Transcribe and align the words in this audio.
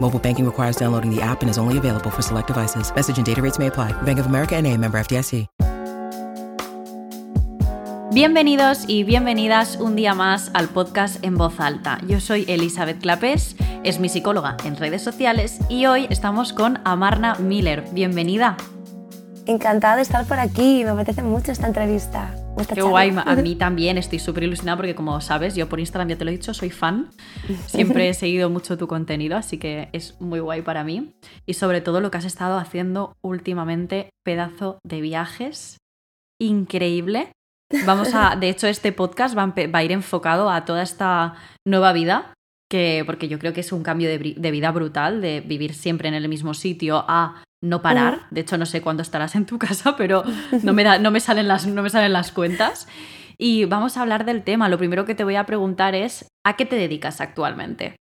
Mobile 0.00 0.18
banking 0.18 0.44
requires 0.44 0.76
downloading 0.76 1.14
the 1.14 1.20
app 1.20 1.42
and 1.42 1.50
is 1.50 1.58
only 1.58 1.76
available 1.76 2.10
for 2.10 2.22
select 2.22 2.46
devices. 2.46 2.92
Message 2.94 3.18
and 3.18 3.26
data 3.26 3.42
rates 3.42 3.58
may 3.58 3.66
apply. 3.66 3.92
Bank 4.02 4.18
of 4.18 4.26
America 4.26 4.56
and 4.56 4.66
a 4.66 4.76
member 4.76 4.98
FDIC. 4.98 5.46
Bienvenidos 8.10 8.84
y 8.88 9.04
bienvenidas 9.04 9.76
un 9.76 9.94
día 9.94 10.14
más 10.14 10.50
al 10.54 10.68
podcast 10.68 11.22
en 11.22 11.36
voz 11.36 11.60
alta. 11.60 12.00
Yo 12.08 12.20
soy 12.20 12.46
Elizabeth 12.48 13.00
Clapés, 13.00 13.54
es 13.84 14.00
mi 14.00 14.08
psicóloga 14.08 14.56
en 14.64 14.76
redes 14.76 15.02
sociales 15.02 15.60
y 15.68 15.84
hoy 15.84 16.06
estamos 16.08 16.54
con 16.54 16.80
Amarna 16.84 17.34
Miller. 17.34 17.84
Bienvenida. 17.92 18.56
Encantada 19.44 19.96
de 19.96 20.02
estar 20.02 20.24
por 20.24 20.40
aquí, 20.40 20.84
me 20.84 20.90
apetece 20.90 21.22
mucho 21.22 21.52
esta 21.52 21.66
entrevista. 21.66 22.34
Qué 22.66 22.82
guay, 22.82 23.14
a 23.16 23.36
mí 23.36 23.56
también 23.56 23.98
estoy 23.98 24.18
súper 24.18 24.44
ilusionada 24.44 24.76
porque 24.76 24.94
como 24.94 25.20
sabes, 25.20 25.54
yo 25.54 25.68
por 25.68 25.80
Instagram 25.80 26.08
ya 26.08 26.16
te 26.16 26.24
lo 26.24 26.30
he 26.30 26.36
dicho, 26.36 26.54
soy 26.54 26.70
fan. 26.70 27.10
Siempre 27.66 28.08
he 28.08 28.14
seguido 28.14 28.50
mucho 28.50 28.76
tu 28.76 28.86
contenido, 28.86 29.36
así 29.36 29.58
que 29.58 29.88
es 29.92 30.20
muy 30.20 30.40
guay 30.40 30.62
para 30.62 30.84
mí. 30.84 31.14
Y 31.46 31.54
sobre 31.54 31.80
todo 31.80 32.00
lo 32.00 32.10
que 32.10 32.18
has 32.18 32.24
estado 32.24 32.58
haciendo 32.58 33.16
últimamente, 33.22 34.10
pedazo 34.24 34.78
de 34.84 35.00
viajes. 35.00 35.78
Increíble. 36.40 37.32
Vamos 37.84 38.14
a, 38.14 38.36
de 38.36 38.48
hecho, 38.48 38.66
este 38.66 38.92
podcast 38.92 39.36
va 39.36 39.52
a, 39.72 39.84
ir 39.84 39.92
enfocado 39.92 40.50
a 40.50 40.64
toda 40.64 40.82
esta 40.82 41.34
nueva 41.66 41.92
vida, 41.92 42.32
que, 42.70 43.02
porque 43.04 43.28
yo 43.28 43.38
creo 43.38 43.52
que 43.52 43.60
es 43.60 43.72
un 43.72 43.82
cambio 43.82 44.08
de, 44.08 44.34
de 44.36 44.50
vida 44.50 44.70
brutal, 44.70 45.20
de 45.20 45.40
vivir 45.40 45.74
siempre 45.74 46.08
en 46.08 46.14
el 46.14 46.28
mismo 46.28 46.54
sitio 46.54 47.04
a 47.06 47.42
no 47.62 47.82
parar. 47.82 48.20
De 48.30 48.40
hecho, 48.40 48.56
no 48.58 48.66
sé 48.66 48.80
cuándo 48.82 49.02
estarás 49.02 49.34
en 49.34 49.46
tu 49.46 49.58
casa, 49.58 49.96
pero 49.96 50.24
no 50.62 50.72
me, 50.72 50.98
no 50.98 51.10
me, 51.10 51.20
salen, 51.20 51.48
las, 51.48 51.66
no 51.66 51.82
me 51.82 51.90
salen 51.90 52.12
las 52.12 52.32
cuentas. 52.32 52.88
Y 53.36 53.66
vamos 53.66 53.96
a 53.96 54.02
hablar 54.02 54.24
del 54.24 54.42
tema. 54.42 54.68
Lo 54.68 54.78
primero 54.78 55.04
que 55.04 55.14
te 55.14 55.24
voy 55.24 55.36
a 55.36 55.44
preguntar 55.44 55.94
es, 55.94 56.26
¿a 56.44 56.56
qué 56.56 56.66
te 56.66 56.76
dedicas 56.76 57.20
actualmente? 57.20 57.96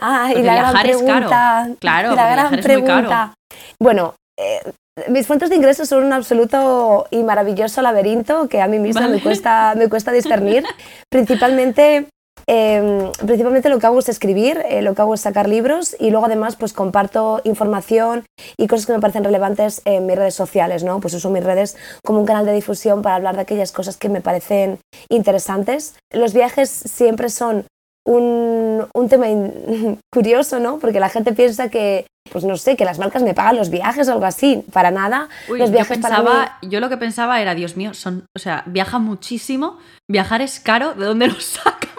Ah, 0.00 0.32
y 0.34 0.42
la 0.42 0.56
gran 0.56 0.82
pregunta. 0.82 1.14
Es 1.14 1.28
caro. 1.28 1.76
Claro, 1.78 2.14
la 2.14 2.30
gran 2.30 2.60
pregunta. 2.60 3.34
Bueno, 3.78 4.14
eh, 4.38 4.72
mis 5.08 5.26
fuentes 5.26 5.50
de 5.50 5.56
ingresos 5.56 5.88
son 5.88 6.04
un 6.04 6.12
absoluto 6.12 7.06
y 7.10 7.22
maravilloso 7.22 7.82
laberinto 7.82 8.48
que 8.48 8.60
a 8.60 8.66
mí 8.66 8.78
misma 8.78 9.08
me, 9.08 9.20
cuesta, 9.20 9.74
me 9.76 9.88
cuesta 9.88 10.10
discernir. 10.10 10.64
Principalmente 11.10 12.08
Em, 12.46 13.10
principalmente 13.26 13.68
lo 13.68 13.78
que 13.78 13.86
hago 13.86 13.98
es 13.98 14.08
escribir, 14.08 14.62
eh, 14.68 14.82
lo 14.82 14.94
que 14.94 15.02
hago 15.02 15.14
es 15.14 15.20
sacar 15.20 15.48
libros 15.48 15.96
y 15.98 16.10
luego 16.10 16.26
además 16.26 16.56
pues 16.56 16.72
comparto 16.72 17.40
información 17.44 18.24
y 18.56 18.66
cosas 18.66 18.86
que 18.86 18.92
me 18.92 19.00
parecen 19.00 19.24
relevantes 19.24 19.82
en 19.84 20.06
mis 20.06 20.16
redes 20.16 20.34
sociales, 20.34 20.84
¿no? 20.84 21.00
Pues 21.00 21.14
uso 21.14 21.30
mis 21.30 21.44
redes 21.44 21.76
como 22.04 22.20
un 22.20 22.26
canal 22.26 22.46
de 22.46 22.52
difusión 22.52 23.02
para 23.02 23.16
hablar 23.16 23.36
de 23.36 23.42
aquellas 23.42 23.72
cosas 23.72 23.96
que 23.96 24.08
me 24.08 24.20
parecen 24.20 24.78
interesantes. 25.08 25.94
Los 26.12 26.34
viajes 26.34 26.70
siempre 26.70 27.28
son 27.28 27.66
un, 28.06 28.86
un 28.94 29.08
tema 29.08 29.26
curioso, 30.12 30.58
¿no? 30.60 30.78
Porque 30.78 31.00
la 31.00 31.08
gente 31.08 31.32
piensa 31.32 31.68
que, 31.68 32.06
pues 32.30 32.44
no 32.44 32.56
sé, 32.56 32.76
que 32.76 32.84
las 32.84 32.98
marcas 32.98 33.22
me 33.22 33.34
pagan 33.34 33.56
los 33.56 33.70
viajes 33.70 34.08
o 34.08 34.12
algo 34.12 34.24
así. 34.24 34.64
Para 34.72 34.90
nada. 34.90 35.28
los 35.48 35.70
viajes 35.70 35.98
yo, 35.98 36.02
pensaba, 36.02 36.58
yo 36.62 36.80
lo 36.80 36.88
que 36.88 36.96
pensaba 36.96 37.40
era, 37.40 37.54
Dios 37.54 37.76
mío, 37.76 37.94
son, 37.94 38.24
o 38.36 38.38
sea, 38.38 38.64
viaja 38.66 38.98
muchísimo, 38.98 39.78
viajar 40.08 40.42
es 40.42 40.60
caro, 40.60 40.94
¿de 40.94 41.04
dónde 41.04 41.28
lo 41.28 41.40
saca? 41.40 41.89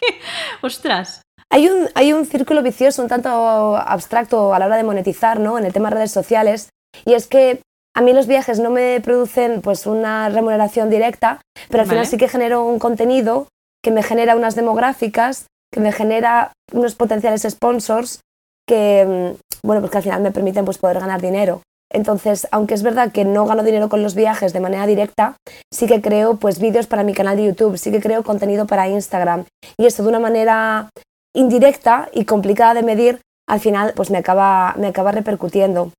Ostras. 0.62 1.22
Hay 1.50 1.68
un, 1.68 1.88
hay 1.94 2.12
un 2.12 2.24
círculo 2.24 2.62
vicioso 2.62 3.02
un 3.02 3.08
tanto 3.08 3.76
abstracto 3.76 4.54
a 4.54 4.58
la 4.58 4.66
hora 4.66 4.76
de 4.76 4.84
monetizar, 4.84 5.38
¿no? 5.38 5.58
En 5.58 5.66
el 5.66 5.72
tema 5.72 5.90
de 5.90 5.96
redes 5.96 6.12
sociales. 6.12 6.70
Y 7.04 7.14
es 7.14 7.26
que 7.26 7.60
a 7.94 8.00
mí 8.00 8.12
los 8.14 8.26
viajes 8.26 8.58
no 8.58 8.70
me 8.70 9.00
producen 9.02 9.60
pues 9.60 9.86
una 9.86 10.28
remuneración 10.30 10.88
directa, 10.88 11.42
pero 11.68 11.82
al 11.82 11.88
final 11.88 12.06
sí 12.06 12.16
que 12.16 12.28
genero 12.28 12.64
un 12.64 12.78
contenido 12.78 13.48
que 13.84 13.90
me 13.90 14.02
genera 14.02 14.36
unas 14.36 14.54
demográficas, 14.54 15.46
que 15.70 15.80
me 15.80 15.92
genera 15.92 16.52
unos 16.72 16.94
potenciales 16.94 17.42
sponsors 17.42 18.20
que, 18.66 19.04
mm, 19.04 19.66
bueno, 19.66 19.80
pues 19.80 19.90
que 19.90 19.98
al 19.98 20.04
final 20.04 20.22
me 20.22 20.30
permiten 20.30 20.64
pues 20.64 20.78
poder 20.78 21.00
ganar 21.00 21.20
dinero. 21.20 21.62
Entonces, 21.92 22.48
aunque 22.50 22.74
es 22.74 22.82
verdad 22.82 23.12
que 23.12 23.24
no 23.24 23.46
gano 23.46 23.62
dinero 23.62 23.88
con 23.88 24.02
los 24.02 24.14
viajes 24.14 24.52
de 24.52 24.60
manera 24.60 24.86
directa, 24.86 25.36
sí 25.72 25.86
que 25.86 26.00
creo 26.00 26.36
pues 26.36 26.58
vídeos 26.58 26.86
para 26.86 27.04
mi 27.04 27.14
canal 27.14 27.36
de 27.36 27.46
YouTube, 27.46 27.78
sí 27.78 27.90
que 27.90 28.00
creo 28.00 28.22
contenido 28.22 28.66
para 28.66 28.88
Instagram. 28.88 29.44
Y 29.78 29.86
esto 29.86 30.02
de 30.02 30.08
una 30.08 30.20
manera 30.20 30.90
indirecta 31.34 32.08
y 32.12 32.24
complicada 32.24 32.74
de 32.74 32.82
medir, 32.82 33.20
al 33.48 33.60
final 33.60 33.92
pues 33.94 34.10
me 34.10 34.18
acaba, 34.18 34.74
me 34.78 34.88
acaba 34.88 35.12
repercutiendo. 35.12 35.92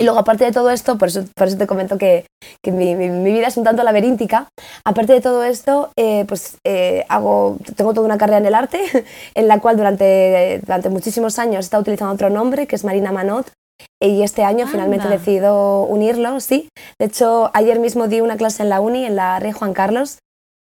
Y 0.00 0.02
luego, 0.02 0.18
aparte 0.18 0.44
de 0.44 0.50
todo 0.50 0.68
esto, 0.72 0.98
por 0.98 1.06
eso, 1.06 1.22
por 1.36 1.46
eso 1.46 1.56
te 1.56 1.68
comento 1.68 1.96
que, 1.96 2.26
que 2.60 2.72
mi, 2.72 2.96
mi, 2.96 3.32
vida 3.32 3.46
es 3.46 3.56
un 3.56 3.62
tanto 3.62 3.84
laberíntica, 3.84 4.48
aparte 4.84 5.12
de 5.12 5.20
todo 5.20 5.44
esto, 5.44 5.92
eh, 5.96 6.24
pues 6.26 6.56
eh, 6.66 7.04
hago, 7.08 7.56
tengo 7.76 7.94
toda 7.94 8.04
una 8.04 8.18
carrera 8.18 8.38
en 8.38 8.46
el 8.46 8.54
arte, 8.56 8.80
en 9.34 9.46
la 9.46 9.60
cual 9.60 9.76
durante, 9.76 10.60
durante 10.66 10.88
muchísimos 10.88 11.38
años 11.38 11.58
he 11.58 11.60
estado 11.60 11.82
utilizando 11.82 12.12
otro 12.12 12.30
nombre, 12.30 12.66
que 12.66 12.74
es 12.74 12.82
Marina 12.82 13.12
Manot, 13.12 13.52
y 14.00 14.22
este 14.22 14.44
año 14.44 14.66
finalmente 14.66 15.06
he 15.06 15.10
decidido 15.10 15.82
unirlo, 15.82 16.40
sí. 16.40 16.68
De 16.98 17.06
hecho, 17.06 17.50
ayer 17.54 17.78
mismo 17.78 18.08
di 18.08 18.20
una 18.20 18.36
clase 18.36 18.62
en 18.62 18.68
la 18.68 18.80
uni, 18.80 19.04
en 19.04 19.16
la 19.16 19.38
Rey 19.38 19.52
Juan 19.52 19.72
Carlos, 19.72 20.18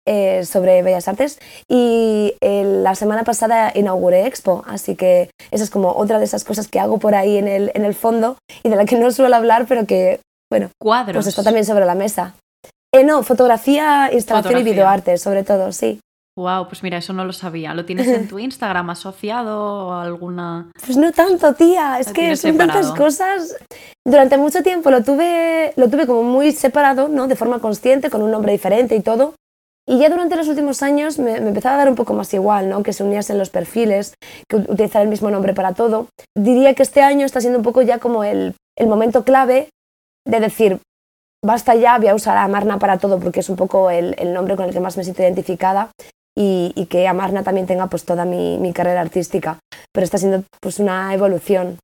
eh, 0.08 0.46
sobre 0.46 0.84
Bellas 0.84 1.08
Artes 1.08 1.40
y 1.68 2.36
la 2.42 2.94
semana 2.94 3.24
pasada 3.24 3.72
inauguré 3.74 4.28
Expo, 4.28 4.64
así 4.68 4.96
que 4.96 5.32
esa 5.50 5.64
es 5.64 5.72
como 5.72 5.94
otra 5.94 6.20
de 6.20 6.26
esas 6.26 6.44
cosas 6.44 6.68
que 6.68 6.80
hago 6.80 7.00
por 7.00 7.16
ahí 7.16 7.38
en 7.38 7.48
el, 7.48 7.72
en 7.74 7.86
el 7.86 7.96
fondo 7.96 8.38
y 8.62 8.70
de 8.70 8.76
la 8.76 8.86
que 8.86 8.98
no 8.98 9.10
suelo 9.10 9.36
hablar, 9.36 9.66
pero 9.68 9.88
que, 9.88 10.20
bueno, 10.52 10.70
Cuadros. 10.80 11.16
pues 11.16 11.28
está 11.28 11.42
también 11.42 11.66
sobre 11.66 11.86
la 11.86 11.96
mesa. 11.96 12.36
Eh, 12.94 13.04
no, 13.04 13.24
fotografía, 13.24 14.12
instalación 14.14 14.60
y 14.60 14.64
videoarte, 14.64 15.18
sobre 15.18 15.44
todo, 15.44 15.72
sí. 15.72 16.00
Wow, 16.38 16.68
pues 16.68 16.84
mira, 16.84 16.98
eso 16.98 17.14
no 17.14 17.24
lo 17.24 17.32
sabía. 17.32 17.74
¿Lo 17.74 17.86
tienes 17.86 18.08
en 18.08 18.28
tu 18.28 18.40
Instagram 18.40 18.90
asociado 18.90 19.88
o 19.88 19.94
alguna...? 19.94 20.70
Pues 20.86 20.98
no 20.98 21.12
tanto, 21.14 21.54
tía. 21.54 21.98
Es 22.00 22.12
que 22.12 22.36
son 22.36 22.58
tantas 22.58 22.92
cosas. 22.92 23.56
Durante 24.06 24.38
mucho 24.38 24.62
tiempo 24.62 24.92
lo 24.92 25.02
tuve, 25.04 25.72
lo 25.78 25.90
tuve 25.90 26.06
como 26.06 26.24
muy 26.24 26.52
separado, 26.52 27.08
¿no? 27.08 27.28
De 27.28 27.38
forma 27.38 27.60
consciente, 27.60 28.10
con 28.10 28.22
un 28.22 28.32
nombre 28.32 28.52
diferente 28.52 28.96
y 28.96 29.02
todo. 29.02 29.36
Y 29.88 30.00
ya 30.00 30.10
durante 30.10 30.36
los 30.36 30.48
últimos 30.48 30.84
años 30.84 31.20
me, 31.20 31.38
empezaba 31.38 31.76
a 31.76 31.78
dar 31.78 31.90
un 31.90 31.96
poco 31.96 32.14
más 32.14 32.34
igual, 32.34 32.70
¿no? 32.70 32.84
Que 32.84 32.92
se 32.92 33.04
uniesen 33.04 33.38
los 33.38 33.50
perfiles, 33.50 34.16
que 34.50 34.58
utilizar 34.58 35.04
el 35.04 35.10
mismo 35.10 35.30
nombre 35.30 35.54
para 35.54 35.74
todo. 35.74 36.08
Diría 36.36 36.74
que 36.74 36.84
este 36.84 37.02
año 37.02 37.26
está 37.26 37.40
siendo 37.40 37.60
un 37.60 37.64
poco 37.64 37.82
ya 37.82 38.00
como 38.00 38.24
el, 38.26 38.56
el 38.78 38.88
momento 38.88 39.24
clave 39.24 39.70
de 40.28 40.40
decir, 40.40 40.80
basta 41.46 41.76
ya, 41.76 41.98
voy 42.00 42.08
a 42.08 42.16
usar 42.16 42.36
a 42.36 42.48
Marna 42.48 42.80
para 42.80 42.98
todo 42.98 43.20
porque 43.20 43.42
es 43.42 43.50
un 43.50 43.56
poco 43.56 43.92
el, 43.92 44.16
el, 44.18 44.34
nombre 44.34 44.56
con 44.56 44.66
el 44.66 44.74
que 44.74 44.80
más 44.80 44.98
me 44.98 45.04
siento 45.04 45.22
identificada 45.22 45.92
y, 46.36 46.88
que 46.90 47.08
Amarna 47.08 47.44
también 47.44 47.66
tenga 47.66 47.88
pues 47.88 48.04
toda 48.06 48.26
mi, 48.26 48.58
mi, 48.58 48.74
carrera 48.74 49.02
artística. 49.02 49.60
Pero 49.94 50.04
está 50.04 50.18
siendo 50.18 50.44
pues 50.60 50.80
una 50.80 51.14
evolución. 51.14 51.80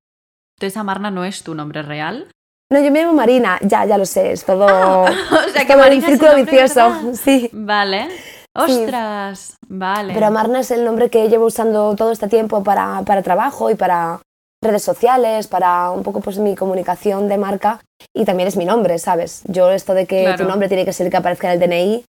Entonces 0.57 0.77
Amarna 0.77 1.09
no 1.09 1.23
es 1.23 1.43
tu 1.43 1.55
nombre 1.55 1.81
real. 1.81 2.27
No, 2.71 2.79
yo 2.79 2.91
me 2.91 3.01
llamo 3.01 3.13
Marina, 3.13 3.57
ya, 3.61 3.85
ya 3.85 3.97
lo 3.97 4.05
sé, 4.05 4.31
es 4.31 4.45
todo, 4.45 4.65
ah, 4.69 5.11
o 5.47 5.49
sea, 5.51 5.65
que 5.65 5.75
Marina 5.75 6.05
un 6.05 6.11
círculo 6.11 6.35
vicioso. 6.35 7.13
Sí. 7.15 7.49
Vale. 7.51 8.07
Ostras, 8.53 9.57
vale. 9.67 10.13
Pero 10.13 10.25
Amarna 10.25 10.59
es 10.59 10.71
el 10.71 10.83
nombre 10.83 11.09
que 11.09 11.29
llevo 11.29 11.45
usando 11.45 11.95
todo 11.95 12.11
este 12.11 12.27
tiempo 12.27 12.63
para, 12.63 13.01
para 13.05 13.21
trabajo 13.21 13.69
y 13.71 13.75
para 13.75 14.21
redes 14.63 14.83
sociales, 14.83 15.47
para 15.47 15.91
un 15.91 16.03
poco 16.03 16.21
pues 16.21 16.37
mi 16.37 16.55
comunicación 16.55 17.27
de 17.27 17.37
marca 17.37 17.79
y 18.13 18.25
también 18.25 18.47
es 18.47 18.57
mi 18.57 18.65
nombre, 18.65 18.99
¿sabes? 18.99 19.41
Yo 19.45 19.71
esto 19.71 19.93
de 19.93 20.05
que 20.05 20.33
tu 20.37 20.43
nombre 20.43 20.67
tiene 20.67 20.85
que 20.85 20.93
ser 20.93 21.07
el 21.07 21.11
que 21.11 21.17
aparezca 21.17 21.51
en 21.51 21.61
el 21.61 21.69
DNI, 21.69 22.05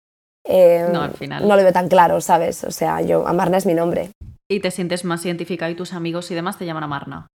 eh, 0.44 0.86
no, 0.92 1.02
al 1.02 1.14
final. 1.14 1.46
no 1.46 1.56
lo 1.56 1.62
veo 1.62 1.72
tan 1.72 1.88
claro, 1.88 2.20
¿sabes? 2.20 2.64
O 2.64 2.70
sea, 2.70 3.00
yo, 3.02 3.26
Amarna 3.26 3.58
es 3.58 3.66
mi 3.66 3.74
nombre. 3.74 4.10
¿Y 4.50 4.60
te 4.60 4.70
sientes 4.70 5.04
más 5.04 5.24
identificado 5.24 5.70
y 5.70 5.76
tus 5.76 5.92
amigos 5.92 6.30
y 6.30 6.34
demás 6.34 6.58
te 6.58 6.66
llaman 6.66 6.82
Amarna? 6.82 7.26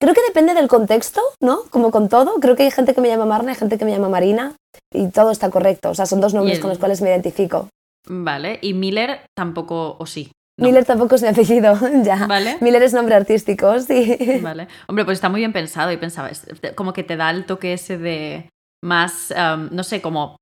Creo 0.00 0.12
que 0.12 0.20
depende 0.26 0.52
del 0.52 0.68
contexto, 0.68 1.22
¿no? 1.40 1.62
Como 1.70 1.90
con 1.90 2.08
todo. 2.08 2.34
Creo 2.40 2.56
que 2.56 2.64
hay 2.64 2.70
gente 2.70 2.94
que 2.94 3.00
me 3.00 3.08
llama 3.08 3.24
Marna, 3.24 3.52
hay 3.52 3.56
gente 3.56 3.78
que 3.78 3.86
me 3.86 3.92
llama 3.92 4.10
Marina 4.10 4.54
y 4.92 5.08
todo 5.08 5.30
está 5.30 5.50
correcto. 5.50 5.90
O 5.90 5.94
sea, 5.94 6.04
son 6.04 6.20
dos 6.20 6.34
nombres 6.34 6.58
con 6.58 6.68
los 6.68 6.78
cuales 6.78 7.00
me 7.00 7.08
identifico. 7.08 7.68
Vale, 8.06 8.58
y 8.60 8.74
Miller 8.74 9.22
tampoco, 9.34 9.96
o 9.98 10.04
sí. 10.04 10.30
Miller 10.60 10.84
tampoco 10.84 11.14
es 11.14 11.22
mi 11.22 11.28
apellido, 11.28 11.74
ya. 12.04 12.26
Vale. 12.26 12.58
Miller 12.60 12.82
es 12.82 12.92
nombre 12.92 13.14
artístico, 13.14 13.78
sí. 13.80 14.18
Vale. 14.42 14.68
Hombre, 14.88 15.06
pues 15.06 15.16
está 15.16 15.30
muy 15.30 15.40
bien 15.40 15.54
pensado 15.54 15.90
y 15.90 15.96
pensaba, 15.96 16.30
como 16.74 16.92
que 16.92 17.02
te 17.02 17.16
da 17.16 17.30
el 17.30 17.46
toque 17.46 17.72
ese 17.72 17.96
de 17.96 18.50
más, 18.82 19.32
no 19.70 19.82
sé, 19.82 20.02
como, 20.02 20.36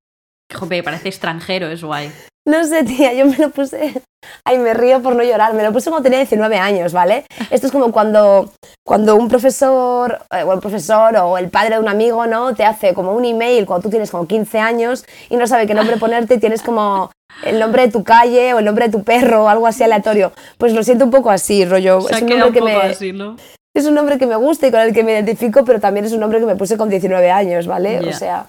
joder, 0.55 0.85
parece 0.85 1.09
extranjero, 1.09 1.69
es 1.69 1.83
guay. 1.83 2.13
No 2.45 2.65
sé, 2.65 2.83
tía, 2.85 3.13
yo 3.13 3.27
me 3.27 3.37
lo 3.37 3.51
puse. 3.51 4.03
Ay, 4.45 4.59
me 4.59 4.75
río 4.75 5.01
por 5.01 5.15
no 5.15 5.23
llorar. 5.23 5.55
Me 5.55 5.63
lo 5.63 5.73
puse 5.73 5.91
cuando 5.91 6.05
tenía 6.05 6.19
19 6.19 6.57
años, 6.59 6.93
¿vale? 6.93 7.25
Esto 7.51 7.67
es 7.67 7.73
como 7.73 7.93
cuando, 7.93 8.53
cuando 8.85 9.15
un 9.15 9.29
profesor, 9.29 10.21
eh, 10.33 10.43
o 10.43 10.53
el 10.53 10.61
profesor 10.61 11.17
o 11.17 11.39
el 11.39 11.51
padre 11.51 11.77
de 11.77 11.81
un 11.81 11.89
amigo, 11.89 12.27
¿no? 12.27 12.55
Te 12.55 12.65
hace 12.65 12.95
como 12.95 13.15
un 13.15 13.25
email 13.25 13.65
cuando 13.65 13.85
tú 13.85 13.91
tienes 13.91 14.11
como 14.11 14.27
15 14.27 14.59
años 14.59 15.05
y 15.31 15.37
no 15.37 15.47
sabe 15.47 15.67
qué 15.67 15.75
nombre 15.75 15.97
ponerte 15.99 16.35
y 16.35 16.41
tienes 16.41 16.63
como 16.63 17.13
el 17.45 17.59
nombre 17.59 17.87
de 17.87 17.93
tu 17.93 18.03
calle 18.03 18.55
o 18.55 18.59
el 18.59 18.65
nombre 18.65 18.87
de 18.87 18.93
tu 18.93 19.05
perro 19.05 19.45
o 19.45 19.49
algo 19.49 19.67
así 19.69 19.85
aleatorio. 19.85 20.33
Pues 20.59 20.73
lo 20.73 20.83
siento 20.83 21.05
un 21.05 21.11
poco 21.13 21.31
así, 21.31 21.65
rollo. 21.65 22.09
es 22.09 22.23
un 22.23 22.29
nombre 22.29 22.53
que 22.53 22.61
me. 22.61 23.13
¿no? 23.13 23.37
Es 23.75 23.87
un 23.87 23.95
nombre 23.95 24.19
que 24.19 24.27
me 24.27 24.37
gusta 24.37 24.67
y 24.67 24.71
con 24.71 24.81
el 24.81 24.93
que 24.93 25.05
me 25.05 25.13
identifico, 25.13 25.65
pero 25.65 25.81
también 25.81 26.05
es 26.05 26.13
un 26.13 26.21
nombre 26.21 26.41
que 26.41 26.47
me 26.47 26.57
puse 26.57 26.77
con 26.77 26.91
19 26.91 27.31
años, 27.31 27.67
¿vale? 27.67 28.01
O 28.01 28.13
sea. 28.13 28.49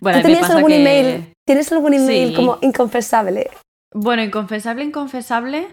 Bueno, 0.00 0.18
¿Tú 0.18 0.28
tenías 0.28 0.50
algún 0.50 0.72
email? 0.72 1.32
¿Tienes 1.46 1.72
algún 1.72 1.94
email 1.94 2.34
como 2.34 2.58
inconfesable? 2.60 3.50
Bueno, 3.94 4.22
inconfesable, 4.22 4.84
inconfesable. 4.84 5.68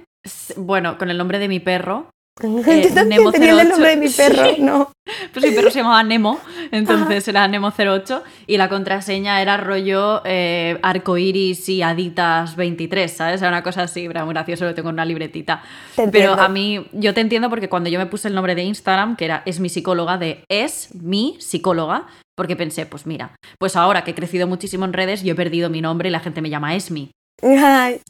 Bueno, 0.57 0.97
con 0.97 1.09
el 1.09 1.17
nombre 1.17 1.39
de 1.39 1.47
mi 1.47 1.59
perro. 1.59 2.09
Eh, 2.43 3.05
Nemo 3.07 3.31
tenía 3.31 3.61
el 3.61 3.69
nombre 3.69 3.91
de 3.91 3.95
mi 3.95 4.09
perro, 4.09 4.43
no. 4.59 4.91
pues 5.33 5.45
mi 5.45 5.51
perro 5.51 5.71
se 5.71 5.79
llamaba 5.79 6.03
Nemo, 6.03 6.39
entonces 6.71 7.25
era 7.29 7.47
Nemo08 7.47 8.23
y 8.45 8.57
la 8.57 8.67
contraseña 8.67 9.41
era 9.41 9.55
rollo 9.55 10.21
eh, 10.25 10.77
arcoiris 10.81 11.69
y 11.69 11.81
aditas 11.81 12.57
23, 12.57 13.09
¿sabes? 13.09 13.41
Era 13.41 13.49
una 13.49 13.63
cosa 13.63 13.83
así, 13.83 14.03
era 14.05 14.25
muy 14.25 14.33
gracioso, 14.33 14.65
lo 14.65 14.75
tengo 14.75 14.89
en 14.89 14.95
una 14.95 15.05
libretita. 15.05 15.63
Pero 16.11 16.33
a 16.33 16.49
mí, 16.49 16.85
yo 16.91 17.13
te 17.13 17.21
entiendo 17.21 17.49
porque 17.49 17.69
cuando 17.69 17.89
yo 17.89 17.99
me 17.99 18.05
puse 18.05 18.27
el 18.27 18.35
nombre 18.35 18.53
de 18.53 18.63
Instagram, 18.63 19.15
que 19.15 19.25
era 19.25 19.41
es 19.45 19.61
mi 19.61 19.69
psicóloga, 19.69 20.17
de 20.17 20.43
es 20.49 20.93
mi 20.93 21.37
psicóloga, 21.39 22.07
porque 22.35 22.55
pensé, 22.55 22.85
pues 22.85 23.05
mira, 23.05 23.35
pues 23.59 23.75
ahora 23.75 24.03
que 24.03 24.11
he 24.11 24.15
crecido 24.15 24.47
muchísimo 24.47 24.85
en 24.85 24.93
redes, 24.93 25.23
yo 25.23 25.33
he 25.33 25.35
perdido 25.35 25.69
mi 25.69 25.81
nombre 25.81 26.09
y 26.09 26.11
la 26.11 26.19
gente 26.19 26.41
me 26.41 26.49
llama 26.49 26.75
Esmi. 26.75 27.11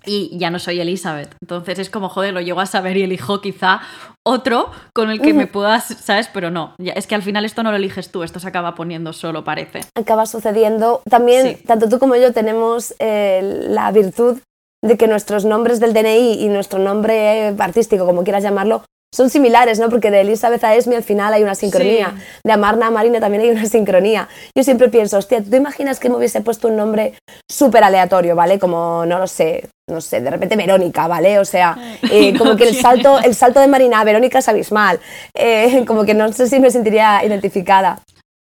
Y 0.06 0.38
ya 0.38 0.50
no 0.50 0.60
soy 0.60 0.80
Elizabeth. 0.80 1.36
Entonces 1.42 1.80
es 1.80 1.90
como, 1.90 2.10
joder, 2.10 2.34
lo 2.34 2.42
llego 2.42 2.62
a 2.62 2.66
saber 2.66 2.96
y 2.98 3.04
elijo 3.04 3.42
quizá 3.42 3.82
otro 4.24 4.72
con 4.94 5.10
el 5.10 5.20
que 5.20 5.34
me 5.34 5.48
puedas, 5.48 5.86
¿sabes? 5.86 6.30
Pero 6.32 6.52
no, 6.52 6.76
es 6.78 7.08
que 7.08 7.16
al 7.16 7.24
final 7.24 7.46
esto 7.46 7.64
no 7.64 7.72
lo 7.72 7.78
eliges 7.78 8.12
tú, 8.12 8.24
esto 8.24 8.40
se 8.40 8.48
acaba 8.48 8.76
poniendo 8.76 9.14
solo, 9.14 9.44
parece. 9.44 9.82
Acaba 9.96 10.26
sucediendo. 10.26 11.02
También, 11.10 11.60
tanto 11.66 11.90
tú 11.90 12.00
como 12.00 12.16
yo 12.16 12.34
tenemos 12.34 12.96
eh, 13.00 13.66
la 13.70 13.92
virtud 13.92 14.40
de 14.84 14.98
que 14.98 15.08
nuestros 15.08 15.46
nombres 15.46 15.80
del 15.80 15.94
DNI 15.94 16.44
y 16.44 16.48
nuestro 16.50 16.80
nombre 16.80 17.56
artístico, 17.58 18.06
como 18.06 18.24
quieras 18.24 18.44
llamarlo, 18.44 18.84
son 19.14 19.30
similares, 19.30 19.80
¿no? 19.80 19.90
Porque 19.90 20.12
de 20.12 20.22
Elizabeth 20.22 20.64
a 20.64 20.76
Esme 20.76 20.96
al 20.96 21.04
final 21.04 21.34
hay 21.34 21.44
una 21.44 21.56
sincronía. 21.56 22.14
De 22.44 22.52
Amarna 22.52 22.88
a 22.88 22.92
Marina 22.92 23.20
también 23.20 23.44
hay 23.44 23.50
una 23.52 23.66
sincronía. 23.66 24.28
Yo 24.56 24.64
siempre 24.64 24.90
pienso, 24.90 25.18
hostia, 25.18 25.42
¿tú 25.42 25.50
te 25.50 25.58
imaginas 25.58 26.00
que 26.00 26.10
me 26.10 26.16
hubiese 26.16 26.42
puesto 26.42 26.68
un 26.68 26.76
nombre 26.76 27.14
súper 27.50 27.84
aleatorio, 27.84 28.36
¿vale? 28.36 28.60
Como, 28.60 29.06
no 29.06 29.18
lo 29.18 29.28
sé, 29.28 29.70
no 29.90 30.02
sé, 30.02 30.20
de 30.20 30.30
repente 30.30 30.56
Verónica, 30.56 31.08
¿vale? 31.08 31.40
O 31.40 31.46
sea, 31.46 31.78
eh, 32.12 32.38
como 32.38 32.56
que 32.56 32.68
el 32.68 32.76
salto, 32.76 33.20
el 33.20 33.36
salto 33.36 33.60
de 33.60 33.68
Marina 33.68 34.02
a 34.02 34.04
Verónica 34.04 34.40
es 34.40 34.50
abismal. 34.50 35.00
Eh, 35.34 35.86
como 35.86 36.04
que 36.04 36.14
no 36.14 36.32
sé 36.34 36.48
si 36.48 36.60
me 36.60 36.70
sentiría 36.70 37.24
identificada. 37.24 38.02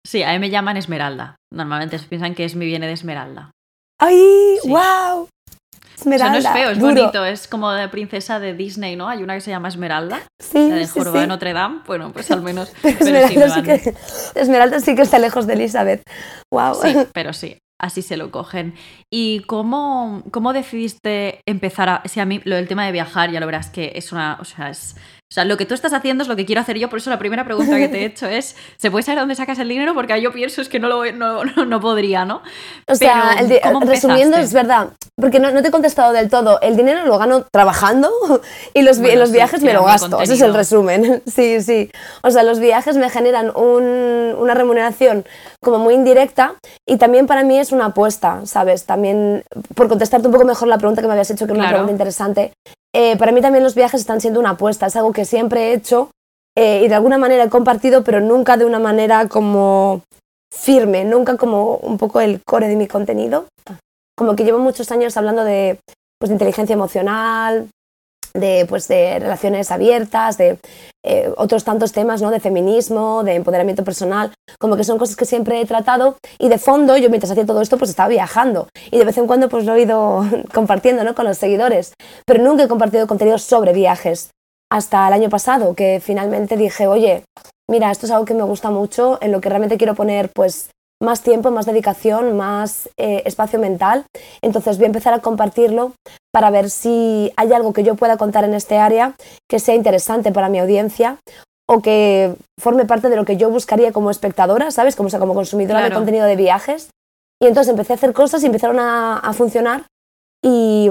Sí, 0.05 0.23
a 0.23 0.31
mí 0.33 0.39
me 0.39 0.49
llaman 0.49 0.77
Esmeralda. 0.77 1.35
Normalmente 1.53 1.99
se 1.99 2.05
piensan 2.05 2.35
que 2.35 2.45
Esme 2.45 2.65
viene 2.65 2.87
de 2.87 2.93
Esmeralda. 2.93 3.51
¡Ay! 3.99 4.57
¡Wow! 4.63 5.27
Esmeralda. 6.01 6.33
no 6.33 6.37
es 6.39 6.53
feo, 6.53 6.69
es 6.71 6.79
bonito, 6.79 7.25
es 7.25 7.47
como 7.47 7.71
de 7.71 7.87
princesa 7.89 8.39
de 8.39 8.53
Disney, 8.53 8.95
¿no? 8.95 9.07
Hay 9.07 9.23
una 9.23 9.35
que 9.35 9.41
se 9.41 9.51
llama 9.51 9.67
Esmeralda, 9.67 10.21
sí, 10.39 10.69
la 10.69 10.75
de 10.75 10.87
Jorba 10.87 11.21
de 11.21 11.27
Notre 11.27 11.53
Dame, 11.53 11.81
bueno, 11.85 12.11
pues 12.11 12.29
al 12.31 12.41
menos... 12.41 12.73
pero, 12.81 12.97
Esmeralda, 12.99 13.55
sí, 13.55 13.61
que, 13.63 13.93
Esmeralda 14.39 14.79
sí 14.79 14.95
que 14.95 15.03
está 15.03 15.19
lejos 15.19 15.47
de 15.47 15.53
Elizabeth, 15.53 16.01
wow. 16.51 16.75
Sí, 16.75 16.95
pero 17.13 17.33
sí, 17.33 17.57
así 17.79 18.01
se 18.01 18.17
lo 18.17 18.31
cogen. 18.31 18.75
¿Y 19.11 19.41
cómo, 19.41 20.23
cómo 20.31 20.53
decidiste 20.53 21.41
empezar 21.45 21.89
a... 21.89 22.01
Si 22.05 22.19
a 22.19 22.25
mí 22.25 22.41
lo 22.43 22.55
del 22.55 22.67
tema 22.67 22.85
de 22.85 22.91
viajar, 22.91 23.31
ya 23.31 23.39
lo 23.39 23.45
verás 23.45 23.69
que 23.69 23.93
es 23.95 24.11
una... 24.11 24.37
O 24.39 24.45
sea, 24.45 24.69
es 24.69 24.95
o 25.31 25.33
sea, 25.33 25.45
lo 25.45 25.55
que 25.55 25.65
tú 25.65 25.73
estás 25.73 25.93
haciendo 25.93 26.23
es 26.23 26.27
lo 26.27 26.35
que 26.35 26.45
quiero 26.45 26.59
hacer 26.59 26.77
yo, 26.77 26.89
por 26.89 26.99
eso 26.99 27.09
la 27.09 27.17
primera 27.17 27.45
pregunta 27.45 27.77
que 27.77 27.87
te 27.87 28.01
he 28.01 28.05
hecho 28.05 28.27
es, 28.27 28.57
¿se 28.75 28.91
puede 28.91 29.03
saber 29.03 29.21
dónde 29.21 29.35
sacas 29.35 29.57
el 29.59 29.69
dinero? 29.69 29.93
Porque 29.93 30.21
yo 30.21 30.33
pienso 30.33 30.61
es 30.61 30.67
que 30.67 30.77
no, 30.77 30.89
lo, 30.89 31.09
no, 31.13 31.45
no, 31.45 31.79
podría, 31.79 32.25
¿no? 32.25 32.41
O 32.85 32.95
sea, 32.95 33.37
resumiendo, 33.79 34.35
es 34.35 34.51
verdad, 34.51 34.89
porque 35.15 35.39
no, 35.39 35.49
te 35.61 35.69
he 35.69 35.71
contestado 35.71 36.11
del 36.11 36.29
todo, 36.29 36.59
el 36.59 36.75
dinero 36.75 37.05
lo 37.05 37.17
gano 37.17 37.45
trabajando 37.49 38.11
y 38.73 38.81
los, 38.81 38.97
los 38.97 39.31
viajes 39.31 39.61
me 39.61 39.71
lo 39.71 39.85
gasto, 39.85 40.19
ese 40.19 40.33
es 40.33 40.41
el 40.41 40.53
resumen. 40.53 41.23
Sí, 41.31 41.61
sí. 41.61 41.89
O 42.23 42.31
sea, 42.31 42.43
los 42.43 42.59
viajes 42.59 42.97
me 42.97 43.09
generan 43.09 43.51
una 43.55 44.53
remuneración 44.53 45.25
como 45.63 45.77
muy 45.77 45.93
indirecta 45.93 46.55
y 46.87 46.97
también 46.97 47.27
para 47.27 47.43
mí 47.43 47.59
es 47.59 47.71
una 47.71 47.87
apuesta, 47.87 48.45
¿sabes? 48.45 48.85
También, 48.85 49.43
por 49.75 49.87
contestarte 49.87 50.27
un 50.27 50.33
poco 50.33 50.45
mejor 50.45 50.67
la 50.67 50.77
pregunta 50.77 51.01
que 51.01 51.07
me 51.07 51.13
habías 51.13 51.29
hecho, 51.29 51.45
que 51.45 51.53
es 51.53 51.59
una 51.59 51.69
pregunta 51.69 51.91
interesante, 51.91 52.53
eh, 52.93 53.15
para 53.17 53.31
mí 53.31 53.41
también 53.41 53.63
los 53.63 53.75
viajes 53.75 54.01
están 54.01 54.21
siendo 54.21 54.39
una 54.39 54.51
apuesta, 54.51 54.87
es 54.87 54.95
algo 54.95 55.13
que 55.13 55.25
siempre 55.25 55.69
he 55.69 55.73
hecho 55.73 56.09
eh, 56.57 56.81
y 56.83 56.87
de 56.87 56.95
alguna 56.95 57.17
manera 57.17 57.43
he 57.43 57.49
compartido, 57.49 58.03
pero 58.03 58.19
nunca 58.19 58.57
de 58.57 58.65
una 58.65 58.79
manera 58.79 59.27
como 59.27 60.01
firme, 60.51 61.05
nunca 61.05 61.37
como 61.37 61.75
un 61.77 61.97
poco 61.97 62.19
el 62.19 62.41
core 62.43 62.67
de 62.67 62.75
mi 62.75 62.87
contenido. 62.87 63.45
Como 64.17 64.35
que 64.35 64.43
llevo 64.43 64.59
muchos 64.59 64.91
años 64.91 65.15
hablando 65.15 65.43
de, 65.43 65.79
pues, 66.19 66.29
de 66.29 66.35
inteligencia 66.35 66.73
emocional, 66.73 67.69
de, 68.33 68.65
pues, 68.67 68.87
de 68.87 69.19
relaciones 69.19 69.71
abiertas, 69.71 70.37
de 70.37 70.57
eh, 71.03 71.31
otros 71.37 71.63
tantos 71.63 71.91
temas, 71.91 72.21
¿no? 72.21 72.29
De 72.29 72.39
feminismo, 72.39 73.23
de 73.23 73.35
empoderamiento 73.35 73.83
personal, 73.83 74.31
como 74.59 74.77
que 74.77 74.83
son 74.83 74.99
cosas 74.99 75.15
que 75.15 75.25
siempre 75.25 75.59
he 75.59 75.65
tratado 75.65 76.17
y 76.37 76.47
de 76.47 76.59
fondo 76.59 76.95
yo 76.97 77.09
mientras 77.09 77.31
hacía 77.31 77.45
todo 77.45 77.61
esto 77.61 77.77
pues 77.77 77.89
estaba 77.89 78.09
viajando 78.09 78.67
y 78.91 78.99
de 78.99 79.05
vez 79.05 79.17
en 79.17 79.25
cuando 79.25 79.49
pues 79.49 79.65
lo 79.65 79.73
he 79.75 79.81
ido 79.81 80.23
compartiendo, 80.53 81.03
¿no? 81.03 81.15
Con 81.15 81.25
los 81.25 81.37
seguidores, 81.37 81.93
pero 82.25 82.43
nunca 82.43 82.63
he 82.63 82.67
compartido 82.67 83.07
contenido 83.07 83.39
sobre 83.39 83.73
viajes 83.73 84.29
hasta 84.71 85.07
el 85.07 85.13
año 85.13 85.29
pasado 85.29 85.73
que 85.73 85.99
finalmente 86.03 86.55
dije, 86.55 86.87
oye, 86.87 87.23
mira, 87.69 87.89
esto 87.91 88.05
es 88.05 88.11
algo 88.11 88.25
que 88.25 88.33
me 88.33 88.43
gusta 88.43 88.69
mucho, 88.69 89.17
en 89.21 89.31
lo 89.31 89.41
que 89.41 89.49
realmente 89.49 89.77
quiero 89.77 89.95
poner 89.95 90.29
pues 90.29 90.69
más 91.01 91.21
tiempo, 91.21 91.51
más 91.51 91.65
dedicación, 91.65 92.37
más 92.37 92.87
eh, 92.97 93.23
espacio 93.25 93.59
mental. 93.59 94.05
Entonces 94.41 94.77
voy 94.77 94.85
a 94.85 94.87
empezar 94.87 95.13
a 95.13 95.19
compartirlo 95.19 95.93
para 96.31 96.49
ver 96.51 96.69
si 96.69 97.33
hay 97.35 97.51
algo 97.51 97.73
que 97.73 97.83
yo 97.83 97.95
pueda 97.95 98.17
contar 98.17 98.43
en 98.43 98.53
este 98.53 98.77
área 98.77 99.15
que 99.49 99.59
sea 99.59 99.75
interesante 99.75 100.31
para 100.31 100.47
mi 100.47 100.59
audiencia 100.59 101.17
o 101.67 101.81
que 101.81 102.35
forme 102.59 102.85
parte 102.85 103.09
de 103.09 103.15
lo 103.15 103.25
que 103.25 103.37
yo 103.37 103.49
buscaría 103.49 103.91
como 103.91 104.11
espectadora, 104.11 104.71
¿sabes? 104.71 104.95
Como, 104.95 105.09
sea, 105.09 105.19
como 105.19 105.33
consumidora 105.33 105.81
de 105.81 105.91
contenido 105.91 106.25
de 106.25 106.35
viajes. 106.35 106.89
Y 107.41 107.47
entonces 107.47 107.71
empecé 107.71 107.93
a 107.93 107.95
hacer 107.95 108.13
cosas 108.13 108.43
y 108.43 108.45
empezaron 108.45 108.77
a, 108.79 109.31
funcionar. 109.33 109.85
Y, 110.43 110.89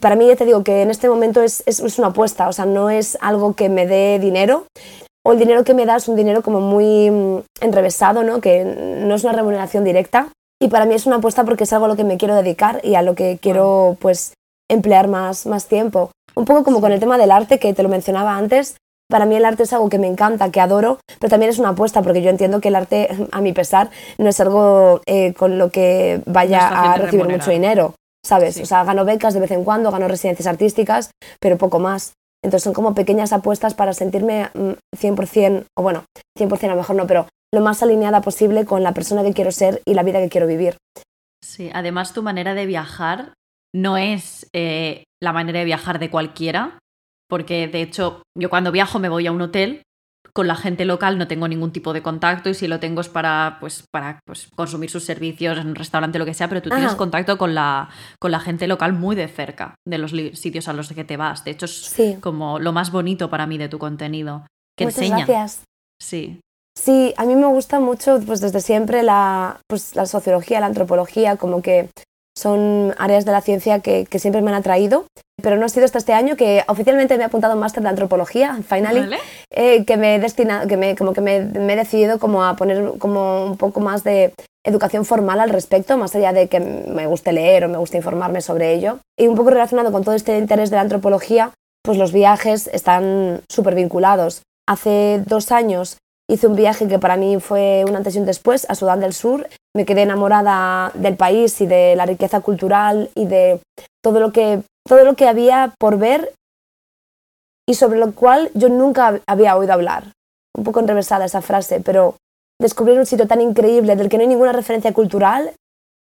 para 0.00 0.14
mí 0.14 0.26
ya 0.26 0.36
te 0.36 0.44
digo 0.44 0.62
que 0.62 0.82
en 0.82 0.90
este 0.90 1.08
momento 1.08 1.42
es, 1.42 1.62
es, 1.66 1.80
es, 1.80 1.98
una 1.98 2.08
apuesta, 2.08 2.48
o 2.48 2.52
sea, 2.52 2.64
no 2.64 2.90
es 2.90 3.18
algo 3.20 3.54
que 3.54 3.68
me 3.68 3.86
dé 3.86 4.18
dinero, 4.18 4.66
o 5.24 5.32
el 5.32 5.38
dinero 5.38 5.64
que 5.64 5.74
me 5.74 5.86
da 5.86 5.96
es 5.96 6.08
un 6.08 6.16
dinero 6.16 6.42
como 6.42 6.60
muy 6.60 7.10
mm, 7.10 7.42
enrevesado, 7.60 8.22
¿no? 8.22 8.40
que 8.40 8.64
no 8.64 9.14
es 9.14 9.24
una 9.24 9.32
remuneración 9.32 9.84
directa. 9.84 10.28
Y 10.62 10.68
para 10.68 10.84
mí 10.84 10.94
es 10.94 11.06
una 11.06 11.16
apuesta 11.16 11.44
porque 11.44 11.64
es 11.64 11.72
algo 11.72 11.86
a 11.86 11.88
lo 11.88 11.96
que 11.96 12.04
me 12.04 12.18
quiero 12.18 12.34
dedicar 12.34 12.80
y 12.84 12.94
a 12.94 13.02
lo 13.02 13.14
que 13.14 13.38
quiero 13.40 13.96
pues 14.00 14.34
emplear 14.68 15.08
más, 15.08 15.46
más 15.46 15.66
tiempo. 15.66 16.10
Un 16.34 16.44
poco 16.44 16.64
como 16.64 16.80
con 16.80 16.92
el 16.92 17.00
tema 17.00 17.18
del 17.18 17.30
arte 17.30 17.58
que 17.58 17.72
te 17.74 17.82
lo 17.82 17.88
mencionaba 17.88 18.36
antes. 18.36 18.76
Para 19.10 19.26
mí 19.26 19.34
el 19.34 19.44
arte 19.44 19.64
es 19.64 19.72
algo 19.72 19.88
que 19.88 19.98
me 19.98 20.06
encanta, 20.06 20.50
que 20.50 20.60
adoro, 20.60 21.00
pero 21.18 21.30
también 21.30 21.50
es 21.50 21.58
una 21.58 21.70
apuesta 21.70 22.02
porque 22.02 22.22
yo 22.22 22.30
entiendo 22.30 22.60
que 22.60 22.68
el 22.68 22.76
arte, 22.76 23.08
a 23.32 23.40
mi 23.40 23.52
pesar, 23.52 23.90
no 24.18 24.28
es 24.28 24.40
algo 24.40 25.00
eh, 25.06 25.34
con 25.34 25.58
lo 25.58 25.70
que 25.70 26.22
vaya 26.26 26.68
a 26.68 26.96
recibir 26.96 27.28
mucho 27.28 27.50
dinero, 27.50 27.94
¿sabes? 28.24 28.60
O 28.60 28.66
sea, 28.66 28.84
gano 28.84 29.04
becas 29.04 29.34
de 29.34 29.40
vez 29.40 29.50
en 29.50 29.64
cuando, 29.64 29.90
gano 29.90 30.08
residencias 30.08 30.46
artísticas, 30.46 31.10
pero 31.40 31.58
poco 31.58 31.78
más. 31.78 32.12
Entonces 32.42 32.64
son 32.64 32.72
como 32.72 32.94
pequeñas 32.94 33.32
apuestas 33.32 33.74
para 33.74 33.92
sentirme 33.92 34.50
100%, 34.96 35.60
mm, 35.60 35.64
o 35.76 35.82
bueno, 35.82 36.04
100% 36.38 36.64
a 36.64 36.74
lo 36.74 36.80
mejor 36.80 36.96
no, 36.96 37.06
pero 37.06 37.28
lo 37.52 37.60
más 37.60 37.82
alineada 37.82 38.20
posible 38.20 38.64
con 38.64 38.82
la 38.82 38.94
persona 38.94 39.22
que 39.22 39.32
quiero 39.32 39.52
ser 39.52 39.82
y 39.84 39.94
la 39.94 40.02
vida 40.02 40.20
que 40.20 40.28
quiero 40.28 40.46
vivir. 40.46 40.76
Sí, 41.44 41.70
además 41.72 42.12
tu 42.12 42.22
manera 42.22 42.54
de 42.54 42.66
viajar 42.66 43.34
no 43.74 43.96
es 43.96 44.48
eh, 44.52 45.04
la 45.22 45.32
manera 45.32 45.58
de 45.58 45.64
viajar 45.64 45.98
de 45.98 46.10
cualquiera, 46.10 46.78
porque 47.28 47.68
de 47.68 47.82
hecho 47.82 48.22
yo 48.38 48.50
cuando 48.50 48.72
viajo 48.72 48.98
me 48.98 49.08
voy 49.08 49.26
a 49.26 49.32
un 49.32 49.42
hotel 49.42 49.82
con 50.32 50.46
la 50.46 50.54
gente 50.54 50.84
local 50.84 51.18
no 51.18 51.26
tengo 51.26 51.48
ningún 51.48 51.72
tipo 51.72 51.92
de 51.92 52.02
contacto 52.02 52.50
y 52.50 52.54
si 52.54 52.68
lo 52.68 52.80
tengo 52.80 53.00
es 53.00 53.08
para, 53.08 53.56
pues, 53.60 53.84
para 53.90 54.20
pues, 54.24 54.48
consumir 54.54 54.90
sus 54.90 55.04
servicios 55.04 55.58
en 55.58 55.68
un 55.68 55.74
restaurante, 55.74 56.18
lo 56.18 56.24
que 56.24 56.34
sea, 56.34 56.48
pero 56.48 56.62
tú 56.62 56.70
tienes 56.70 56.94
contacto 56.94 57.36
con 57.38 57.54
la, 57.54 57.88
con 58.20 58.30
la 58.30 58.40
gente 58.40 58.66
local 58.66 58.92
muy 58.92 59.16
de 59.16 59.28
cerca 59.28 59.74
de 59.86 59.98
los 59.98 60.12
sitios 60.38 60.68
a 60.68 60.72
los 60.72 60.88
que 60.92 61.04
te 61.04 61.16
vas. 61.16 61.44
De 61.44 61.50
hecho, 61.50 61.66
es 61.66 61.94
como 62.20 62.58
lo 62.58 62.72
más 62.72 62.92
bonito 62.92 63.30
para 63.30 63.46
mí 63.46 63.58
de 63.58 63.68
tu 63.68 63.78
contenido. 63.78 64.46
Que 64.78 64.84
Muchas 64.84 65.02
enseña. 65.02 65.26
gracias. 65.26 65.64
Sí. 66.00 66.40
Sí, 66.78 67.12
a 67.16 67.24
mí 67.24 67.34
me 67.34 67.46
gusta 67.46 67.80
mucho 67.80 68.20
pues 68.24 68.40
desde 68.40 68.60
siempre 68.60 69.02
la, 69.02 69.60
pues, 69.66 69.96
la 69.96 70.06
sociología, 70.06 70.60
la 70.60 70.66
antropología, 70.66 71.36
como 71.36 71.60
que 71.60 71.90
son 72.40 72.94
áreas 72.98 73.24
de 73.24 73.32
la 73.32 73.40
ciencia 73.40 73.80
que, 73.80 74.06
siempre 74.18 74.42
me 74.42 74.50
han 74.50 74.56
atraído, 74.56 75.04
pero 75.42 75.56
no 75.56 75.66
ha 75.66 75.68
sido 75.68 75.84
hasta 75.84 75.98
este 75.98 76.12
año 76.12 76.36
que 76.36 76.64
oficialmente 76.68 77.16
me 77.16 77.22
he 77.22 77.26
apuntado 77.26 77.52
a 77.52 77.56
un 77.56 77.60
máster 77.60 77.82
de 77.82 77.90
antropología, 77.90 78.58
finally, 78.66 79.14
eh, 79.50 79.84
que 79.84 79.96
me 79.96 80.16
he 80.16 80.18
destinado, 80.18 80.66
que 80.66 80.76
me, 80.76 80.96
como 80.96 81.12
que 81.12 81.20
me, 81.20 81.36
he 81.36 81.76
decidido 81.76 82.18
como 82.18 82.44
a 82.44 82.56
poner 82.56 82.98
como 82.98 83.44
un 83.44 83.56
poco 83.56 83.80
más 83.80 84.04
de 84.04 84.32
educación 84.64 85.04
formal 85.04 85.40
al 85.40 85.50
respecto, 85.50 85.96
más 85.96 86.14
allá 86.14 86.32
de 86.32 86.48
que 86.48 86.60
me 86.60 87.06
guste 87.06 87.32
leer 87.32 87.64
o 87.64 87.68
me 87.68 87.78
guste 87.78 87.98
informarme 87.98 88.40
sobre 88.40 88.72
ello. 88.72 88.98
Y 89.18 89.26
un 89.26 89.36
poco 89.36 89.50
relacionado 89.50 89.92
con 89.92 90.02
todo 90.04 90.14
este 90.14 90.38
interés 90.38 90.70
de 90.70 90.76
la 90.76 90.82
antropología, 90.82 91.50
pues 91.82 91.98
los 91.98 92.12
viajes 92.12 92.68
están 92.72 93.42
súper 93.48 93.74
vinculados. 93.74 94.42
Hace 94.68 95.22
dos 95.26 95.52
años 95.52 95.98
hice 96.30 96.46
un 96.46 96.56
viaje 96.56 96.88
que 96.88 96.98
para 96.98 97.16
mí 97.16 97.40
fue 97.40 97.84
un 97.86 97.96
antes 97.96 98.14
y 98.14 98.18
un 98.18 98.26
después 98.26 98.66
a 98.70 98.74
Sudán 98.74 99.00
del 99.00 99.12
Sur. 99.12 99.48
Me 99.74 99.84
quedé 99.84 100.02
enamorada 100.02 100.92
del 100.94 101.16
país 101.16 101.60
y 101.60 101.66
de 101.66 101.94
la 101.96 102.06
riqueza 102.06 102.40
cultural 102.40 103.10
y 103.14 103.26
de 103.26 103.60
todo 104.02 104.20
lo 104.20 104.32
que, 104.32 104.62
todo 104.86 105.04
lo 105.04 105.14
que 105.14 105.28
había 105.28 105.74
por 105.78 105.98
ver 105.98 106.32
y 107.68 107.74
sobre 107.74 107.98
lo 107.98 108.12
cual 108.12 108.50
yo 108.54 108.68
nunca 108.68 109.20
había 109.26 109.56
oído 109.56 109.72
hablar. 109.72 110.04
Un 110.56 110.64
poco 110.64 110.80
enrevesada 110.80 111.24
esa 111.24 111.42
frase, 111.42 111.80
pero 111.80 112.16
descubrir 112.60 112.98
un 112.98 113.06
sitio 113.06 113.26
tan 113.26 113.40
increíble 113.40 113.96
del 113.96 114.08
que 114.08 114.16
no 114.16 114.22
hay 114.22 114.28
ninguna 114.28 114.52
referencia 114.52 114.92
cultural, 114.92 115.52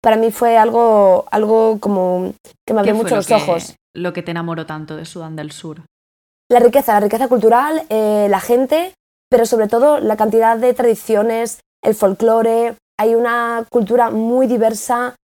para 0.02 0.16
mí 0.16 0.32
fue 0.32 0.58
algo, 0.58 1.26
algo 1.32 1.80
como 1.80 2.34
que 2.66 2.74
me 2.74 2.80
abrió 2.80 2.96
mucho 2.96 3.16
los 3.16 3.30
ojos. 3.32 3.76
Lo 3.94 4.14
que 4.14 4.24
te 4.24 4.32
enamoró 4.32 4.66
tanto 4.66 4.96
de 4.96 5.06
Sudán 5.06 5.36
del 5.36 5.52
Sur. 5.52 5.82
La 6.50 6.60
riqueza, 6.60 6.94
la 6.94 7.02
riqueza 7.02 7.28
cultural, 7.28 7.84
eh, 7.90 8.28
la 8.30 8.40
gente, 8.40 8.94
pero 9.30 9.46
sobre 9.46 9.68
todo 9.68 10.00
la 10.00 10.18
cantidad 10.18 10.58
de 10.58 10.74
tradiciones, 10.74 11.60
el 11.84 11.96
folclore. 11.96 12.76
Hay 13.00 13.16
una 13.16 13.66
cultura 13.70 14.10
muy 14.10 14.48
diversa, 14.48 15.16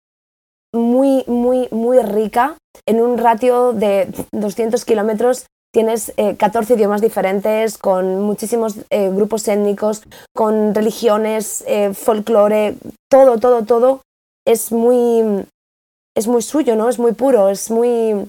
muy, 0.73 1.25
muy, 1.27 1.69
muy 1.71 1.99
rica. 2.01 2.57
En 2.87 3.01
un 3.01 3.19
ratio 3.19 3.73
de 3.73 4.09
200 4.33 4.85
kilómetros 4.85 5.47
tienes 5.73 6.13
14 6.39 6.73
eh, 6.73 6.77
idiomas 6.77 7.01
diferentes, 7.01 7.79
con 7.79 8.21
muchísimos 8.21 8.77
eh, 8.91 9.11
grupos 9.11 9.49
étnicos, 9.49 10.03
con 10.35 10.75
religiones, 10.75 11.65
folclore, 11.95 12.77
todo, 13.11 13.39
todo, 13.39 13.65
todo 13.65 14.01
es 14.47 14.73
muy, 14.73 15.47
es 16.15 16.27
muy 16.27 16.43
suyo, 16.43 16.77
¿no? 16.77 16.89
Es 16.89 16.99
muy 16.99 17.13
puro, 17.13 17.49
es 17.49 17.71
muy, 17.71 18.29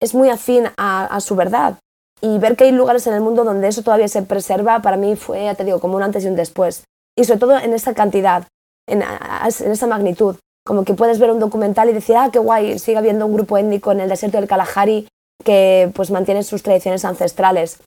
es 0.00 0.14
muy 0.14 0.28
afín 0.28 0.64
a, 0.76 1.20
su 1.20 1.34
verdad. 1.34 1.78
Y 2.20 2.38
ver 2.38 2.56
que 2.56 2.64
hay 2.64 2.72
lugares 2.72 3.06
en 3.06 3.14
el 3.14 3.20
mundo 3.20 3.44
donde 3.44 3.68
eso 3.68 3.82
todavía 3.82 4.08
se 4.08 4.22
preserva, 4.22 4.80
para 4.80 4.96
mí 4.96 5.16
fue, 5.16 5.44
ya 5.44 5.54
te 5.54 5.64
digo, 5.64 5.80
como 5.80 5.96
un 5.96 6.02
antes 6.02 6.24
y 6.24 6.28
un 6.28 6.36
después. 6.36 6.84
Y 7.16 7.24
sobre 7.24 7.40
todo 7.40 7.58
en 7.58 7.72
esa 7.72 7.94
cantidad, 7.94 8.46
en, 8.88 9.02
en 9.02 9.70
esa 9.70 9.86
magnitud. 9.86 10.36
Como 10.66 10.84
que 10.84 10.94
puedes 10.94 11.18
ver 11.18 11.30
un 11.30 11.38
documental 11.38 11.88
y 11.90 11.92
decir, 11.92 12.16
ah, 12.16 12.30
qué 12.32 12.38
guay, 12.38 12.78
sigue 12.78 12.98
habiendo 12.98 13.26
un 13.26 13.34
grupo 13.34 13.56
étnico 13.56 13.92
en 13.92 14.00
el 14.00 14.08
desierto 14.08 14.38
del 14.38 14.48
Kalahari 14.48 15.06
que 15.44 15.92
pues 15.94 16.10
mantiene 16.10 16.42
sus 16.42 16.62
tradiciones 16.62 17.04
ancestrales. 17.04 17.78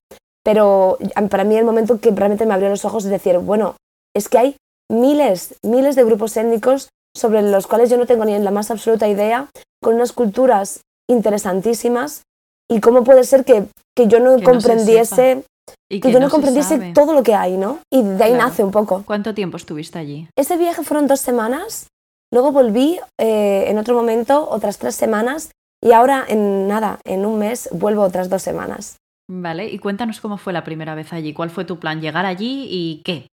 Pero 0.44 0.98
para 1.30 1.44
mí 1.44 1.58
el 1.58 1.66
momento 1.66 2.00
que 2.00 2.12
realmente 2.12 2.46
me 2.46 2.54
abrió 2.54 2.70
los 2.70 2.86
ojos 2.86 3.06
es 3.06 3.12
decir, 3.12 3.38
bueno, 3.40 3.76
es 4.16 4.30
que 4.30 4.38
hay 4.38 4.58
miles, 4.90 5.56
miles 5.62 5.96
de 5.96 6.06
grupos 6.06 6.38
étnicos 6.38 6.90
sobre 7.16 7.42
los 7.42 7.68
cuales 7.68 7.90
yo 7.90 7.98
no 7.98 8.06
tengo 8.06 8.26
ni 8.26 8.38
la 8.40 8.52
más 8.52 8.72
absoluta 8.72 9.08
idea, 9.08 9.50
con 9.82 9.96
unas 9.96 10.14
culturas 10.14 10.82
interesantísimas 11.10 12.22
y 12.70 12.80
cómo 12.80 13.04
puede 13.04 13.24
ser 13.24 13.44
que, 13.44 13.66
que 13.96 14.08
yo 14.08 14.20
no 14.20 14.42
comprendiese 14.42 15.44
que, 15.90 16.12
yo 16.12 16.20
no, 16.20 16.30
comprendiese 16.30 16.94
todo 16.94 17.14
lo 17.14 17.24
que 17.24 17.36
hay, 17.36 17.58
¿no? 17.58 17.80
Y 17.92 18.02
de 18.02 18.24
ahí 18.24 18.34
nace 18.34 18.64
un 18.64 18.72
poco. 18.72 19.04
¿Cuánto 19.06 19.34
tiempo 19.34 19.58
estuviste 19.58 20.00
allí? 20.00 20.28
Ese 20.36 20.58
viaje 20.58 20.84
fueron 20.84 21.08
dos 21.08 21.20
semanas, 21.20 21.88
luego 22.32 22.52
volví 22.52 23.00
eh, 23.20 23.66
en 23.68 23.78
otro 23.78 23.96
momento 23.96 24.48
otras 24.50 24.78
tres 24.78 24.96
semanas 24.96 25.52
y 25.82 25.92
ahora 25.92 26.26
en 26.28 26.68
nada, 26.68 27.00
en 27.06 27.26
un 27.26 27.40
mes 27.40 27.70
vuelvo 27.72 28.04
otras 28.04 28.30
dos 28.30 28.42
semanas. 28.42 28.98
Vale, 29.32 29.68
y 29.68 29.80
cuéntanos 29.80 30.22
cómo 30.22 30.38
fue 30.38 30.54
la 30.54 30.64
primera 30.64 30.96
vez 30.96 31.14
allí, 31.14 31.34
cuál 31.34 31.50
fue 31.50 31.66
tu 31.66 31.80
plan, 31.80 32.02
llegar 32.02 32.26
allí 32.26 32.68
y 32.70 33.02
qué. 33.04 33.28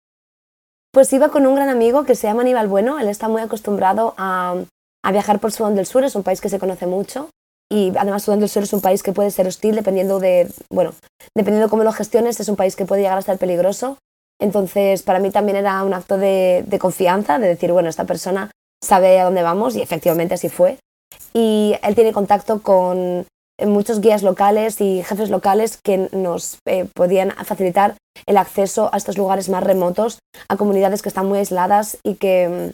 Pues 0.91 1.11
iba 1.13 1.29
con 1.29 1.45
un 1.45 1.55
gran 1.55 1.69
amigo 1.69 2.05
que 2.05 2.15
se 2.15 2.27
llama 2.27 2.41
Aníbal 2.41 2.67
Bueno, 2.67 2.99
él 2.99 3.07
está 3.07 3.27
muy 3.27 3.41
acostumbrado 3.41 4.13
a, 4.17 4.55
a 5.03 5.11
viajar 5.11 5.39
por 5.39 5.51
Sudán 5.51 5.75
del 5.75 5.85
Sur, 5.85 6.03
es 6.03 6.15
un 6.15 6.23
país 6.23 6.41
que 6.41 6.49
se 6.49 6.59
conoce 6.59 6.87
mucho 6.87 7.29
y 7.71 7.91
además 7.97 8.23
Sudán 8.23 8.39
del 8.39 8.49
Sur 8.49 8.63
es 8.63 8.73
un 8.73 8.81
país 8.81 9.03
que 9.03 9.11
puede 9.11 9.31
ser 9.31 9.47
hostil 9.47 9.75
dependiendo 9.75 10.19
de, 10.19 10.49
bueno, 10.69 10.93
dependiendo 11.35 11.69
cómo 11.69 11.83
lo 11.83 11.91
gestiones, 11.91 12.39
es 12.39 12.47
un 12.47 12.55
país 12.55 12.75
que 12.75 12.85
puede 12.85 13.01
llegar 13.01 13.17
a 13.17 13.21
ser 13.21 13.37
peligroso. 13.37 13.97
Entonces, 14.39 15.03
para 15.03 15.19
mí 15.19 15.31
también 15.31 15.57
era 15.57 15.83
un 15.83 15.93
acto 15.93 16.17
de, 16.17 16.63
confianza, 16.79 17.39
de 17.39 17.47
decir, 17.47 17.71
bueno, 17.71 17.89
esta 17.89 18.05
persona 18.05 18.51
sabe 18.83 19.19
a 19.19 19.25
dónde 19.25 19.43
vamos 19.43 19.75
y 19.75 19.81
efectivamente 19.81 20.35
así 20.35 20.49
fue. 20.49 20.77
Y 21.33 21.75
él 21.83 21.95
tiene 21.95 22.13
contacto 22.13 22.61
con 22.61 23.25
muchos 23.65 23.99
guías 23.99 24.21
locales 24.21 24.79
y 24.79 25.03
jefes 25.03 25.29
locales 25.29 25.77
que 25.77 26.09
nos 26.11 26.59
eh, 26.67 26.85
podían 26.93 27.31
facilitar 27.31 27.95
el 28.27 28.37
acceso 28.37 28.89
a 28.93 28.97
estos 28.97 29.17
lugares 29.17 29.49
más 29.49 29.63
remotos, 29.63 30.19
a 30.47 30.57
comunidades 30.57 31.01
que 31.01 31.09
están 31.09 31.25
muy 31.25 31.39
aisladas 31.39 31.97
y 32.03 32.15
que, 32.15 32.73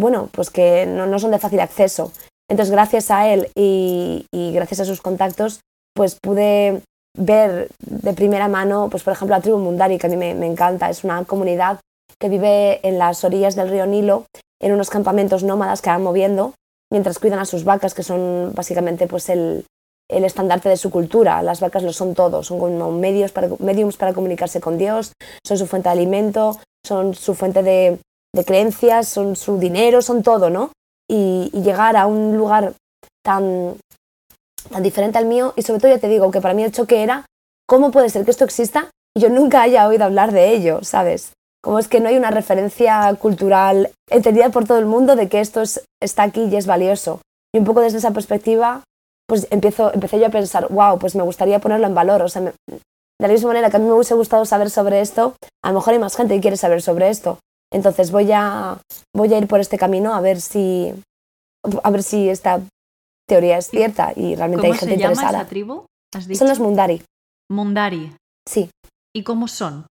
bueno, 0.00 0.28
pues 0.32 0.50
que 0.50 0.86
no, 0.86 1.06
no 1.06 1.18
son 1.18 1.32
de 1.32 1.38
fácil 1.40 1.60
acceso. 1.60 2.12
Entonces, 2.48 2.72
gracias 2.72 3.10
a 3.10 3.28
él 3.28 3.48
y, 3.54 4.26
gracias 4.32 4.80
a 4.80 4.84
sus 4.84 5.00
contactos, 5.00 5.60
pues 5.94 6.18
pude 6.20 6.82
ver 7.16 7.68
de 7.80 8.12
primera 8.14 8.48
mano, 8.48 8.88
pues 8.90 9.02
por 9.02 9.12
ejemplo, 9.12 9.36
la 9.36 9.42
tribu 9.42 9.58
Mundari, 9.58 9.98
que 9.98 10.06
a 10.06 10.10
mí 10.10 10.16
me, 10.16 10.46
encanta. 10.46 10.90
Es 10.90 11.04
una 11.04 11.24
comunidad 11.24 11.80
que 12.18 12.28
vive 12.28 12.86
en 12.86 12.98
las 12.98 13.24
orillas 13.24 13.56
del 13.56 13.68
río 13.68 13.86
Nilo, 13.86 14.26
en 14.60 14.72
unos 14.72 14.90
campamentos 14.90 15.42
nómadas 15.42 15.82
que 15.82 15.90
van 15.90 16.02
moviendo, 16.02 16.54
mientras 16.90 17.18
cuidan 17.18 17.38
a 17.38 17.44
sus 17.44 17.64
vacas, 17.64 17.94
que 17.94 18.02
son 18.02 18.52
básicamente 18.54 19.06
pues 19.06 19.28
el, 19.28 19.64
el 20.08 20.24
estandarte 20.24 20.68
de 20.68 20.76
su 20.76 20.90
cultura. 20.90 21.42
Las 21.42 21.60
vacas 21.60 21.82
lo 21.82 21.92
son 21.92 22.14
todos, 22.14 22.46
son 22.46 22.58
como 22.58 22.92
medios 22.92 23.32
para, 23.32 23.48
mediums 23.58 23.96
para 23.96 24.12
comunicarse 24.12 24.60
con 24.60 24.78
Dios, 24.78 25.12
son 25.44 25.58
su 25.58 25.66
fuente 25.66 25.88
de 25.88 25.94
alimento, 25.94 26.58
son 26.86 27.14
su 27.14 27.34
fuente 27.34 27.62
de 27.62 27.98
creencias, 28.44 29.08
son 29.08 29.36
su 29.36 29.58
dinero, 29.58 30.02
son 30.02 30.22
todo, 30.22 30.50
¿no? 30.50 30.70
Y, 31.12 31.50
llegar 31.60 31.96
a 31.96 32.06
un 32.06 32.36
lugar 32.36 32.72
tan, 33.22 33.76
tan 34.70 34.82
diferente 34.82 35.18
al 35.18 35.26
mío 35.26 35.52
y 35.56 35.62
sobre 35.62 35.80
todo 35.80 35.92
ya 35.92 36.00
te 36.00 36.08
digo 36.08 36.30
que 36.30 36.40
para 36.40 36.54
mí 36.54 36.64
el 36.64 36.72
choque 36.72 37.02
era 37.02 37.26
cómo 37.68 37.90
puede 37.90 38.08
ser 38.08 38.24
que 38.24 38.30
esto 38.30 38.44
exista 38.44 38.90
y 39.14 39.20
yo 39.20 39.28
nunca 39.28 39.62
haya 39.62 39.86
oído 39.86 40.04
hablar 40.04 40.32
de 40.32 40.54
ello, 40.54 40.82
¿sabes? 40.82 41.32
Como 41.62 41.78
es 41.78 41.86
que 41.86 42.00
no 42.00 42.08
hay 42.08 42.16
una 42.16 42.30
referencia 42.30 43.14
cultural 43.20 43.90
entendida 44.10 44.48
por 44.48 44.66
todo 44.66 44.78
el 44.78 44.86
mundo 44.86 45.14
de 45.14 45.28
que 45.28 45.40
esto 45.40 45.62
está 46.00 46.22
aquí 46.22 46.44
y 46.44 46.56
es 46.56 46.66
valioso. 46.66 47.20
Y 47.54 47.58
un 47.58 47.64
poco 47.64 47.82
desde 47.82 47.98
esa 47.98 48.10
perspectiva, 48.12 48.82
pues 49.28 49.46
empiezo, 49.50 49.92
empecé 49.92 50.18
yo 50.18 50.26
a 50.26 50.30
pensar, 50.30 50.66
wow, 50.70 50.98
pues 50.98 51.14
me 51.14 51.22
gustaría 51.22 51.60
ponerlo 51.60 51.86
en 51.86 51.94
valor. 51.94 52.22
O 52.22 52.28
sea, 52.28 52.42
de 52.42 52.52
la 53.20 53.28
misma 53.28 53.48
manera 53.48 53.70
que 53.70 53.76
a 53.76 53.80
mí 53.80 53.86
me 53.86 53.92
hubiese 53.92 54.14
gustado 54.14 54.44
saber 54.44 54.70
sobre 54.70 55.02
esto, 55.02 55.36
a 55.62 55.68
lo 55.68 55.74
mejor 55.78 55.92
hay 55.92 56.00
más 56.00 56.16
gente 56.16 56.34
que 56.34 56.40
quiere 56.40 56.56
saber 56.56 56.82
sobre 56.82 57.10
esto. 57.10 57.38
Entonces 57.72 58.10
voy 58.10 58.30
a, 58.32 58.78
voy 59.14 59.32
a 59.32 59.38
ir 59.38 59.48
por 59.48 59.60
este 59.60 59.78
camino 59.78 60.14
a 60.14 60.20
ver 60.20 60.40
si, 60.40 60.92
a 61.82 61.90
ver 61.90 62.02
si 62.02 62.28
esta 62.28 62.60
teoría 63.26 63.58
es 63.58 63.68
cierta 63.68 64.12
y 64.14 64.34
realmente 64.34 64.66
hay 64.66 64.74
gente 64.74 64.94
interesada. 64.94 65.14
¿Cómo 65.14 65.16
se 65.16 65.32
llama 65.32 65.42
esa 65.42 65.48
tribu? 65.48 65.86
Son 66.36 66.48
los 66.48 66.60
Mundari. 66.60 67.02
Mundari. 67.50 68.14
Sí. 68.46 68.70
¿Y 69.14 69.22
cómo 69.22 69.48
son? 69.48 69.86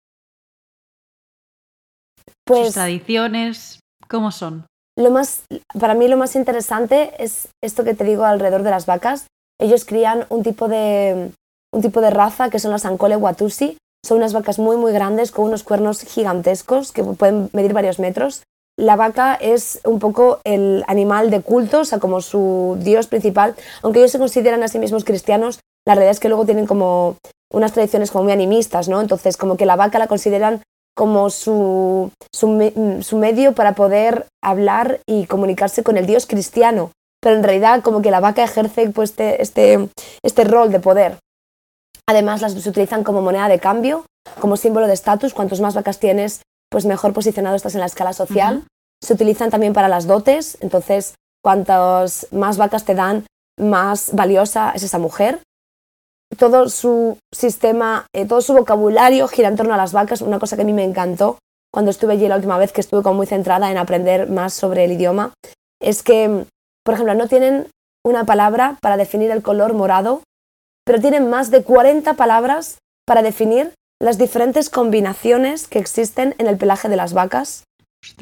Pues, 2.45 2.67
Sus 2.67 2.73
tradiciones, 2.75 3.79
¿cómo 4.07 4.31
son? 4.31 4.65
Lo 4.97 5.11
más, 5.11 5.43
para 5.79 5.93
mí 5.93 6.07
lo 6.07 6.17
más 6.17 6.35
interesante 6.35 7.13
es 7.23 7.47
esto 7.63 7.83
que 7.83 7.93
te 7.93 8.03
digo 8.03 8.25
alrededor 8.25 8.63
de 8.63 8.71
las 8.71 8.85
vacas. 8.85 9.27
Ellos 9.59 9.85
crían 9.85 10.25
un 10.29 10.43
tipo 10.43 10.67
de, 10.67 11.31
un 11.73 11.81
tipo 11.81 12.01
de 12.01 12.09
raza 12.09 12.49
que 12.49 12.59
son 12.59 12.71
las 12.71 12.85
Ankole 12.85 13.15
Watusi, 13.15 13.77
son 14.03 14.17
unas 14.17 14.33
vacas 14.33 14.59
muy 14.59 14.77
muy 14.77 14.91
grandes 14.91 15.31
con 15.31 15.45
unos 15.45 15.63
cuernos 15.63 16.01
gigantescos 16.01 16.91
que 16.91 17.03
pueden 17.03 17.49
medir 17.53 17.73
varios 17.73 17.99
metros. 17.99 18.43
La 18.77 18.95
vaca 18.95 19.35
es 19.35 19.81
un 19.83 19.99
poco 19.99 20.39
el 20.45 20.85
animal 20.87 21.29
de 21.31 21.41
culto, 21.41 21.81
o 21.81 21.85
sea, 21.85 21.99
como 21.99 22.21
su 22.21 22.77
dios 22.79 23.07
principal. 23.07 23.55
Aunque 23.81 23.99
ellos 23.99 24.11
se 24.11 24.19
consideran 24.19 24.63
a 24.63 24.69
sí 24.69 24.79
mismos 24.79 25.03
cristianos, 25.03 25.59
la 25.85 25.95
realidad 25.95 26.11
es 26.11 26.19
que 26.19 26.29
luego 26.29 26.45
tienen 26.45 26.65
como 26.65 27.17
unas 27.51 27.73
tradiciones 27.73 28.11
como 28.11 28.25
muy 28.25 28.33
animistas, 28.33 28.87
¿no? 28.87 29.01
Entonces, 29.01 29.35
como 29.35 29.57
que 29.57 29.65
la 29.65 29.75
vaca 29.75 29.99
la 29.99 30.07
consideran 30.07 30.61
como 30.95 31.29
su, 31.29 32.11
su, 32.33 33.17
medio 33.17 33.53
para 33.53 33.73
poder 33.73 34.27
hablar 34.43 34.99
y 35.07 35.25
comunicarse 35.27 35.83
con 35.83 35.97
el 35.97 36.05
dios 36.05 36.25
cristiano. 36.25 36.91
Pero 37.21 37.35
en 37.35 37.43
realidad 37.43 37.81
como 37.81 38.01
que 38.01 38.11
la 38.11 38.19
vaca 38.19 38.43
ejerce 38.43 38.89
pues, 38.89 39.11
este, 39.11 39.41
este, 39.41 39.89
este 40.23 40.43
rol 40.43 40.71
de 40.71 40.79
poder. 40.79 41.17
Además, 42.09 42.41
las 42.41 42.53
se 42.53 42.67
utilizan 42.67 43.03
como 43.03 43.21
moneda 43.21 43.47
de 43.47 43.59
cambio, 43.59 44.03
como 44.39 44.57
símbolo 44.57 44.87
de 44.87 44.93
estatus. 44.93 45.35
Cuantos 45.35 45.61
más 45.61 45.75
vacas 45.75 45.99
tienes, 45.99 46.41
pues 46.71 46.85
mejor 46.85 47.13
posicionado 47.13 47.55
estás 47.55 47.75
en 47.75 47.81
la 47.81 47.85
escala 47.85 48.13
social. 48.13 48.63
Se 48.99 49.13
utilizan 49.13 49.51
también 49.51 49.73
para 49.73 49.89
las 49.89 50.07
dotes, 50.07 50.57
entonces 50.59 51.13
cuantas 51.43 52.25
más 52.31 52.57
vacas 52.57 52.83
te 52.83 52.95
dan, 52.95 53.27
más 53.59 54.09
valiosa 54.11 54.71
es 54.73 54.81
esa 54.81 54.97
mujer. 54.97 55.43
Todo 56.35 56.67
su 56.69 57.19
sistema, 57.31 58.07
eh, 58.11 58.25
todo 58.25 58.41
su 58.41 58.55
vocabulario 58.55 59.27
gira 59.27 59.47
en 59.47 59.55
torno 59.55 59.75
a 59.75 59.77
las 59.77 59.93
vacas, 59.93 60.21
una 60.21 60.39
cosa 60.39 60.55
que 60.55 60.63
a 60.63 60.65
mí 60.65 60.73
me 60.73 60.85
encantó 60.85 61.37
cuando 61.71 61.91
estuve 61.91 62.13
allí 62.13 62.27
la 62.27 62.37
última 62.37 62.57
vez 62.57 62.71
que 62.71 62.81
estuve 62.81 63.03
como 63.03 63.17
muy 63.17 63.27
centrada 63.27 63.69
en 63.69 63.77
aprender 63.77 64.27
más 64.31 64.55
sobre 64.55 64.85
el 64.85 64.93
idioma, 64.93 65.31
es 65.79 66.01
que 66.01 66.47
por 66.83 66.95
ejemplo, 66.95 67.13
no 67.13 67.27
tienen 67.27 67.67
una 68.03 68.25
palabra 68.25 68.79
para 68.81 68.97
definir 68.97 69.29
el 69.29 69.43
color 69.43 69.75
morado, 69.75 70.23
pero 70.89 71.01
tienen 71.01 71.29
más 71.29 71.51
de 71.51 71.61
40 71.61 72.15
palabras 72.15 72.79
para 73.05 73.21
definir 73.21 73.75
las 74.01 74.17
diferentes 74.17 74.71
combinaciones 74.71 75.67
que 75.67 75.77
existen 75.77 76.33
en 76.39 76.47
el 76.47 76.57
pelaje 76.57 76.89
de 76.89 76.95
las 76.95 77.13
vacas. 77.13 77.63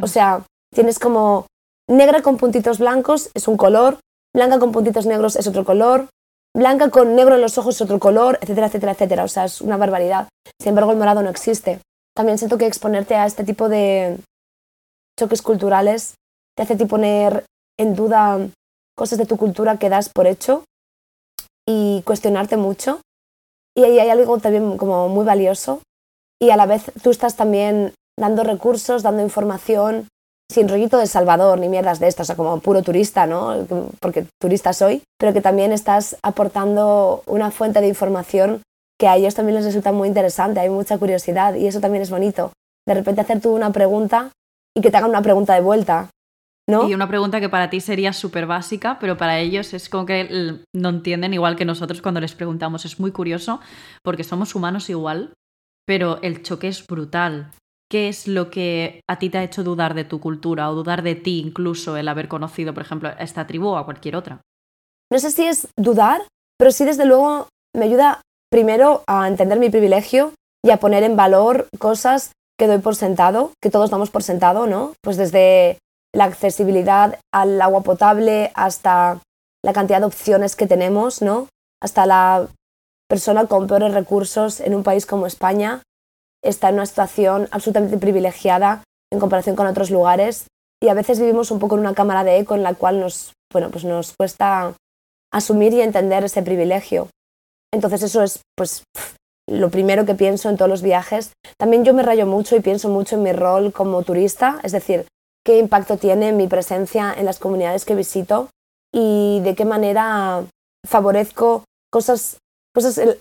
O 0.01 0.07
sea, 0.07 0.43
tienes 0.75 0.99
como 0.99 1.47
negra 1.89 2.21
con 2.21 2.35
puntitos 2.35 2.79
blancos 2.79 3.31
es 3.35 3.47
un 3.47 3.55
color, 3.55 3.99
blanca 4.35 4.59
con 4.59 4.73
puntitos 4.73 5.05
negros 5.05 5.37
es 5.37 5.47
otro 5.47 5.63
color, 5.63 6.09
blanca 6.53 6.89
con 6.89 7.15
negro 7.15 7.35
en 7.35 7.41
los 7.41 7.57
ojos 7.57 7.75
es 7.75 7.81
otro 7.83 7.99
color, 7.99 8.37
etcétera, 8.41 8.67
etcétera, 8.67 8.91
etcétera. 8.91 9.23
O 9.23 9.29
sea, 9.29 9.45
es 9.45 9.61
una 9.61 9.77
barbaridad. 9.77 10.27
Sin 10.59 10.71
embargo, 10.71 10.91
el 10.91 10.97
morado 10.97 11.23
no 11.23 11.29
existe. 11.29 11.79
También 12.13 12.37
siento 12.37 12.57
que 12.57 12.67
exponerte 12.67 13.15
a 13.15 13.25
este 13.25 13.45
tipo 13.45 13.69
de 13.69 14.17
choques 15.17 15.41
culturales 15.41 16.15
te 16.53 16.63
hace 16.63 16.75
poner 16.85 17.45
en 17.79 17.95
duda 17.95 18.39
cosas 18.93 19.17
de 19.19 19.25
tu 19.25 19.37
cultura 19.37 19.79
que 19.79 19.87
das 19.87 20.09
por 20.09 20.27
hecho 20.27 20.65
y 21.67 22.01
cuestionarte 22.03 22.57
mucho. 22.57 23.01
Y 23.75 23.83
ahí 23.83 23.99
hay 23.99 24.09
algo 24.09 24.39
también 24.39 24.77
como 24.77 25.09
muy 25.09 25.25
valioso. 25.25 25.81
Y 26.39 26.49
a 26.49 26.57
la 26.57 26.65
vez 26.65 26.91
tú 27.03 27.11
estás 27.11 27.35
también 27.35 27.93
dando 28.17 28.43
recursos, 28.43 29.03
dando 29.03 29.21
información, 29.21 30.07
sin 30.51 30.69
rollito 30.69 30.97
de 30.97 31.07
Salvador 31.07 31.59
ni 31.59 31.67
mierdas 31.67 31.99
de 31.99 32.07
estas, 32.07 32.25
o 32.25 32.27
sea, 32.27 32.35
como 32.35 32.59
puro 32.59 32.81
turista, 32.81 33.27
¿no? 33.27 33.67
Porque 33.99 34.25
turista 34.39 34.73
soy, 34.73 35.03
pero 35.19 35.33
que 35.33 35.41
también 35.41 35.71
estás 35.71 36.17
aportando 36.21 37.21
una 37.25 37.51
fuente 37.51 37.81
de 37.81 37.87
información 37.87 38.61
que 38.97 39.07
a 39.07 39.15
ellos 39.15 39.35
también 39.35 39.57
les 39.57 39.65
resulta 39.65 39.91
muy 39.91 40.07
interesante, 40.07 40.59
hay 40.59 40.69
mucha 40.69 40.97
curiosidad 40.97 41.53
y 41.53 41.67
eso 41.67 41.79
también 41.79 42.01
es 42.01 42.09
bonito. 42.09 42.51
De 42.87 42.93
repente 42.93 43.21
hacer 43.21 43.41
tú 43.41 43.53
una 43.53 43.71
pregunta 43.71 44.31
y 44.75 44.81
que 44.81 44.89
te 44.89 44.97
hagan 44.97 45.09
una 45.09 45.21
pregunta 45.21 45.53
de 45.53 45.61
vuelta. 45.61 46.09
¿No? 46.69 46.89
Y 46.89 46.93
una 46.93 47.07
pregunta 47.07 47.39
que 47.39 47.47
para 47.47 47.69
ti 47.69 47.79
sería 47.79 48.11
súper 48.11 48.45
básica, 48.45 48.97
pero 48.99 49.15
para 49.15 49.39
ellos 49.39 49.73
es 49.73 49.87
como 49.87 50.05
que 50.05 50.59
no 50.75 50.89
entienden 50.89 51.33
igual 51.33 51.55
que 51.55 51.63
nosotros 51.63 52.01
cuando 52.01 52.19
les 52.19 52.35
preguntamos. 52.35 52.83
Es 52.83 52.99
muy 52.99 53.11
curioso 53.11 53.61
porque 54.03 54.25
somos 54.25 54.53
humanos 54.53 54.89
igual, 54.89 55.33
pero 55.85 56.21
el 56.21 56.43
choque 56.43 56.67
es 56.67 56.85
brutal. 56.85 57.51
¿Qué 57.89 58.09
es 58.09 58.27
lo 58.27 58.49
que 58.49 58.99
a 59.09 59.17
ti 59.17 59.29
te 59.29 59.37
ha 59.37 59.43
hecho 59.43 59.63
dudar 59.63 59.93
de 59.93 60.03
tu 60.03 60.19
cultura 60.19 60.69
o 60.69 60.75
dudar 60.75 61.03
de 61.03 61.15
ti 61.15 61.39
incluso 61.39 61.95
el 61.95 62.09
haber 62.09 62.27
conocido, 62.27 62.73
por 62.73 62.83
ejemplo, 62.83 63.07
a 63.07 63.13
esta 63.13 63.47
tribu 63.47 63.69
o 63.69 63.77
a 63.77 63.85
cualquier 63.85 64.17
otra? 64.17 64.41
No 65.09 65.19
sé 65.19 65.31
si 65.31 65.45
es 65.45 65.69
dudar, 65.77 66.21
pero 66.57 66.71
sí 66.71 66.83
desde 66.83 67.05
luego 67.05 67.47
me 67.73 67.85
ayuda 67.85 68.19
primero 68.51 69.03
a 69.07 69.29
entender 69.29 69.57
mi 69.57 69.69
privilegio 69.69 70.33
y 70.65 70.71
a 70.71 70.77
poner 70.77 71.03
en 71.03 71.15
valor 71.15 71.67
cosas 71.79 72.33
que 72.59 72.67
doy 72.67 72.79
por 72.79 72.95
sentado, 72.95 73.51
que 73.61 73.69
todos 73.69 73.89
damos 73.89 74.09
por 74.09 74.23
sentado, 74.23 74.67
¿no? 74.67 74.93
Pues 75.01 75.15
desde 75.15 75.77
la 76.13 76.25
accesibilidad 76.25 77.19
al 77.33 77.61
agua 77.61 77.81
potable 77.81 78.51
hasta 78.55 79.19
la 79.63 79.73
cantidad 79.73 79.99
de 79.99 80.05
opciones 80.05 80.55
que 80.55 80.67
tenemos, 80.67 81.21
¿no? 81.21 81.47
Hasta 81.81 82.05
la 82.05 82.47
persona 83.07 83.47
con 83.47 83.67
peores 83.67 83.93
recursos 83.93 84.59
en 84.59 84.75
un 84.75 84.83
país 84.83 85.05
como 85.05 85.27
España 85.27 85.81
está 86.43 86.69
en 86.69 86.75
una 86.75 86.85
situación 86.85 87.47
absolutamente 87.51 87.97
privilegiada 87.97 88.83
en 89.11 89.19
comparación 89.19 89.55
con 89.55 89.67
otros 89.67 89.91
lugares 89.91 90.47
y 90.81 90.89
a 90.89 90.93
veces 90.93 91.19
vivimos 91.19 91.51
un 91.51 91.59
poco 91.59 91.75
en 91.75 91.81
una 91.81 91.95
cámara 91.95 92.23
de 92.23 92.37
eco 92.37 92.55
en 92.55 92.63
la 92.63 92.73
cual 92.73 92.99
nos, 92.99 93.33
bueno, 93.51 93.71
pues 93.71 93.83
nos 93.83 94.13
cuesta 94.17 94.73
asumir 95.31 95.73
y 95.73 95.81
entender 95.81 96.23
ese 96.23 96.43
privilegio. 96.43 97.09
Entonces 97.73 98.03
eso 98.03 98.23
es 98.23 98.41
pues 98.55 98.83
lo 99.49 99.69
primero 99.69 100.05
que 100.05 100.13
pienso 100.13 100.49
en 100.49 100.57
todos 100.57 100.69
los 100.69 100.81
viajes. 100.81 101.31
También 101.57 101.83
yo 101.83 101.93
me 101.93 102.03
rayo 102.03 102.25
mucho 102.25 102.55
y 102.55 102.59
pienso 102.59 102.89
mucho 102.89 103.15
en 103.15 103.23
mi 103.23 103.33
rol 103.33 103.71
como 103.73 104.03
turista, 104.03 104.59
es 104.63 104.71
decir, 104.71 105.05
qué 105.47 105.59
impacto 105.59 105.95
tiene 105.95 106.33
mi 106.33 106.45
presencia 106.45 107.13
en 107.15 107.23
las 107.23 107.39
comunidades 107.39 107.85
que 107.85 107.95
visito 107.95 108.49
y 108.93 109.39
de 109.45 109.55
qué 109.55 109.63
manera 109.63 110.43
favorezco 110.85 111.63
cosas, 111.89 112.39
cosas 112.75 112.97
eh, 112.97 113.17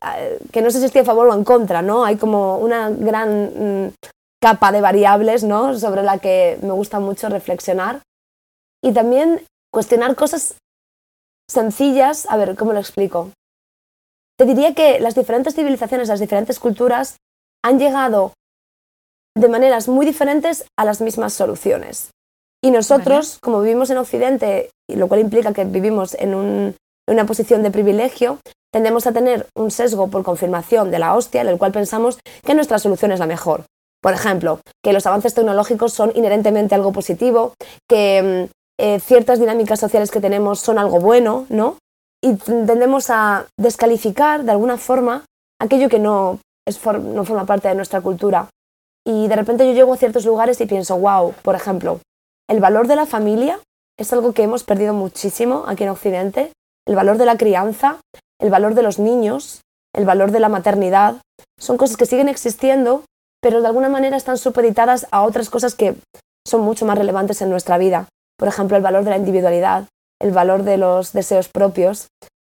que 0.51 0.61
no 0.61 0.73
sé 0.73 0.81
si 0.81 0.87
estoy 0.87 1.03
a 1.03 1.05
favor 1.05 1.29
o 1.29 1.35
en 1.35 1.45
contra, 1.45 1.83
¿no? 1.83 2.05
Hay 2.05 2.17
como 2.17 2.59
una 2.59 2.91
gran 2.91 3.87
mm, 3.87 3.93
capa 4.43 4.73
de 4.73 4.81
variables, 4.81 5.45
¿no? 5.45 5.79
Sobre 5.79 6.03
la 6.03 6.19
que 6.19 6.59
me 6.63 6.73
gusta 6.73 6.99
mucho 6.99 7.29
reflexionar. 7.29 8.03
Y 8.83 8.93
también 8.93 9.41
cuestionar 9.73 10.17
cosas 10.17 10.57
sencillas, 11.49 12.27
a 12.29 12.37
ver, 12.37 12.57
¿cómo 12.57 12.73
lo 12.73 12.81
explico? 12.81 13.31
Te 14.37 14.47
diría 14.47 14.75
que 14.75 14.99
las 14.99 15.15
diferentes 15.15 15.55
civilizaciones, 15.55 16.09
las 16.09 16.19
diferentes 16.19 16.59
culturas 16.59 17.19
han 17.65 17.79
llegado 17.79 18.33
de 19.37 19.49
maneras 19.49 19.87
muy 19.87 20.05
diferentes 20.05 20.67
a 20.77 20.85
las 20.85 21.01
mismas 21.01 21.35
soluciones. 21.35 22.11
Y 22.67 22.73
nosotros, 22.73 23.39
como 23.41 23.61
vivimos 23.61 23.91
en 23.91 23.99
Occidente, 23.99 24.71
lo 24.89 25.07
cual 25.07 25.21
implica 25.21 25.53
que 25.53 25.65
vivimos 25.65 26.17
en, 26.19 26.75
una 27.09 27.25
posición 27.25 27.63
de 27.63 27.71
privilegio, 27.71 28.41
tendemos 28.73 29.07
a 29.07 29.13
tener 29.13 29.47
un 29.55 29.71
sesgo 29.71 30.09
por 30.09 30.25
confirmación 30.25 30.91
de 30.91 30.99
la 30.99 31.15
hostia, 31.15 31.43
en 31.43 31.47
el 31.47 31.59
cual 31.59 31.71
pensamos 31.71 32.19
que 32.45 32.57
nuestra 32.57 32.81
solución 32.81 33.13
es 33.13 33.21
la 33.21 33.29
mejor. 33.29 33.67
Por 34.03 34.15
ejemplo, 34.15 34.59
que 34.83 34.93
los 34.93 35.07
avances 35.07 35.33
tecnológicos 35.33 35.93
son 35.93 36.11
inherentemente 36.17 36.75
algo 36.75 36.91
positivo, 36.91 37.55
que 37.89 38.49
mm, 38.51 38.83
eh, 38.83 38.99
ciertas 38.99 39.39
dinámicas 39.39 39.79
sociales 39.79 40.11
que 40.11 40.21
tenemos 40.21 40.59
son 40.59 40.81
algo 40.81 40.99
bueno, 40.99 41.47
¿no? 41.49 41.77
y 42.21 42.35
tendemos 42.35 43.11
a 43.11 43.47
descalificar 43.57 44.43
de 44.43 44.51
alguna 44.51 44.77
forma 44.77 45.25
aquello 45.61 45.89
que 45.89 46.01
no, 46.01 46.41
es 46.67 46.85
no 46.85 47.25
forma 47.25 47.47
parte 47.47 47.69
de 47.69 47.77
nuestra 47.77 48.01
cultura. 48.01 48.49
Y 49.07 49.29
de 49.29 49.37
repente 49.37 49.65
yo 49.65 49.73
llego 49.73 49.93
a 49.95 49.99
ciertos 49.99 50.27
lugares 50.27 50.61
y 50.61 50.67
pienso, 50.67 50.99
wow, 50.99 51.33
por 51.45 51.55
ejemplo, 51.55 52.01
el 52.49 52.61
valor 52.61 52.87
de 52.87 52.97
la 52.97 53.07
familia 53.07 53.61
es 53.99 54.13
algo 54.13 54.33
que 54.33 54.43
hemos 54.43 54.65
perdido 54.65 54.95
muchísimo 54.95 55.65
aquí 55.67 55.85
en 55.85 55.91
Occidente, 55.91 56.53
el 56.87 56.95
valor 56.95 57.19
de 57.19 57.27
la 57.27 57.37
crianza, 57.37 57.99
el 58.41 58.51
valor 58.51 58.75
de 58.75 58.83
los 58.83 58.99
niños, 58.99 59.63
el 59.95 60.05
valor 60.05 60.31
de 60.31 60.41
la 60.41 60.49
maternidad, 60.49 61.17
son 61.59 61.77
cosas 61.77 61.97
que 61.97 62.07
siguen 62.07 62.29
existiendo, 62.29 63.05
pero 63.43 63.61
de 63.61 63.67
alguna 63.67 63.89
manera 63.89 64.17
están 64.17 64.39
supeditadas 64.39 65.07
a 65.11 65.23
otras 65.23 65.51
cosas 65.51 65.75
que 65.75 65.97
son 66.47 66.61
mucho 66.61 66.87
más 66.87 66.99
relevantes 66.99 67.41
en 67.43 67.51
nuestra 67.51 67.79
vida. 67.79 68.07
Por 68.39 68.49
ejemplo, 68.49 68.77
el 68.77 68.83
valor 68.83 69.05
de 69.05 69.11
la 69.11 69.17
individualidad, 69.17 69.85
el 70.21 70.31
valor 70.31 70.63
de 70.63 70.77
los 70.77 71.13
deseos 71.13 71.49
propios. 71.49 72.09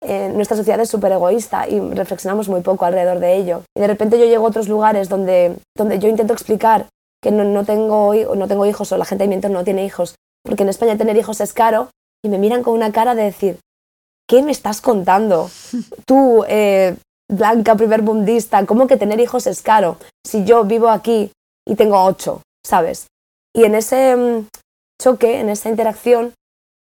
Eh, 0.02 0.30
nuestra 0.34 0.56
sociedad 0.56 0.80
es 0.80 0.90
súper 0.90 1.12
egoísta 1.12 1.68
y 1.68 1.80
reflexionamos 1.80 2.48
muy 2.48 2.62
poco 2.62 2.86
alrededor 2.86 3.20
de 3.20 3.36
ello. 3.36 3.64
Y 3.76 3.82
de 3.82 3.88
repente 3.88 4.20
yo 4.20 4.26
llego 4.26 4.46
a 4.46 4.50
otros 4.50 4.68
lugares 4.68 5.10
donde, 5.10 5.58
donde 5.76 6.00
yo 6.00 6.08
intento 6.08 6.34
explicar 6.34 6.88
que 7.22 7.32
no, 7.32 7.44
no, 7.44 7.66
tengo, 7.66 8.14
no 8.14 8.48
tengo 8.48 8.66
hijos 8.66 8.92
o 8.92 8.98
la 8.98 9.06
gente 9.06 9.24
de 9.24 9.28
mi 9.28 9.36
entorno 9.36 9.60
no 9.60 9.66
tiene 9.66 9.86
hijos, 9.86 10.16
porque 10.44 10.64
en 10.64 10.70
España 10.70 10.98
tener 10.98 11.18
hijos 11.18 11.42
es 11.42 11.54
caro, 11.54 11.90
y 12.24 12.30
me 12.30 12.38
miran 12.38 12.64
con 12.64 12.74
una 12.74 12.92
cara 12.92 13.16
de 13.16 13.24
decir, 13.24 13.60
¿qué 14.28 14.42
me 14.42 14.52
estás 14.52 14.82
contando? 14.82 15.50
Tú, 16.06 16.44
eh, 16.48 16.96
blanca, 17.30 17.76
primer 17.76 18.02
bundista, 18.02 18.66
¿cómo 18.66 18.88
que 18.88 18.98
tener 18.98 19.20
hijos 19.20 19.48
es 19.48 19.62
caro? 19.62 19.98
Si 20.26 20.44
yo 20.46 20.64
vivo 20.64 20.90
aquí 20.90 21.32
y 21.68 21.76
tengo 21.76 22.04
ocho, 22.04 22.42
¿sabes? 22.66 23.08
Y 23.56 23.64
en 23.64 23.76
ese 23.76 24.16
mm, 24.16 24.48
choque, 25.02 25.40
en 25.40 25.50
esa 25.50 25.70
interacción, 25.70 26.34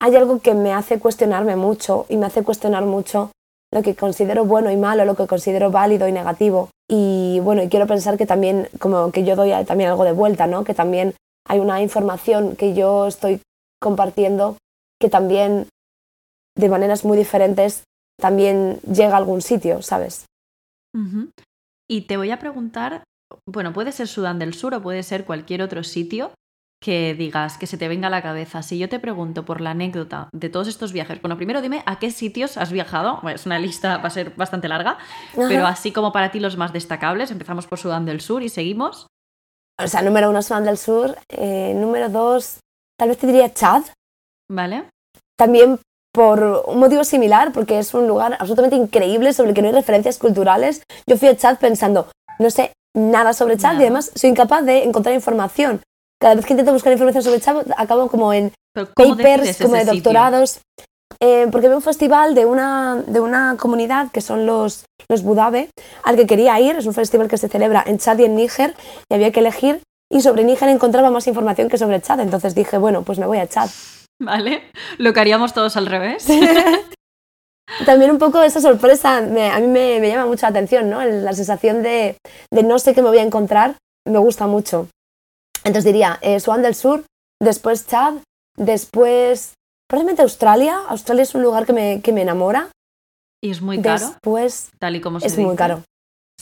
hay 0.01 0.16
algo 0.16 0.40
que 0.40 0.55
me 0.55 0.73
hace 0.73 0.99
cuestionarme 0.99 1.57
mucho 1.57 2.07
y 2.09 2.16
me 2.16 2.27
hace 2.27 2.42
cuestionar 2.42 2.85
mucho 2.85 3.31
lo 3.73 3.83
que 3.83 3.95
considero 3.95 4.45
bueno 4.45 4.71
y 4.71 4.77
malo, 4.77 5.05
lo 5.05 5.14
que 5.14 5.27
considero 5.27 5.71
válido 5.71 6.09
y 6.09 6.12
negativo. 6.12 6.68
Y 6.94 7.40
bueno, 7.40 7.62
y 7.62 7.70
quiero 7.70 7.87
pensar 7.87 8.18
que 8.18 8.26
también, 8.26 8.68
como 8.78 9.12
que 9.12 9.24
yo 9.24 9.35
doy 9.35 9.50
también 9.64 9.88
algo 9.88 10.05
de 10.05 10.12
vuelta, 10.12 10.46
¿no? 10.46 10.62
Que 10.62 10.74
también 10.74 11.14
hay 11.48 11.59
una 11.59 11.81
información 11.81 12.55
que 12.55 12.74
yo 12.74 13.07
estoy 13.07 13.40
compartiendo 13.81 14.59
que 15.00 15.09
también 15.09 15.68
de 16.55 16.68
maneras 16.68 17.07
muy 17.07 17.16
diferentes 17.16 17.85
también 18.20 18.78
llega 18.81 19.14
a 19.14 19.16
algún 19.16 19.40
sitio, 19.40 19.81
¿sabes? 19.81 20.26
Y 21.88 22.02
te 22.02 22.18
voy 22.18 22.31
a 22.31 22.38
preguntar, 22.38 23.05
bueno, 23.46 23.72
puede 23.72 23.92
ser 23.92 24.07
Sudán 24.07 24.38
del 24.38 24.52
Sur 24.52 24.74
o 24.74 24.83
puede 24.83 25.02
ser 25.02 25.24
cualquier 25.24 25.62
otro 25.62 25.85
sitio, 25.85 26.33
que 26.83 27.14
digas, 27.14 27.57
que 27.57 27.66
se 27.66 27.79
te 27.79 27.88
venga 27.88 28.09
a 28.09 28.11
la 28.11 28.21
cabeza. 28.21 28.62
Si 28.62 28.77
yo 28.77 28.88
te 28.88 28.99
pregunto 28.99 29.45
por 29.45 29.61
la 29.61 29.71
anécdota 29.71 30.29
de 30.33 30.51
todos 30.51 30.68
estos 30.68 30.92
viajes, 30.92 31.23
bueno, 31.23 31.37
primero 31.37 31.62
dime 31.62 31.83
a 31.87 31.99
qué 31.99 32.11
sitios 32.11 32.59
has 32.59 32.73
viajado. 32.73 33.21
es 33.31 33.47
una 33.47 33.59
lista, 33.59 33.99
va 33.99 34.09
a 34.09 34.11
ser 34.11 34.35
bastante 34.37 34.68
larga, 34.68 34.99
pero 35.35 35.66
así 35.66 35.92
como 35.92 36.12
para 36.12 36.31
ti 36.31 36.40
los 36.40 36.57
más 36.57 36.73
destacables, 36.73 37.31
empezamos 37.31 37.66
por 37.66 37.79
Sudán 37.79 38.05
del 38.05 38.21
Sur 38.21 38.42
y 38.42 38.49
seguimos. 38.49 39.07
O 39.83 39.87
sea, 39.87 40.03
número 40.03 40.29
uno 40.29 40.42
Sudán 40.42 40.64
del 40.64 40.77
Sur, 40.77 41.16
eh, 41.29 41.73
número 41.75 42.09
dos, 42.09 42.59
tal 42.99 43.09
vez 43.09 43.18
te 43.18 43.29
diría 43.29 43.55
Chad. 43.55 43.85
Vale. 44.51 44.85
También 45.38 45.79
por 46.12 46.64
un 46.66 46.79
motivo 46.79 47.05
similar, 47.05 47.53
porque 47.53 47.79
es 47.79 47.95
un 47.95 48.07
lugar 48.07 48.35
absolutamente 48.35 48.77
increíble 48.77 49.33
sobre 49.33 49.51
el 49.51 49.55
que 49.55 49.62
no 49.62 49.68
hay 49.68 49.75
referencias 49.75 50.18
culturales. 50.18 50.83
Yo 51.07 51.16
fui 51.16 51.29
a 51.29 51.37
Chad 51.37 51.59
pensando, 51.59 52.09
no 52.38 52.51
sé 52.51 52.73
nada 52.95 53.33
sobre 53.33 53.57
Chad 53.57 53.75
y 53.79 53.83
además 53.83 54.11
soy 54.14 54.31
incapaz 54.31 54.64
de 54.66 54.83
encontrar 54.83 55.14
información 55.14 55.81
cada 56.22 56.37
vez 56.37 56.46
que 56.46 56.52
intento 56.52 56.72
buscar 56.72 56.92
información 56.92 57.24
sobre 57.24 57.40
Chad, 57.40 57.66
acabo 57.76 58.06
como 58.08 58.32
en 58.32 58.52
papers, 58.94 59.58
como 59.58 59.74
de 59.74 59.85
doctorados. 59.85 60.61
Eh, 61.20 61.48
porque 61.52 61.68
veo 61.68 61.76
un 61.76 61.82
festival 61.82 62.35
de 62.35 62.46
una, 62.46 63.02
de 63.06 63.20
una 63.20 63.56
comunidad 63.58 64.11
que 64.11 64.20
son 64.20 64.46
los, 64.46 64.85
los 65.08 65.22
Budabe, 65.22 65.68
al 66.04 66.16
que 66.16 66.26
quería 66.26 66.58
ir. 66.61 66.76
Es 66.76 66.87
un 66.87 66.94
festival 66.94 67.28
que 67.28 67.38
se 67.38 67.48
celebra 67.48 67.82
en 67.87 67.98
Chad 67.98 68.18
y 68.18 68.24
en 68.24 68.37
Níger, 68.37 68.74
y 69.11 69.14
había 69.14 69.32
que 69.32 69.40
elegir. 69.40 69.82
Y 70.11 70.20
sobre 70.20 70.44
Níger 70.44 70.68
encontraba 70.68 71.11
más 71.11 71.26
información 71.26 71.68
que 71.68 71.76
sobre 71.76 72.00
Chad. 72.00 72.20
Entonces 72.20 72.54
dije, 72.54 72.78
bueno, 72.78 73.02
pues 73.02 73.18
me 73.18 73.26
voy 73.26 73.38
a 73.38 73.48
Chad. 73.48 73.68
Vale, 74.20 74.62
lo 74.98 75.12
que 75.12 75.20
haríamos 75.20 75.52
todos 75.52 75.76
al 75.76 75.87
revés. 75.87 76.26
También 77.87 78.12
un 78.12 78.18
poco 78.18 78.42
esa 78.42 78.61
sorpresa 78.61 79.18
a 79.18 79.20
mí 79.20 79.66
me, 79.66 80.08
llama 80.08 80.26
mucho 80.26 80.46
la 80.46 80.50
atención, 80.50 80.88
¿no? 80.88 81.04
La 81.04 81.32
sensación 81.32 81.82
de, 81.82 82.16
no 82.50 82.78
sé 82.78 82.94
qué 82.94 83.02
me 83.02 83.08
voy 83.08 83.18
a 83.18 83.22
encontrar 83.22 83.76
me 84.06 84.18
gusta 84.18 84.46
mucho. 84.46 84.88
Entonces 85.64 85.85
diría, 85.85 86.18
eh, 86.22 86.40
Swan 86.40 86.62
del 86.62 86.75
Sur, 86.75 87.05
después 87.40 87.87
Chad, 87.87 88.14
después 88.57 89.55
probablemente 89.88 90.22
Australia. 90.22 90.79
Australia 90.88 91.22
es 91.22 91.35
un 91.35 91.42
lugar 91.42 91.66
que 91.66 91.72
me, 91.72 92.01
que 92.01 92.12
me 92.12 92.22
enamora. 92.22 92.70
¿Y 93.42 93.51
es 93.51 93.61
muy 93.61 93.81
caro? 93.81 94.09
Después, 94.09 94.70
tal 94.79 94.96
y 94.96 95.01
como 95.01 95.20
se 95.20 95.27
Es 95.27 95.38
muy 95.38 95.57
caro. 95.57 95.83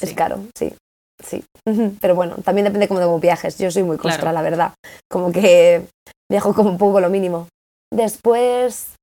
Es 0.00 0.14
caro, 0.14 0.38
sí. 0.54 0.72
Sí. 1.22 1.44
Pero 2.00 2.14
bueno, 2.14 2.37
también 2.37 2.64
depende 2.64 2.88
cómo 2.88 3.00
de 3.00 3.20
viajes. 3.20 3.59
Yo 3.59 3.70
soy 3.70 3.83
muy 3.83 3.98
costra, 3.98 4.33
la 4.33 4.42
verdad. 4.42 4.74
Como 5.11 5.33
que 5.33 5.87
viajo 6.30 6.54
como 6.54 6.70
un 6.70 6.78
poco 6.78 7.00
lo 7.00 7.11
mínimo. 7.11 7.48
Después, 7.92 8.94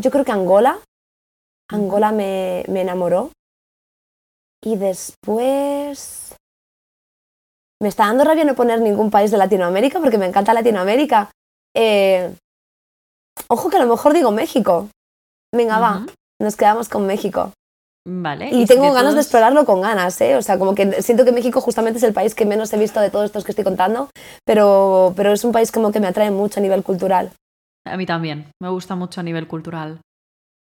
yo 0.00 0.10
creo 0.10 0.24
que 0.24 0.32
Angola. 0.32 0.78
Angola 1.70 2.12
me, 2.12 2.64
me 2.68 2.82
enamoró. 2.82 3.30
Y 4.62 4.76
después... 4.76 6.34
Me 7.82 7.88
está 7.88 8.06
dando 8.06 8.24
rabia 8.24 8.44
no 8.44 8.54
poner 8.54 8.80
ningún 8.80 9.10
país 9.10 9.30
de 9.30 9.36
Latinoamérica 9.36 10.00
porque 10.00 10.18
me 10.18 10.26
encanta 10.26 10.54
Latinoamérica. 10.54 11.30
Eh, 11.76 12.34
ojo 13.48 13.70
que 13.70 13.76
a 13.76 13.84
lo 13.84 13.90
mejor 13.90 14.12
digo 14.12 14.30
México. 14.30 14.88
Venga, 15.54 15.78
va, 15.78 16.06
nos 16.40 16.56
quedamos 16.56 16.88
con 16.88 17.06
México. 17.06 17.52
Vale. 18.06 18.50
Y, 18.52 18.66
tengo 18.66 18.92
ganas 18.92 19.14
de 19.14 19.20
explorarlo 19.20 19.64
con 19.64 19.80
ganas, 19.80 20.20
¿eh? 20.20 20.36
O 20.36 20.42
sea, 20.42 20.58
como 20.58 20.74
que 20.74 21.00
siento 21.00 21.24
que 21.24 21.32
México 21.32 21.60
justamente 21.62 21.98
es 21.98 22.02
el 22.02 22.12
país 22.12 22.34
que 22.34 22.44
menos 22.44 22.72
he 22.72 22.78
visto 22.78 23.00
de 23.00 23.10
todos 23.10 23.26
estos 23.26 23.44
que 23.44 23.52
estoy 23.52 23.64
contando, 23.64 24.10
pero, 24.44 25.14
pero 25.16 25.32
es 25.32 25.42
un 25.42 25.52
país 25.52 25.72
como 25.72 25.90
que 25.90 26.00
me 26.00 26.08
atrae 26.08 26.30
mucho 26.30 26.60
a 26.60 26.62
nivel 26.62 26.82
cultural. 26.82 27.32
A 27.86 27.96
mí 27.96 28.04
también, 28.04 28.50
me 28.60 28.68
gusta 28.68 28.94
mucho 28.94 29.20
a 29.20 29.24
nivel 29.24 29.46
cultural. 29.46 30.00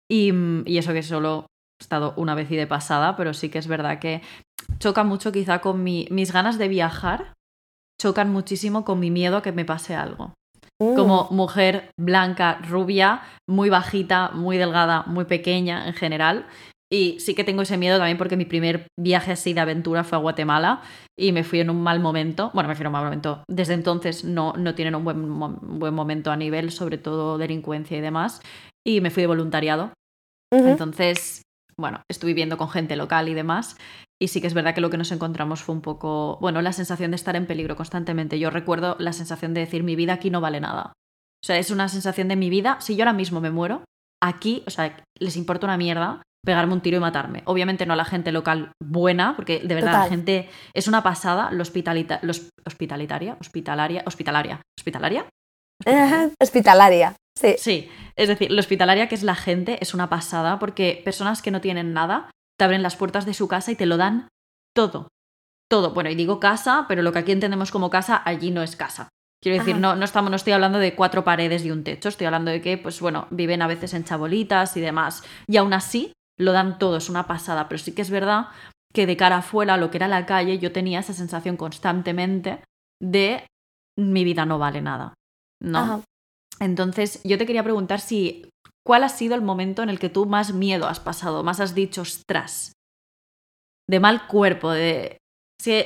Y, 0.09 0.33
y 0.65 0.77
eso 0.79 0.91
que 0.91 1.03
solo 1.03 1.45
he 1.79 1.83
estado 1.83 2.13
una 2.17 2.33
vez 2.33 2.49
y 2.49 2.55
de 2.55 2.65
pasada, 2.65 3.15
pero 3.15 3.35
sí 3.35 3.49
que 3.49 3.59
es 3.59 3.67
verdad 3.67 3.99
que 3.99 4.23
choca 4.79 5.03
mucho 5.03 5.32
quizá 5.32 5.60
con 5.60 5.84
mi, 5.84 6.08
mis 6.12 6.32
ganas 6.32 6.58
de 6.58 6.67
viajar, 6.67 7.34
chocan 7.99 8.32
muchísimo 8.32 8.86
con 8.86 8.99
mi 8.99 9.12
miedo 9.12 9.38
a 9.38 9.41
que 9.41 9.51
me 9.51 9.65
pase 9.65 9.95
algo. 9.95 10.34
Mm. 10.82 10.95
Como 10.95 11.27
mujer 11.32 11.91
blanca, 11.99 12.60
rubia, 12.67 13.21
muy 13.47 13.69
bajita, 13.69 14.32
muy 14.32 14.58
delgada, 14.58 15.03
muy 15.08 15.25
pequeña 15.25 15.88
en 15.88 15.93
general. 15.93 16.45
Y 16.91 17.19
sí 17.19 17.36
que 17.36 17.43
tengo 17.43 17.62
ese 17.62 17.77
miedo 17.77 17.97
también 17.97 18.17
porque 18.17 18.38
mi 18.38 18.45
primer 18.45 18.88
viaje 18.99 19.34
así 19.34 19.53
de 19.53 19.60
aventura 19.60 20.03
fue 20.03 20.17
a 20.17 20.21
Guatemala 20.21 20.82
y 21.17 21.32
me 21.34 21.43
fui 21.43 21.60
en 21.60 21.69
un 21.69 21.84
mal 21.84 21.99
momento. 21.99 22.49
Bueno, 22.53 22.67
me 22.67 22.75
fui 22.75 22.82
en 22.82 22.88
un 22.88 22.93
mal 22.93 23.03
momento. 23.03 23.43
Desde 23.47 23.75
entonces 23.75 24.23
no, 24.23 24.53
no 24.53 24.73
tienen 24.73 24.95
un 24.95 25.03
buen, 25.03 25.79
buen 25.79 25.93
momento 25.93 26.32
a 26.32 26.38
nivel, 26.38 26.71
sobre 26.71 26.97
todo 26.97 27.38
delincuencia 27.38 27.95
y 27.95 28.01
demás. 28.01 28.41
Y 28.84 29.01
me 29.01 29.12
fui 29.12 29.21
de 29.21 29.27
voluntariado. 29.27 29.91
Entonces, 30.51 31.43
bueno, 31.77 32.01
estuve 32.10 32.29
viviendo 32.29 32.58
con 32.58 32.69
gente 32.69 32.95
local 32.95 33.29
y 33.29 33.36
demás. 33.36 33.77
Y 34.21 34.27
sí 34.27 34.41
que 34.41 34.47
es 34.47 34.53
verdad 34.53 34.75
que 34.75 34.82
lo 34.82 34.89
que 34.89 34.97
nos 34.97 35.12
encontramos 35.12 35.63
fue 35.63 35.73
un 35.73 35.82
poco, 35.82 36.38
bueno, 36.41 36.62
la 36.62 36.73
sensación 36.73 37.12
de 37.12 37.15
estar 37.15 37.36
en 37.36 37.47
peligro 37.47 37.75
constantemente. 37.77 38.38
Yo 38.38 38.49
recuerdo 38.49 38.97
la 38.99 39.13
sensación 39.13 39.53
de 39.53 39.62
decir, 39.62 39.84
mi 39.84 39.95
vida 39.95 40.13
aquí 40.13 40.29
no 40.29 40.41
vale 40.41 40.60
nada. 40.60 40.93
O 41.41 41.45
sea, 41.45 41.58
es 41.58 41.71
una 41.71 41.88
sensación 41.88 42.27
de 42.27 42.36
mi 42.36 42.49
vida, 42.49 42.77
si 42.82 42.97
yo 42.97 43.03
ahora 43.03 43.13
mismo 43.13 43.39
me 43.39 43.49
muero, 43.49 43.84
aquí, 44.21 44.63
o 44.67 44.69
sea, 44.69 44.97
les 45.17 45.38
importa 45.38 45.67
una 45.67 45.77
mierda 45.77 46.21
pegarme 46.45 46.73
un 46.73 46.82
tiro 46.82 46.97
y 46.97 46.99
matarme. 46.99 47.43
Obviamente 47.45 47.86
no 47.86 47.93
a 47.93 47.97
la 47.97 48.05
gente 48.05 48.32
local 48.32 48.71
buena, 48.82 49.36
porque 49.36 49.60
de 49.60 49.75
verdad 49.75 50.03
la 50.03 50.10
gente 50.10 50.49
es 50.73 50.88
una 50.88 51.03
pasada, 51.03 51.51
lo 51.51 51.62
hospitalita, 51.62 52.21
hospitalitaria, 52.65 53.38
hospitalaria, 53.39 54.03
hospitalaria, 54.05 54.62
hospitalaria. 54.77 55.25
Hospitalaria, 56.41 57.15
sí. 57.38 57.55
Sí, 57.58 57.89
es 58.15 58.27
decir, 58.27 58.51
lo 58.51 58.60
hospitalaria 58.60 59.08
que 59.08 59.15
es 59.15 59.23
la 59.23 59.36
gente 59.36 59.77
es 59.82 59.93
una 59.93 60.10
pasada 60.10 60.60
porque 60.60 61.01
personas 61.03 61.41
que 61.41 61.51
no 61.51 61.62
tienen 61.62 61.93
nada 61.93 62.29
te 62.60 62.65
abren 62.65 62.84
las 62.84 62.98
puertas 62.98 63.26
de 63.26 63.34
su 63.34 63.48
casa 63.48 63.72
y 63.72 63.76
te 63.76 63.86
lo 63.86 63.95
dan 63.95 64.28
todo. 64.76 65.08
Todo. 65.69 65.93
Bueno, 65.93 66.10
y 66.10 66.15
digo 66.15 66.39
casa, 66.39 66.86
pero 66.88 67.02
lo 67.02 67.13
que 67.13 67.19
aquí 67.19 67.32
entendemos 67.32 67.72
como 67.72 67.89
casa, 67.89 68.22
allí 68.26 68.52
no 68.52 68.62
es 68.62 68.76
casa. 68.76 69.08
Quiero 69.41 69.58
decir, 69.58 69.78
no, 69.78 69.95
no, 69.95 70.04
estamos, 70.04 70.30
no 70.30 70.36
estoy 70.36 70.52
hablando 70.52 70.80
de 70.80 70.95
cuatro 70.95 71.24
paredes 71.24 71.63
y 71.63 71.72
un 71.72 71.86
techo, 71.86 72.10
estoy 72.10 72.26
hablando 72.26 72.52
de 72.52 72.60
que, 72.60 72.78
pues 72.78 73.00
bueno, 73.00 73.28
viven 73.30 73.62
a 73.62 73.67
veces 73.67 73.93
en 73.93 74.04
chabolitas 74.04 74.76
y 74.76 74.82
demás. 74.82 75.24
Y 75.48 75.56
aún 75.56 75.72
así, 75.72 76.12
lo 76.38 76.52
dan 76.52 76.78
todo, 76.78 76.98
es 76.98 77.10
una 77.10 77.28
pasada, 77.28 77.69
pero 77.69 77.80
sí 77.80 77.93
que 77.93 78.02
es 78.02 78.10
verdad 78.10 78.48
que 78.93 79.06
de 79.06 79.15
cara 79.15 79.38
afuera, 79.38 79.78
lo 79.78 79.91
que 79.91 79.98
era 79.98 80.10
la 80.10 80.26
calle, 80.26 80.60
yo 80.60 80.74
tenía 80.74 81.00
esa 81.00 81.13
sensación 81.13 81.56
constantemente 81.56 82.62
de 83.02 83.45
mi 83.98 84.26
vida 84.26 84.45
no 84.45 84.60
vale 84.60 84.82
nada, 84.82 85.13
¿no? 85.62 86.04
Entonces, 86.60 87.22
yo 87.24 87.38
te 87.38 87.45
quería 87.45 87.63
preguntar 87.63 88.02
si, 88.02 88.50
¿cuál 88.89 89.04
ha 89.04 89.10
sido 89.10 89.36
el 89.36 89.43
momento 89.43 89.84
en 89.84 89.89
el 89.89 89.99
que 89.99 90.10
tú 90.10 90.25
más 90.25 90.52
miedo 90.52 90.88
has 90.88 90.99
pasado, 90.99 91.43
más 91.43 91.60
has 91.60 91.75
dicho, 91.75 92.02
ostras, 92.02 92.73
de 93.88 93.99
mal 93.99 94.25
cuerpo, 94.25 94.71
de... 94.71 95.19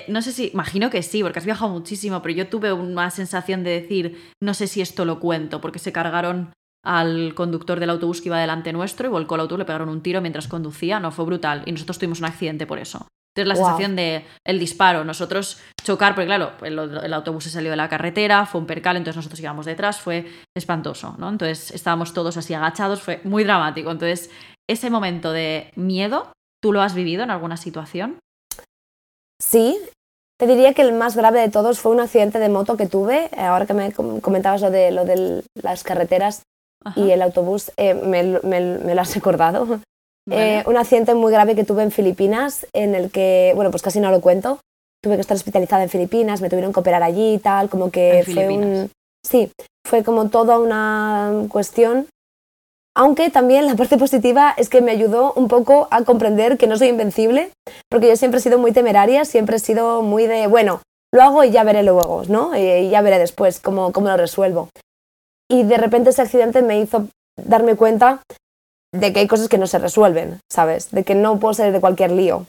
no 0.07 0.21
sé 0.21 0.31
si, 0.31 0.51
imagino 0.53 0.89
que 0.89 1.03
sí, 1.03 1.21
porque 1.21 1.39
has 1.39 1.43
viajado 1.43 1.69
muchísimo, 1.69 2.21
pero 2.21 2.33
yo 2.33 2.47
tuve 2.47 2.71
una 2.71 3.09
sensación 3.09 3.65
de 3.65 3.81
decir, 3.81 4.31
no 4.41 4.53
sé 4.53 4.67
si 4.67 4.79
esto 4.79 5.03
lo 5.03 5.19
cuento, 5.19 5.59
porque 5.59 5.79
se 5.79 5.91
cargaron 5.91 6.53
al 6.81 7.35
conductor 7.35 7.81
del 7.81 7.89
autobús 7.89 8.21
que 8.21 8.29
iba 8.29 8.39
delante 8.39 8.71
nuestro 8.71 9.09
y 9.09 9.11
volcó 9.11 9.35
el 9.35 9.41
autobús, 9.41 9.59
le 9.59 9.65
pegaron 9.65 9.89
un 9.89 10.01
tiro 10.01 10.21
mientras 10.21 10.47
conducía, 10.47 11.01
no 11.01 11.11
fue 11.11 11.25
brutal 11.25 11.63
y 11.65 11.73
nosotros 11.73 11.99
tuvimos 11.99 12.19
un 12.19 12.27
accidente 12.27 12.65
por 12.65 12.79
eso. 12.79 13.05
Entonces 13.35 13.47
la 13.47 13.55
sensación 13.55 13.95
de 13.95 14.25
el 14.45 14.59
disparo, 14.59 15.03
nosotros 15.03 15.59
chocar, 15.83 16.13
porque 16.13 16.27
claro, 16.27 16.51
el, 16.61 17.13
autobús 17.13 17.45
se 17.45 17.49
salió 17.49 17.71
de 17.71 17.77
la 17.77 17.89
carretera, 17.89 18.45
fue 18.45 18.61
un 18.61 18.67
percal, 18.67 18.95
entonces 18.95 19.17
nosotros 19.17 19.39
íbamos 19.39 19.65
detrás, 19.65 19.99
fue 19.99 20.25
espantoso, 20.55 21.15
¿no? 21.17 21.29
Entonces 21.29 21.71
estábamos 21.71 22.13
todos 22.13 22.37
así 22.37 22.53
agachados, 22.53 23.01
fue 23.01 23.21
muy 23.23 23.43
dramático. 23.43 23.89
Entonces, 23.89 24.29
ese 24.69 24.91
momento 24.91 25.31
de 25.31 25.71
miedo, 25.75 26.31
¿tú 26.61 26.71
lo 26.71 26.81
has 26.81 26.93
vivido 26.93 27.23
en 27.23 27.31
alguna 27.31 27.57
situación? 27.57 28.19
Sí, 29.41 29.79
te 30.39 30.45
diría 30.45 30.73
que 30.73 30.83
el 30.83 30.93
más 30.93 31.15
grave 31.15 31.41
de 31.41 31.49
todos 31.49 31.79
fue 31.79 31.91
un 31.91 32.01
accidente 32.01 32.37
de 32.37 32.49
moto 32.49 32.77
que 32.77 32.85
tuve, 32.85 33.29
ahora 33.35 33.65
que 33.65 33.73
me 33.73 33.91
comentabas 33.91 34.61
lo 34.61 34.69
de, 34.69 34.91
lo 34.91 35.05
de 35.05 35.43
las 35.55 35.83
carreteras, 35.83 36.43
y 36.95 37.11
el 37.11 37.21
autobús 37.21 37.71
eh, 37.77 37.93
me, 37.93 38.23
lo 38.23 39.01
has 39.01 39.15
recordado. 39.15 39.79
Eh, 40.29 40.63
un 40.65 40.77
accidente 40.77 41.13
muy 41.13 41.31
grave 41.31 41.55
que 41.55 41.63
tuve 41.63 41.83
en 41.83 41.91
Filipinas, 41.91 42.65
en 42.73 42.95
el 42.95 43.11
que, 43.11 43.51
bueno, 43.55 43.71
pues 43.71 43.83
casi 43.83 43.99
no 43.99 44.11
lo 44.11 44.21
cuento. 44.21 44.59
Tuve 45.01 45.15
que 45.15 45.21
estar 45.21 45.35
hospitalizada 45.35 45.83
en 45.83 45.89
Filipinas, 45.89 46.41
me 46.41 46.49
tuvieron 46.49 46.71
que 46.71 46.79
operar 46.79 47.03
allí 47.03 47.33
y 47.33 47.37
tal, 47.39 47.69
como 47.69 47.91
que 47.91 48.23
fue 48.25 48.49
un... 48.49 48.89
Sí, 49.25 49.51
fue 49.85 50.03
como 50.03 50.29
toda 50.29 50.59
una 50.59 51.45
cuestión. 51.49 52.07
Aunque 52.95 53.29
también 53.29 53.65
la 53.65 53.75
parte 53.75 53.97
positiva 53.97 54.53
es 54.55 54.69
que 54.69 54.81
me 54.81 54.91
ayudó 54.91 55.33
un 55.33 55.47
poco 55.47 55.87
a 55.91 56.03
comprender 56.03 56.57
que 56.57 56.67
no 56.67 56.77
soy 56.77 56.89
invencible, 56.89 57.51
porque 57.89 58.07
yo 58.07 58.15
siempre 58.15 58.39
he 58.39 58.43
sido 58.43 58.59
muy 58.59 58.71
temeraria, 58.71 59.25
siempre 59.25 59.57
he 59.57 59.59
sido 59.59 60.03
muy 60.03 60.27
de, 60.27 60.47
bueno, 60.47 60.81
lo 61.11 61.21
hago 61.23 61.43
y 61.43 61.51
ya 61.51 61.63
veré 61.63 61.83
luego, 61.83 62.23
¿no? 62.29 62.55
Y 62.55 62.89
ya 62.89 63.01
veré 63.01 63.19
después 63.19 63.59
cómo, 63.59 63.91
cómo 63.91 64.09
lo 64.09 64.17
resuelvo 64.17 64.69
y 65.53 65.63
de 65.63 65.77
repente 65.77 66.09
ese 66.09 66.21
accidente 66.23 66.61
me 66.61 66.79
hizo 66.79 67.07
darme 67.37 67.75
cuenta 67.75 68.23
de 68.93 69.11
que 69.11 69.21
hay 69.21 69.27
cosas 69.27 69.49
que 69.49 69.57
no 69.57 69.67
se 69.67 69.79
resuelven, 69.79 70.39
¿sabes? 70.51 70.91
De 70.91 71.03
que 71.03 71.15
no 71.15 71.39
puedo 71.39 71.53
salir 71.53 71.73
de 71.73 71.81
cualquier 71.81 72.11
lío. 72.11 72.45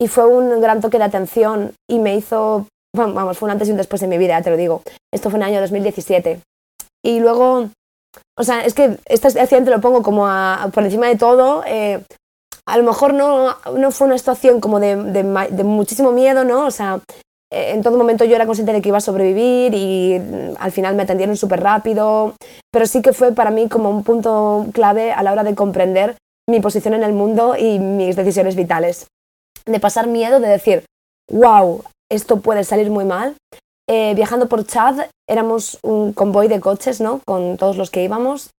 Y 0.00 0.08
fue 0.08 0.26
un 0.26 0.60
gran 0.60 0.80
toque 0.80 0.98
de 0.98 1.04
atención 1.04 1.72
y 1.88 1.98
me 1.98 2.14
hizo, 2.16 2.66
vamos, 2.94 3.38
fue 3.38 3.46
un 3.46 3.52
antes 3.52 3.68
y 3.68 3.70
un 3.70 3.78
después 3.78 4.02
en 4.02 4.10
mi 4.10 4.18
vida, 4.18 4.40
te 4.42 4.50
lo 4.50 4.56
digo. 4.56 4.82
Esto 5.12 5.30
fue 5.30 5.38
en 5.38 5.44
el 5.44 5.48
año 5.50 5.60
2017. 5.62 6.40
Y 7.02 7.20
luego, 7.20 7.70
o 8.38 8.44
sea, 8.44 8.64
es 8.64 8.74
que 8.74 8.98
este 9.06 9.28
accidente 9.40 9.70
lo 9.70 9.80
pongo 9.80 10.02
como 10.02 10.28
por 10.72 10.84
encima 10.84 11.06
de 11.06 11.16
todo. 11.16 11.64
Eh, 11.66 12.02
a 12.68 12.76
lo 12.76 12.82
mejor 12.82 13.14
no, 13.14 13.56
no 13.74 13.90
fue 13.90 14.08
una 14.08 14.18
situación 14.18 14.60
como 14.60 14.80
de, 14.80 14.96
de, 14.96 15.64
muchísimo 15.64 16.12
miedo, 16.12 16.44
¿no? 16.44 16.66
O 16.66 16.70
sea, 16.70 17.00
en 17.50 17.82
todo 17.82 17.96
momento 17.96 18.24
yo 18.24 18.34
era 18.34 18.46
consciente 18.46 18.72
de 18.72 18.82
que 18.82 18.88
iba 18.88 18.98
a 18.98 19.02
sobrevivir 19.02 19.74
y 19.74 20.18
mm, 20.18 20.54
al 20.58 20.72
final 20.72 20.94
me 20.94 21.02
atendieron 21.02 21.36
súper 21.36 21.60
rápido, 21.60 22.34
pero 22.72 22.86
sí 22.86 23.02
que 23.02 23.12
fue 23.12 23.32
para 23.32 23.50
mí 23.50 23.68
como 23.68 23.90
un 23.90 24.02
punto 24.02 24.66
clave 24.72 25.12
a 25.12 25.22
la 25.22 25.32
hora 25.32 25.44
de 25.44 25.54
comprender 25.54 26.16
mi 26.48 26.60
posición 26.60 26.94
en 26.94 27.02
el 27.02 27.12
mundo 27.12 27.56
y 27.56 27.78
mis 27.78 28.16
decisiones 28.16 28.56
vitales. 28.56 29.06
De 29.64 29.80
pasar 29.80 30.06
miedo, 30.06 30.40
de 30.40 30.48
decir, 30.48 30.84
wow, 31.30 31.82
esto 32.10 32.40
puede 32.40 32.64
salir 32.64 32.90
muy 32.90 33.04
mal. 33.04 33.36
Eh, 33.88 34.14
viajando 34.14 34.48
por 34.48 34.66
Chad 34.66 35.06
éramos 35.28 35.78
un 35.82 36.12
convoy 36.12 36.48
de 36.48 36.60
coches, 36.60 37.00
¿no? 37.00 37.20
Con 37.24 37.56
todos 37.56 37.76
los 37.76 37.90
que 37.90 38.02
íbamos 38.02 38.50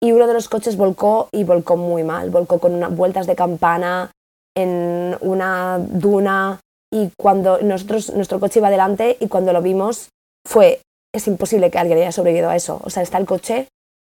y 0.00 0.12
uno 0.12 0.26
de 0.26 0.34
los 0.34 0.48
coches 0.48 0.76
volcó 0.76 1.28
y 1.32 1.44
volcó 1.44 1.76
muy 1.76 2.04
mal, 2.04 2.30
volcó 2.30 2.58
con 2.58 2.74
unas 2.74 2.94
vueltas 2.94 3.26
de 3.26 3.34
campana 3.34 4.10
en 4.56 5.16
una 5.20 5.78
duna 5.78 6.60
y 6.92 7.10
cuando 7.18 7.60
nosotros, 7.60 8.12
nuestro 8.14 8.40
coche 8.40 8.60
iba 8.60 8.68
adelante 8.68 9.16
y 9.20 9.28
cuando 9.28 9.52
lo 9.52 9.62
vimos 9.62 10.10
fue, 10.46 10.80
es 11.14 11.26
imposible 11.26 11.70
que 11.70 11.78
alguien 11.78 11.98
haya 11.98 12.12
sobrevivido 12.12 12.50
a 12.50 12.56
eso. 12.56 12.80
O 12.84 12.90
sea, 12.90 13.02
está 13.02 13.18
el 13.18 13.26
coche 13.26 13.68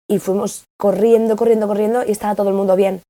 y 0.09 0.19
fuimos 0.19 0.65
corriendo, 0.79 1.37
corriendo, 1.37 1.67
corriendo 1.67 2.05
y 2.07 2.11
estaba 2.11 2.35
todo 2.35 2.49
el 2.49 2.55
mundo 2.55 2.77
bien. 2.77 3.03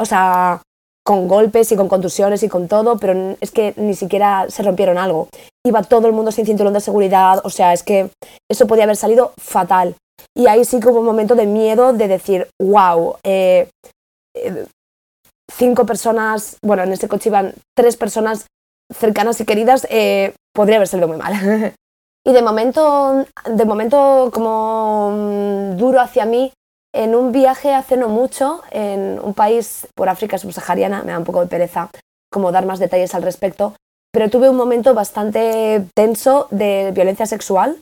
O 0.00 0.04
sea, 0.04 0.62
con 1.04 1.26
golpes 1.26 1.72
y 1.72 1.76
con 1.76 1.88
contusiones 1.88 2.42
y 2.42 2.48
con 2.48 2.68
todo, 2.68 2.98
pero 2.98 3.36
es 3.40 3.50
que 3.50 3.72
ni 3.76 3.94
siquiera 3.94 4.50
se 4.50 4.62
rompieron 4.62 4.98
algo. 4.98 5.28
Iba 5.64 5.82
todo 5.82 6.06
el 6.06 6.12
mundo 6.12 6.32
sin 6.32 6.44
cinturón 6.44 6.74
de 6.74 6.80
seguridad, 6.80 7.40
o 7.44 7.50
sea, 7.50 7.72
es 7.72 7.82
que 7.82 8.10
eso 8.50 8.66
podía 8.66 8.84
haber 8.84 8.96
salido 8.96 9.32
fatal. 9.38 9.94
Y 10.36 10.46
ahí 10.48 10.64
sí 10.64 10.80
que 10.80 10.88
hubo 10.88 11.00
un 11.00 11.06
momento 11.06 11.34
de 11.34 11.46
miedo 11.46 11.92
de 11.92 12.08
decir, 12.08 12.48
wow, 12.60 13.16
eh, 13.24 13.70
eh, 14.36 14.66
cinco 15.50 15.86
personas, 15.86 16.58
bueno, 16.62 16.82
en 16.82 16.92
este 16.92 17.08
coche 17.08 17.30
iban 17.30 17.54
tres 17.74 17.96
personas 17.96 18.46
cercanas 18.92 19.40
y 19.40 19.44
queridas, 19.44 19.86
eh, 19.90 20.34
podría 20.54 20.76
haber 20.76 20.88
salido 20.88 21.08
muy 21.08 21.16
mal. 21.16 21.32
y 22.26 22.32
de 22.32 22.42
momento, 22.42 23.24
de 23.44 23.64
momento 23.64 24.30
como 24.32 25.10
mm, 25.12 25.76
duro 25.76 26.00
hacia 26.00 26.24
mí, 26.24 26.52
en 26.94 27.14
un 27.14 27.32
viaje 27.32 27.74
hace 27.74 27.96
no 27.96 28.08
mucho, 28.08 28.62
en 28.70 29.20
un 29.22 29.34
país 29.34 29.86
por 29.94 30.08
África 30.08 30.38
subsahariana, 30.38 31.02
me 31.02 31.12
da 31.12 31.18
un 31.18 31.24
poco 31.24 31.40
de 31.40 31.46
pereza 31.46 31.90
como 32.30 32.52
dar 32.52 32.66
más 32.66 32.78
detalles 32.78 33.14
al 33.14 33.22
respecto, 33.22 33.74
pero 34.12 34.30
tuve 34.30 34.48
un 34.48 34.56
momento 34.56 34.94
bastante 34.94 35.84
tenso 35.94 36.48
de 36.50 36.92
violencia 36.92 37.26
sexual 37.26 37.78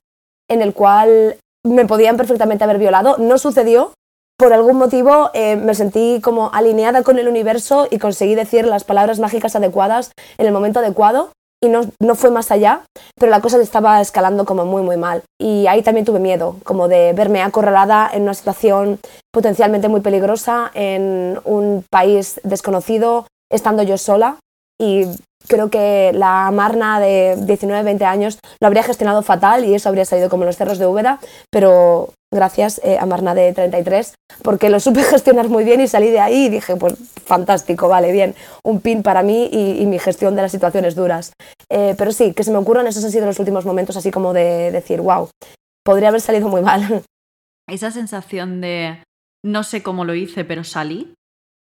en 0.48 0.62
el 0.62 0.74
cual 0.74 1.36
me 1.64 1.86
podían 1.86 2.16
perfectamente 2.16 2.64
haber 2.64 2.78
violado. 2.78 3.18
No 3.18 3.38
sucedió. 3.38 3.92
Por 4.38 4.52
algún 4.52 4.76
motivo 4.76 5.30
eh, 5.32 5.56
me 5.56 5.74
sentí 5.74 6.20
como 6.22 6.50
alineada 6.52 7.02
con 7.02 7.18
el 7.18 7.26
universo 7.26 7.88
y 7.90 7.98
conseguí 7.98 8.34
decir 8.34 8.66
las 8.66 8.84
palabras 8.84 9.18
mágicas 9.18 9.56
adecuadas 9.56 10.12
en 10.36 10.46
el 10.46 10.52
momento 10.52 10.80
adecuado 10.80 11.30
y 11.62 11.68
no, 11.70 11.80
no, 12.00 12.14
fue 12.14 12.30
más 12.30 12.50
allá, 12.50 12.82
pero 13.18 13.30
la 13.30 13.40
cosa 13.40 13.58
estaba 13.62 13.98
escalando 14.02 14.44
como 14.44 14.66
muy 14.66 14.82
muy 14.82 14.98
mal. 14.98 15.22
Y 15.40 15.66
ahí 15.68 15.82
también 15.82 16.04
tuve 16.04 16.20
miedo, 16.20 16.56
como 16.64 16.86
de 16.86 17.14
verme 17.14 17.40
acorralada 17.40 18.10
en 18.12 18.24
una 18.24 18.34
situación 18.34 19.00
potencialmente 19.32 19.88
muy 19.88 20.02
peligrosa, 20.02 20.70
en 20.74 21.40
un 21.44 21.82
país 21.90 22.38
desconocido, 22.44 23.26
estando 23.50 23.82
yo 23.82 23.96
sola 23.96 24.36
y 24.78 25.06
creo 25.48 25.70
que 25.70 26.12
la 26.14 26.50
Marna 26.50 27.00
de 27.00 27.36
19-20 27.38 28.02
años 28.02 28.38
lo 28.60 28.66
habría 28.66 28.82
gestionado 28.82 29.22
fatal 29.22 29.64
y 29.64 29.74
eso 29.74 29.88
habría 29.88 30.04
salido 30.04 30.28
como 30.28 30.44
los 30.44 30.56
cerros 30.56 30.78
de 30.78 30.86
Úbeda, 30.86 31.20
pero 31.50 32.10
gracias 32.32 32.80
eh, 32.84 32.98
a 32.98 33.06
Marna 33.06 33.34
de 33.34 33.52
33 33.52 34.14
porque 34.42 34.70
lo 34.70 34.80
supe 34.80 35.02
gestionar 35.04 35.48
muy 35.48 35.64
bien 35.64 35.80
y 35.80 35.88
salí 35.88 36.10
de 36.10 36.20
ahí 36.20 36.46
y 36.46 36.48
dije, 36.48 36.76
pues 36.76 36.94
fantástico, 37.24 37.88
vale, 37.88 38.12
bien, 38.12 38.34
un 38.64 38.80
pin 38.80 39.02
para 39.02 39.22
mí 39.22 39.48
y, 39.52 39.86
mi 39.86 39.98
gestión 39.98 40.36
de 40.36 40.42
las 40.42 40.52
situaciones 40.52 40.94
duras. 40.94 41.32
Eh, 41.70 41.94
pero 41.96 42.12
sí, 42.12 42.32
que 42.32 42.44
se 42.44 42.50
me 42.50 42.58
ocurran, 42.58 42.86
esos 42.86 43.04
han 43.04 43.10
sido 43.10 43.26
los 43.26 43.38
últimos 43.38 43.64
momentos 43.64 43.96
así 43.96 44.10
como 44.10 44.32
de 44.32 44.70
decir, 44.70 45.00
wow, 45.00 45.28
podría 45.84 46.08
haber 46.08 46.20
salido 46.20 46.48
muy 46.48 46.62
mal. 46.62 47.02
Esa 47.68 47.90
sensación 47.90 48.60
de 48.60 49.02
no 49.44 49.64
sé 49.64 49.82
cómo 49.82 50.04
lo 50.04 50.14
hice, 50.14 50.44
pero 50.44 50.64
salí, 50.64 51.14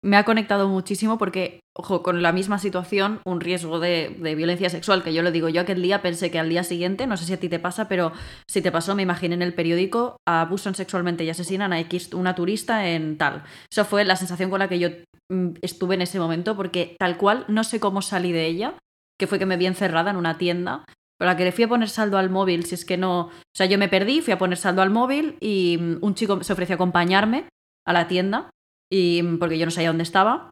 me 0.04 0.18
ha 0.18 0.26
conectado 0.26 0.68
muchísimo 0.68 1.18
porque, 1.18 1.62
ojo, 1.74 2.04
con 2.04 2.22
la 2.22 2.34
misma 2.34 2.60
situación, 2.60 3.22
un 3.26 3.40
riesgo 3.40 3.80
de, 3.80 4.10
violencia 4.36 4.70
sexual, 4.70 5.02
que 5.02 5.14
yo 5.14 5.24
lo 5.24 5.32
digo, 5.32 5.48
yo 5.48 5.62
aquel 5.62 5.82
día 5.82 6.02
pensé 6.02 6.30
que 6.30 6.40
al 6.40 6.50
día 6.50 6.64
siguiente, 6.64 7.08
no 7.08 7.16
sé 7.16 7.26
si 7.26 7.34
a 7.34 7.40
ti 7.40 7.48
te 7.48 7.58
pasa, 7.58 7.88
pero 7.88 8.12
si 8.46 8.62
te 8.62 8.72
pasó, 8.72 8.96
me 8.96 9.04
imaginé 9.04 9.36
en 9.36 9.42
el 9.42 9.54
periódico, 9.54 10.18
abusan 10.28 10.76
sexualmente 10.76 11.24
y 11.24 11.30
asesinan 11.30 11.72
a 11.72 11.80
X, 11.80 12.14
una 12.14 12.36
turista 12.36 12.90
en 12.90 13.18
tal. 13.18 13.44
Eso 13.72 13.86
fue 13.86 14.04
la 14.04 14.18
sensación 14.18 14.50
con 14.50 14.60
la 14.60 14.68
que 14.68 14.80
yo 14.80 14.90
mm, 15.30 15.52
estuve 15.62 15.96
en 15.96 16.02
ese 16.02 16.20
momento, 16.20 16.58
porque 16.58 16.98
tal 17.00 17.18
cual 17.18 17.46
no 17.48 17.64
sé 17.64 17.80
cómo 17.80 18.02
salí 18.02 18.34
de 18.34 18.46
ella, 18.46 18.74
que 19.18 19.28
fue 19.28 19.40
que 19.40 19.46
me 19.46 19.58
vi 19.58 19.68
encerrada 19.68 20.12
en 20.12 20.18
una 20.18 20.38
tienda, 20.38 20.84
pero 21.18 21.32
la 21.32 21.38
que 21.38 21.46
le 21.46 21.54
fui 21.54 21.64
a 21.64 21.70
poner 21.70 21.88
saldo 21.88 22.18
al 22.18 22.30
móvil, 22.30 22.66
si 22.66 22.76
es 22.76 22.84
que 22.84 22.98
no, 22.98 23.28
o 23.28 23.32
sea, 23.56 23.68
yo 23.68 23.78
me 23.78 23.88
perdí, 23.88 24.20
fui 24.20 24.34
a 24.34 24.38
poner 24.38 24.58
saldo 24.58 24.82
al 24.82 24.90
móvil 24.90 25.38
y 25.40 25.78
mm, 25.80 26.00
un 26.02 26.14
chico 26.14 26.44
se 26.44 26.52
ofreció 26.52 26.74
a 26.74 26.76
acompañarme 26.76 27.48
a 27.86 27.94
la 27.94 28.10
tienda 28.10 28.50
y 28.94 29.24
porque 29.38 29.58
yo 29.58 29.66
no 29.66 29.72
sabía 29.72 29.90
dónde 29.90 30.04
estaba. 30.04 30.52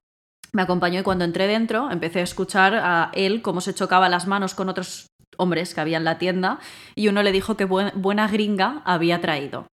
Me 0.52 0.64
acompañó 0.64 1.00
y 1.00 1.04
cuando 1.04 1.26
entré 1.26 1.46
dentro 1.46 1.92
empecé 1.92 2.22
a 2.22 2.24
escuchar 2.24 2.74
a 2.74 3.12
él 3.14 3.44
cómo 3.44 3.62
se 3.62 3.76
chocaba 3.76 4.10
las 4.10 4.26
manos 4.26 4.56
con 4.56 4.68
otros 4.68 5.06
hombres 5.38 5.76
que 5.76 5.82
había 5.82 5.98
en 5.98 6.04
la 6.04 6.18
tienda 6.18 6.60
y 6.96 7.08
uno 7.08 7.22
le 7.22 7.32
dijo 7.32 7.56
que 7.56 7.66
buena 7.66 8.28
gringa 8.28 8.82
había 8.84 9.22
traído. 9.22 9.68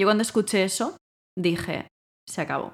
Yo 0.00 0.06
cuando 0.06 0.22
escuché 0.22 0.64
eso 0.64 0.96
dije, 1.36 1.88
se 2.26 2.40
acabó. 2.40 2.72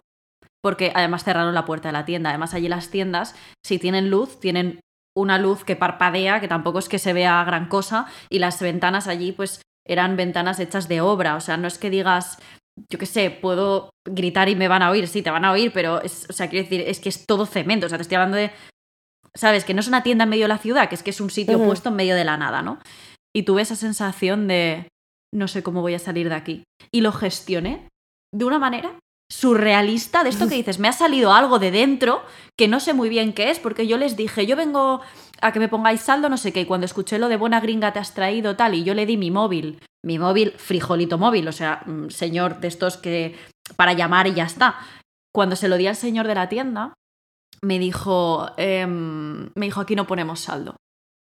Porque 0.63 0.93
además 0.95 1.25
cerraron 1.25 1.53
la 1.53 1.67
puerta 1.67 1.89
de 1.89 1.95
la 1.95 2.05
tienda. 2.05 2.31
Además 2.31 2.55
allí 2.55 2.69
las 2.69 2.91
tiendas, 2.91 3.35
si 3.67 3.81
tienen 3.81 4.11
luz, 4.11 4.39
tienen 4.39 4.81
una 5.17 5.39
luz 5.39 5.65
que 5.65 5.75
parpadea, 5.75 6.41
que 6.41 6.49
tampoco 6.49 6.79
es 6.79 6.89
que 6.89 7.01
se 7.01 7.13
vea 7.13 7.43
gran 7.45 7.69
cosa, 7.69 8.07
y 8.31 8.39
las 8.39 8.61
ventanas 8.61 9.09
allí 9.09 9.33
pues 9.33 9.63
eran 9.85 10.17
ventanas 10.17 10.61
hechas 10.61 10.89
de 10.89 11.01
obra. 11.01 11.35
O 11.35 11.41
sea, 11.41 11.57
no 11.57 11.67
es 11.67 11.79
que 11.79 11.91
digas, 11.91 12.39
yo 12.91 12.99
qué 12.99 13.07
sé, 13.07 13.31
puedo 13.31 13.91
gritar 14.05 14.49
y 14.49 14.57
me 14.57 14.69
van 14.69 14.83
a 14.83 14.91
oír, 14.91 15.09
sí, 15.09 15.23
te 15.23 15.31
van 15.31 15.45
a 15.45 15.53
oír, 15.53 15.73
pero, 15.73 16.03
es, 16.03 16.27
o 16.29 16.33
sea, 16.33 16.49
quiero 16.49 16.65
decir, 16.65 16.83
es 16.87 17.01
que 17.01 17.09
es 17.09 17.27
todo 17.27 17.47
cemento, 17.47 17.87
o 17.87 17.89
sea, 17.89 17.99
te 17.99 18.03
estoy 18.03 18.17
hablando 18.17 18.37
de, 18.37 18.51
¿sabes? 19.35 19.65
Que 19.65 19.75
no 19.75 19.81
es 19.81 19.89
una 19.89 20.03
tienda 20.03 20.25
en 20.25 20.31
medio 20.31 20.45
de 20.45 20.49
la 20.49 20.59
ciudad, 20.59 20.89
que 20.89 20.95
es 20.95 21.03
que 21.03 21.11
es 21.11 21.21
un 21.21 21.31
sitio 21.31 21.63
puesto 21.65 21.91
en 21.91 21.97
medio 21.97 22.15
de 22.15 22.25
la 22.25 22.37
nada, 22.37 22.63
¿no? 22.63 22.79
Y 23.35 23.43
tuve 23.45 23.63
esa 23.63 23.77
sensación 23.77 24.47
de, 24.49 24.89
no 25.33 25.49
sé 25.49 25.63
cómo 25.63 25.83
voy 25.83 25.95
a 25.95 25.99
salir 25.99 26.29
de 26.29 26.35
aquí. 26.37 26.65
Y 26.93 27.01
lo 27.01 27.13
gestioné 27.13 27.89
de 28.33 28.45
una 28.45 28.59
manera 28.59 28.99
surrealista 29.31 30.23
de 30.23 30.31
esto 30.31 30.49
que 30.49 30.55
dices, 30.55 30.79
me 30.79 30.89
ha 30.89 30.93
salido 30.93 31.33
algo 31.33 31.59
de 31.59 31.71
dentro 31.71 32.23
que 32.57 32.69
no 32.69 32.79
sé 32.79 32.93
muy 32.93 33.09
bien 33.09 33.33
qué 33.33 33.51
es, 33.51 33.59
porque 33.59 33.87
yo 33.87 33.97
les 33.97 34.17
dije, 34.17 34.47
yo 34.47 34.55
vengo 34.55 35.01
a 35.41 35.53
que 35.53 35.59
me 35.59 35.69
pongáis 35.69 36.03
saldo, 36.03 36.29
no 36.29 36.37
sé 36.37 36.53
qué, 36.53 36.61
y 36.61 36.67
cuando 36.67 36.85
escuché 36.85 37.19
lo 37.19 37.29
de 37.29 37.37
buena 37.37 37.61
gringa 37.61 37.93
te 37.93 37.99
has 37.99 38.15
traído 38.15 38.55
tal, 38.55 38.75
y 38.75 38.85
yo 38.85 38.95
le 38.95 39.07
di 39.07 39.17
mi 39.17 39.31
móvil 39.31 39.81
mi 40.05 40.19
móvil, 40.19 40.53
frijolito 40.57 41.19
móvil, 41.19 41.49
o 41.49 41.53
sea, 41.53 41.83
mm, 41.87 42.11
señor 42.11 42.61
de 42.61 42.69
estos 42.69 42.97
que 42.97 43.37
para 43.77 43.95
llamar 43.95 44.27
y 44.27 44.35
ya 44.35 44.45
está. 44.45 44.77
Cuando 45.33 45.57
se 45.57 45.69
lo 45.69 45.77
di 45.77 45.87
al 45.87 45.97
señor 45.97 46.27
de 46.27 46.35
la 46.35 46.49
tienda, 46.49 46.95
me 47.63 47.79
dijo, 47.79 48.47
em, 48.57 49.51
me 49.55 49.67
dijo, 49.67 49.81
aquí 49.81 49.97
no 49.97 50.07
ponemos 50.07 50.41
saldo. 50.41 50.77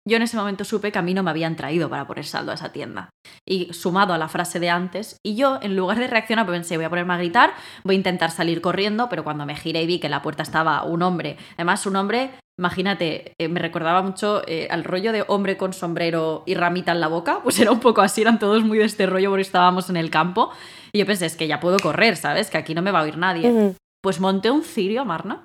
Yo 0.07 0.17
en 0.17 0.23
ese 0.23 0.35
momento 0.35 0.65
supe 0.65 0.91
que 0.91 0.99
a 0.99 1.01
mí 1.01 1.13
no 1.13 1.23
me 1.23 1.31
habían 1.31 1.55
traído 1.55 1.89
para 1.89 2.05
poner 2.05 2.25
saldo 2.25 2.51
a 2.51 2.55
esa 2.55 2.71
tienda. 2.73 3.09
Y 3.47 3.71
sumado 3.73 4.13
a 4.13 4.17
la 4.17 4.27
frase 4.27 4.59
de 4.59 4.69
antes, 4.69 5.17
y 5.25 5.35
yo 5.35 5.59
en 5.61 5.75
lugar 5.75 5.97
de 5.97 6.07
reaccionar, 6.07 6.45
pues 6.45 6.57
pensé, 6.57 6.75
voy 6.75 6.85
a 6.85 6.89
ponerme 6.89 7.13
a 7.13 7.17
gritar, 7.17 7.53
voy 7.83 7.95
a 7.95 7.97
intentar 7.97 8.31
salir 8.31 8.59
corriendo, 8.61 9.07
pero 9.09 9.23
cuando 9.23 9.45
me 9.45 9.55
giré 9.55 9.83
y 9.83 9.87
vi 9.87 9.99
que 9.99 10.07
en 10.07 10.11
la 10.11 10.21
puerta 10.21 10.43
estaba 10.43 10.83
un 10.83 11.01
hombre, 11.03 11.37
además 11.55 11.85
un 11.85 11.95
hombre 11.95 12.31
Imagínate, 12.59 13.33
eh, 13.39 13.47
me 13.47 13.59
recordaba 13.59 14.03
mucho 14.03 14.43
eh, 14.45 14.67
al 14.69 14.83
rollo 14.83 15.11
de 15.11 15.25
hombre 15.27 15.57
con 15.57 15.73
sombrero 15.73 16.43
y 16.45 16.53
ramita 16.53 16.91
en 16.91 16.99
la 16.99 17.07
boca, 17.07 17.39
pues 17.41 17.59
era 17.59 17.71
un 17.71 17.79
poco 17.79 18.01
así, 18.01 18.21
eran 18.21 18.37
todos 18.37 18.63
muy 18.63 18.77
de 18.77 18.85
este 18.85 19.07
rollo 19.07 19.29
porque 19.31 19.41
estábamos 19.41 19.89
en 19.89 19.97
el 19.97 20.11
campo. 20.11 20.51
Y 20.91 20.99
yo 20.99 21.05
pensé, 21.07 21.25
es 21.25 21.35
que 21.35 21.47
ya 21.47 21.59
puedo 21.59 21.79
correr, 21.79 22.15
¿sabes? 22.15 22.51
Que 22.51 22.59
aquí 22.59 22.75
no 22.75 22.83
me 22.83 22.91
va 22.91 22.99
a 22.99 23.03
oír 23.03 23.17
nadie. 23.17 23.73
Pues 24.01 24.19
monté 24.19 24.51
un 24.51 24.63
cirio, 24.63 25.03
Marna. 25.03 25.43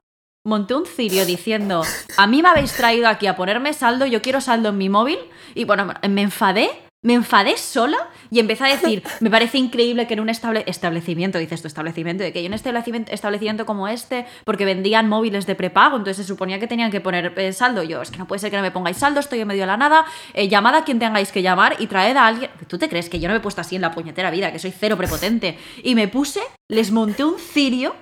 Monté 0.48 0.74
un 0.74 0.87
cirio 0.87 1.26
diciendo, 1.26 1.82
a 2.16 2.26
mí 2.26 2.40
me 2.40 2.48
habéis 2.48 2.72
traído 2.72 3.06
aquí 3.06 3.26
a 3.26 3.37
ponerme 3.37 3.74
saldo, 3.74 4.06
yo 4.06 4.22
quiero 4.22 4.40
saldo 4.40 4.70
en 4.70 4.78
mi 4.78 4.88
móvil. 4.88 5.18
Y 5.54 5.64
bueno, 5.64 5.92
me 6.08 6.22
enfadé 6.22 6.70
me 7.00 7.14
enfadé 7.14 7.56
sola 7.56 7.96
y 8.28 8.40
empecé 8.40 8.64
a 8.64 8.68
decir, 8.68 9.04
me 9.20 9.30
parece 9.30 9.56
increíble 9.58 10.08
que 10.08 10.14
en 10.14 10.20
un 10.20 10.30
establecimiento, 10.30 11.38
dices 11.38 11.62
tu 11.62 11.68
establecimiento, 11.68 12.24
de 12.24 12.32
que 12.32 12.40
hay 12.40 12.46
un 12.46 12.54
establecimiento, 12.54 13.12
establecimiento 13.12 13.66
como 13.66 13.87
este, 13.87 14.26
porque 14.44 14.64
vendían 14.64 15.08
móviles 15.08 15.46
de 15.46 15.54
prepago, 15.54 15.96
entonces 15.96 16.16
se 16.16 16.24
suponía 16.24 16.58
que 16.58 16.66
tenían 16.66 16.90
que 16.90 17.00
poner 17.00 17.34
eh, 17.37 17.52
saldo. 17.52 17.84
Yo, 17.84 18.02
es 18.02 18.11
que 18.11 18.18
no 18.18 18.26
puede 18.26 18.40
ser 18.40 18.50
que 18.50 18.56
no 18.56 18.62
me 18.62 18.72
pongáis 18.72 18.96
saldo, 18.96 19.20
estoy 19.20 19.40
en 19.40 19.48
medio 19.48 19.61
de 19.61 19.68
la 19.68 19.76
nada, 19.76 20.06
eh, 20.34 20.48
llamad 20.48 20.74
a 20.74 20.84
quien 20.84 20.98
tengáis 20.98 21.30
que 21.30 21.40
llamar 21.40 21.76
y 21.78 21.87
traed 21.87 22.16
a 22.16 22.26
alguien. 22.26 22.50
¿Tú 22.66 22.78
te 22.78 22.88
crees 22.88 23.08
que 23.08 23.20
yo 23.20 23.28
no 23.28 23.34
me 23.34 23.38
he 23.38 23.42
puesto 23.42 23.61
así 23.61 23.76
en 23.76 23.82
la 23.82 23.92
puñetera 23.92 24.30
vida, 24.32 24.50
que 24.50 24.58
soy 24.58 24.72
cero 24.72 24.96
prepotente? 24.96 25.56
Y 25.84 25.94
me 25.94 26.08
puse, 26.08 26.40
les 26.68 26.90
monté 26.90 27.22
un 27.22 27.38
cirio, 27.38 27.94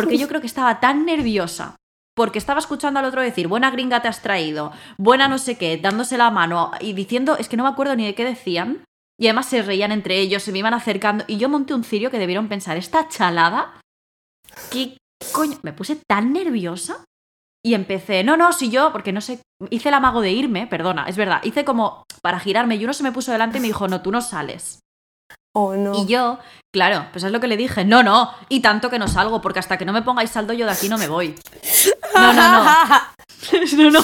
porque 0.00 0.18
yo 0.18 0.28
creo 0.28 0.40
que 0.40 0.46
estaba 0.46 0.80
tan 0.80 1.04
nerviosa 1.04 1.76
porque 2.18 2.40
estaba 2.40 2.58
escuchando 2.58 2.98
al 2.98 3.06
otro 3.06 3.22
decir, 3.22 3.46
buena 3.46 3.70
gringa 3.70 4.02
te 4.02 4.08
has 4.08 4.22
traído, 4.22 4.72
buena 4.96 5.28
no 5.28 5.38
sé 5.38 5.56
qué, 5.56 5.76
dándose 5.76 6.18
la 6.18 6.32
mano 6.32 6.72
y 6.80 6.92
diciendo, 6.92 7.36
es 7.36 7.48
que 7.48 7.56
no 7.56 7.62
me 7.62 7.68
acuerdo 7.68 7.94
ni 7.94 8.06
de 8.06 8.16
qué 8.16 8.24
decían. 8.24 8.82
Y 9.20 9.26
además 9.26 9.46
se 9.46 9.62
reían 9.62 9.92
entre 9.92 10.18
ellos, 10.18 10.42
se 10.42 10.50
me 10.50 10.58
iban 10.58 10.74
acercando. 10.74 11.24
Y 11.28 11.36
yo 11.36 11.48
monté 11.48 11.74
un 11.74 11.84
cirio 11.84 12.10
que 12.10 12.18
debieron 12.18 12.48
pensar, 12.48 12.76
esta 12.76 13.08
chalada, 13.08 13.80
¿qué 14.72 14.96
coño? 15.30 15.58
Me 15.62 15.72
puse 15.72 15.94
tan 16.08 16.32
nerviosa 16.32 17.04
y 17.64 17.74
empecé, 17.74 18.24
no, 18.24 18.36
no, 18.36 18.52
si 18.52 18.68
yo, 18.68 18.90
porque 18.90 19.12
no 19.12 19.20
sé, 19.20 19.40
hice 19.70 19.88
el 19.88 19.94
amago 19.94 20.20
de 20.20 20.32
irme, 20.32 20.66
perdona, 20.66 21.04
es 21.08 21.16
verdad, 21.16 21.40
hice 21.44 21.64
como 21.64 22.02
para 22.20 22.40
girarme 22.40 22.74
y 22.74 22.84
uno 22.84 22.94
se 22.94 23.04
me 23.04 23.12
puso 23.12 23.30
delante 23.30 23.58
y 23.58 23.60
me 23.60 23.68
dijo, 23.68 23.86
no, 23.86 24.02
tú 24.02 24.10
no 24.10 24.22
sales. 24.22 24.80
Oh, 25.60 25.74
no. 25.74 25.92
Y 25.92 26.06
yo, 26.06 26.38
claro, 26.72 27.06
pues 27.10 27.24
es 27.24 27.32
lo 27.32 27.40
que 27.40 27.48
le 27.48 27.56
dije, 27.56 27.84
no, 27.84 28.04
no, 28.04 28.32
y 28.48 28.60
tanto 28.60 28.90
que 28.90 28.98
no 29.00 29.08
salgo, 29.08 29.40
porque 29.40 29.58
hasta 29.58 29.76
que 29.76 29.84
no 29.84 29.92
me 29.92 30.02
pongáis 30.02 30.30
saldo 30.30 30.52
yo 30.52 30.66
de 30.66 30.72
aquí 30.72 30.88
no 30.88 30.98
me 30.98 31.08
voy. 31.08 31.34
No, 32.14 32.32
no, 32.32 32.64
no. 32.64 32.70
No, 33.78 33.90
no. 33.90 34.02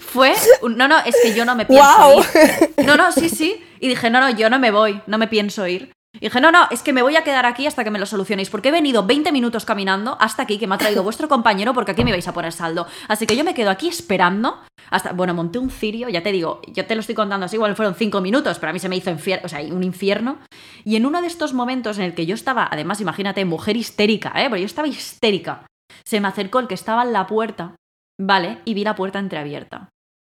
fue. 0.00 0.34
No, 0.68 0.88
no, 0.88 0.98
es 1.00 1.14
que 1.22 1.34
yo 1.34 1.44
no 1.44 1.54
me 1.54 1.64
pienso 1.66 2.18
ir. 2.18 2.74
No, 2.86 2.96
no, 2.96 3.12
sí, 3.12 3.28
sí. 3.28 3.62
Y 3.78 3.88
dije, 3.88 4.10
no, 4.10 4.20
no, 4.20 4.30
yo 4.30 4.50
no 4.50 4.58
me 4.58 4.70
voy, 4.70 5.00
no 5.06 5.18
me 5.18 5.28
pienso 5.28 5.66
ir. 5.66 5.92
Y 6.14 6.26
dije, 6.26 6.40
no, 6.40 6.52
no, 6.52 6.68
es 6.70 6.82
que 6.82 6.92
me 6.92 7.00
voy 7.00 7.16
a 7.16 7.24
quedar 7.24 7.46
aquí 7.46 7.66
hasta 7.66 7.84
que 7.84 7.90
me 7.90 7.98
lo 7.98 8.04
solucionéis, 8.04 8.50
porque 8.50 8.68
he 8.68 8.72
venido 8.72 9.04
20 9.04 9.32
minutos 9.32 9.64
caminando 9.64 10.18
hasta 10.20 10.42
aquí, 10.42 10.58
que 10.58 10.66
me 10.66 10.74
ha 10.74 10.78
traído 10.78 11.02
vuestro 11.04 11.26
compañero, 11.28 11.72
porque 11.72 11.92
aquí 11.92 12.04
me 12.04 12.12
vais 12.12 12.28
a 12.28 12.34
poner 12.34 12.52
saldo. 12.52 12.86
Así 13.08 13.26
que 13.26 13.36
yo 13.36 13.44
me 13.44 13.54
quedo 13.54 13.70
aquí 13.70 13.88
esperando 13.88 14.60
hasta, 14.90 15.12
bueno, 15.12 15.32
monté 15.32 15.58
un 15.58 15.70
cirio, 15.70 16.10
ya 16.10 16.22
te 16.22 16.32
digo, 16.32 16.60
yo 16.68 16.84
te 16.86 16.94
lo 16.94 17.00
estoy 17.00 17.14
contando 17.14 17.46
así, 17.46 17.56
igual 17.56 17.74
fueron 17.76 17.94
5 17.94 18.20
minutos, 18.20 18.58
pero 18.58 18.70
a 18.70 18.72
mí 18.74 18.78
se 18.78 18.90
me 18.90 18.96
hizo 18.96 19.10
o 19.10 19.48
sea, 19.48 19.60
un 19.60 19.82
infierno. 19.82 20.38
Y 20.84 20.96
en 20.96 21.06
uno 21.06 21.22
de 21.22 21.28
estos 21.28 21.54
momentos 21.54 21.98
en 21.98 22.04
el 22.04 22.14
que 22.14 22.26
yo 22.26 22.34
estaba, 22.34 22.68
además, 22.70 23.00
imagínate, 23.00 23.44
mujer 23.46 23.76
histérica, 23.76 24.32
¿eh? 24.36 24.48
Porque 24.48 24.60
yo 24.60 24.66
estaba 24.66 24.88
histérica. 24.88 25.66
Se 26.04 26.20
me 26.20 26.28
acercó 26.28 26.58
el 26.58 26.68
que 26.68 26.74
estaba 26.74 27.04
en 27.04 27.12
la 27.12 27.26
puerta, 27.26 27.76
¿vale? 28.20 28.58
Y 28.66 28.74
vi 28.74 28.84
la 28.84 28.94
puerta 28.94 29.18
entreabierta. 29.18 29.88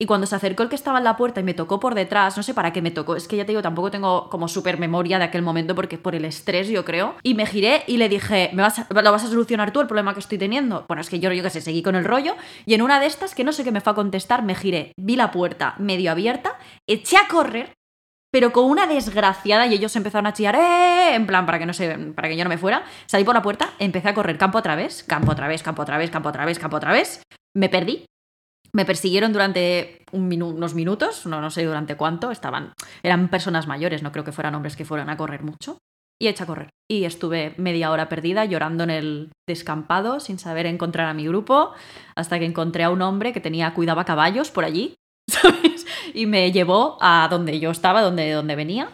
Y 0.04 0.06
cuando 0.06 0.26
se 0.26 0.36
acercó 0.36 0.62
el 0.62 0.68
que 0.68 0.74
estaba 0.74 0.98
en 0.98 1.04
la 1.04 1.16
puerta 1.16 1.40
y 1.40 1.44
me 1.44 1.54
tocó 1.54 1.80
por 1.80 1.94
detrás, 1.94 2.36
no 2.36 2.42
sé 2.42 2.52
para 2.52 2.74
qué 2.74 2.82
me 2.82 2.90
tocó, 2.90 3.16
es 3.16 3.26
que 3.26 3.38
ya 3.38 3.46
te 3.46 3.52
digo, 3.52 3.62
tampoco 3.62 3.90
tengo 3.90 4.28
como 4.28 4.48
súper 4.48 4.78
memoria 4.78 5.18
de 5.18 5.24
aquel 5.24 5.40
momento 5.40 5.74
porque 5.74 5.96
por 5.96 6.14
el 6.14 6.26
estrés, 6.26 6.68
yo 6.68 6.84
creo. 6.84 7.14
Y 7.22 7.32
me 7.32 7.46
giré 7.46 7.84
y 7.86 7.96
le 7.96 8.10
dije, 8.10 8.50
¿Me 8.52 8.60
vas 8.60 8.84
¿lo 8.90 9.12
vas 9.12 9.24
a 9.24 9.28
solucionar 9.28 9.72
tú 9.72 9.80
el 9.80 9.86
problema 9.86 10.12
que 10.12 10.20
estoy 10.20 10.36
teniendo? 10.36 10.84
Bueno, 10.88 11.00
es 11.00 11.08
que 11.08 11.20
yo, 11.20 11.32
yo 11.32 11.42
qué 11.42 11.48
sé, 11.48 11.62
seguí 11.62 11.82
con 11.82 11.94
el 11.94 12.04
rollo. 12.04 12.36
Y 12.66 12.74
en 12.74 12.82
una 12.82 13.00
de 13.00 13.06
estas, 13.06 13.34
que 13.34 13.44
no 13.44 13.52
sé 13.52 13.64
qué 13.64 13.72
me 13.72 13.80
fue 13.80 13.92
a 13.92 13.94
contestar, 13.94 14.42
me 14.42 14.54
giré, 14.54 14.92
vi 14.98 15.16
la 15.16 15.30
puerta 15.30 15.74
medio 15.78 16.10
abierta, 16.10 16.58
eché 16.86 17.16
a 17.16 17.26
correr 17.26 17.72
pero 18.30 18.52
con 18.52 18.64
una 18.64 18.86
desgraciada 18.86 19.66
y 19.68 19.74
ellos 19.74 19.96
empezaron 19.96 20.26
a 20.26 20.34
chillar, 20.34 20.56
¡eh! 20.56 21.14
En 21.14 21.24
plan, 21.24 21.46
para 21.46 21.58
que, 21.58 21.66
no 21.66 21.72
se, 21.72 21.96
para 21.96 22.28
que 22.28 22.36
yo 22.36 22.44
no 22.44 22.50
me 22.50 22.58
fuera. 22.58 22.84
Salí 23.06 23.24
por 23.24 23.34
la 23.34 23.42
puerta, 23.42 23.70
empecé 23.78 24.08
a 24.08 24.14
correr 24.14 24.36
campo 24.36 24.58
otra 24.58 24.74
vez, 24.74 25.04
campo 25.04 25.32
otra 25.32 25.46
vez, 25.46 25.62
campo 25.62 25.82
otra 25.82 25.96
vez, 25.96 26.10
campo 26.10 26.28
otra 26.28 26.44
vez, 26.44 26.58
campo 26.58 26.76
otra 26.76 26.92
vez. 26.92 27.22
Me 27.54 27.68
perdí. 27.68 28.04
Me 28.74 28.84
persiguieron 28.84 29.32
durante 29.32 30.04
unos 30.10 30.74
minutos, 30.74 31.26
no, 31.26 31.50
sé 31.50 31.64
durante 31.64 31.96
cuánto, 31.96 32.32
estaban, 32.32 32.72
eran 33.04 33.28
personas 33.28 33.68
mayores, 33.68 34.02
no 34.02 34.10
creo 34.10 34.24
que 34.24 34.32
fueran 34.32 34.56
hombres 34.56 34.74
que 34.74 34.84
fueran 34.84 35.10
a 35.10 35.16
correr 35.16 35.44
mucho. 35.44 35.78
Y 36.20 36.28
eché 36.28 36.44
a 36.44 36.46
correr. 36.46 36.70
Y 36.88 37.04
estuve 37.04 37.54
media 37.56 37.90
hora 37.90 38.08
perdida 38.08 38.44
llorando 38.44 38.84
en 38.84 38.90
el 38.90 39.32
descampado 39.48 40.20
sin 40.20 40.38
saber 40.38 40.66
encontrar 40.66 41.08
a 41.08 41.14
mi 41.14 41.26
grupo, 41.26 41.72
hasta 42.16 42.38
que 42.38 42.44
encontré 42.44 42.84
a 42.84 42.90
un 42.90 43.02
hombre 43.02 43.32
que 43.32 43.40
tenía, 43.40 43.74
cuidaba 43.74 44.04
caballos 44.04 44.50
por 44.50 44.64
allí, 44.64 44.94
¿sabes? 45.30 45.86
Y 46.12 46.26
me 46.26 46.50
llevó 46.52 46.98
a 47.00 47.28
donde 47.30 47.58
yo 47.60 47.70
estaba, 47.70 48.02
donde, 48.02 48.30
donde 48.32 48.56
venía, 48.56 48.90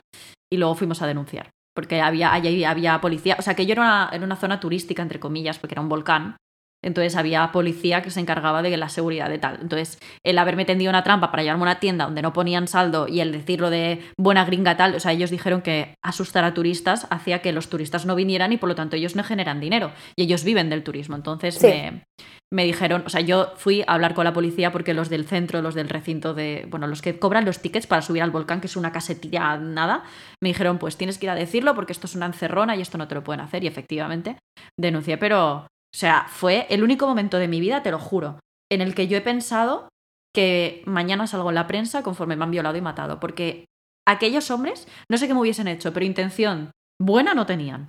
y 0.50 0.56
luego 0.56 0.74
fuimos 0.74 1.00
a 1.02 1.06
denunciar. 1.06 1.50
Porque 1.74 2.00
había, 2.00 2.32
allí 2.32 2.64
había 2.64 3.00
policía, 3.00 3.36
o 3.38 3.42
sea 3.42 3.54
que 3.54 3.64
yo 3.64 3.72
era 3.72 3.82
una, 3.82 4.10
en 4.12 4.24
una 4.24 4.36
zona 4.36 4.60
turística, 4.60 5.02
entre 5.02 5.20
comillas, 5.20 5.58
porque 5.58 5.74
era 5.74 5.82
un 5.82 5.88
volcán, 5.88 6.36
entonces 6.82 7.16
había 7.16 7.50
policía 7.52 8.02
que 8.02 8.10
se 8.10 8.20
encargaba 8.20 8.62
de 8.62 8.76
la 8.76 8.88
seguridad 8.88 9.28
de 9.28 9.38
tal. 9.38 9.58
Entonces, 9.60 9.98
el 10.24 10.38
haberme 10.38 10.64
tendido 10.64 10.90
una 10.90 11.04
trampa 11.04 11.30
para 11.30 11.42
llevarme 11.42 11.62
a 11.62 11.70
una 11.70 11.80
tienda 11.80 12.04
donde 12.06 12.22
no 12.22 12.32
ponían 12.32 12.68
saldo 12.68 13.06
y 13.08 13.20
el 13.20 13.32
decirlo 13.32 13.70
de 13.70 14.00
buena 14.18 14.44
gringa 14.44 14.76
tal, 14.76 14.94
o 14.94 15.00
sea, 15.00 15.12
ellos 15.12 15.30
dijeron 15.30 15.62
que 15.62 15.94
asustar 16.02 16.44
a 16.44 16.54
turistas 16.54 17.06
hacía 17.10 17.42
que 17.42 17.52
los 17.52 17.68
turistas 17.68 18.06
no 18.06 18.14
vinieran 18.14 18.52
y 18.52 18.56
por 18.56 18.68
lo 18.68 18.74
tanto 18.74 18.96
ellos 18.96 19.16
no 19.16 19.24
generan 19.24 19.60
dinero. 19.60 19.92
Y 20.16 20.24
ellos 20.24 20.44
viven 20.44 20.70
del 20.70 20.82
turismo. 20.82 21.16
Entonces 21.16 21.62
me, 21.62 22.04
me 22.52 22.64
dijeron, 22.64 23.04
o 23.06 23.08
sea, 23.08 23.20
yo 23.20 23.52
fui 23.56 23.82
a 23.82 23.94
hablar 23.94 24.14
con 24.14 24.24
la 24.24 24.32
policía 24.32 24.72
porque 24.72 24.94
los 24.94 25.08
del 25.08 25.26
centro, 25.26 25.62
los 25.62 25.74
del 25.74 25.88
recinto 25.88 26.34
de, 26.34 26.66
bueno, 26.68 26.86
los 26.86 27.02
que 27.02 27.18
cobran 27.18 27.44
los 27.44 27.60
tickets 27.60 27.86
para 27.86 28.02
subir 28.02 28.22
al 28.22 28.30
volcán, 28.30 28.60
que 28.60 28.66
es 28.66 28.76
una 28.76 28.92
casetilla 28.92 29.56
nada, 29.56 30.04
me 30.42 30.48
dijeron, 30.48 30.78
pues 30.78 30.96
tienes 30.96 31.18
que 31.18 31.26
ir 31.26 31.30
a 31.30 31.34
decirlo 31.34 31.74
porque 31.74 31.92
esto 31.92 32.06
es 32.06 32.14
una 32.14 32.26
encerrona 32.26 32.74
y 32.74 32.80
esto 32.80 32.98
no 32.98 33.06
te 33.06 33.14
lo 33.14 33.22
pueden 33.22 33.40
hacer. 33.40 33.62
Y 33.64 33.66
efectivamente 33.66 34.36
denuncié, 34.78 35.16
pero 35.16 35.66
o 35.94 35.98
sea, 35.98 36.26
fue 36.28 36.66
el 36.70 36.84
único 36.84 37.06
momento 37.06 37.38
de 37.38 37.48
mi 37.48 37.60
vida, 37.60 37.82
te 37.82 37.90
lo 37.90 37.98
juro, 37.98 38.38
en 38.70 38.80
el 38.80 38.94
que 38.94 39.08
yo 39.08 39.16
he 39.16 39.22
pensado 39.22 39.88
que 40.34 40.82
mañana 40.86 41.26
salgo 41.26 41.48
en 41.48 41.56
la 41.56 41.66
prensa 41.66 42.02
conforme 42.02 42.36
me 42.36 42.44
han 42.44 42.52
violado 42.52 42.76
y 42.76 42.80
matado. 42.80 43.18
Porque 43.18 43.64
aquellos 44.06 44.50
hombres, 44.50 44.86
no 45.10 45.18
sé 45.18 45.26
qué 45.26 45.34
me 45.34 45.40
hubiesen 45.40 45.68
hecho, 45.68 45.92
pero 45.92 46.06
intención 46.06 46.70
buena 47.00 47.34
no 47.34 47.46
tenían. 47.46 47.88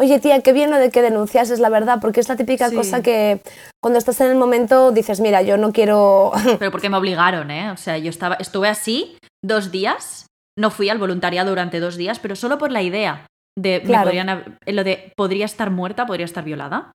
Oye, 0.00 0.20
tía, 0.20 0.40
qué 0.42 0.52
bien 0.52 0.70
lo 0.70 0.78
de 0.78 0.90
que 0.90 1.02
denuncias, 1.02 1.50
es 1.50 1.58
la 1.58 1.70
verdad, 1.70 1.98
porque 2.00 2.20
es 2.20 2.28
la 2.28 2.36
típica 2.36 2.70
cosa 2.70 3.02
que 3.02 3.40
cuando 3.82 3.98
estás 3.98 4.20
en 4.20 4.30
el 4.30 4.36
momento 4.36 4.92
dices, 4.92 5.18
mira, 5.18 5.42
yo 5.42 5.56
no 5.56 5.72
quiero... 5.72 6.30
Pero 6.60 6.70
porque 6.70 6.88
me 6.88 6.96
obligaron, 6.96 7.50
¿eh? 7.50 7.72
O 7.72 7.76
sea, 7.76 7.98
yo 7.98 8.10
estaba, 8.10 8.36
estuve 8.36 8.68
así 8.68 9.18
dos 9.42 9.72
días, 9.72 10.26
no 10.56 10.70
fui 10.70 10.88
al 10.88 10.98
voluntariado 10.98 11.50
durante 11.50 11.80
dos 11.80 11.96
días, 11.96 12.18
pero 12.18 12.34
solo 12.36 12.58
por 12.58 12.72
la 12.72 12.82
idea 12.82 13.26
de, 13.58 13.82
lo 14.66 14.84
de 14.84 15.12
podría 15.16 15.44
estar 15.44 15.70
muerta, 15.70 16.06
podría 16.06 16.24
estar 16.24 16.44
violada. 16.44 16.92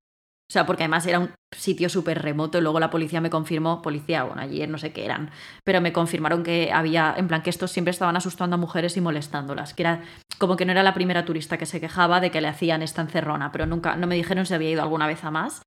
O 0.50 0.54
sea, 0.54 0.66
porque 0.66 0.84
además 0.84 1.06
era 1.08 1.20
un 1.20 1.32
sitio 1.56 1.90
súper 1.90 2.22
remoto 2.22 2.58
y 2.58 2.62
luego 2.62 2.80
la 2.80 2.90
policía 2.90 3.22
me 3.22 3.30
confirmó, 3.30 3.82
policía, 3.82 4.24
bueno, 4.24 4.42
ayer 4.42 4.70
no 4.70 4.78
sé 4.78 4.92
qué 4.92 5.06
eran, 5.06 5.32
pero 5.64 5.82
me 5.82 5.94
confirmaron 5.94 6.44
que 6.44 6.72
había, 6.72 7.16
en 7.18 7.28
plan, 7.28 7.42
que 7.42 7.50
estos 7.50 7.72
siempre 7.72 7.92
estaban 7.92 8.18
asustando 8.18 8.56
a 8.56 8.60
mujeres 8.60 8.98
y 8.98 9.02
molestándolas, 9.02 9.74
que 9.74 9.84
era 9.84 10.04
como 10.38 10.58
que 10.58 10.66
no 10.66 10.74
era 10.74 10.84
la 10.84 10.94
primera 10.94 11.26
turista 11.26 11.58
que 11.58 11.66
se 11.66 11.80
quejaba 11.80 12.20
de 12.20 12.30
que 12.30 12.42
le 12.42 12.50
hacían 12.50 12.84
esta 12.84 13.02
encerrona, 13.02 13.52
pero 13.52 13.66
nunca, 13.66 13.96
no 13.96 14.06
me 14.06 14.16
dijeron 14.16 14.46
si 14.46 14.54
había 14.54 14.70
ido 14.70 14.82
alguna 14.82 15.08
vez 15.08 15.24
a 15.24 15.32
más. 15.32 15.62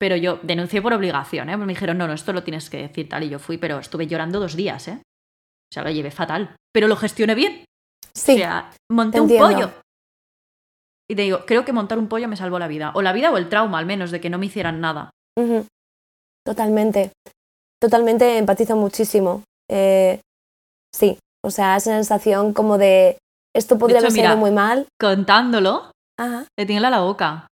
Pero 0.00 0.16
yo 0.16 0.40
denuncié 0.42 0.82
por 0.82 0.92
obligación, 0.92 1.48
¿eh? 1.48 1.56
Me 1.56 1.66
dijeron, 1.66 1.96
no, 1.98 2.08
no, 2.08 2.14
esto 2.14 2.32
lo 2.32 2.42
tienes 2.42 2.68
que 2.68 2.78
decir 2.78 3.08
tal, 3.08 3.22
y 3.22 3.28
yo 3.28 3.38
fui, 3.38 3.58
pero 3.58 3.78
estuve 3.78 4.08
llorando 4.08 4.40
dos 4.40 4.56
días, 4.56 4.88
¿eh? 4.88 5.00
O 5.00 5.72
sea, 5.72 5.84
lo 5.84 5.90
llevé 5.90 6.10
fatal, 6.10 6.56
pero 6.72 6.88
lo 6.88 6.96
gestioné 6.96 7.34
bien. 7.36 7.64
Sí. 8.12 8.34
O 8.34 8.38
sea, 8.38 8.70
monté 8.90 9.20
un 9.20 9.28
pollo 9.28 9.83
y 11.10 11.16
te 11.16 11.22
digo, 11.22 11.44
creo 11.46 11.64
que 11.64 11.72
montar 11.72 11.98
un 11.98 12.08
pollo 12.08 12.28
me 12.28 12.36
salvó 12.36 12.58
la 12.58 12.68
vida. 12.68 12.92
O 12.94 13.02
la 13.02 13.12
vida 13.12 13.30
o 13.30 13.36
el 13.36 13.48
trauma, 13.48 13.78
al 13.78 13.86
menos, 13.86 14.10
de 14.10 14.20
que 14.20 14.30
no 14.30 14.38
me 14.38 14.46
hicieran 14.46 14.80
nada. 14.80 15.10
Totalmente. 16.44 17.12
Totalmente 17.80 18.38
empatizo 18.38 18.76
muchísimo. 18.76 19.42
Eh, 19.70 20.20
sí, 20.94 21.18
o 21.44 21.50
sea, 21.50 21.76
esa 21.76 21.92
sensación 21.92 22.52
como 22.52 22.78
de 22.78 23.18
esto 23.54 23.78
podría 23.78 23.98
haber 23.98 24.12
sido 24.12 24.36
muy 24.36 24.50
mal. 24.50 24.86
Contándolo, 24.98 25.90
le 26.58 26.66
tiene 26.66 26.80
la 26.80 27.00
boca. 27.00 27.46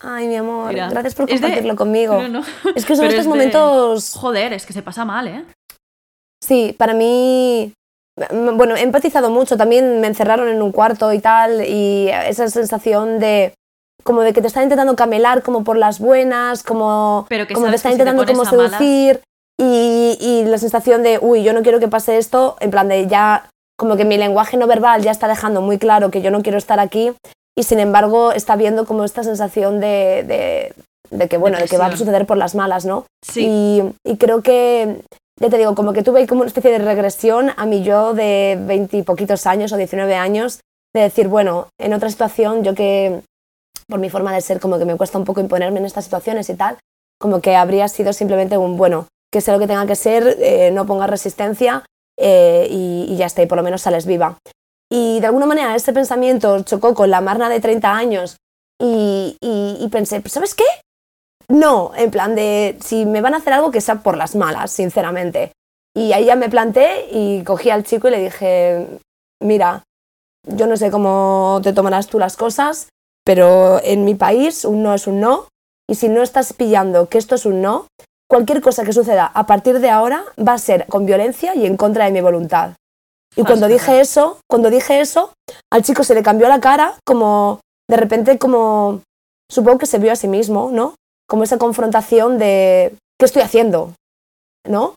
Ay, 0.00 0.28
mi 0.28 0.36
amor, 0.36 0.74
gracias 0.74 1.14
por 1.14 1.28
compartirlo 1.28 1.74
conmigo. 1.74 2.20
Es 2.76 2.84
que 2.84 2.94
son 2.94 3.06
estos 3.06 3.26
momentos. 3.26 4.14
Joder, 4.14 4.52
es 4.52 4.64
que 4.64 4.72
se 4.72 4.82
pasa 4.82 5.04
mal, 5.04 5.26
¿eh? 5.26 5.44
Sí, 6.40 6.74
para 6.78 6.94
mí 6.94 7.72
bueno, 8.32 8.76
he 8.76 8.82
empatizado 8.82 9.30
mucho, 9.30 9.56
también 9.56 10.00
me 10.00 10.06
encerraron 10.06 10.48
en 10.48 10.62
un 10.62 10.72
cuarto 10.72 11.12
y 11.12 11.20
tal, 11.20 11.64
y 11.66 12.08
esa 12.08 12.48
sensación 12.48 13.18
de 13.18 13.54
como 14.04 14.22
de 14.22 14.32
que 14.32 14.40
te 14.40 14.46
están 14.46 14.62
intentando 14.62 14.96
camelar 14.96 15.42
como 15.42 15.64
por 15.64 15.76
las 15.76 15.98
buenas, 15.98 16.62
como, 16.62 17.26
como 17.52 17.68
te 17.68 17.76
están 17.76 17.92
intentando 17.92 18.24
como 18.24 18.44
seducir, 18.44 19.20
y, 19.60 20.16
y, 20.20 20.44
la 20.44 20.58
sensación 20.58 21.02
de, 21.02 21.18
uy, 21.20 21.42
yo 21.42 21.52
no 21.52 21.62
quiero 21.62 21.80
que 21.80 21.88
pase 21.88 22.16
esto, 22.16 22.56
en 22.60 22.70
plan 22.70 22.88
de 22.88 23.08
ya, 23.08 23.50
como 23.76 23.96
que 23.96 24.04
mi 24.04 24.16
lenguaje 24.16 24.56
no 24.56 24.66
verbal 24.66 25.02
ya 25.02 25.10
está 25.10 25.26
dejando 25.26 25.60
muy 25.60 25.78
claro 25.78 26.10
que 26.10 26.22
yo 26.22 26.30
no 26.30 26.42
quiero 26.42 26.58
estar 26.58 26.78
aquí, 26.78 27.12
y 27.56 27.64
sin 27.64 27.80
embargo 27.80 28.32
está 28.32 28.54
viendo 28.54 28.86
como 28.86 29.04
esta 29.04 29.24
sensación 29.24 29.80
de, 29.80 30.24
de, 30.26 30.74
de 31.10 31.28
que, 31.28 31.36
bueno, 31.36 31.58
de 31.58 31.66
que 31.66 31.76
va 31.76 31.86
a 31.86 31.96
suceder 31.96 32.24
por 32.24 32.36
las 32.36 32.54
malas, 32.54 32.84
¿no? 32.84 33.04
Sí. 33.22 33.46
Y, 33.46 34.12
y 34.12 34.16
creo 34.16 34.42
que 34.42 35.02
ya 35.40 35.50
te 35.50 35.58
digo, 35.58 35.74
como 35.74 35.92
que 35.92 36.02
tuve 36.02 36.26
como 36.26 36.40
una 36.40 36.48
especie 36.48 36.72
de 36.72 36.78
regresión 36.78 37.52
a 37.56 37.66
mi 37.66 37.82
yo 37.82 38.14
de 38.14 38.58
20 38.60 38.96
y 38.96 39.02
poquitos 39.02 39.46
años 39.46 39.72
o 39.72 39.76
19 39.76 40.14
años, 40.14 40.60
de 40.94 41.02
decir, 41.02 41.28
bueno, 41.28 41.68
en 41.78 41.92
otra 41.92 42.10
situación, 42.10 42.64
yo 42.64 42.74
que 42.74 43.22
por 43.88 44.00
mi 44.00 44.10
forma 44.10 44.34
de 44.34 44.40
ser 44.40 44.60
como 44.60 44.78
que 44.78 44.84
me 44.84 44.96
cuesta 44.96 45.18
un 45.18 45.24
poco 45.24 45.40
imponerme 45.40 45.78
en 45.78 45.86
estas 45.86 46.04
situaciones 46.04 46.48
y 46.50 46.54
tal, 46.54 46.78
como 47.18 47.40
que 47.40 47.56
habría 47.56 47.88
sido 47.88 48.12
simplemente 48.12 48.58
un, 48.58 48.76
bueno, 48.76 49.06
que 49.32 49.40
sea 49.40 49.54
lo 49.54 49.60
que 49.60 49.66
tenga 49.66 49.86
que 49.86 49.96
ser, 49.96 50.36
eh, 50.40 50.70
no 50.72 50.86
pongas 50.86 51.10
resistencia 51.10 51.84
eh, 52.18 52.66
y, 52.70 53.16
ya 53.16 53.26
está, 53.26 53.42
y 53.42 53.46
por 53.46 53.56
lo 53.56 53.64
menos 53.64 53.82
sales 53.82 54.06
viva. 54.06 54.38
Y 54.90 55.20
de 55.20 55.26
alguna 55.26 55.46
manera 55.46 55.74
ese 55.74 55.92
pensamiento 55.92 56.62
chocó 56.62 56.94
con 56.94 57.10
la 57.10 57.20
Marna 57.20 57.48
de 57.48 57.60
30 57.60 57.94
años 57.94 58.36
y, 58.80 59.36
y, 59.40 59.88
pensé, 59.88 60.22
¿sabes 60.26 60.54
qué? 60.54 60.64
No, 61.48 61.92
en 61.96 62.10
plan 62.10 62.34
de 62.34 62.76
si 62.84 63.06
me 63.06 63.20
van 63.20 63.34
a 63.34 63.38
hacer 63.38 63.54
algo 63.54 63.70
que 63.70 63.80
sea 63.80 63.96
por 63.96 64.16
las 64.16 64.36
malas, 64.36 64.70
sinceramente. 64.70 65.52
Y 65.96 66.12
ahí 66.12 66.26
ya 66.26 66.36
me 66.36 66.50
planté 66.50 67.08
y 67.10 67.42
cogí 67.42 67.70
al 67.70 67.84
chico 67.84 68.08
y 68.08 68.10
le 68.10 68.22
dije, 68.22 68.86
mira, 69.42 69.82
yo 70.46 70.66
no 70.66 70.76
sé 70.76 70.90
cómo 70.90 71.60
te 71.62 71.72
tomarás 71.72 72.06
tú 72.06 72.18
las 72.18 72.36
cosas, 72.36 72.88
pero 73.24 73.80
en 73.82 74.04
mi 74.04 74.14
país 74.14 74.64
un 74.64 74.82
no 74.82 74.94
es 74.94 75.06
un 75.06 75.20
no. 75.20 75.48
Y 75.90 75.94
si 75.94 76.08
no 76.08 76.22
estás 76.22 76.52
pillando 76.52 77.08
que 77.08 77.18
esto 77.18 77.34
es 77.34 77.46
un 77.46 77.62
no, 77.62 77.86
cualquier 78.28 78.60
cosa 78.60 78.84
que 78.84 78.92
suceda 78.92 79.26
a 79.26 79.46
partir 79.46 79.80
de 79.80 79.90
ahora 79.90 80.24
va 80.38 80.52
a 80.52 80.58
ser 80.58 80.86
con 80.86 81.06
violencia 81.06 81.54
y 81.54 81.64
en 81.64 81.78
contra 81.78 82.04
de 82.04 82.12
mi 82.12 82.20
voluntad. 82.20 82.72
Y 83.36 83.44
cuando 83.44 83.68
dije 83.68 84.00
eso, 84.00 84.38
cuando 84.48 84.68
dije 84.68 85.00
eso, 85.00 85.32
al 85.72 85.82
chico 85.82 86.04
se 86.04 86.14
le 86.14 86.22
cambió 86.22 86.48
la 86.48 86.60
cara, 86.60 86.94
como 87.06 87.60
de 87.88 87.96
repente 87.96 88.38
como 88.38 89.02
supongo 89.50 89.78
que 89.78 89.86
se 89.86 89.98
vio 89.98 90.12
a 90.12 90.16
sí 90.16 90.28
mismo, 90.28 90.70
¿no? 90.72 90.94
Como 91.28 91.44
esa 91.44 91.58
confrontación 91.58 92.38
de 92.38 92.94
¿qué 93.18 93.26
estoy 93.26 93.42
haciendo? 93.42 93.92
¿No? 94.66 94.94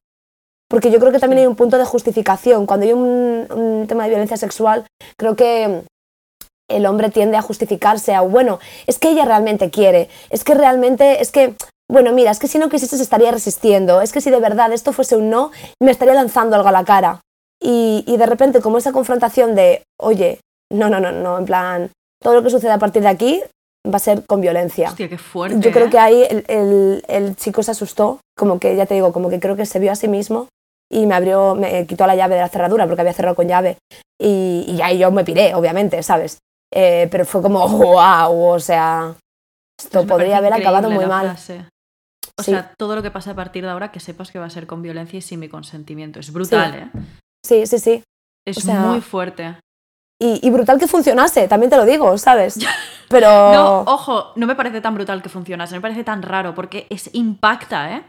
Porque 0.70 0.90
yo 0.90 1.00
creo 1.00 1.12
que 1.12 1.20
también 1.20 1.42
hay 1.42 1.48
un 1.48 1.58
punto 1.58 1.78
de 1.78 1.86
justificación. 1.86 2.66
Cuando 2.66 2.86
hay 2.86 2.94
un, 2.94 3.86
tema 3.88 4.04
de 4.04 4.10
violencia 4.10 4.38
sexual, 4.38 4.86
creo 5.18 5.36
que 5.36 5.84
el 6.70 6.86
hombre 6.86 7.10
tiende 7.10 7.36
a 7.36 7.42
justificarse 7.42 8.16
a, 8.16 8.22
bueno, 8.22 8.60
es 8.88 8.98
que 8.98 9.10
ella 9.10 9.26
realmente 9.26 9.70
quiere, 9.70 10.08
es 10.30 10.46
que 10.46 10.54
realmente, 10.54 11.22
es 11.22 11.34
que, 11.34 11.56
bueno, 11.92 12.14
mira, 12.14 12.32
es 12.32 12.40
que 12.40 12.48
si 12.48 12.58
no 12.58 12.70
quisiese 12.70 12.96
se 12.96 13.04
estaría 13.04 13.32
resistiendo, 13.32 14.00
es 14.00 14.14
que 14.14 14.22
si 14.22 14.32
de 14.32 14.40
verdad 14.40 14.72
esto 14.72 14.94
fuese 14.94 15.18
un 15.18 15.30
no, 15.30 15.52
me 15.82 15.92
estaría 15.92 16.14
lanzando 16.14 16.56
algo 16.56 16.70
a 16.70 16.72
la 16.72 16.86
cara. 16.86 17.20
Y, 17.62 18.06
y 18.08 18.16
de 18.16 18.26
repente 18.26 18.62
como 18.62 18.78
esa 18.78 18.94
confrontación 18.94 19.54
de, 19.54 19.84
oye, 20.00 20.40
no, 20.72 20.88
no, 20.90 21.02
no, 21.02 21.12
no, 21.12 21.38
en 21.38 21.46
plan, 21.46 21.92
todo 22.22 22.36
lo 22.36 22.44
que 22.44 22.50
sucede 22.50 22.72
a 22.72 22.80
partir 22.80 23.02
de 23.02 23.10
aquí 23.10 23.44
va 23.88 23.98
a 23.98 24.00
ser 24.00 24.26
con 24.26 24.42
violencia. 24.42 24.90
Hostia, 24.90 25.10
qué 25.10 25.18
fuerte. 25.18 25.60
Yo 25.60 25.72
creo 25.72 25.88
¿eh? 25.88 25.90
que 25.90 26.00
ahí 26.00 26.28
el, 26.30 27.04
el, 27.08 27.36
chico 27.36 27.64
se 27.64 27.72
asustó, 27.72 28.20
como 28.38 28.60
que 28.60 28.76
ya 28.76 28.86
te 28.86 28.94
digo, 28.94 29.12
como 29.12 29.30
que 29.30 29.40
creo 29.40 29.56
que 29.56 29.66
se 29.66 29.80
vio 29.80 29.92
a 29.92 29.96
sí 29.96 30.08
mismo 30.08 30.48
y 30.92 31.06
me 31.06 31.16
abrió, 31.16 31.56
me 31.56 31.86
quitó 31.88 32.06
la 32.06 32.16
llave 32.16 32.36
de 32.36 32.42
la 32.42 32.50
cerradura 32.50 32.86
porque 32.86 33.02
había 33.02 33.14
cerrado 33.14 33.36
con 33.36 33.48
llave 33.48 33.78
y, 34.22 34.66
y 34.68 34.82
ahí 34.82 35.00
yo 35.00 35.12
me 35.12 35.24
piré, 35.24 35.56
obviamente, 35.56 36.04
¿sabes? 36.04 36.40
Eh, 36.74 37.08
pero 37.12 37.26
fue 37.26 37.42
como, 37.42 37.68
wow, 37.68 38.54
o 38.54 38.60
sea, 38.60 39.16
esto 39.80 40.06
podría 40.06 40.38
haber 40.38 40.54
acabado 40.54 40.90
muy 40.90 41.06
mal. 41.06 41.36
O 42.38 42.44
sea, 42.44 42.74
todo 42.78 42.96
lo 42.96 43.04
que 43.04 43.12
pase 43.12 43.30
a 43.30 43.36
partir 43.36 43.64
de 43.64 43.70
ahora, 43.70 43.92
que 43.92 44.00
sepas 44.00 44.32
que 44.32 44.40
va 44.40 44.46
a 44.46 44.50
ser 44.50 44.68
con 44.68 44.82
violencia 44.82 45.20
y 45.20 45.22
sin 45.22 45.40
mi 45.40 45.50
consentimiento. 45.50 46.20
Es 46.20 46.32
brutal, 46.32 46.76
¿eh? 46.76 46.92
Sí, 47.46 47.66
sí, 47.68 47.80
sí. 47.80 48.04
Es 48.46 48.66
muy 48.66 49.02
fuerte. 49.02 49.58
Y, 50.24 50.48
brutal 50.52 50.78
que 50.78 50.88
funcionase, 50.88 51.48
también 51.48 51.72
te 51.72 51.78
lo 51.78 51.86
digo, 51.86 52.16
¿sabes? 52.20 52.60
Pero... 53.10 53.28
No, 53.52 53.80
ojo, 53.88 54.34
no 54.36 54.46
me 54.46 54.56
parece 54.56 54.80
tan 54.80 54.94
brutal 54.94 55.24
que 55.24 55.30
funcionase, 55.30 55.74
me 55.74 55.82
parece 55.82 56.04
tan 56.04 56.22
raro, 56.22 56.54
porque 56.54 56.86
es 56.92 57.10
impacta, 57.14 57.92
¿eh? 57.92 58.04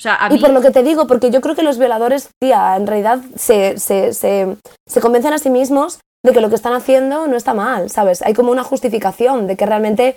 O 0.00 0.02
sea, 0.02 0.16
a 0.16 0.28
mí... 0.28 0.34
Y 0.34 0.40
por 0.40 0.50
lo 0.50 0.60
que 0.60 0.72
te 0.72 0.82
digo, 0.82 1.06
porque 1.06 1.30
yo 1.30 1.40
creo 1.40 1.54
que 1.54 1.62
los 1.62 1.78
violadores, 1.78 2.30
tía, 2.40 2.74
en 2.76 2.88
realidad 2.88 3.20
se, 3.36 3.78
se, 3.78 4.14
se, 4.14 4.56
se 4.88 5.00
convencen 5.00 5.32
a 5.32 5.38
sí 5.38 5.48
mismos 5.48 6.00
de 6.26 6.32
que 6.32 6.40
lo 6.40 6.48
que 6.48 6.56
están 6.56 6.72
haciendo 6.72 7.28
no 7.28 7.36
está 7.36 7.54
mal, 7.54 7.88
¿sabes? 7.88 8.22
Hay 8.22 8.34
como 8.34 8.50
una 8.50 8.64
justificación 8.64 9.46
de 9.46 9.56
que 9.56 9.66
realmente 9.66 10.16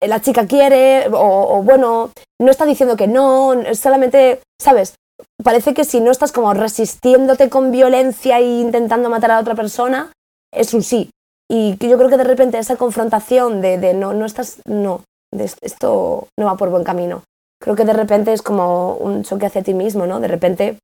la 0.00 0.20
chica 0.20 0.46
quiere 0.46 1.08
o, 1.12 1.62
bueno, 1.62 2.10
no 2.40 2.50
está 2.50 2.66
diciendo 2.66 2.96
que 2.96 3.06
no, 3.06 3.54
solamente, 3.74 4.40
¿sabes? 4.60 4.96
Parece 5.44 5.74
que 5.74 5.84
si 5.84 6.00
no 6.00 6.10
estás 6.10 6.32
como 6.32 6.54
resistiéndote 6.54 7.48
con 7.50 7.70
violencia 7.70 8.38
e 8.38 8.60
intentando 8.60 9.10
matar 9.10 9.30
a 9.30 9.38
otra 9.38 9.54
persona, 9.54 10.10
es 10.52 10.74
un 10.74 10.82
sí. 10.82 11.10
Y 11.50 11.76
yo 11.78 11.96
creo 11.96 12.08
que 12.08 12.16
de 12.16 12.24
repente 12.24 12.58
esa 12.58 12.76
confrontación 12.76 13.60
de, 13.60 13.78
de 13.78 13.92
no, 13.92 14.12
no 14.12 14.24
estás, 14.24 14.60
no, 14.66 15.02
de 15.32 15.50
esto 15.62 16.28
no 16.38 16.46
va 16.46 16.56
por 16.56 16.70
buen 16.70 16.84
camino. 16.84 17.24
Creo 17.60 17.76
que 17.76 17.84
de 17.84 17.92
repente 17.92 18.32
es 18.32 18.42
como 18.42 18.94
un 18.94 19.22
choque 19.24 19.46
hacia 19.46 19.62
ti 19.62 19.74
mismo, 19.74 20.06
¿no? 20.06 20.20
De 20.20 20.28
repente 20.28 20.78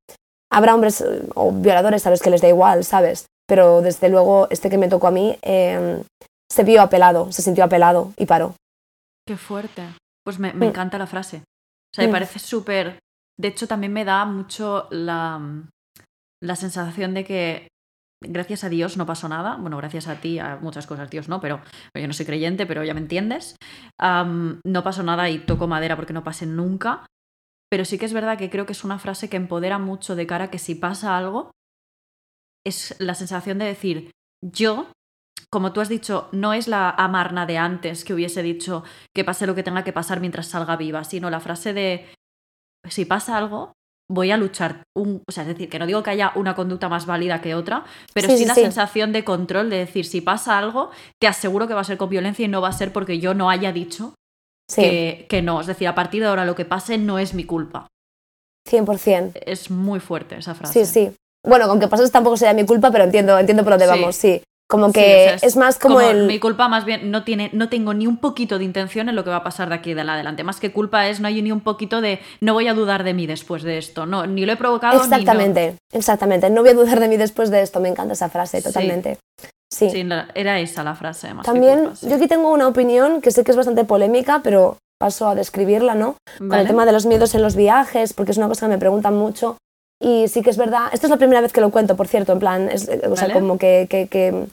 habrá 0.51 0.75
hombres 0.75 1.03
o 1.35 1.51
violadores 1.51 2.05
a 2.05 2.09
los 2.09 2.21
que 2.21 2.29
les 2.29 2.41
da 2.41 2.47
igual, 2.47 2.83
¿sabes? 2.83 3.25
Pero 3.47 3.81
desde 3.81 4.09
luego 4.09 4.47
este 4.49 4.69
que 4.69 4.77
me 4.77 4.89
tocó 4.89 5.07
a 5.07 5.11
mí 5.11 5.37
em, 5.41 6.03
se 6.51 6.63
vio 6.63 6.81
apelado, 6.81 7.31
se 7.31 7.41
sintió 7.41 7.63
apelado 7.63 8.13
y 8.17 8.25
paró. 8.25 8.55
Qué 9.25 9.37
fuerte. 9.37 9.83
Pues 10.23 10.39
me, 10.39 10.53
mm. 10.53 10.63
encanta 10.63 10.97
la 10.97 11.07
frase. 11.07 11.37
O 11.37 11.95
sea, 11.95 12.03
me 12.03 12.09
mm. 12.09 12.11
parece 12.11 12.39
súper... 12.39 12.99
De 13.39 13.49
hecho, 13.49 13.67
también 13.67 13.93
me 13.93 14.03
da 14.03 14.25
mucho 14.25 14.87
la, 14.89 15.39
la 16.41 16.55
sensación 16.55 17.13
de 17.13 17.23
que 17.23 17.67
gracias 18.21 18.63
a 18.63 18.69
Dios 18.69 18.97
no 18.97 19.05
pasó 19.05 19.27
nada. 19.29 19.57
Bueno, 19.57 19.77
gracias 19.77 20.07
a 20.07 20.19
ti, 20.19 20.39
a 20.39 20.57
muchas 20.61 20.87
cosas, 20.87 21.09
Dios 21.09 21.29
no, 21.29 21.39
pero 21.41 21.61
yo 21.93 22.07
no 22.07 22.13
soy 22.13 22.25
creyente, 22.25 22.65
pero 22.65 22.83
ya 22.83 22.93
me 22.93 23.01
entiendes. 23.01 23.55
no 23.99 24.83
pasó 24.83 25.03
nada 25.03 25.29
y 25.29 25.39
toco 25.39 25.67
madera 25.67 25.95
porque 25.95 26.13
no 26.13 26.23
pase 26.23 26.45
nunca. 26.45 27.05
Pero 27.69 27.83
sí 27.83 27.97
que 27.97 28.05
es 28.05 28.13
verdad 28.13 28.37
que 28.37 28.49
creo 28.49 28.65
que 28.65 28.71
es 28.71 28.83
una 28.83 28.97
frase 28.97 29.29
que 29.29 29.37
empodera 29.37 29.77
mucho 29.77 30.15
de 30.15 30.25
cara 30.25 30.45
a 30.45 30.51
que 30.51 30.59
si 30.59 30.75
pasa 30.75 31.17
algo, 31.17 31.51
es 32.65 32.95
la 32.99 33.13
sensación 33.13 33.57
de 33.57 33.65
decir, 33.65 34.11
yo 34.41 34.87
como 35.49 35.71
tú 35.71 35.79
has 35.79 35.89
dicho, 35.89 36.29
no 36.33 36.53
es 36.53 36.67
la 36.67 36.89
Amarna 36.89 37.45
de 37.45 37.57
antes 37.57 38.03
que 38.03 38.13
hubiese 38.13 38.43
dicho 38.43 38.83
que 39.15 39.23
pase 39.23 39.47
lo 39.47 39.55
que 39.55 39.63
tenga 39.63 39.83
que 39.83 39.93
pasar 39.93 40.19
mientras 40.19 40.47
salga 40.47 40.75
viva, 40.75 41.03
sino 41.03 41.29
la 41.29 41.39
frase 41.39 41.73
de 41.73 42.05
si 42.89 43.05
pasa 43.05 43.37
algo, 43.37 43.73
voy 44.09 44.31
a 44.31 44.37
luchar. 44.37 44.83
Un, 44.95 45.21
o 45.27 45.31
sea, 45.31 45.43
es 45.43 45.49
decir, 45.49 45.69
que 45.69 45.79
no 45.79 45.85
digo 45.85 46.03
que 46.03 46.09
haya 46.09 46.31
una 46.35 46.55
conducta 46.55 46.89
más 46.89 47.05
válida 47.05 47.41
que 47.41 47.55
otra, 47.55 47.85
pero 48.13 48.29
sí, 48.29 48.45
la 48.45 48.55
sensación 48.55 49.11
de 49.11 49.23
control 49.23 49.69
de 49.69 49.77
decir, 49.77 50.05
si 50.05 50.21
pasa 50.21 50.57
algo, 50.57 50.91
te 51.19 51.27
aseguro 51.27 51.67
que 51.67 51.73
va 51.73 51.81
a 51.81 51.85
ser 51.85 51.97
con 51.97 52.09
violencia 52.09 52.45
y 52.45 52.47
no 52.47 52.61
va 52.61 52.69
a 52.69 52.73
ser 52.73 52.93
porque 52.93 53.19
yo 53.19 53.33
no 53.33 53.49
haya 53.49 53.71
dicho 53.71 54.13
que, 54.73 55.25
que, 55.29 55.41
no. 55.41 55.61
Es 55.61 55.67
decir, 55.67 55.87
a 55.87 55.95
partir 55.95 56.21
de 56.21 56.29
ahora 56.29 56.45
lo 56.45 56.55
que 56.55 56.65
pase 56.65 56.97
no 56.97 57.19
es 57.19 57.33
mi 57.33 57.43
culpa. 57.43 57.87
100%. 58.69 59.31
Es 59.45 59.71
muy 59.71 59.99
fuerte 59.99 60.37
esa 60.37 60.53
frase. 60.55 60.85
Sí, 60.85 60.91
sí. 60.91 61.15
Bueno, 61.45 61.65
aunque 61.65 61.87
pases 61.87 62.11
tampoco 62.11 62.35
sería 62.35 62.53
mi 62.53 62.65
culpa, 62.65 62.91
pero 62.91 63.05
entiendo, 63.05 63.37
entiendo 63.39 63.63
por 63.63 63.73
dónde 63.73 63.87
vamos, 63.87 64.15
sí. 64.15 64.41
Como 64.69 64.91
que 64.91 65.37
es, 65.41 65.55
más 65.55 65.79
como, 65.79 66.01
el... 66.01 66.27
Mi 66.27 66.39
culpa 66.39 66.67
más 66.67 66.83
bien 66.83 67.09
no, 67.09 67.23
tiene, 67.23 67.49
no 67.53 67.69
tengo 67.69 67.93
ni 67.93 68.05
un 68.05 68.17
poquito 68.17 68.57
de 68.57 68.65
intención 68.65 69.07
en 69.07 69.15
lo 69.15 69.23
que 69.23 69.29
va 69.29 69.37
a 69.37 69.43
pasar 69.43 69.69
de 69.69 69.75
aquí 69.75 69.93
de 69.93 70.01
adelante. 70.01 70.43
Más 70.43 70.59
que 70.59 70.73
culpa 70.73 71.07
es 71.07 71.21
no 71.21 71.29
hay 71.29 71.41
ni 71.41 71.53
un 71.53 71.61
poquito 71.61 72.01
de 72.01 72.19
no 72.41 72.53
voy 72.53 72.67
a 72.67 72.73
dudar 72.73 73.05
de 73.05 73.13
mí 73.13 73.27
después 73.27 73.63
de 73.63 73.77
esto. 73.77 74.05
No, 74.05 74.27
ni 74.27 74.45
lo 74.45 74.51
he 74.51 74.57
provocado. 74.57 75.01
Exactamente, 75.01 75.71
no. 75.71 75.97
exactamente. 75.97 76.49
No 76.49 76.61
voy 76.61 76.71
a 76.71 76.73
dudar 76.73 76.99
de 76.99 77.07
mí 77.07 77.15
después 77.15 77.49
de 77.49 77.61
esto. 77.61 77.79
Me 77.79 77.87
encanta 77.87 78.13
esa 78.13 78.27
frase, 78.27 78.61
totalmente. 78.61 79.17
Sí, 79.71 79.89
sí. 79.89 80.05
era 80.35 80.59
esa 80.59 80.83
la 80.83 80.95
frase. 80.95 81.33
Más 81.33 81.45
También 81.45 81.91
yo 82.01 82.15
aquí 82.15 82.27
tengo 82.27 82.51
una 82.51 82.67
opinión 82.67 83.21
que 83.21 83.31
sé 83.31 83.45
que 83.45 83.51
es 83.51 83.57
bastante 83.57 83.85
polémica, 83.85 84.41
pero 84.43 84.77
paso 84.99 85.27
a 85.27 85.35
describirla, 85.35 85.95
¿no? 85.95 86.17
Con 86.37 86.53
el 86.53 86.67
tema 86.67 86.85
de 86.85 86.91
los 86.91 87.05
miedos 87.05 87.35
en 87.35 87.41
los 87.41 87.55
viajes, 87.55 88.13
porque 88.13 88.31
es 88.31 88.37
una 88.37 88.47
cosa 88.47 88.65
que 88.65 88.71
me 88.71 88.77
preguntan 88.77 89.15
mucho. 89.15 89.57
Y 89.99 90.27
sí 90.27 90.41
que 90.41 90.51
es 90.51 90.57
verdad, 90.57 90.89
esta 90.93 91.07
es 91.07 91.11
la 91.11 91.17
primera 91.17 91.41
vez 91.41 91.51
que 91.51 91.61
lo 91.61 91.71
cuento, 91.71 91.95
por 91.95 92.07
cierto, 92.07 92.33
en 92.33 92.39
plan, 92.39 92.69
es, 92.69 92.89
o 93.09 93.15
sea, 93.15 93.33
como 93.33 93.57
que, 93.57 93.87
que, 93.89 94.07
que, 94.07 94.47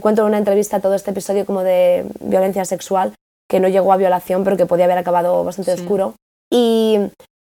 cuento 0.00 0.22
en 0.22 0.28
una 0.28 0.38
entrevista 0.38 0.80
todo 0.80 0.94
este 0.94 1.10
episodio 1.10 1.46
como 1.46 1.62
de 1.62 2.06
violencia 2.20 2.64
sexual, 2.64 3.14
que 3.48 3.60
no 3.60 3.68
llegó 3.68 3.92
a 3.92 3.96
violación, 3.96 4.44
pero 4.44 4.56
que 4.56 4.66
podía 4.66 4.86
haber 4.86 4.98
acabado 4.98 5.44
bastante 5.44 5.72
oscuro. 5.72 6.14
Y 6.52 6.98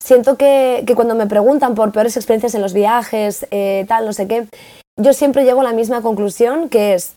siento 0.03 0.37
que, 0.37 0.85
que, 0.87 0.95
cuando 0.95 1.15
me 1.15 1.27
preguntan 1.27 1.75
por 1.75 1.93
peores 1.93 2.17
experiencias 2.17 2.55
en 2.55 2.63
los 2.63 2.73
viajes, 2.73 3.47
eh, 3.51 3.85
tal, 3.89 4.07
no 4.07 4.13
sé 4.13 4.27
qué, 4.29 4.47
yo 4.99 5.13
siempre 5.13 5.45
llego 5.45 5.61
a 5.61 5.65
la 5.65 5.73
misma 5.73 6.03
conclusión, 6.03 6.69
que 6.69 6.95
es, 6.95 7.15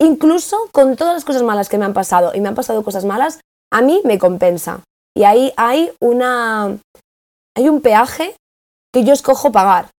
incluso 0.00 0.56
con 0.72 0.96
todas 0.96 1.14
las 1.14 1.24
cosas 1.24 1.42
malas 1.42 1.68
que 1.68 1.78
me 1.78 1.84
han 1.84 1.94
pasado, 1.94 2.32
y 2.34 2.40
me 2.40 2.48
han 2.48 2.54
pasado 2.54 2.82
cosas 2.82 3.04
malas, 3.04 3.40
a 3.72 3.80
mí 3.82 4.00
me 4.04 4.18
compensa. 4.18 4.80
Y 5.16 5.24
ahí 5.24 5.52
hay 5.56 5.90
una... 6.00 6.78
Hay 7.56 7.68
un 7.68 7.82
peaje 7.82 8.34
que 8.94 9.04
yo 9.04 9.12
escojo 9.12 9.52
pagar. 9.52 9.90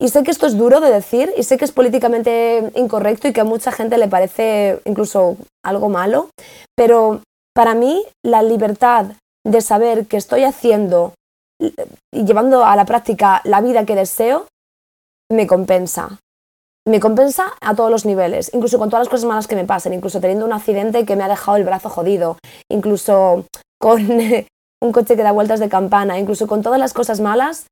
Y 0.00 0.08
sé 0.08 0.22
que 0.22 0.30
esto 0.30 0.46
es 0.46 0.56
duro 0.56 0.80
de 0.80 0.90
decir 0.90 1.32
y 1.36 1.42
sé 1.42 1.58
que 1.58 1.66
es 1.66 1.72
políticamente 1.72 2.72
incorrecto 2.74 3.28
y 3.28 3.32
que 3.32 3.42
a 3.42 3.44
mucha 3.44 3.72
gente 3.72 3.98
le 3.98 4.08
parece 4.08 4.80
incluso 4.86 5.36
algo 5.62 5.88
malo, 5.88 6.30
pero 6.74 7.20
para 7.54 7.74
mí 7.74 8.04
la 8.24 8.42
libertad 8.42 9.06
de 9.44 9.60
saber 9.60 10.06
que 10.06 10.16
estoy 10.16 10.44
haciendo 10.44 11.12
y 11.60 12.24
llevando 12.24 12.64
a 12.64 12.74
la 12.76 12.84
práctica 12.84 13.42
la 13.44 13.60
vida 13.60 13.84
que 13.84 13.96
deseo, 13.96 14.46
me 15.30 15.46
compensa. 15.46 16.18
Me 16.86 17.00
compensa 17.00 17.52
a 17.60 17.74
todos 17.74 17.90
los 17.90 18.06
niveles, 18.06 18.50
incluso 18.54 18.78
con 18.78 18.88
todas 18.88 19.06
las 19.06 19.10
cosas 19.10 19.26
malas 19.26 19.46
que 19.46 19.56
me 19.56 19.66
pasen, 19.66 19.92
incluso 19.92 20.20
teniendo 20.20 20.46
un 20.46 20.54
accidente 20.54 21.04
que 21.04 21.16
me 21.16 21.24
ha 21.24 21.28
dejado 21.28 21.58
el 21.58 21.64
brazo 21.64 21.90
jodido, 21.90 22.38
incluso 22.70 23.44
con 23.78 24.08
un 24.82 24.92
coche 24.92 25.16
que 25.16 25.22
da 25.22 25.32
vueltas 25.32 25.60
de 25.60 25.68
campana, 25.68 26.18
incluso 26.18 26.46
con 26.46 26.62
todas 26.62 26.78
las 26.78 26.94
cosas 26.94 27.20
malas, 27.20 27.66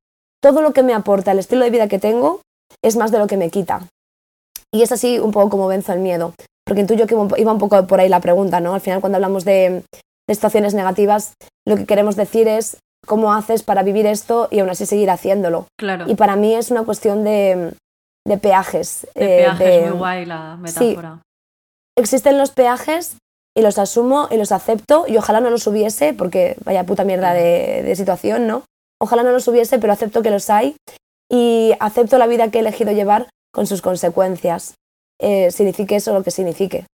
todo 0.47 0.63
lo 0.63 0.73
que 0.73 0.85
me 0.85 0.95
aporta 0.95 1.33
el 1.33 1.41
estilo 1.41 1.65
de 1.65 1.71
vida 1.71 1.89
que 1.89 1.99
tengo 1.99 2.41
es 2.81 2.97
más 2.97 3.11
de 3.11 3.19
lo 3.19 3.27
que 3.27 3.37
me 3.37 3.51
quita. 3.51 3.81
Y 4.73 4.83
es 4.83 4.93
así 4.93 5.19
un 5.19 5.33
poco 5.33 5.51
como 5.51 5.67
venzo 5.67 5.93
el 5.93 5.99
miedo. 5.99 6.35
Porque 6.65 6.83
intuyo 6.83 7.09
que 7.09 7.17
iba 7.41 7.53
un 7.53 7.59
poco 7.59 7.85
por 7.89 7.99
ahí 7.99 8.09
la 8.09 8.21
pregunta, 8.21 8.61
¿no? 8.61 8.73
Al 8.73 8.81
final, 8.81 9.01
cuando 9.01 9.17
hablamos 9.17 9.45
de, 9.45 9.83
situaciones 10.31 10.73
negativas, 10.73 11.35
lo 11.67 11.75
que 11.75 11.85
queremos 11.85 12.15
decir 12.15 12.47
es 12.47 12.77
cómo 13.07 13.33
haces 13.35 13.65
para 13.65 13.83
vivir 13.83 14.07
esto 14.07 14.47
y 14.53 14.61
aún 14.61 14.71
así 14.71 14.87
seguir 14.87 15.11
haciéndolo. 15.11 15.67
Claro. 15.77 16.05
Y 16.09 16.15
para 16.15 16.37
mí 16.37 16.55
es 16.55 16.71
una 16.71 16.85
cuestión 16.85 17.25
de, 17.25 17.75
peajes. 18.41 19.09
De 19.17 19.39
eh, 19.39 19.45
peajes, 19.47 19.89
muy 19.91 19.99
guay 19.99 20.27
la 20.27 20.57
metáfora. 20.57 21.23
existen 21.99 22.39
los 22.39 22.53
peajes 22.53 23.17
y 23.57 23.63
los 23.63 23.79
asumo 23.79 24.29
y 24.31 24.37
los 24.37 24.53
acepto 24.53 25.07
y 25.09 25.17
ojalá 25.17 25.41
no 25.41 25.51
los 25.51 25.67
hubiese 25.67 26.15
porque 26.15 26.57
vaya 26.65 26.85
puta 26.85 27.03
mierda 27.03 27.33
de, 27.33 27.83
de 27.83 27.97
situación, 27.97 28.47
¿no? 28.47 28.63
Ojalá 29.01 29.23
no 29.23 29.33
los 29.33 29.47
hubiese, 29.49 29.79
pero 29.79 29.93
acepto 29.93 30.23
que 30.23 30.31
los 30.31 30.49
hay 30.51 30.77
y 31.31 31.73
acepto 31.81 32.19
la 32.19 32.27
vida 32.27 32.51
que 32.51 32.59
he 32.59 32.61
elegido 32.61 32.93
llevar 32.93 33.29
con 33.53 33.67
sus 33.67 33.83
consecuencias, 33.83 34.75
eh, 35.21 35.51
signifique 35.51 35.97
eso 35.97 36.13
lo 36.13 36.23
que 36.23 36.31
signifique. 36.31 36.87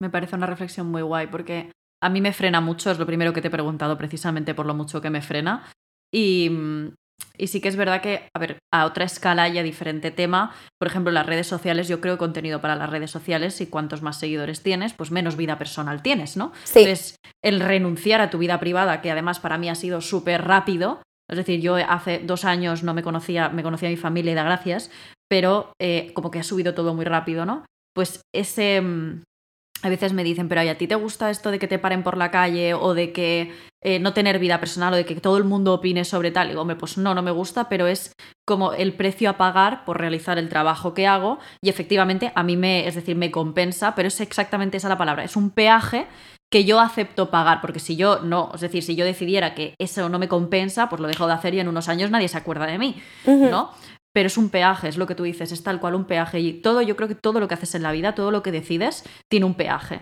Me 0.00 0.10
parece 0.10 0.36
una 0.36 0.46
reflexión 0.46 0.90
muy 0.90 1.02
guay 1.02 1.26
porque 1.26 1.72
a 2.00 2.08
mí 2.08 2.20
me 2.20 2.32
frena 2.32 2.60
mucho, 2.60 2.90
es 2.90 2.98
lo 2.98 3.06
primero 3.06 3.32
que 3.32 3.42
te 3.42 3.48
he 3.48 3.50
preguntado 3.50 3.98
precisamente 3.98 4.54
por 4.54 4.66
lo 4.66 4.74
mucho 4.74 5.00
que 5.00 5.10
me 5.10 5.22
frena. 5.22 5.70
Y, 6.12 6.48
mm, 6.50 6.94
y 7.38 7.46
sí 7.46 7.60
que 7.60 7.68
es 7.68 7.76
verdad 7.76 8.00
que, 8.02 8.28
a 8.34 8.38
ver, 8.38 8.58
a 8.72 8.84
otra 8.84 9.04
escala 9.04 9.48
y 9.48 9.58
a 9.58 9.62
diferente 9.62 10.10
tema, 10.10 10.52
por 10.78 10.88
ejemplo, 10.88 11.12
las 11.12 11.26
redes 11.26 11.46
sociales, 11.46 11.88
yo 11.88 12.00
creo 12.00 12.18
contenido 12.18 12.60
para 12.60 12.76
las 12.76 12.90
redes 12.90 13.10
sociales 13.10 13.60
y 13.60 13.66
cuantos 13.66 14.02
más 14.02 14.18
seguidores 14.18 14.62
tienes, 14.62 14.92
pues 14.92 15.10
menos 15.10 15.36
vida 15.36 15.58
personal 15.58 16.02
tienes, 16.02 16.36
¿no? 16.36 16.52
Sí. 16.64 16.80
Entonces, 16.80 17.16
el 17.42 17.60
renunciar 17.60 18.20
a 18.20 18.30
tu 18.30 18.38
vida 18.38 18.58
privada, 18.58 19.00
que 19.00 19.10
además 19.10 19.38
para 19.38 19.58
mí 19.58 19.68
ha 19.68 19.74
sido 19.74 20.00
súper 20.00 20.44
rápido, 20.44 21.00
es 21.30 21.36
decir, 21.36 21.60
yo 21.60 21.76
hace 21.76 22.20
dos 22.20 22.44
años 22.44 22.82
no 22.82 22.94
me 22.94 23.02
conocía, 23.02 23.50
me 23.50 23.62
conocía 23.62 23.88
a 23.88 23.92
mi 23.92 23.96
familia 23.96 24.32
y 24.32 24.34
da 24.34 24.42
gracias, 24.42 24.90
pero 25.28 25.72
eh, 25.80 26.12
como 26.14 26.30
que 26.30 26.40
ha 26.40 26.44
subido 26.44 26.74
todo 26.74 26.94
muy 26.94 27.04
rápido, 27.04 27.44
¿no? 27.44 27.64
Pues 27.94 28.22
ese, 28.34 28.80
mm, 28.80 29.22
a 29.82 29.88
veces 29.88 30.12
me 30.12 30.24
dicen, 30.24 30.48
pero 30.48 30.62
¿y 30.62 30.68
a 30.68 30.78
ti 30.78 30.86
te 30.86 30.94
gusta 30.94 31.30
esto 31.30 31.50
de 31.50 31.58
que 31.58 31.68
te 31.68 31.78
paren 31.78 32.02
por 32.02 32.16
la 32.16 32.30
calle 32.30 32.74
o 32.74 32.94
de 32.94 33.12
que 33.12 33.52
eh, 33.80 34.00
no 34.00 34.12
tener 34.12 34.38
vida 34.38 34.58
personal 34.58 34.92
o 34.92 34.96
de 34.96 35.04
que 35.04 35.14
todo 35.16 35.36
el 35.36 35.44
mundo 35.44 35.74
opine 35.74 36.04
sobre 36.04 36.30
tal? 36.30 36.46
Y 36.46 36.50
digo, 36.50 36.62
hombre, 36.62 36.76
pues 36.76 36.98
no, 36.98 37.14
no 37.14 37.22
me 37.22 37.30
gusta, 37.30 37.68
pero 37.68 37.86
es 37.86 38.12
como 38.46 38.72
el 38.72 38.94
precio 38.94 39.30
a 39.30 39.36
pagar 39.36 39.84
por 39.84 39.98
realizar 39.98 40.38
el 40.38 40.48
trabajo 40.48 40.94
que 40.94 41.06
hago 41.06 41.38
y 41.62 41.68
efectivamente 41.68 42.32
a 42.34 42.42
mí 42.42 42.56
me, 42.56 42.88
es 42.88 42.94
decir, 42.94 43.16
me 43.16 43.30
compensa, 43.30 43.94
pero 43.94 44.08
es 44.08 44.20
exactamente 44.20 44.78
esa 44.78 44.88
la 44.88 44.98
palabra, 44.98 45.24
es 45.24 45.36
un 45.36 45.50
peaje 45.50 46.06
que 46.50 46.64
yo 46.64 46.80
acepto 46.80 47.30
pagar, 47.30 47.60
porque 47.60 47.78
si 47.78 47.96
yo 47.96 48.20
no, 48.20 48.50
es 48.54 48.62
decir, 48.62 48.82
si 48.82 48.96
yo 48.96 49.04
decidiera 49.04 49.54
que 49.54 49.74
eso 49.78 50.08
no 50.08 50.18
me 50.18 50.28
compensa, 50.28 50.88
pues 50.88 51.00
lo 51.00 51.06
dejo 51.06 51.26
de 51.26 51.34
hacer 51.34 51.54
y 51.54 51.60
en 51.60 51.68
unos 51.68 51.88
años 51.88 52.10
nadie 52.10 52.28
se 52.28 52.38
acuerda 52.38 52.66
de 52.66 52.78
mí, 52.78 52.96
¿no? 53.26 53.70
Pero 54.18 54.26
es 54.26 54.36
un 54.36 54.50
peaje, 54.50 54.88
es 54.88 54.96
lo 54.96 55.06
que 55.06 55.14
tú 55.14 55.22
dices, 55.22 55.52
es 55.52 55.62
tal 55.62 55.78
cual 55.78 55.94
un 55.94 56.04
peaje. 56.04 56.40
Y 56.40 56.54
todo, 56.54 56.82
yo 56.82 56.96
creo 56.96 57.06
que 57.06 57.14
todo 57.14 57.38
lo 57.38 57.46
que 57.46 57.54
haces 57.54 57.76
en 57.76 57.84
la 57.84 57.92
vida, 57.92 58.16
todo 58.16 58.32
lo 58.32 58.42
que 58.42 58.50
decides, 58.50 59.04
tiene 59.30 59.46
un 59.46 59.54
peaje. 59.54 60.00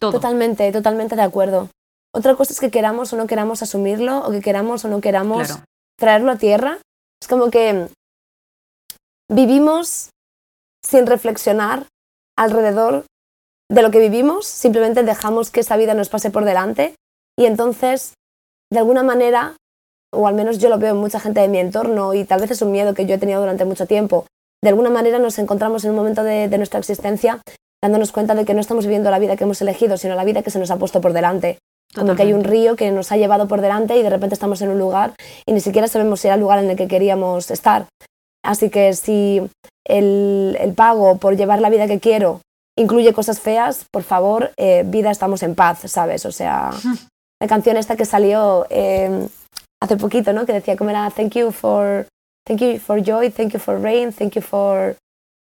Todo. 0.00 0.10
Totalmente, 0.10 0.72
totalmente 0.72 1.14
de 1.14 1.22
acuerdo. 1.22 1.70
Otra 2.12 2.34
cosa 2.34 2.52
es 2.52 2.58
que 2.58 2.72
queramos 2.72 3.12
o 3.12 3.16
no 3.16 3.28
queramos 3.28 3.62
asumirlo, 3.62 4.18
o 4.18 4.32
que 4.32 4.40
queramos 4.40 4.84
o 4.84 4.88
no 4.88 5.00
queramos 5.00 5.60
traerlo 5.96 6.32
a 6.32 6.38
tierra. 6.38 6.78
Es 7.22 7.28
como 7.28 7.52
que 7.52 7.86
vivimos 9.30 10.10
sin 10.84 11.06
reflexionar 11.06 11.86
alrededor 12.36 13.04
de 13.70 13.82
lo 13.82 13.92
que 13.92 14.00
vivimos, 14.00 14.44
simplemente 14.44 15.04
dejamos 15.04 15.52
que 15.52 15.60
esa 15.60 15.76
vida 15.76 15.94
nos 15.94 16.08
pase 16.08 16.30
por 16.30 16.44
delante 16.44 16.96
y 17.38 17.46
entonces, 17.46 18.14
de 18.72 18.80
alguna 18.80 19.04
manera, 19.04 19.54
o 20.14 20.26
al 20.26 20.34
menos 20.34 20.58
yo 20.58 20.68
lo 20.68 20.78
veo 20.78 20.94
en 20.94 21.00
mucha 21.00 21.20
gente 21.20 21.40
de 21.40 21.48
mi 21.48 21.58
entorno 21.58 22.14
y 22.14 22.24
tal 22.24 22.40
vez 22.40 22.50
es 22.50 22.62
un 22.62 22.72
miedo 22.72 22.94
que 22.94 23.06
yo 23.06 23.14
he 23.14 23.18
tenido 23.18 23.40
durante 23.40 23.64
mucho 23.64 23.86
tiempo, 23.86 24.26
de 24.64 24.70
alguna 24.70 24.88
manera 24.88 25.18
nos 25.18 25.38
encontramos 25.38 25.84
en 25.84 25.90
un 25.90 25.96
momento 25.96 26.22
de, 26.24 26.48
nuestra 26.56 26.80
existencia 26.80 27.42
dándonos 27.82 28.12
cuenta 28.12 28.34
de 28.34 28.46
que 28.46 28.54
no 28.54 28.62
estamos 28.62 28.86
viviendo 28.86 29.10
la 29.10 29.18
vida 29.18 29.36
que 29.36 29.44
hemos 29.44 29.60
elegido, 29.60 29.98
sino 29.98 30.14
la 30.14 30.24
vida 30.24 30.42
que 30.42 30.50
se 30.50 30.58
nos 30.58 30.70
ha 30.70 30.78
puesto 30.78 31.02
por 31.02 31.12
delante. 31.12 31.58
Como 31.94 32.16
que 32.16 32.22
hay 32.22 32.32
un 32.32 32.44
río 32.44 32.74
que 32.74 32.90
nos 32.90 33.12
ha 33.12 33.18
llevado 33.18 33.46
por 33.46 33.60
delante 33.60 33.94
y 33.98 34.02
de 34.02 34.08
repente 34.08 34.32
estamos 34.32 34.62
en 34.62 34.70
un 34.70 34.78
lugar 34.78 35.12
y 35.44 35.52
ni 35.52 35.60
siquiera 35.60 35.86
sabemos 35.86 36.20
si 36.20 36.28
era 36.28 36.36
el 36.36 36.40
lugar 36.40 36.64
en 36.64 36.70
el 36.70 36.76
que 36.78 36.88
queríamos 36.88 37.50
estar. 37.50 37.88
Así 38.42 38.70
que 38.70 38.94
si 38.94 39.42
el, 39.86 40.56
el 40.58 40.72
pago 40.72 41.18
por 41.18 41.36
llevar 41.36 41.60
la 41.60 41.68
vida 41.68 41.86
que 41.86 42.00
quiero 42.00 42.40
incluye 42.74 43.12
cosas 43.12 43.40
feas, 43.40 43.84
por 43.90 44.02
favor, 44.02 44.52
eh, 44.56 44.82
vida 44.86 45.10
estamos 45.10 45.42
en 45.42 45.54
paz, 45.54 45.80
¿sabes? 45.84 46.24
O 46.24 46.32
sea, 46.32 46.70
la 47.40 47.48
canción 47.48 47.76
esta 47.76 47.96
que 47.96 48.06
salió 48.06 48.66
eh, 48.70 49.28
hace 49.84 49.96
poquito, 49.96 50.32
¿no? 50.32 50.46
Que 50.46 50.52
decía 50.52 50.76
como 50.76 50.90
era 50.90 51.10
Thank 51.10 51.34
you 51.34 51.50
for 51.52 52.06
Thank 52.46 52.60
you 52.60 52.78
for 52.78 53.00
joy, 53.00 53.30
thank 53.30 53.54
you 53.54 53.58
for 53.58 53.80
rain, 53.80 54.12
thank 54.12 54.34
you 54.34 54.42
for... 54.42 54.96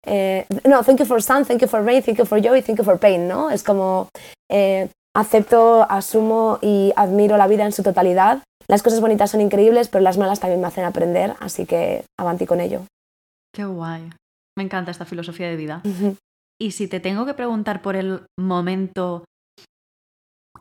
Eh, 0.06 0.46
no, 0.66 0.82
thank 0.84 1.00
you 1.00 1.06
for 1.06 1.22
sun, 1.22 1.46
thank 1.46 1.62
you 1.62 1.68
for 1.68 1.84
rain, 1.84 2.02
thank 2.02 2.18
you 2.18 2.26
for 2.26 2.42
joy, 2.42 2.62
thank 2.62 2.80
you 2.80 2.84
for 2.84 2.98
pain, 2.98 3.28
¿no? 3.28 3.52
Es 3.52 3.64
como 3.64 4.10
eh, 4.50 4.90
acepto, 5.16 5.86
asumo 5.90 6.58
y 6.62 6.94
admiro 6.96 7.38
la 7.38 7.48
vida 7.48 7.66
en 7.66 7.72
su 7.72 7.84
totalidad. 7.84 8.42
Las 8.68 8.82
cosas 8.82 9.00
bonitas 9.00 9.30
son 9.30 9.42
increíbles, 9.42 9.90
pero 9.90 10.04
las 10.04 10.18
malas 10.18 10.40
también 10.40 10.60
me 10.60 10.68
hacen 10.68 10.86
aprender, 10.86 11.36
así 11.40 11.66
que 11.66 12.04
avanti 12.20 12.48
con 12.48 12.62
ello. 12.62 12.82
Qué 13.54 13.66
guay. 13.66 14.10
Me 14.58 14.64
encanta 14.64 14.90
esta 14.90 15.06
filosofía 15.06 15.48
de 15.50 15.56
vida. 15.56 15.84
Y 16.60 16.72
si 16.72 16.88
te 16.88 17.00
tengo 17.00 17.28
que 17.28 17.36
preguntar 17.36 17.84
por 17.84 17.96
el 17.96 18.24
momento 18.40 19.24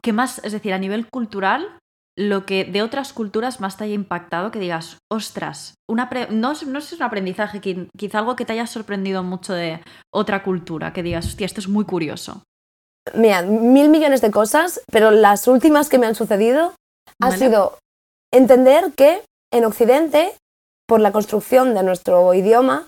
que 0.03 0.13
más, 0.13 0.45
es 0.45 0.53
decir, 0.53 0.75
a 0.75 0.79
nivel 0.79 1.09
cultural, 1.09 1.79
lo 2.19 2.47
que 2.47 2.65
de 2.65 2.83
otras 2.83 3.13
culturas 3.13 3.61
más 3.61 3.77
te 3.77 3.85
haya 3.85 3.95
impactado, 3.95 4.51
que 4.51 4.59
digas, 4.59 4.99
ostras, 5.13 5.75
una 5.89 6.09
no, 6.31 6.55
no 6.67 6.79
es 6.79 6.93
un 6.93 7.03
aprendizaje, 7.03 7.61
quizá 7.97 8.19
algo 8.19 8.37
que 8.37 8.45
te 8.45 8.55
haya 8.55 8.67
sorprendido 8.67 9.23
mucho 9.23 9.53
de 9.53 9.81
otra 10.13 10.43
cultura, 10.43 10.93
que 10.93 11.03
digas, 11.03 11.27
hostia, 11.27 11.45
esto 11.45 11.61
es 11.61 11.69
muy 11.69 11.85
curioso. 11.85 12.43
Mira, 13.15 13.43
mil 13.43 13.89
millones 13.89 14.21
de 14.21 14.31
cosas, 14.31 14.81
pero 14.91 15.11
las 15.11 15.47
últimas 15.47 15.89
que 15.89 15.99
me 15.99 16.07
han 16.07 16.15
sucedido 16.15 16.75
ha 17.21 17.31
sido 17.33 17.79
entender 18.33 18.93
que 18.97 19.23
en 19.53 19.65
Occidente, 19.65 20.35
por 20.89 21.01
la 21.01 21.13
construcción 21.13 21.75
de 21.75 21.83
nuestro 21.83 22.35
idioma, 22.35 22.87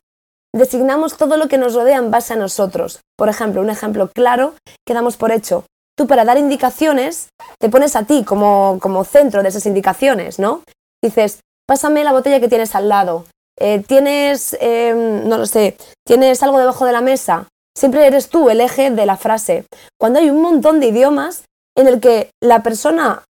designamos 0.55 1.17
todo 1.17 1.37
lo 1.37 1.49
que 1.49 1.59
nos 1.59 1.75
rodea 1.75 1.99
en 1.99 2.11
base 2.11 2.33
a 2.33 2.37
nosotros. 2.37 3.01
Por 3.17 3.29
ejemplo, 3.29 3.61
un 3.61 3.71
ejemplo 3.71 4.09
claro 4.09 4.55
que 4.87 4.95
damos 4.95 5.17
por 5.17 5.31
hecho 5.31 5.65
tú 5.99 6.07
para 6.07 6.25
dar 6.25 6.39
indicaciones 6.39 7.29
te 7.59 7.69
pones 7.69 7.97
a 7.97 8.05
ti 8.05 8.23
como, 8.25 8.79
como 8.81 9.05
centro 9.05 9.43
de 9.43 9.49
esas 9.49 9.67
indicaciones, 9.67 10.39
¿no? 10.39 10.63
Dices, 11.03 11.41
pásame 11.67 12.05
la 12.05 12.13
botella 12.13 12.41
que 12.41 12.49
tienes 12.49 12.75
al 12.77 12.89
lado, 12.89 13.27
eh, 13.59 13.83
tienes, 13.87 14.57
em, 14.61 15.29
no 15.29 15.37
lo 15.37 15.47
sé, 15.47 15.77
tienes 16.07 16.43
algo 16.43 16.59
debajo 16.61 16.87
de 16.87 16.93
la 16.93 17.01
mesa. 17.01 17.49
Siempre 17.77 18.07
eres 18.07 18.29
tú 18.29 18.49
el 18.49 18.61
eje 18.61 18.91
de 18.91 19.07
la 19.07 19.17
frase. 19.17 19.65
Cuando 20.01 20.21
hay 20.21 20.31
un 20.31 20.41
montón 20.41 20.81
de 20.81 20.87
idiomas 20.87 21.45
en 21.77 21.89
el 21.89 22.01
que 22.01 22.31
la 22.41 22.63
persona 22.63 23.25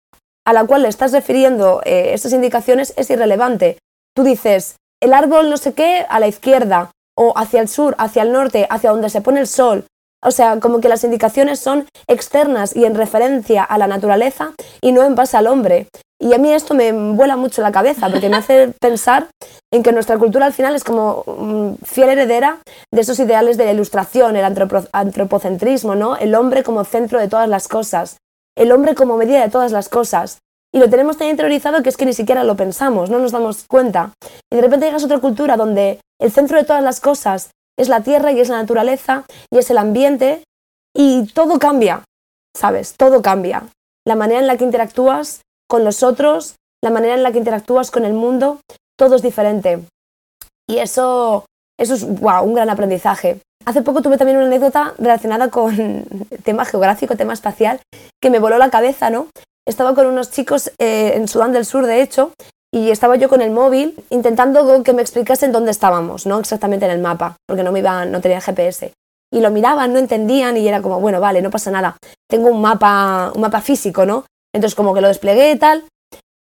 a 0.45 0.53
la 0.53 0.65
cual 0.65 0.83
le 0.83 0.89
estás 0.89 1.11
refiriendo 1.13 1.81
eh, 1.85 2.13
esas 2.13 2.33
indicaciones 2.33 2.93
es 2.97 3.09
irrelevante. 3.09 3.77
Tú 4.15 4.23
dices, 4.23 4.75
el 5.01 5.13
árbol 5.13 5.49
no 5.49 5.57
sé 5.57 5.73
qué 5.73 6.05
a 6.09 6.19
la 6.19 6.27
izquierda, 6.27 6.91
o 7.17 7.33
hacia 7.35 7.61
el 7.61 7.67
sur, 7.67 7.95
hacia 7.97 8.21
el 8.23 8.31
norte, 8.31 8.67
hacia 8.69 8.91
donde 8.91 9.09
se 9.09 9.21
pone 9.21 9.39
el 9.39 9.47
sol, 9.47 9.85
o 10.23 10.31
sea, 10.31 10.59
como 10.59 10.79
que 10.81 10.89
las 10.89 11.03
indicaciones 11.03 11.59
son 11.59 11.85
externas 12.07 12.75
y 12.75 12.85
en 12.85 12.95
referencia 12.95 13.63
a 13.63 13.77
la 13.77 13.87
naturaleza 13.87 14.53
y 14.81 14.91
no 14.91 15.03
en 15.03 15.15
base 15.15 15.37
al 15.37 15.47
hombre. 15.47 15.87
Y 16.19 16.33
a 16.33 16.39
mí 16.39 16.51
esto 16.51 16.73
me 16.73 16.91
vuela 16.91 17.37
mucho 17.37 17.61
la 17.61 17.71
cabeza 17.71 18.09
porque 18.09 18.29
me 18.29 18.37
hace 18.37 18.69
pensar 18.81 19.27
en 19.71 19.83
que 19.83 19.91
nuestra 19.91 20.17
cultura 20.17 20.47
al 20.47 20.53
final 20.53 20.75
es 20.75 20.83
como 20.83 21.23
mm, 21.25 21.85
fiel 21.85 22.09
heredera 22.09 22.59
de 22.91 23.01
esos 23.01 23.19
ideales 23.19 23.57
de 23.57 23.65
la 23.65 23.73
ilustración, 23.73 24.35
el 24.35 24.45
antropocentrismo, 24.91 25.93
¿no? 25.95 26.17
El 26.17 26.33
hombre 26.33 26.63
como 26.63 26.83
centro 26.85 27.19
de 27.19 27.27
todas 27.27 27.47
las 27.47 27.67
cosas, 27.67 28.17
el 28.57 28.71
hombre 28.71 28.95
como 28.95 29.17
medida 29.17 29.41
de 29.41 29.51
todas 29.51 29.71
las 29.71 29.89
cosas. 29.89 30.39
Y 30.73 30.79
lo 30.79 30.89
tenemos 30.89 31.17
tan 31.17 31.29
interiorizado 31.29 31.81
que 31.81 31.89
es 31.89 31.97
que 31.97 32.05
ni 32.05 32.13
siquiera 32.13 32.43
lo 32.43 32.57
pensamos, 32.57 33.09
no 33.09 33.19
nos 33.19 33.31
damos 33.31 33.65
cuenta. 33.67 34.11
Y 34.51 34.55
de 34.55 34.61
repente 34.63 34.87
llegas 34.87 35.03
a 35.03 35.05
otra 35.05 35.19
cultura 35.19 35.55
donde 35.55 35.99
el 36.19 36.31
centro 36.31 36.57
de 36.57 36.65
todas 36.65 36.83
las 36.83 36.99
cosas 36.99 37.51
es 37.77 37.89
la 37.89 38.01
tierra 38.01 38.31
y 38.31 38.39
es 38.39 38.49
la 38.49 38.57
naturaleza 38.57 39.23
y 39.51 39.59
es 39.59 39.69
el 39.69 39.77
ambiente 39.77 40.43
y 40.95 41.27
todo 41.27 41.59
cambia, 41.59 42.03
¿sabes? 42.55 42.95
Todo 42.97 43.21
cambia. 43.21 43.67
La 44.05 44.15
manera 44.15 44.39
en 44.39 44.47
la 44.47 44.57
que 44.57 44.63
interactúas 44.63 45.41
con 45.69 45.83
los 45.83 46.01
otros, 46.01 46.55
la 46.83 46.89
manera 46.89 47.13
en 47.13 47.23
la 47.23 47.31
que 47.31 47.37
interactúas 47.37 47.91
con 47.91 48.05
el 48.05 48.13
mundo, 48.13 48.59
todo 48.97 49.15
es 49.15 49.21
diferente. 49.21 49.83
Y 50.67 50.79
eso, 50.79 51.45
eso 51.79 51.93
es 51.93 52.03
wow, 52.19 52.43
un 52.43 52.53
gran 52.53 52.69
aprendizaje. 52.69 53.39
Hace 53.65 53.81
poco 53.81 54.01
tuve 54.01 54.17
también 54.17 54.37
una 54.37 54.47
anécdota 54.47 54.93
relacionada 54.97 55.49
con 55.49 56.05
tema 56.43 56.65
geográfico, 56.65 57.15
tema 57.15 57.33
espacial, 57.33 57.81
que 58.21 58.29
me 58.29 58.39
voló 58.39 58.57
la 58.57 58.69
cabeza, 58.69 59.09
¿no? 59.09 59.27
Estaba 59.67 59.93
con 59.93 60.07
unos 60.07 60.31
chicos 60.31 60.71
eh, 60.79 61.11
en 61.15 61.27
Sudán 61.27 61.51
del 61.51 61.65
Sur, 61.65 61.85
de 61.85 62.01
hecho, 62.01 62.31
y 62.73 62.91
estaba 62.91 63.15
yo 63.15 63.29
con 63.29 63.41
el 63.41 63.51
móvil 63.51 63.95
intentando 64.09 64.83
que 64.83 64.93
me 64.93 65.01
explicasen 65.01 65.51
dónde 65.51 65.71
estábamos, 65.71 66.25
no 66.25 66.39
exactamente 66.39 66.85
en 66.85 66.91
el 66.91 66.99
mapa, 66.99 67.37
porque 67.47 67.63
no 67.63 67.71
me 67.71 67.79
iba, 67.79 68.05
no 68.05 68.21
tenía 68.21 68.41
GPS. 68.41 68.93
Y 69.33 69.41
lo 69.41 69.51
miraban, 69.51 69.91
no 69.91 69.99
entendían 69.99 70.55
y 70.57 70.67
era 70.67 70.81
como, 70.81 70.99
bueno, 70.99 71.19
vale, 71.19 71.41
no 71.41 71.49
pasa 71.49 71.71
nada. 71.71 71.97
Tengo 72.29 72.49
un 72.49 72.61
mapa, 72.61 73.31
un 73.35 73.41
mapa 73.41 73.61
físico, 73.61 74.05
¿no? 74.05 74.25
Entonces 74.53 74.75
como 74.75 74.93
que 74.93 75.01
lo 75.01 75.09
desplegué 75.09 75.51
y 75.51 75.57
tal. 75.57 75.83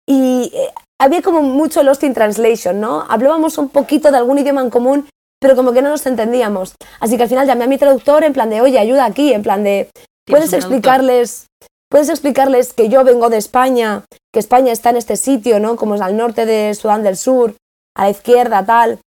Y 0.07 0.51
eh, 0.53 0.71
había 0.99 1.21
como 1.21 1.41
mucho 1.41 1.81
lost 1.83 2.03
in 2.03 2.13
translation, 2.13 2.79
¿no? 2.79 3.05
Hablábamos 3.09 3.57
un 3.57 3.69
poquito 3.69 4.11
de 4.11 4.17
algún 4.17 4.37
idioma 4.37 4.61
en 4.61 4.69
común, 4.69 5.07
pero 5.41 5.55
como 5.55 5.73
que 5.73 5.81
no 5.81 5.89
nos 5.89 6.05
entendíamos. 6.05 6.75
Así 6.99 7.17
que 7.17 7.23
al 7.23 7.29
final 7.29 7.47
llamé 7.47 7.63
a 7.63 7.67
mi 7.67 7.77
traductor 7.77 8.23
en 8.23 8.33
plan 8.33 8.49
de, 8.49 8.61
oye, 8.61 8.77
ayuda 8.77 9.05
aquí, 9.05 9.33
en 9.33 9.41
plan 9.41 9.63
de, 9.63 9.89
¿puedes 10.27 10.53
explicarles 10.53 11.47
¿Puedes 11.89 12.09
explicarles 12.09 12.73
que 12.73 12.89
yo 12.89 13.03
vengo 13.03 13.29
de 13.29 13.37
España, 13.37 14.03
que 14.33 14.39
España 14.39 14.71
está 14.71 14.89
en 14.89 14.97
este 14.97 15.17
sitio, 15.17 15.59
¿no? 15.59 15.75
Como 15.75 15.95
es 15.95 16.01
al 16.01 16.17
norte 16.17 16.45
de 16.45 16.73
Sudán 16.73 17.03
del 17.03 17.17
Sur, 17.17 17.55
a 17.95 18.05
la 18.05 18.09
izquierda, 18.09 18.65
tal, 18.65 18.99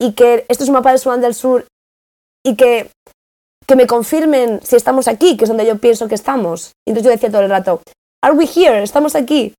y 0.00 0.12
que 0.12 0.44
esto 0.48 0.64
es 0.64 0.68
un 0.68 0.74
mapa 0.74 0.92
de 0.92 0.98
Sudán 0.98 1.20
del 1.20 1.34
Sur 1.34 1.66
y 2.44 2.56
que, 2.56 2.90
que 3.66 3.76
me 3.76 3.86
confirmen 3.86 4.60
si 4.62 4.76
estamos 4.76 5.08
aquí, 5.08 5.36
que 5.36 5.44
es 5.44 5.48
donde 5.48 5.66
yo 5.66 5.78
pienso 5.78 6.08
que 6.08 6.14
estamos. 6.14 6.72
Entonces 6.86 7.04
yo 7.04 7.10
decía 7.10 7.30
todo 7.30 7.42
el 7.42 7.50
rato, 7.50 7.80
¿Are 8.22 8.34
we 8.34 8.46
here? 8.46 8.82
¿Estamos 8.82 9.14
aquí? 9.14 9.54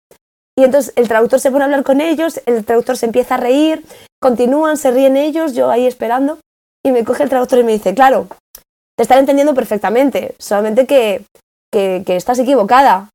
Y 0.58 0.64
entonces 0.64 0.91
el 0.95 1.08
traductor 1.08 1.39
se 1.39 1.51
pone 1.51 1.64
a 1.64 1.66
hablar 1.66 1.84
con 1.84 2.01
ellos, 2.01 2.41
el 2.45 2.66
traductor 2.66 2.97
se 2.97 3.05
empieza 3.05 3.36
a 3.36 3.38
reír, 3.38 3.86
continúan, 4.20 4.78
se 4.78 4.91
ríen 4.91 5.16
ellos, 5.16 5.53
yo 5.53 5.70
ahí 5.70 5.86
esperando, 5.86 6.39
y 6.84 6.91
me 6.91 7.03
coge 7.03 7.24
el 7.24 7.30
traductor 7.30 7.60
y 7.60 7.64
me 7.64 7.74
dice, 7.74 7.93
claro, 7.93 8.28
te 8.97 9.03
están 9.03 9.20
entendiendo 9.20 9.53
perfectamente, 9.53 10.36
solamente 10.39 10.88
que 10.88 11.24
que, 11.72 12.03
estás 12.07 12.39
equivocada, 12.39 13.09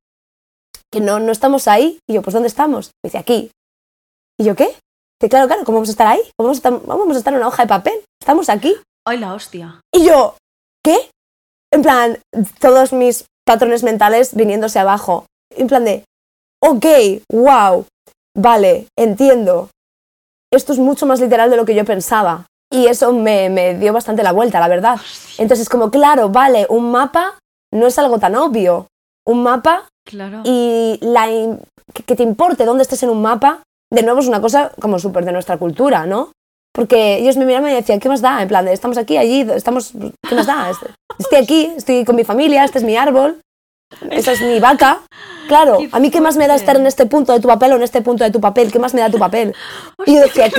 que 0.91 0.99
no, 0.99 1.19
no 1.19 1.31
estamos 1.31 1.67
ahí. 1.67 1.99
Y 2.07 2.13
yo, 2.13 2.21
pues 2.21 2.33
¿dónde 2.33 2.47
estamos? 2.47 2.91
Me 3.03 3.09
dice, 3.09 3.17
aquí. 3.17 3.51
¿Y 4.39 4.45
yo 4.45 4.55
qué? 4.55 4.75
Que 5.19 5.29
claro, 5.29 5.47
claro, 5.47 5.63
¿cómo 5.63 5.77
vamos 5.77 5.89
a 5.89 5.91
estar 5.91 6.07
ahí? 6.07 6.21
¿Cómo 6.37 6.47
vamos 6.47 6.57
a 6.57 6.59
estar, 6.59 6.85
vamos 6.85 7.15
a 7.15 7.19
estar 7.19 7.33
en 7.33 7.39
una 7.39 7.47
hoja 7.47 7.63
de 7.63 7.69
papel? 7.69 8.03
Estamos 8.19 8.49
aquí. 8.49 8.75
¡Ay, 9.05 9.19
la 9.19 9.33
hostia! 9.33 9.79
Y 9.93 10.05
yo, 10.05 10.35
¿qué? 10.83 11.09
En 11.71 11.81
plan, 11.81 12.19
todos 12.59 12.93
mis 12.93 13.25
patrones 13.45 13.83
mentales 13.83 14.35
viniéndose 14.35 14.79
abajo. 14.79 15.25
En 15.49 15.67
plan 15.67 15.85
de, 15.85 16.03
ok, 16.61 16.85
wow, 17.31 17.85
vale, 18.35 18.87
entiendo. 18.97 19.69
Esto 20.51 20.73
es 20.73 20.79
mucho 20.79 21.05
más 21.05 21.19
literal 21.19 21.49
de 21.49 21.57
lo 21.57 21.65
que 21.65 21.75
yo 21.75 21.83
pensaba. 21.85 22.45
Y 22.71 22.87
eso 22.87 23.11
me, 23.13 23.49
me 23.49 23.75
dio 23.77 23.93
bastante 23.93 24.23
la 24.23 24.31
vuelta, 24.31 24.59
la 24.59 24.67
verdad. 24.67 24.99
Entonces, 25.37 25.69
como, 25.69 25.91
claro, 25.91 26.29
vale, 26.29 26.65
un 26.69 26.91
mapa 26.91 27.37
no 27.73 27.87
es 27.87 27.97
algo 27.99 28.19
tan 28.19 28.35
obvio. 28.35 28.87
Un 29.25 29.43
mapa 29.43 29.87
y 30.43 30.99
la 31.01 31.27
que, 31.93 32.15
te 32.15 32.23
importe 32.23 32.65
dónde 32.65 32.83
estés 32.83 33.03
en 33.03 33.09
un 33.09 33.21
mapa, 33.21 33.63
de 33.91 34.03
nuevo 34.03 34.19
es 34.19 34.27
una 34.27 34.41
cosa 34.41 34.71
como 34.79 34.99
súper 34.99 35.25
de 35.25 35.31
nuestra 35.31 35.57
cultura, 35.57 36.05
¿no? 36.05 36.31
Porque 36.73 37.17
ellos 37.17 37.37
me 37.37 37.45
miraban 37.45 37.71
y 37.71 37.75
decían, 37.75 37.99
¿qué 37.99 38.09
más 38.09 38.21
da? 38.21 38.41
En 38.41 38.47
plan, 38.47 38.67
estamos 38.67 38.97
aquí, 38.97 39.17
allí, 39.17 39.41
estamos, 39.41 39.93
¿qué 40.27 40.35
más 40.35 40.47
da? 40.47 40.71
Estoy 41.19 41.37
aquí, 41.37 41.71
estoy 41.77 42.03
con 42.03 42.15
mi 42.15 42.23
familia, 42.23 42.63
este 42.63 42.79
es 42.79 42.83
mi 42.83 42.97
árbol, 42.97 43.39
esta 44.09 44.31
es 44.31 44.41
mi 44.41 44.59
vaca. 44.59 45.01
Claro, 45.47 45.77
a 45.91 45.99
mí 45.99 46.09
qué 46.09 46.19
más 46.19 46.35
me 46.35 46.47
da 46.47 46.55
estar 46.55 46.75
en 46.75 46.87
este 46.87 47.05
punto 47.05 47.33
de 47.33 47.39
tu 47.39 47.47
papel 47.47 47.73
o 47.73 47.75
en 47.75 47.83
este 47.83 48.01
punto 48.01 48.23
de 48.23 48.31
tu 48.31 48.41
papel, 48.41 48.71
¿qué 48.71 48.79
más 48.79 48.93
me 48.93 49.01
da 49.01 49.09
tu 49.09 49.19
papel? 49.19 49.53
Y 50.05 50.15
yo 50.15 50.21
decía, 50.21 50.49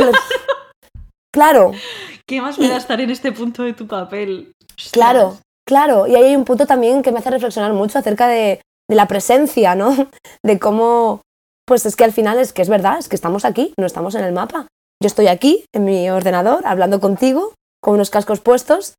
claro. 1.32 1.72
¿Qué 2.26 2.40
más 2.40 2.58
me 2.58 2.68
da 2.68 2.78
estar 2.78 3.00
en 3.02 3.10
este 3.10 3.32
punto 3.32 3.64
de 3.64 3.74
tu 3.74 3.86
papel? 3.86 4.52
Claro, 4.92 5.36
Claro, 5.66 6.06
y 6.06 6.14
ahí 6.14 6.24
hay 6.24 6.36
un 6.36 6.44
punto 6.44 6.66
también 6.66 7.02
que 7.02 7.10
me 7.10 7.18
hace 7.18 7.30
reflexionar 7.30 7.72
mucho 7.72 7.98
acerca 7.98 8.28
de 8.28 8.60
la 8.88 9.08
presencia, 9.08 9.74
¿no? 9.74 10.08
De 10.42 10.58
cómo, 10.58 11.22
pues 11.66 11.86
es 11.86 11.96
que 11.96 12.04
al 12.04 12.12
final 12.12 12.38
es 12.38 12.52
que 12.52 12.62
es 12.62 12.68
verdad, 12.68 12.98
es 12.98 13.08
que 13.08 13.16
estamos 13.16 13.44
aquí, 13.44 13.72
no 13.78 13.86
estamos 13.86 14.14
en 14.14 14.24
el 14.24 14.32
mapa. 14.32 14.66
Yo 15.02 15.06
estoy 15.06 15.28
aquí 15.28 15.64
en 15.74 15.84
mi 15.84 16.10
ordenador 16.10 16.66
hablando 16.66 17.00
contigo, 17.00 17.54
con 17.82 17.94
unos 17.94 18.10
cascos 18.10 18.40
puestos, 18.40 18.94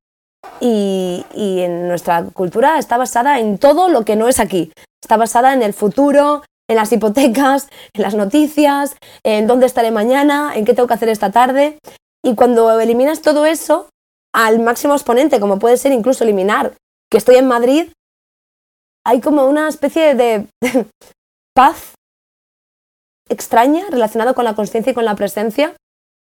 y, 0.60 1.26
y, 1.34 1.62
en 1.62 1.88
nuestra 1.88 2.24
cultura 2.26 2.78
está 2.78 2.98
basada 2.98 3.40
en 3.40 3.58
todo 3.58 3.90
lo 3.90 4.06
que 4.06 4.16
no 4.16 4.28
es 4.28 4.40
aquí. 4.40 4.72
Está 5.04 5.18
basada 5.18 5.54
en 5.54 5.64
el 5.64 5.74
futuro, 5.74 6.44
en 6.70 6.76
las 6.76 6.92
hipotecas, 6.92 7.68
en 7.94 8.04
las 8.04 8.14
noticias, 8.14 8.96
en 9.24 9.48
dónde 9.48 9.66
estaré 9.66 9.90
mañana, 9.90 10.54
en 10.56 10.66
qué 10.66 10.76
tengo 10.76 10.88
que 10.88 10.94
hacer 10.94 11.10
esta 11.10 11.32
tarde. 11.32 11.80
Y 12.24 12.36
cuando 12.36 12.80
eliminas 12.80 13.22
todo 13.22 13.46
eso 13.48 13.88
al 14.36 14.60
máximo 14.60 14.94
exponente, 14.94 15.40
como 15.40 15.60
puede 15.60 15.78
ser 15.78 15.94
incluso 15.94 16.24
eliminar 16.24 16.74
que 17.10 17.18
estoy 17.18 17.36
en 17.36 17.48
Madrid, 17.48 17.90
hay 19.06 19.22
como 19.22 19.46
una 19.46 19.70
especie 19.70 20.14
de 20.14 20.48
paz 21.56 21.94
extraña 23.30 23.86
relacionada 23.90 24.34
con 24.34 24.44
la 24.44 24.54
conciencia 24.54 24.92
y 24.92 24.94
con 24.94 25.06
la 25.06 25.16
presencia 25.16 25.74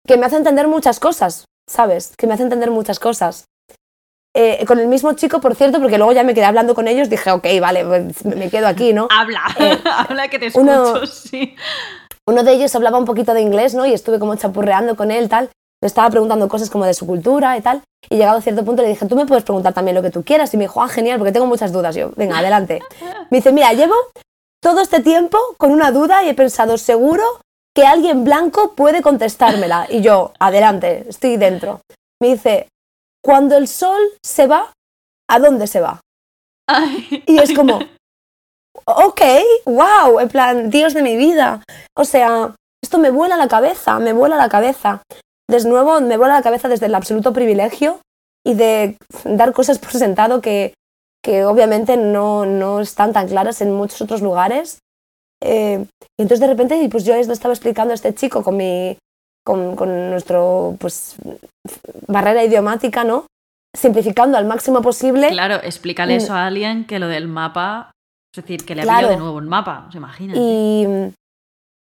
que 0.06 0.16
me 0.16 0.26
hace 0.26 0.36
entender 0.36 0.66
muchas 0.66 0.98
cosas, 0.98 1.44
¿sabes? 1.68 2.14
Que 2.16 2.26
me 2.26 2.34
hace 2.34 2.42
entender 2.42 2.70
muchas 2.70 2.98
cosas. 2.98 3.44
Eh, 4.34 4.64
con 4.66 4.80
el 4.80 4.88
mismo 4.88 5.12
chico, 5.12 5.40
por 5.40 5.54
cierto, 5.54 5.80
porque 5.80 5.98
luego 5.98 6.12
ya 6.12 6.24
me 6.24 6.34
quedé 6.34 6.44
hablando 6.44 6.74
con 6.74 6.88
ellos, 6.88 7.10
dije, 7.10 7.30
ok, 7.30 7.46
vale, 7.60 7.84
pues 7.84 8.24
me 8.24 8.50
quedo 8.50 8.66
aquí, 8.66 8.92
¿no? 8.92 9.08
Habla, 9.10 9.42
eh, 9.58 9.78
habla 9.84 10.28
que 10.28 10.38
te 10.38 10.46
escucho, 10.46 10.62
uno, 10.62 11.06
sí. 11.06 11.54
Uno 12.26 12.42
de 12.42 12.52
ellos 12.52 12.74
hablaba 12.74 12.98
un 12.98 13.04
poquito 13.04 13.34
de 13.34 13.40
inglés, 13.40 13.74
¿no? 13.74 13.86
Y 13.86 13.92
estuve 13.92 14.18
como 14.18 14.34
chapurreando 14.36 14.96
con 14.96 15.10
él, 15.10 15.28
tal. 15.28 15.50
Le 15.82 15.86
estaba 15.86 16.10
preguntando 16.10 16.48
cosas 16.48 16.68
como 16.68 16.84
de 16.84 16.94
su 16.94 17.06
cultura 17.06 17.56
y 17.56 17.62
tal. 17.62 17.82
Y 18.08 18.16
llegado 18.16 18.38
a 18.38 18.42
cierto 18.42 18.64
punto 18.64 18.82
le 18.82 18.88
dije, 18.88 19.06
tú 19.06 19.16
me 19.16 19.26
puedes 19.26 19.44
preguntar 19.44 19.72
también 19.72 19.94
lo 19.94 20.02
que 20.02 20.10
tú 20.10 20.22
quieras. 20.22 20.52
Y 20.52 20.56
me 20.56 20.64
dijo, 20.64 20.82
ah, 20.82 20.88
genial, 20.88 21.18
porque 21.18 21.32
tengo 21.32 21.46
muchas 21.46 21.72
dudas. 21.72 21.94
Yo, 21.94 22.10
venga, 22.16 22.38
adelante. 22.38 22.80
Me 23.30 23.38
dice, 23.38 23.52
mira, 23.52 23.72
llevo 23.72 23.94
todo 24.62 24.80
este 24.80 25.00
tiempo 25.00 25.38
con 25.56 25.70
una 25.70 25.90
duda 25.90 26.22
y 26.22 26.28
he 26.28 26.34
pensado, 26.34 26.76
seguro 26.76 27.24
que 27.74 27.86
alguien 27.86 28.24
blanco 28.24 28.74
puede 28.74 29.00
contestármela. 29.02 29.86
Y 29.88 30.02
yo, 30.02 30.32
adelante, 30.38 31.06
estoy 31.08 31.36
dentro. 31.36 31.80
Me 32.20 32.28
dice, 32.28 32.68
cuando 33.24 33.56
el 33.56 33.68
sol 33.68 34.00
se 34.22 34.46
va, 34.46 34.72
¿a 35.28 35.38
dónde 35.38 35.66
se 35.66 35.80
va? 35.80 36.00
y 37.26 37.38
es 37.38 37.54
como, 37.54 37.80
ok, 38.84 39.20
wow, 39.66 40.20
en 40.20 40.28
plan, 40.28 40.70
Dios 40.70 40.94
de 40.94 41.02
mi 41.02 41.16
vida. 41.16 41.62
O 41.96 42.04
sea, 42.04 42.54
esto 42.82 42.98
me 42.98 43.10
vuela 43.10 43.36
la 43.36 43.48
cabeza, 43.48 43.98
me 43.98 44.12
vuela 44.12 44.36
la 44.36 44.48
cabeza. 44.48 45.02
De 45.50 45.68
nuevo, 45.68 46.00
me 46.00 46.16
vuela 46.16 46.34
la 46.34 46.42
cabeza 46.42 46.68
desde 46.68 46.86
el 46.86 46.94
absoluto 46.94 47.32
privilegio 47.32 47.98
y 48.46 48.54
de 48.54 48.96
dar 49.24 49.52
cosas 49.52 49.78
por 49.78 49.90
sentado 49.90 50.40
que, 50.40 50.74
que 51.24 51.44
obviamente 51.44 51.96
no, 51.96 52.46
no 52.46 52.80
están 52.80 53.12
tan 53.12 53.26
claras 53.26 53.60
en 53.60 53.72
muchos 53.72 54.00
otros 54.00 54.22
lugares. 54.22 54.78
Eh, 55.42 55.84
y 56.18 56.22
entonces 56.22 56.40
de 56.40 56.46
repente, 56.46 56.88
pues 56.88 57.04
yo 57.04 57.14
lo 57.16 57.32
estaba 57.32 57.52
explicando 57.52 57.92
a 57.92 57.94
este 57.96 58.14
chico 58.14 58.44
con 58.44 58.56
mi, 58.56 58.96
con, 59.44 59.74
con 59.74 60.10
nuestro 60.10 60.76
pues 60.78 61.16
barrera 62.06 62.44
idiomática, 62.44 63.02
¿no? 63.02 63.26
Simplificando 63.76 64.38
al 64.38 64.44
máximo 64.44 64.82
posible. 64.82 65.30
Claro, 65.30 65.56
explícale 65.56 66.14
eso 66.14 66.32
a 66.32 66.46
alguien 66.46 66.86
que 66.86 67.00
lo 67.00 67.08
del 67.08 67.26
mapa, 67.26 67.90
es 68.32 68.42
decir, 68.42 68.64
que 68.64 68.76
le 68.76 68.82
claro. 68.82 69.08
de 69.08 69.16
nuevo 69.16 69.36
un 69.36 69.48
mapa, 69.48 69.88
¿se 69.90 69.98
imagina? 69.98 70.34
Y 70.36 71.12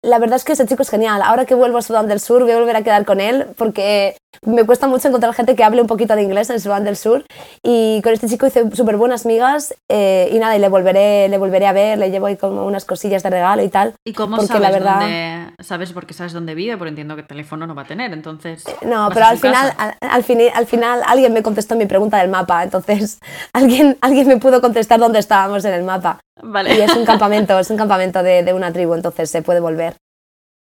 la 0.03 0.19
verdad 0.19 0.37
es 0.37 0.45
que 0.45 0.53
ese 0.53 0.67
chico 0.67 0.83
es 0.83 0.91
genial. 0.91 1.23
Ahora 1.23 1.45
que 1.45 1.55
vuelvo 1.55 1.79
a 1.79 1.83
Sudán 1.83 2.09
del 2.09 2.21
Sur, 2.21 2.43
voy 2.43 2.53
a 2.53 2.59
volver 2.59 2.77
a 2.77 2.83
quedar 2.83 3.05
con 3.05 3.21
él 3.21 3.49
porque 3.57 4.17
me 4.47 4.65
cuesta 4.65 4.87
mucho 4.87 5.09
encontrar 5.09 5.35
gente 5.35 5.55
que 5.55 5.65
hable 5.65 5.81
un 5.81 5.87
poquito 5.87 6.15
de 6.17 6.23
inglés 6.23 6.51
en 6.51 6.61
Sudán 6.61 6.85
del 6.85 6.97
Sur. 6.97 7.25
Y 7.63 8.01
con 8.03 8.13
este 8.13 8.29
chico 8.29 8.47
hice 8.47 8.71
súper 8.73 8.97
buenas 8.97 9.27
migas 9.27 9.75
eh, 9.89 10.31
y 10.33 10.39
nada, 10.39 10.57
y 10.57 10.61
le 10.61 10.69
volveré, 10.69 11.29
le 11.29 11.39
volveré 11.39 11.67
a 11.67 11.73
ver, 11.73 11.99
le 11.99 12.11
llevo 12.11 12.27
ahí 12.27 12.37
como 12.37 12.65
unas 12.65 12.85
cosillas 12.85 13.23
de 13.23 13.31
regalo 13.31 13.63
y 13.63 13.69
tal. 13.69 13.95
¿Y 14.05 14.13
cómo 14.13 14.37
porque 14.37 14.49
sabes 14.49 14.63
la 14.63 14.71
verdad... 14.71 15.01
dónde, 15.01 15.55
sabes 15.61 15.93
porque 15.93 16.15
sabes 16.15 16.33
dónde 16.33 16.55
vive? 16.55 16.77
Porque 16.77 16.91
entiendo 16.91 17.15
que 17.17 17.23
el 17.23 17.27
teléfono 17.27 17.67
no 17.67 17.75
va 17.75 17.83
a 17.83 17.87
tener, 17.87 18.13
entonces... 18.13 18.65
No, 18.83 19.11
pero 19.13 19.27
al 19.27 19.39
final, 19.39 19.75
al, 19.77 19.95
al, 20.01 20.25
al, 20.55 20.67
final 20.67 21.03
alguien 21.07 21.33
me 21.33 21.43
contestó 21.43 21.77
mi 21.77 21.87
pregunta 21.87 22.19
del 22.19 22.31
mapa, 22.31 22.63
entonces 22.63 23.21
alguien, 23.53 23.99
alguien 24.01 24.27
me 24.27 24.39
pudo 24.39 24.61
contestar 24.61 24.99
dónde 25.01 25.19
estábamos 25.19 25.65
en 25.65 25.75
el 25.75 25.83
mapa. 25.83 26.21
Vale. 26.43 26.75
Y 26.75 26.81
es 26.81 26.95
un 26.95 27.05
campamento, 27.07 27.59
es 27.59 27.71
un 27.71 27.77
campamento 27.77 28.23
de, 28.23 28.43
de 28.43 28.53
una 28.55 28.73
tribu, 28.73 28.95
entonces 28.95 29.31
se 29.31 29.43
puede 29.43 29.61
volver. 29.61 29.97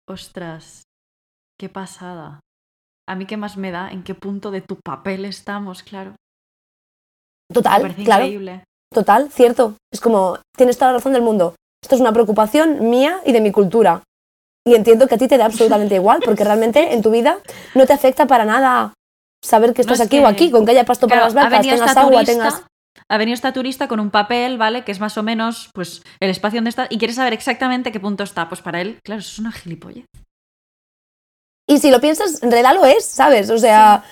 Ostras, 0.08 0.84
qué 1.58 1.68
pasada. 1.68 2.42
A 3.08 3.16
mí 3.16 3.26
qué 3.26 3.38
más 3.38 3.58
me 3.58 3.72
da 3.72 3.90
en 3.92 4.04
qué 4.04 4.16
punto 4.16 4.52
de 4.52 4.62
tu 4.62 4.78
papel 4.84 5.26
estamos, 5.26 5.84
claro. 5.84 6.16
Total, 7.54 7.94
claro. 7.96 8.26
Increíble. 8.26 8.64
Total, 8.94 9.30
cierto. 9.32 9.76
Es 9.94 10.02
como, 10.02 10.40
tienes 10.58 10.78
toda 10.78 10.92
la 10.92 10.98
razón 10.98 11.14
del 11.14 11.22
mundo. 11.22 11.56
Esto 11.84 11.96
es 11.96 12.02
una 12.02 12.14
preocupación 12.14 12.90
mía 12.90 13.22
y 13.26 13.32
de 13.32 13.42
mi 13.42 13.52
cultura. 13.52 14.02
Y 14.68 14.74
entiendo 14.74 15.08
que 15.08 15.16
a 15.16 15.18
ti 15.18 15.28
te 15.28 15.38
da 15.38 15.46
absolutamente 15.46 15.96
igual, 15.96 16.22
porque 16.26 16.44
realmente 16.44 16.94
en 16.94 17.02
tu 17.02 17.12
vida 17.12 17.38
no 17.76 17.86
te 17.86 17.94
afecta 17.94 18.26
para 18.26 18.46
nada 18.46 18.94
saber 19.44 19.74
que 19.74 19.82
estás 19.82 20.02
aquí 20.02 20.20
o 20.20 20.28
aquí, 20.28 20.50
con 20.50 20.66
que 20.66 20.72
haya 20.72 20.86
pasto 20.86 21.08
para 21.08 21.26
las 21.26 21.36
vacas, 21.36 21.62
tengas 21.62 21.98
agua, 21.98 22.24
tengas 22.24 22.64
ha 23.10 23.18
venido 23.18 23.36
esta 23.36 23.54
turista 23.54 23.88
con 23.88 24.00
un 24.00 24.10
papel, 24.10 24.58
¿vale? 24.58 24.84
Que 24.84 24.92
es 24.92 25.00
más 25.00 25.18
o 25.18 25.24
menos, 25.24 25.70
pues, 25.74 26.02
el 26.20 26.30
espacio 26.30 26.58
donde 26.58 26.70
está 26.70 26.88
y 26.90 26.98
quiere 26.98 27.14
saber 27.14 27.34
exactamente 27.34 27.92
qué 27.92 28.00
punto 28.00 28.24
está. 28.24 28.50
Pues 28.50 28.62
para 28.62 28.82
él, 28.82 28.98
claro, 29.04 29.20
eso 29.20 29.32
es 29.34 29.40
una 29.40 29.52
gilipollez. 29.52 30.06
Y 31.68 31.80
si 31.80 31.90
lo 31.90 32.00
piensas, 32.00 32.44
en 32.44 32.52
realidad 32.52 32.76
lo 32.76 32.86
es, 32.86 33.06
¿sabes? 33.06 33.50
O 33.50 33.58
sea, 33.58 34.04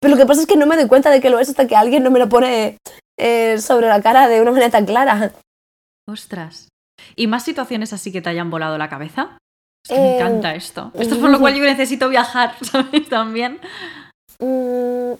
pero 0.00 0.14
lo 0.14 0.20
que 0.20 0.26
pasa 0.26 0.42
es 0.42 0.46
que 0.46 0.56
no 0.56 0.66
me 0.66 0.76
doy 0.76 0.86
cuenta 0.86 1.10
de 1.10 1.20
que 1.20 1.30
lo 1.30 1.38
es 1.38 1.48
hasta 1.48 1.66
que 1.66 1.76
alguien 1.76 2.02
no 2.02 2.10
me 2.10 2.18
lo 2.18 2.28
pone 2.28 2.78
eh, 3.18 3.58
sobre 3.58 3.88
la 3.88 4.00
cara 4.00 4.28
de 4.28 4.40
una 4.40 4.50
manera 4.50 4.70
tan 4.70 4.86
clara. 4.86 5.32
Ostras. 6.08 6.68
¿Y 7.16 7.26
más 7.26 7.44
situaciones 7.44 7.92
así 7.92 8.12
que 8.12 8.22
te 8.22 8.30
hayan 8.30 8.50
volado 8.50 8.78
la 8.78 8.88
cabeza? 8.88 9.38
Es 9.84 9.90
que 9.90 10.00
me 10.00 10.12
eh, 10.12 10.16
encanta 10.16 10.54
esto. 10.54 10.90
Esto 10.94 11.14
es 11.14 11.20
por 11.20 11.30
lo 11.30 11.38
cual 11.40 11.54
yo 11.54 11.64
necesito 11.64 12.08
viajar, 12.08 12.54
¿sabes? 12.62 13.08
También. 13.08 13.60
Mm, 14.38 15.14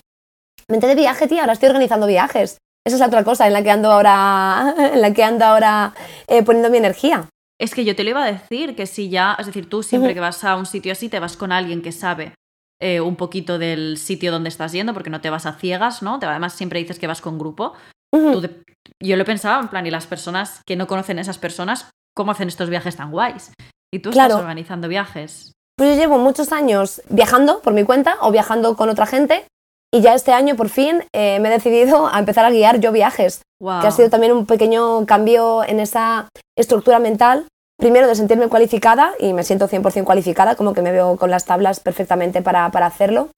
mente 0.69 0.87
de 0.87 0.95
viaje, 0.95 1.27
tía. 1.27 1.43
Ahora 1.43 1.55
estoy 1.55 1.69
organizando 1.69 2.07
viajes. 2.07 2.59
Esa 2.87 2.97
es 2.97 3.01
la 3.01 3.07
otra 3.07 3.25
cosa 3.25 3.47
en 3.47 3.53
la 3.53 3.63
que 3.63 3.71
ando 3.71 3.93
ahora, 3.93 4.75
en 4.95 5.01
la 5.01 5.13
que 5.13 5.25
ando 5.25 5.45
ahora 5.45 5.95
eh, 6.27 6.43
poniendo 6.43 6.71
mi 6.71 6.79
energía. 6.79 7.29
Es 7.61 7.75
que 7.75 7.85
yo 7.85 7.95
te 7.95 8.05
lo 8.05 8.11
iba 8.11 8.25
a 8.25 8.33
decir, 8.33 8.75
que 8.75 8.87
si 8.87 9.11
ya, 9.11 9.37
es 9.39 9.45
decir, 9.45 9.69
tú 9.69 9.83
siempre 9.83 10.15
que 10.15 10.21
vas 10.21 10.43
a 10.45 10.57
un 10.57 10.65
sitio 10.65 10.93
así, 10.93 11.11
te 11.11 11.21
vas 11.21 11.37
con 11.37 11.53
alguien 11.53 11.83
que 11.83 11.93
sabe 11.93 12.33
eh, 12.81 13.03
un 13.03 13.17
poquito 13.17 13.59
del 13.59 13.99
sitio 13.99 14.33
donde 14.33 14.49
estás 14.49 14.73
yendo, 14.73 14.95
porque 14.95 15.11
no 15.11 15.21
te 15.21 15.29
vas 15.29 15.45
a 15.45 15.53
ciegas, 15.53 16.03
¿no? 16.03 16.19
Además, 16.23 16.55
siempre 16.55 16.81
dices 16.81 16.99
que 16.99 17.07
vas 17.07 17.21
con 17.21 17.39
grupo. 17.39 17.75
yo 18.13 19.17
lo 19.17 19.23
he 19.23 19.27
pensado, 19.27 19.61
en 19.61 19.69
plan, 19.69 19.87
y 19.87 19.91
las 19.91 20.07
personas 20.07 20.63
que 20.65 20.77
no 20.77 20.87
conocen 20.87 21.19
a 21.19 21.21
esas 21.21 21.37
personas, 21.37 21.91
¿cómo 22.17 22.33
hacen 22.33 22.49
estos 22.49 22.71
viajes 22.71 22.97
tan 22.97 23.11
guays? 23.11 23.53
Y 23.93 23.99
tú 23.99 24.09
estás 24.09 24.33
organizando 24.33 24.89
viajes. 24.89 25.53
Pues 25.77 25.91
yo 25.91 26.01
llevo 26.01 26.17
muchos 26.17 26.53
años 26.53 27.03
viajando 27.11 27.61
por 27.61 27.75
mi 27.75 27.85
cuenta 27.85 28.17
o 28.23 28.33
viajando 28.33 28.75
con 28.75 28.89
otra 28.89 29.05
gente 29.05 29.45
y 29.93 30.03
ya 30.03 30.15
este 30.15 30.33
año, 30.33 30.55
por 30.55 30.69
fin, 30.69 31.03
eh, 31.13 31.41
me 31.41 31.49
he 31.49 31.53
decidido 31.53 32.07
a 32.07 32.19
empezar 32.19 32.45
a 32.45 32.51
guiar 32.51 32.79
yo 32.79 32.93
viajes, 32.93 33.43
que 33.61 33.87
ha 33.87 33.91
sido 33.91 34.09
también 34.09 34.33
un 34.33 34.47
pequeño 34.47 35.05
cambio 35.05 35.65
en 35.65 35.81
esa 35.81 36.29
estructura 36.57 37.01
mental. 37.01 37.47
Primero, 37.77 38.07
de 38.07 38.15
sentirme 38.15 38.49
cualificada, 38.49 39.15
y 39.19 39.33
me 39.33 39.43
siento 39.43 39.67
100% 39.67 40.05
cualificada, 40.05 40.55
como 40.55 40.75
que 40.75 40.83
me 40.83 40.93
veo 40.93 41.17
con 41.17 41.31
las 41.31 41.45
tablas 41.45 41.81
perfectamente 41.81 42.43
para, 42.43 42.71
para 42.71 42.87
hacerlo. 42.87 43.31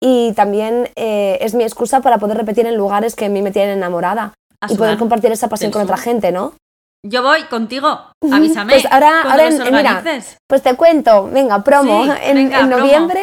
Y 0.00 0.32
también 0.34 0.90
eh, 0.94 1.38
es 1.40 1.54
mi 1.54 1.64
excusa 1.64 2.00
para 2.02 2.18
poder 2.18 2.36
repetir 2.36 2.66
en 2.66 2.76
lugares 2.76 3.16
que 3.16 3.24
a 3.24 3.28
mí 3.28 3.42
me 3.42 3.50
tienen 3.50 3.78
enamorada 3.78 4.34
y 4.68 4.76
poder 4.76 4.98
compartir 4.98 5.32
esa 5.32 5.48
pasión 5.48 5.72
con 5.72 5.82
otra 5.82 5.96
gente, 5.96 6.30
¿no? 6.30 6.52
Yo 7.04 7.22
voy 7.22 7.44
contigo, 7.44 8.00
avísame. 8.32 8.74
Pues 8.74 8.86
ahora, 8.90 9.22
ahora 9.22 9.50
mira, 9.70 10.02
pues 10.48 10.62
te 10.62 10.74
cuento, 10.74 11.28
venga, 11.28 11.62
promo. 11.62 12.04
en, 12.04 12.52
en, 12.52 12.68
noviembre 12.68 13.22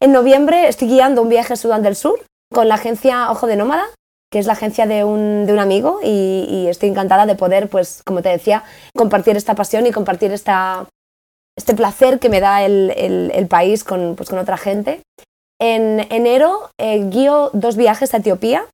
en 0.00 0.12
noviembre 0.12 0.68
estoy 0.68 0.88
guiando 0.88 1.22
un 1.22 1.28
viaje 1.28 1.52
a 1.52 1.56
Sudán 1.56 1.82
del 1.82 1.96
Sur 1.96 2.24
con 2.52 2.68
la 2.68 2.74
agencia 2.74 3.30
Ojo 3.30 3.46
de 3.46 3.56
Nómada, 3.56 3.84
que 4.30 4.38
es 4.38 4.46
la 4.46 4.52
agencia 4.52 4.86
de 4.86 5.04
un, 5.04 5.46
de 5.46 5.52
un 5.52 5.58
amigo 5.58 6.00
y, 6.02 6.66
estoy 6.68 6.90
encantada 6.90 7.26
de 7.26 7.34
poder, 7.34 7.68
pues, 7.68 8.02
como 8.04 8.20
te 8.20 8.28
decía, 8.28 8.62
compartir 8.94 9.36
esta 9.36 9.54
pasión 9.54 9.86
y 9.86 9.92
compartir 9.92 10.32
esta, 10.32 10.86
este 11.56 11.74
placer 11.74 12.18
que 12.18 12.28
me 12.28 12.40
da 12.40 12.62
el, 12.62 12.92
el, 13.32 13.46
país 13.46 13.84
con, 13.84 14.16
pues, 14.16 14.28
con 14.28 14.38
otra 14.38 14.58
gente. 14.58 15.00
En 15.60 16.06
enero 16.12 16.70
eh, 16.78 17.08
guío 17.08 17.50
dos 17.52 17.76
viajes 17.76 18.12
a 18.14 18.18
Etiopía 18.18 18.66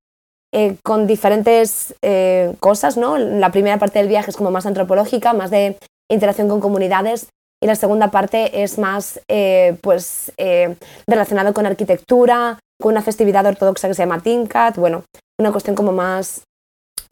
eh, 0.52 0.76
con 0.82 1.06
diferentes 1.06 1.94
eh, 2.02 2.54
cosas, 2.60 2.96
¿no? 2.96 3.16
La 3.16 3.50
primera 3.50 3.78
parte 3.78 4.00
del 4.00 4.08
viaje 4.08 4.30
es 4.30 4.36
como 4.36 4.50
más 4.50 4.66
antropológica, 4.66 5.32
más 5.32 5.50
de 5.50 5.78
interacción 6.10 6.48
con 6.48 6.60
comunidades 6.60 7.28
y 7.64 7.66
la 7.66 7.76
segunda 7.76 8.10
parte 8.10 8.62
es 8.62 8.76
más 8.76 9.20
eh, 9.26 9.78
pues, 9.80 10.30
eh, 10.36 10.76
relacionado 11.06 11.54
con 11.54 11.64
arquitectura, 11.64 12.58
con 12.78 12.92
una 12.92 13.00
festividad 13.00 13.46
ortodoxa 13.46 13.88
que 13.88 13.94
se 13.94 14.02
llama 14.02 14.20
Tinkat, 14.20 14.76
bueno, 14.76 15.04
una 15.40 15.50
cuestión 15.50 15.74
como 15.74 15.90
más 15.90 16.42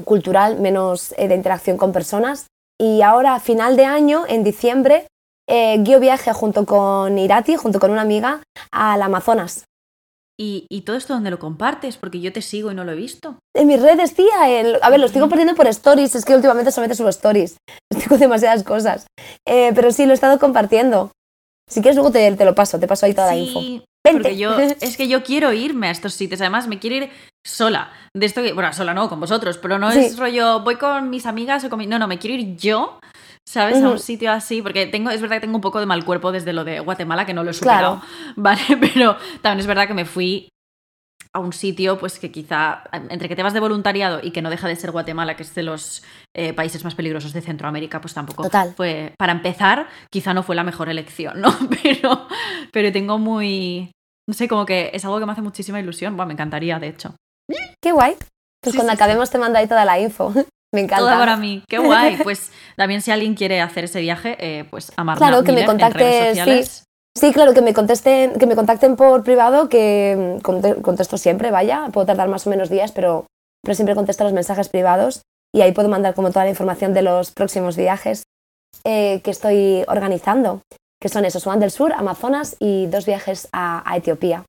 cultural, 0.05 0.61
menos 0.61 1.15
eh, 1.17 1.29
de 1.29 1.37
interacción 1.37 1.79
con 1.79 1.93
personas. 1.93 2.49
Y 2.79 3.01
ahora, 3.01 3.37
a 3.37 3.41
final 3.41 3.79
de 3.79 3.87
año, 3.87 4.25
en 4.29 4.45
diciembre, 4.45 5.07
guío 5.49 6.01
viaje 6.01 6.35
junto 6.35 6.67
con 6.67 7.17
Irati, 7.17 7.57
junto 7.57 7.81
con 7.81 7.91
una 7.91 8.03
amiga, 8.03 8.43
al 8.71 9.01
Amazonas. 9.01 9.65
¿Y, 10.45 10.67
¿Y, 10.69 10.81
todo 10.81 10.97
esto 10.97 11.15
donde 11.15 11.31
lo 11.31 11.39
compartes? 11.39 11.97
Porque 11.97 12.19
yo 12.19 12.33
te 12.33 12.43
sigo 12.43 12.73
y 12.73 12.75
no 12.75 12.83
lo 12.83 12.91
he 12.91 12.97
visto. 12.97 13.37
En 13.55 13.69
mis 13.69 13.81
redes, 13.81 14.13
tía. 14.15 14.43
a 14.83 14.91
ver, 14.91 14.99
lo 14.99 15.07
estoy 15.07 15.21
compartiendo 15.21 15.55
por 15.55 15.69
stories. 15.69 16.17
Es 16.17 16.25
que 16.25 16.35
últimamente 16.35 16.73
solamente 16.73 16.97
subo 16.97 17.11
stories. 17.11 17.59
Estoy 17.91 18.09
con 18.09 18.19
demasiadas 18.19 18.65
cosas. 18.65 19.07
Eh, 19.47 19.71
pero 19.73 19.93
sí, 19.93 20.05
lo 20.05 20.11
he 20.11 20.15
estado 20.15 20.41
compartiendo. 20.41 21.13
Si 21.71 21.81
quieres, 21.81 21.95
luego 21.95 22.11
te, 22.11 22.33
te 22.33 22.45
lo 22.45 22.57
paso. 22.57 22.81
Te 22.81 22.89
paso 22.89 23.07
ahí 23.07 23.15
toda 23.15 23.29
la 23.29 23.37
info. 23.37 23.61
Porque 24.03 24.37
yo, 24.37 24.59
es 24.81 24.97
que 24.97 25.07
yo 25.07 25.23
quiero 25.23 25.53
irme 25.53 25.87
a 25.87 25.91
estos 25.93 26.15
sitios. 26.15 26.41
Además, 26.41 26.67
me 26.67 26.81
quiero 26.81 26.97
ir 26.97 27.11
sola. 27.47 27.93
De 28.13 28.27
esto 28.27 28.43
que, 28.43 28.53
bueno, 28.53 28.73
sola 28.73 28.95
no, 28.95 29.09
con 29.09 29.21
vosotros, 29.21 29.59
pero 29.59 29.79
no 29.79 29.93
es 29.93 30.19
rollo, 30.19 30.61
voy 30.65 30.75
con 30.75 31.09
mis 31.09 31.25
amigas 31.25 31.63
o 31.63 31.71
con 31.71 31.79
mi... 31.79 31.87
No, 31.87 32.01
no, 32.01 32.09
me 32.09 32.19
quiero 32.19 32.35
ir 32.35 32.57
yo 32.57 32.99
¿sabes? 33.47 33.83
A 33.83 33.89
un 33.89 33.99
sitio 33.99 34.33
así, 34.33 34.63
porque 34.63 34.87
tengo, 34.87 35.11
es 35.11 35.21
verdad 35.21 35.37
que 35.37 35.43
tengo 35.43 35.57
un 35.57 35.63
poco 35.63 35.81
de 35.81 35.87
mal 35.87 36.05
cuerpo 36.05 36.33
desde 36.33 36.53
lo 36.53 36.65
de 36.65 36.81
Guatemala, 36.81 37.27
que 37.27 37.35
no 37.35 37.45
lo 37.45 37.51
he 37.51 37.55
superado, 37.55 38.03
¿vale? 38.37 38.63
Pero 38.95 39.17
también 39.41 39.61
es 39.61 39.67
verdad 39.67 39.87
que 39.87 39.95
me 39.95 40.05
fui 40.05 40.49
a 41.35 41.39
un 41.39 41.53
sitio, 41.53 41.99
pues 41.99 42.19
que 42.19 42.31
quizá, 42.31 42.85
entre 43.09 43.29
que 43.29 43.37
te 43.37 43.43
vas 43.43 43.55
de 43.55 43.61
voluntariado 43.61 44.21
y 44.23 44.33
que 44.33 44.43
no 44.43 44.51
deja 44.51 44.69
de 44.69 44.77
ser 44.77 44.91
Guatemala, 44.91 45.35
que 45.35 45.43
es 45.43 45.55
de 45.55 45.63
los 45.63 46.03
eh, 46.37 46.53
países 46.53 46.85
más 46.85 46.95
peligrosos 46.95 47.33
de 47.33 47.41
Centroamérica, 47.41 48.03
pues 48.03 48.13
tampoco 48.13 48.49
fue, 48.77 49.15
para 49.19 49.33
empezar, 49.33 49.89
quizá 50.11 50.35
no 50.35 50.43
fue 50.43 50.57
la 50.57 50.63
mejor 50.63 50.91
elección, 50.91 51.41
¿no? 51.41 51.49
Pero, 51.83 52.29
pero 52.71 52.93
tengo 52.93 53.19
muy, 53.19 53.93
no 54.29 54.35
sé, 54.35 54.47
como 54.47 54.67
que 54.67 54.91
es 54.93 55.05
algo 55.05 55.19
que 55.19 55.27
me 55.27 55.33
hace 55.33 55.43
muchísima 55.43 55.81
ilusión, 55.81 56.17
bueno, 56.17 56.29
me 56.29 56.35
encantaría, 56.35 56.79
de 56.79 56.89
hecho. 56.89 57.15
Qué 57.83 57.93
guay. 57.93 58.17
Pues 58.63 58.77
cuando 58.77 58.93
acabemos 58.93 59.31
te 59.31 59.39
mando 59.39 59.59
ahí 59.59 59.67
toda 59.67 59.85
la 59.85 59.99
info. 59.99 60.33
Me 60.75 60.81
encanta. 60.81 61.05
Todo 61.05 61.19
para 61.19 61.37
mí. 61.37 61.63
Qué 61.69 61.79
guay. 61.79 62.17
Pues 62.23 62.51
también 62.77 63.03
si 63.03 63.11
alguien 63.11 63.35
quiere 63.35 63.61
hacer 63.61 63.85
ese 63.85 64.01
viaje, 64.01 64.37
eh, 64.41 64.65
pues 64.71 64.93
a 64.97 65.17
Claro, 65.17 65.45
que 65.45 65.53
me 65.53 65.67
contacte. 65.67 66.35
Sí. 66.35 66.85
sí. 67.17 67.33
claro, 67.33 67.53
que 67.53 67.61
me 67.61 67.75
contesten, 67.75 68.39
que 68.39 68.47
me 68.47 68.57
contacten 68.57 68.97
por 68.97 69.23
privado, 69.23 69.69
que 69.69 70.39
mm, 70.41 70.81
contesto 70.81 71.19
siempre, 71.19 71.51
vaya. 71.51 71.89
Puedo 71.93 72.07
tardar 72.07 72.29
más 72.29 72.47
o 72.47 72.51
menos 72.51 72.71
días, 72.71 72.93
pero, 72.93 73.27
pero 73.63 73.75
siempre 73.75 73.95
contesto 73.95 74.25
los 74.25 74.33
mensajes 74.33 74.69
privados 74.69 75.23
y 75.55 75.61
ahí 75.61 75.73
puedo 75.73 75.89
mandar 75.89 76.15
como 76.15 76.31
toda 76.31 76.45
la 76.45 76.51
información 76.51 76.95
de 76.95 77.03
los 77.03 77.31
próximos 77.31 77.77
viajes 77.77 78.23
eh, 78.85 79.21
que 79.23 79.31
estoy 79.31 79.85
organizando, 79.87 80.63
que 81.01 81.11
son 81.11 81.27
esos, 81.27 81.45
Juan 81.45 81.61
del 81.61 81.71
Sur, 81.71 81.93
Amazonas 81.93 82.57
y 82.59 82.87
dos 82.87 83.05
viajes 83.05 83.49
a, 83.53 83.83
a 83.91 83.97
Etiopía. 83.99 84.45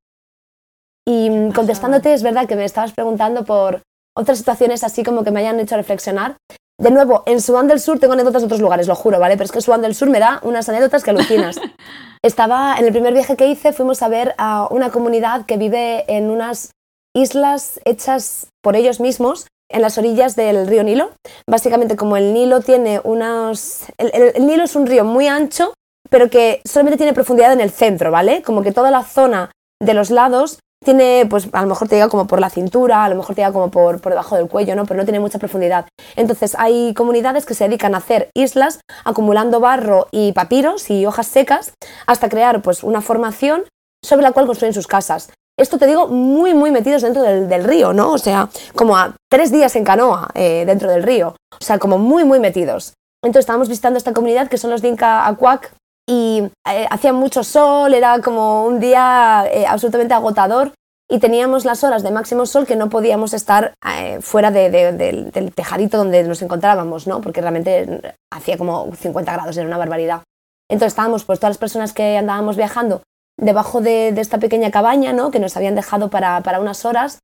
Y 1.06 1.30
mm, 1.30 1.52
contestándote, 1.52 2.14
es 2.14 2.24
verdad 2.24 2.48
que 2.48 2.56
me 2.56 2.64
estabas 2.64 2.94
preguntando 2.94 3.44
por, 3.44 3.82
otras 4.16 4.38
situaciones 4.38 4.84
así 4.84 5.04
como 5.04 5.24
que 5.24 5.32
me 5.32 5.40
hayan 5.42 5.60
hecho 5.60 5.76
reflexionar. 5.76 6.38
De 6.80 6.92
nuevo, 6.92 7.24
en 7.26 7.40
Sudán 7.40 7.68
del 7.68 7.80
Sur 7.80 8.00
tengo 8.00 8.14
anécdotas 8.14 8.42
de 8.42 8.48
otros 8.48 8.62
lugares, 8.62 8.88
lo 8.88 8.96
juro, 8.96 9.20
¿vale? 9.20 9.36
Pero 9.36 9.46
es 9.46 9.52
que 9.52 9.62
Sudán 9.62 9.82
del 9.82 9.96
Sur 9.96 10.10
me 10.10 10.20
da 10.20 10.40
unas 10.44 10.68
anécdotas 10.70 11.04
que 11.04 11.12
alucinas. 11.12 11.60
Estaba 12.24 12.76
en 12.78 12.86
el 12.86 12.92
primer 12.92 13.14
viaje 13.14 13.36
que 13.36 13.48
hice, 13.48 13.74
fuimos 13.74 14.02
a 14.02 14.08
ver 14.08 14.34
a 14.38 14.68
una 14.72 14.90
comunidad 14.90 15.46
que 15.46 15.58
vive 15.58 16.06
en 16.08 16.30
unas 16.30 16.72
islas 17.16 17.80
hechas 17.86 18.48
por 18.64 18.76
ellos 18.76 19.00
mismos 19.00 19.48
en 19.70 19.82
las 19.82 19.98
orillas 19.98 20.36
del 20.36 20.68
río 20.68 20.84
Nilo. 20.84 21.12
Básicamente, 21.48 21.96
como 21.96 22.18
el 22.18 22.34
Nilo 22.34 22.62
tiene 22.62 23.02
unos. 23.04 23.84
el 23.98 24.46
Nilo 24.46 24.64
es 24.64 24.76
un 24.76 24.88
río 24.88 25.04
muy 25.04 25.28
ancho, 25.28 25.74
pero 26.10 26.30
que 26.30 26.62
solamente 26.66 26.98
tiene 26.98 27.14
profundidad 27.14 27.54
en 27.54 27.62
el 27.62 27.72
centro, 27.72 28.12
¿vale? 28.12 28.42
Como 28.42 28.62
que 28.62 28.72
toda 28.72 28.92
la 28.92 29.04
zona 29.04 29.52
de 29.82 29.94
los 29.94 30.10
lados 30.10 30.60
tiene, 30.84 31.26
pues 31.30 31.50
a 31.52 31.62
lo 31.62 31.68
mejor 31.68 31.88
te 31.88 31.96
llega 31.96 32.10
como 32.10 32.28
por 32.28 32.40
la 32.40 32.50
cintura, 32.50 33.06
a 33.06 33.10
lo 33.10 33.16
mejor 33.16 33.36
te 33.36 33.42
llega 33.42 33.54
como 33.54 33.72
por, 33.72 34.02
por 34.02 34.12
debajo 34.12 34.36
del 34.36 34.48
cuello, 34.48 34.76
¿no? 34.76 34.86
Pero 34.86 35.00
no 35.00 35.06
tiene 35.06 35.20
mucha 35.20 35.40
profundidad. 35.40 35.86
Entonces 36.16 36.56
hay 36.58 36.94
comunidades 36.94 37.46
que 37.46 37.54
se 37.54 37.64
dedican 37.64 37.96
a 37.96 38.00
hacer 38.00 38.30
islas 38.36 38.80
acumulando 39.04 39.60
barro 39.60 40.08
y 40.12 40.34
papiros 40.34 40.90
y 40.90 41.06
hojas 41.06 41.28
secas 41.28 41.74
hasta 42.06 42.30
crear 42.30 42.62
pues 42.62 42.84
una 42.84 43.02
formación 43.02 43.64
sobre 44.04 44.24
la 44.24 44.32
cual 44.32 44.46
construyen 44.46 44.74
sus 44.74 44.88
casas. 44.88 45.30
Esto 45.58 45.78
te 45.78 45.86
digo, 45.86 46.08
muy, 46.08 46.54
muy 46.54 46.72
metidos 46.72 47.04
dentro 47.04 47.22
del, 47.22 47.64
río, 47.64 47.94
¿no? 47.94 48.12
O 48.12 48.18
sea, 48.18 48.50
como 48.76 48.98
a 48.98 49.16
tres 49.30 49.52
días 49.52 49.76
en 49.76 49.84
canoa 49.84 50.30
eh, 50.34 50.64
dentro 50.66 50.90
del 50.90 51.04
río. 51.04 51.36
O 51.52 51.64
sea, 51.64 51.78
como 51.78 52.00
muy, 52.00 52.24
muy 52.24 52.40
metidos. 52.40 52.94
Entonces 53.24 53.42
estábamos 53.42 53.70
visitando 53.70 53.98
esta 53.98 54.14
comunidad 54.14 54.48
que 54.48 54.58
son 54.58 54.72
los 54.72 54.82
Dinka 54.82 55.28
Acuac 55.28 55.74
y 56.08 56.50
eh, 56.70 56.88
hacía 56.90 57.14
mucho 57.14 57.44
sol, 57.44 57.94
era 57.94 58.20
como 58.22 58.66
un 58.66 58.80
día 58.80 59.46
eh, 59.52 59.66
absolutamente 59.66 60.14
agotador 60.14 60.74
y 61.10 61.20
teníamos 61.20 61.66
las 61.66 61.84
horas 61.84 62.04
de 62.04 62.12
máximo 62.12 62.46
sol 62.46 62.66
que 62.66 62.76
no 62.76 62.90
podíamos 62.90 63.34
estar 63.34 63.74
eh, 63.98 64.20
fuera 64.22 64.52
del 64.52 65.52
tejadito 65.54 65.98
donde 65.98 66.24
nos 66.24 66.42
encontrábamos, 66.42 67.08
¿no? 67.08 67.22
porque 67.22 67.42
realmente 67.42 68.16
hacía 68.32 68.58
como 68.58 68.94
50 68.96 69.32
grados, 69.32 69.56
era 69.58 69.68
una 69.68 69.78
barbaridad. 69.78 70.24
Entonces 70.70 70.94
estábamos, 70.94 71.24
pues 71.24 71.40
todas 71.40 71.52
las 71.52 71.60
personas 71.60 71.94
que 71.94 72.18
andábamos 72.18 72.58
viajando 72.58 73.04
debajo 73.38 73.82
de, 73.82 74.10
esta 74.10 74.40
pequeña 74.40 74.72
cabaña, 74.72 75.14
¿no? 75.14 75.32
que 75.32 75.40
nos 75.40 75.56
habían 75.56 75.76
dejado 75.76 76.10
para, 76.10 76.42
para 76.42 76.60
unas 76.60 76.86
horas, 76.86 77.20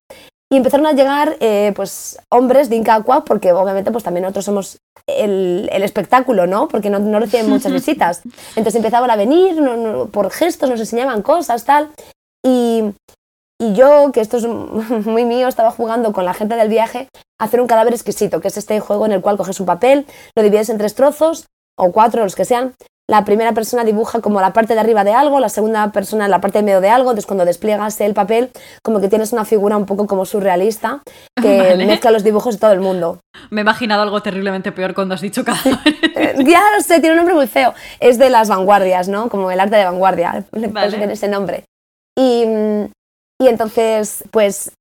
y 0.52 0.58
empezaron 0.58 0.88
a 0.88 0.94
llegar 0.94 1.38
eh, 1.40 1.74
pues, 1.76 2.18
hombres 2.30 2.70
de 2.70 2.76
Inca 2.76 3.04
porque 3.26 3.52
obviamente 3.52 3.92
pues, 3.92 4.04
también 4.04 4.24
nosotros 4.24 4.46
somos 4.46 4.80
el, 5.06 5.70
el 5.72 5.84
espectáculo, 5.84 6.48
¿no? 6.48 6.68
Porque 6.68 6.90
no, 6.90 7.00
no, 7.00 7.20
reciben 7.20 7.50
muchas 7.50 7.72
visitas. 7.74 8.22
Entonces 8.56 8.76
empezaban 8.76 9.12
a 9.12 9.16
venir, 9.16 9.56
por 10.12 10.32
gestos 10.32 10.70
nos 10.70 10.80
enseñaban 10.80 11.22
cosas, 11.22 11.66
tal. 11.66 11.92
Y, 12.44 12.84
y 13.62 13.74
yo, 13.74 14.12
que 14.12 14.22
esto 14.22 14.38
es 14.38 14.48
muy 15.06 15.26
mío, 15.26 15.48
estaba 15.48 15.72
jugando 15.72 16.14
con 16.14 16.26
la 16.26 16.34
gente 16.34 16.56
del 16.56 16.70
viaje 16.70 17.08
a 17.40 17.46
hacer 17.46 17.62
un 17.62 17.68
cadáver 17.68 17.94
exquisito, 17.94 18.42
que 18.42 18.48
es 18.48 18.58
este 18.58 18.80
juego 18.80 19.06
en 19.06 19.12
el 19.12 19.22
cual 19.22 19.38
coges 19.38 19.60
un 19.60 19.68
papel, 19.68 20.08
lo 20.36 20.44
divides 20.44 20.70
en 20.70 20.78
tres 20.78 20.96
trozos, 20.96 21.46
o 21.78 21.92
cuatro, 21.92 22.24
los 22.24 22.36
que 22.36 22.46
sean, 22.46 22.74
la 23.10 23.26
primera 23.26 23.54
persona 23.54 23.84
dibuja 23.84 24.22
como 24.22 24.40
la 24.40 24.54
parte 24.54 24.76
de 24.76 24.80
arriba 24.80 25.04
de 25.04 25.14
algo, 25.14 25.40
la 25.40 25.50
segunda 25.50 25.92
persona 25.92 26.28
la 26.28 26.40
parte 26.42 26.60
de 26.60 26.64
medio 26.64 26.80
de 26.80 26.90
algo, 26.90 27.10
entonces 27.10 27.26
cuando 27.26 27.44
despliegas 27.44 28.00
el 28.02 28.14
papel 28.14 28.52
como 28.84 29.02
que 29.02 29.08
tienes 29.08 29.34
una 29.34 29.46
figura 29.46 29.78
un 29.78 29.88
poco 29.88 30.06
como 30.06 30.26
surrealista 30.26 31.02
que 31.42 31.76
mezcla 31.88 32.12
los 32.12 32.24
dibujos 32.24 32.56
de 32.56 32.60
todo 32.60 32.72
el 32.72 32.82
mundo. 32.82 33.20
Me 33.50 33.62
he 33.62 33.64
imaginado 33.64 34.04
algo 34.04 34.22
terriblemente 34.22 34.72
peor 34.72 34.94
cuando 34.94 35.16
has 35.16 35.22
dicho 35.22 35.44
cada 35.44 35.60
eh, 36.16 36.36
ya 36.46 36.62
lo 36.76 36.84
sé, 36.84 37.00
tiene 37.00 37.12
un 37.12 37.18
nombre 37.18 37.34
muy 37.34 37.48
feo. 37.48 37.74
Es 38.00 38.20
de 38.20 38.30
las 38.30 38.48
vanguardias, 38.48 39.08
¿no? 39.08 39.28
Como 39.30 39.50
el 39.50 39.60
arte 39.60 39.78
de 39.78 39.86
vanguardia, 39.86 40.46
vale. 40.52 41.12
ese 41.12 41.28
nombre. 41.28 41.64
Y, 42.16 42.44
y 43.42 43.48
entonces, 43.48 44.24
pues 44.30 44.72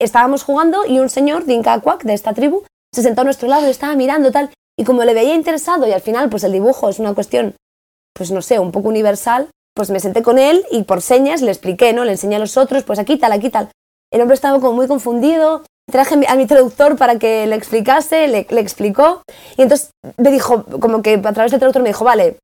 estábamos 0.00 0.42
jugando 0.42 0.86
y 0.86 1.00
un 1.00 1.10
señor 1.10 1.44
de 1.44 1.52
Incacuac, 1.52 2.02
de 2.04 2.14
esta 2.14 2.32
tribu, 2.32 2.62
se 2.94 3.02
sentó 3.02 3.20
a 3.20 3.24
nuestro 3.24 3.48
lado 3.48 3.66
y 3.66 3.70
estaba 3.70 3.94
mirando 3.94 4.30
tal. 4.30 4.50
Y 4.78 4.84
como 4.84 5.04
le 5.04 5.12
veía 5.12 5.34
interesado 5.34 5.86
y 5.86 5.92
al 5.92 6.00
final 6.00 6.30
pues 6.30 6.44
el 6.44 6.52
dibujo 6.52 6.88
es 6.88 6.98
una 6.98 7.14
cuestión 7.14 7.54
pues 8.14 8.30
no 8.30 8.40
sé, 8.42 8.58
un 8.58 8.72
poco 8.72 8.88
universal, 8.88 9.48
pues 9.74 9.90
me 9.90 10.00
senté 10.00 10.22
con 10.22 10.38
él 10.38 10.64
y 10.70 10.84
por 10.84 11.02
señas 11.02 11.42
le 11.42 11.50
expliqué, 11.50 11.92
¿no? 11.92 12.04
Le 12.04 12.12
enseñé 12.12 12.36
a 12.36 12.38
los 12.38 12.56
otros, 12.56 12.84
pues 12.84 12.98
aquí 12.98 13.18
tal, 13.18 13.32
aquí 13.32 13.50
tal. 13.50 13.70
El 14.12 14.20
hombre 14.20 14.34
estaba 14.34 14.60
como 14.60 14.72
muy 14.72 14.86
confundido, 14.86 15.64
traje 15.90 16.18
a 16.28 16.36
mi 16.36 16.46
traductor 16.46 16.96
para 16.96 17.18
que 17.18 17.46
le 17.46 17.56
explicase, 17.56 18.28
le, 18.28 18.46
explicó, 18.60 19.22
y 19.56 19.62
entonces 19.62 19.90
me 20.16 20.30
dijo, 20.30 20.64
como 20.80 21.02
que 21.02 21.14
a 21.14 21.32
través 21.32 21.50
del 21.50 21.58
traductor 21.58 21.82
me 21.82 21.88
dijo, 21.88 22.04
vale, 22.04 22.38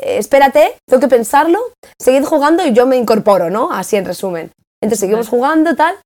eh, 0.00 0.16
espérate, 0.16 0.76
tengo 0.88 1.00
que 1.00 1.08
pensarlo, 1.08 1.60
seguid 2.00 2.24
jugando 2.24 2.64
y 2.66 2.72
yo 2.72 2.86
me 2.86 2.96
incorporo, 2.96 3.50
¿no? 3.50 3.70
Así 3.70 3.96
en 3.96 4.06
resumen. 4.06 4.50
Entonces 4.80 5.00
seguimos 5.00 5.28
jugando, 5.28 5.76
tal, 5.76 5.96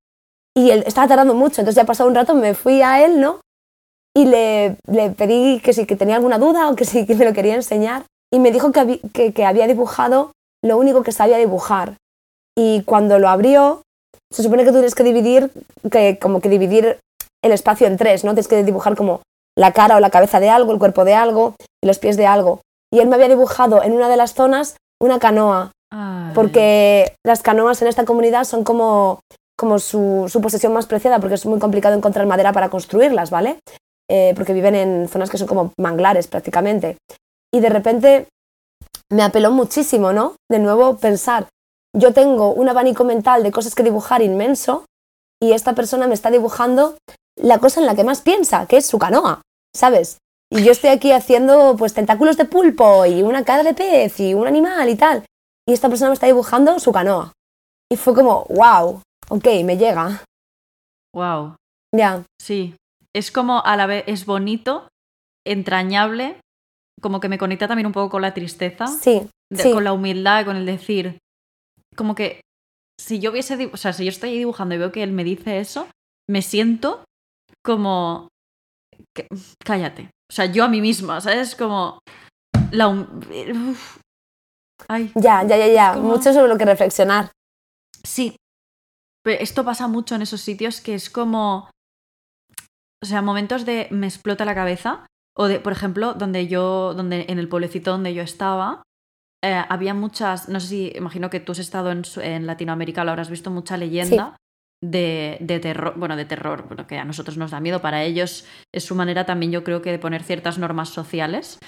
y 0.57 0.71
él 0.71 0.83
estaba 0.87 1.07
tardando 1.07 1.35
mucho, 1.35 1.61
entonces 1.61 1.77
ya 1.77 1.87
pasado 1.87 2.09
un 2.09 2.17
rato 2.17 2.35
me 2.35 2.55
fui 2.55 2.83
a 2.83 3.05
él, 3.05 3.21
¿no? 3.21 3.41
Y 4.15 4.25
le, 4.25 4.77
le 4.91 5.11
pedí 5.11 5.61
que 5.61 5.73
si 5.73 5.87
que 5.87 5.95
tenía 5.95 6.17
alguna 6.17 6.39
duda 6.39 6.69
o 6.71 6.75
que 6.75 6.85
si 6.85 7.07
que 7.07 7.15
me 7.15 7.25
lo 7.25 7.35
quería 7.35 7.55
enseñar 7.55 8.05
y 8.33 8.39
me 8.39 8.51
dijo 8.51 8.73
que, 8.73 9.33
que, 9.33 9.45
había 9.45 9.67
dibujado 9.67 10.33
lo 10.63 10.79
único 10.79 11.03
que 11.03 11.13
sabía 11.13 11.39
dibujar. 11.39 11.97
Y 12.57 12.83
cuando 12.83 13.19
lo 13.19 13.29
abrió, 13.29 13.83
se 14.33 14.43
supone 14.43 14.65
que 14.65 14.71
tú 14.71 14.77
tienes 14.77 14.95
que 14.95 15.05
dividir, 15.05 15.51
que, 15.91 16.19
como 16.19 16.41
que 16.41 16.49
dividir 16.49 16.99
el 17.45 17.53
espacio 17.53 17.87
en 17.87 17.97
tres, 17.97 18.25
¿no? 18.25 18.33
Tienes 18.33 18.49
que 18.49 18.65
dibujar 18.65 18.97
como 18.97 19.23
la 19.57 19.73
cara 19.73 19.97
o 19.97 20.01
la 20.01 20.11
cabeza 20.11 20.41
de 20.41 20.49
algo, 20.49 20.73
el 20.73 20.79
cuerpo 20.79 21.05
de 21.05 21.15
algo 21.15 21.55
y 21.83 21.87
los 21.87 21.99
pies 21.99 22.17
de 22.17 22.27
algo. 22.27 22.61
Y 22.93 23.01
él 23.01 23.09
me 23.09 23.15
había 23.15 23.29
dibujado 23.29 23.83
en 23.83 23.93
una 23.93 24.09
de 24.09 24.17
las 24.17 24.35
zonas 24.35 24.77
una 25.01 25.19
canoa, 25.19 25.73
porque 26.35 27.15
las 27.25 27.43
canoas 27.43 27.81
en 27.83 27.89
esta 27.89 28.05
comunidad 28.05 28.45
son 28.45 28.65
como, 28.65 29.21
como 29.57 29.79
su, 29.79 30.27
su, 30.29 30.41
posesión 30.41 30.73
más 30.73 30.87
preciada, 30.87 31.21
porque 31.21 31.35
es 31.35 31.47
muy 31.47 31.59
complicado 31.59 31.95
encontrar 31.95 32.27
madera 32.27 32.53
para 32.53 32.71
construirlas, 32.71 33.31
¿vale? 33.31 33.59
Eh, 34.11 34.33
porque 34.37 34.53
viven 34.53 34.75
en 34.75 35.09
zonas 35.09 35.31
que 35.31 35.39
son 35.39 35.49
como 35.49 35.73
manglares 35.79 36.29
prácticamente 36.29 36.97
y 37.57 37.61
de 37.61 37.71
repente 37.71 38.29
me 39.11 39.23
apeló 39.23 39.51
muchísimo, 39.51 40.13
¿no? 40.13 40.37
De 40.51 40.59
nuevo 40.59 40.99
pensar, 40.99 41.49
yo 41.97 42.13
tengo 42.13 42.53
un 42.53 42.69
abanico 42.69 43.03
mental 43.03 43.43
de 43.43 43.51
cosas 43.51 43.75
que 43.75 43.83
dibujar 43.83 44.21
inmenso 44.21 44.85
y 45.43 45.53
esta 45.53 45.75
persona 45.75 46.07
me 46.07 46.13
está 46.13 46.31
dibujando 46.31 46.99
la 47.35 47.59
cosa 47.59 47.81
en 47.81 47.87
la 47.87 47.95
que 47.95 48.05
más 48.05 48.21
piensa, 48.21 48.67
que 48.67 48.77
es 48.77 48.87
su 48.87 48.99
canoa, 48.99 49.41
¿sabes? 49.75 50.19
Y 50.53 50.65
yo 50.65 50.73
estoy 50.73 50.91
aquí 50.91 51.13
haciendo 51.13 51.77
pues 51.79 51.95
tentáculos 51.95 52.37
de 52.37 52.45
pulpo 52.45 53.07
y 53.07 53.23
una 53.23 53.43
cara 53.43 53.63
de 53.63 53.73
pez 53.73 54.21
y 54.21 54.35
un 54.35 54.47
animal 54.47 54.91
y 54.91 54.97
tal. 54.97 55.25
Y 55.67 55.73
esta 55.73 55.89
persona 55.89 56.11
me 56.11 56.15
está 56.15 56.27
dibujando 56.27 56.79
su 56.79 56.93
canoa. 56.93 57.33
Y 57.91 57.97
fue 57.97 58.15
como, 58.15 58.45
wow, 58.51 59.01
ok, 59.31 59.47
me 59.65 59.79
llega. 59.79 60.23
Wow. 61.15 61.57
Ya. 61.95 62.23
Sí. 62.39 62.77
Es 63.15 63.31
como 63.31 63.65
a 63.65 63.77
la 63.77 63.87
vez, 63.87 64.05
es 64.07 64.27
bonito, 64.27 64.89
entrañable, 65.47 66.39
como 67.01 67.21
que 67.21 67.29
me 67.29 67.39
conecta 67.39 67.69
también 67.69 67.87
un 67.87 67.93
poco 67.93 68.11
con 68.11 68.23
la 68.23 68.35
tristeza. 68.35 68.87
Sí. 68.87 69.29
Con 69.73 69.85
la 69.85 69.93
humildad, 69.93 70.45
con 70.45 70.57
el 70.57 70.67
decir, 70.67 71.19
como 71.95 72.15
que 72.15 72.41
si 73.01 73.21
yo 73.21 73.31
hubiese, 73.31 73.71
o 73.73 73.77
sea, 73.77 73.93
si 73.93 74.05
yo 74.05 74.11
estoy 74.11 74.37
dibujando 74.37 74.75
y 74.75 74.79
veo 74.79 74.91
que 74.91 75.03
él 75.03 75.13
me 75.13 75.23
dice 75.23 75.61
eso, 75.61 75.87
me 76.29 76.43
siento 76.43 77.05
como, 77.65 78.29
cállate. 79.65 80.11
O 80.31 80.35
sea, 80.35 80.47
yo 80.47 80.65
a 80.65 80.69
mí 80.69 80.81
misma, 80.81 81.21
¿sabes? 81.21 81.55
Como 81.55 82.01
la... 82.73 83.07
Ay, 84.89 85.13
ya, 85.15 85.45
ya, 85.45 85.57
ya, 85.57 85.69
ya. 85.69 85.93
Mucho 85.95 86.33
sobre 86.33 86.49
lo 86.49 86.59
que 86.59 86.65
reflexionar. 86.65 87.31
Sí. 88.03 88.37
Pero 89.23 89.41
esto 89.41 89.65
pasa 89.65 89.89
mucho 89.89 90.15
en 90.15 90.23
esos 90.23 90.41
sitios 90.41 90.81
que 90.81 90.95
es 90.95 91.11
como... 91.11 91.71
O 93.03 93.07
sea, 93.07 93.23
momentos 93.23 93.65
de 93.65 93.89
me 93.91 94.07
explota 94.07 94.45
la 94.45 94.55
cabeza. 94.55 95.07
O 95.37 95.49
de, 95.49 95.61
por 95.61 95.73
ejemplo, 95.73 96.15
donde 96.15 96.49
yo, 96.49 96.95
donde, 96.95 97.27
en 97.29 97.39
el 97.39 97.49
pueblecito 97.49 97.91
donde 97.91 98.15
yo 98.15 98.23
estaba, 98.23 98.83
eh, 99.45 99.63
había 99.69 99.93
muchas, 99.93 100.49
no 100.49 100.61
sé 100.61 100.67
si, 100.67 100.93
imagino 100.97 101.29
que 101.29 101.41
tú 101.41 101.53
has 101.53 101.59
estado 101.59 101.91
en, 101.91 102.03
en 102.23 102.47
Latinoamérica, 102.47 103.05
lo 103.05 103.11
habrás 103.11 103.31
visto 103.31 103.51
mucha 103.51 103.77
leyenda 103.77 104.37
de, 104.83 105.37
de, 105.41 105.61
terror, 105.61 105.95
bueno, 105.97 106.17
de 106.17 106.25
terror, 106.25 106.67
bueno, 106.67 106.87
que 106.87 106.99
a 106.99 107.05
nosotros 107.05 107.37
nos 107.37 107.51
da 107.51 107.61
miedo, 107.61 107.81
para 107.81 108.03
ellos 108.03 108.47
es 108.73 108.85
su 108.85 108.95
manera 108.95 109.27
también 109.27 109.53
yo 109.53 109.63
creo 109.63 109.83
que 109.83 109.91
de 109.91 109.99
poner 109.99 110.23
ciertas 110.23 110.59
normas 110.59 110.89
sociales. 110.89 111.59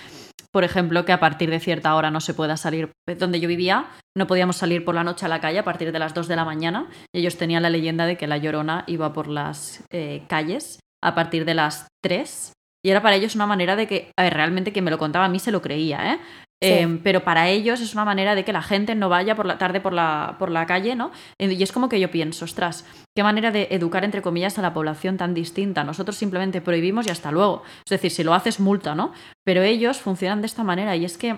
Por 0.50 0.64
ejemplo, 0.64 1.04
que 1.04 1.12
a 1.12 1.20
partir 1.20 1.50
de 1.50 1.60
cierta 1.60 1.94
hora 1.94 2.10
no 2.10 2.20
se 2.20 2.32
pueda 2.32 2.56
salir. 2.56 2.92
Donde 3.18 3.38
yo 3.38 3.48
vivía, 3.48 3.90
no 4.16 4.26
podíamos 4.26 4.56
salir 4.56 4.82
por 4.82 4.94
la 4.94 5.04
noche 5.04 5.26
a 5.26 5.28
la 5.28 5.42
calle 5.42 5.58
a 5.58 5.64
partir 5.64 5.92
de 5.92 5.98
las 5.98 6.14
2 6.14 6.26
de 6.26 6.36
la 6.36 6.46
mañana. 6.46 6.88
Y 7.12 7.18
ellos 7.18 7.36
tenían 7.36 7.62
la 7.62 7.68
leyenda 7.68 8.06
de 8.06 8.16
que 8.16 8.26
la 8.26 8.38
llorona 8.38 8.84
iba 8.86 9.12
por 9.12 9.28
las 9.28 9.84
eh, 9.90 10.24
calles 10.26 10.80
a 11.02 11.14
partir 11.14 11.44
de 11.44 11.52
las 11.54 11.86
3 12.02 12.52
y 12.84 12.90
era 12.90 13.02
para 13.02 13.16
ellos 13.16 13.34
una 13.34 13.46
manera 13.46 13.76
de 13.76 13.86
que, 13.86 14.12
a 14.16 14.22
ver, 14.22 14.34
realmente 14.34 14.72
quien 14.72 14.84
me 14.84 14.90
lo 14.90 14.98
contaba 14.98 15.24
a 15.24 15.28
mí 15.28 15.38
se 15.38 15.52
lo 15.52 15.62
creía, 15.62 16.14
¿eh? 16.14 16.18
Em, 16.60 16.98
pero 16.98 17.22
para 17.22 17.48
ellos 17.48 17.80
es 17.80 17.94
una 17.94 18.04
manera 18.04 18.34
de 18.34 18.44
que 18.44 18.52
la 18.52 18.62
gente 18.62 18.96
no 18.96 19.08
vaya 19.08 19.36
por 19.36 19.46
la 19.46 19.58
tarde 19.58 19.80
por 19.80 19.92
la, 19.92 20.34
por 20.40 20.50
la 20.50 20.66
calle, 20.66 20.96
¿no? 20.96 21.12
Y 21.38 21.62
es 21.62 21.70
como 21.70 21.88
que 21.88 22.00
yo 22.00 22.10
pienso, 22.10 22.44
ostras, 22.44 22.84
qué 23.16 23.22
manera 23.22 23.52
de 23.52 23.68
educar, 23.70 24.04
entre 24.04 24.22
comillas, 24.22 24.58
a 24.58 24.62
la 24.62 24.74
población 24.74 25.16
tan 25.16 25.34
distinta. 25.34 25.84
Nosotros 25.84 26.16
simplemente 26.16 26.60
prohibimos 26.60 27.06
y 27.06 27.10
hasta 27.10 27.30
luego. 27.30 27.62
Es 27.86 27.90
decir, 27.90 28.10
si 28.10 28.24
lo 28.24 28.34
haces, 28.34 28.58
multa, 28.58 28.96
¿no? 28.96 29.12
Pero 29.44 29.62
ellos 29.62 29.98
funcionan 29.98 30.40
de 30.40 30.46
esta 30.46 30.64
manera 30.64 30.96
y 30.96 31.04
es 31.04 31.16
que 31.16 31.36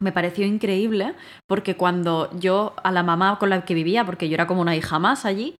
me 0.00 0.12
pareció 0.12 0.46
increíble 0.46 1.14
porque 1.46 1.76
cuando 1.76 2.30
yo 2.38 2.74
a 2.82 2.90
la 2.90 3.02
mamá 3.02 3.38
con 3.38 3.50
la 3.50 3.64
que 3.64 3.74
vivía, 3.74 4.04
porque 4.04 4.28
yo 4.28 4.34
era 4.34 4.46
como 4.46 4.62
una 4.62 4.74
hija 4.74 4.98
más 4.98 5.24
allí, 5.24 5.54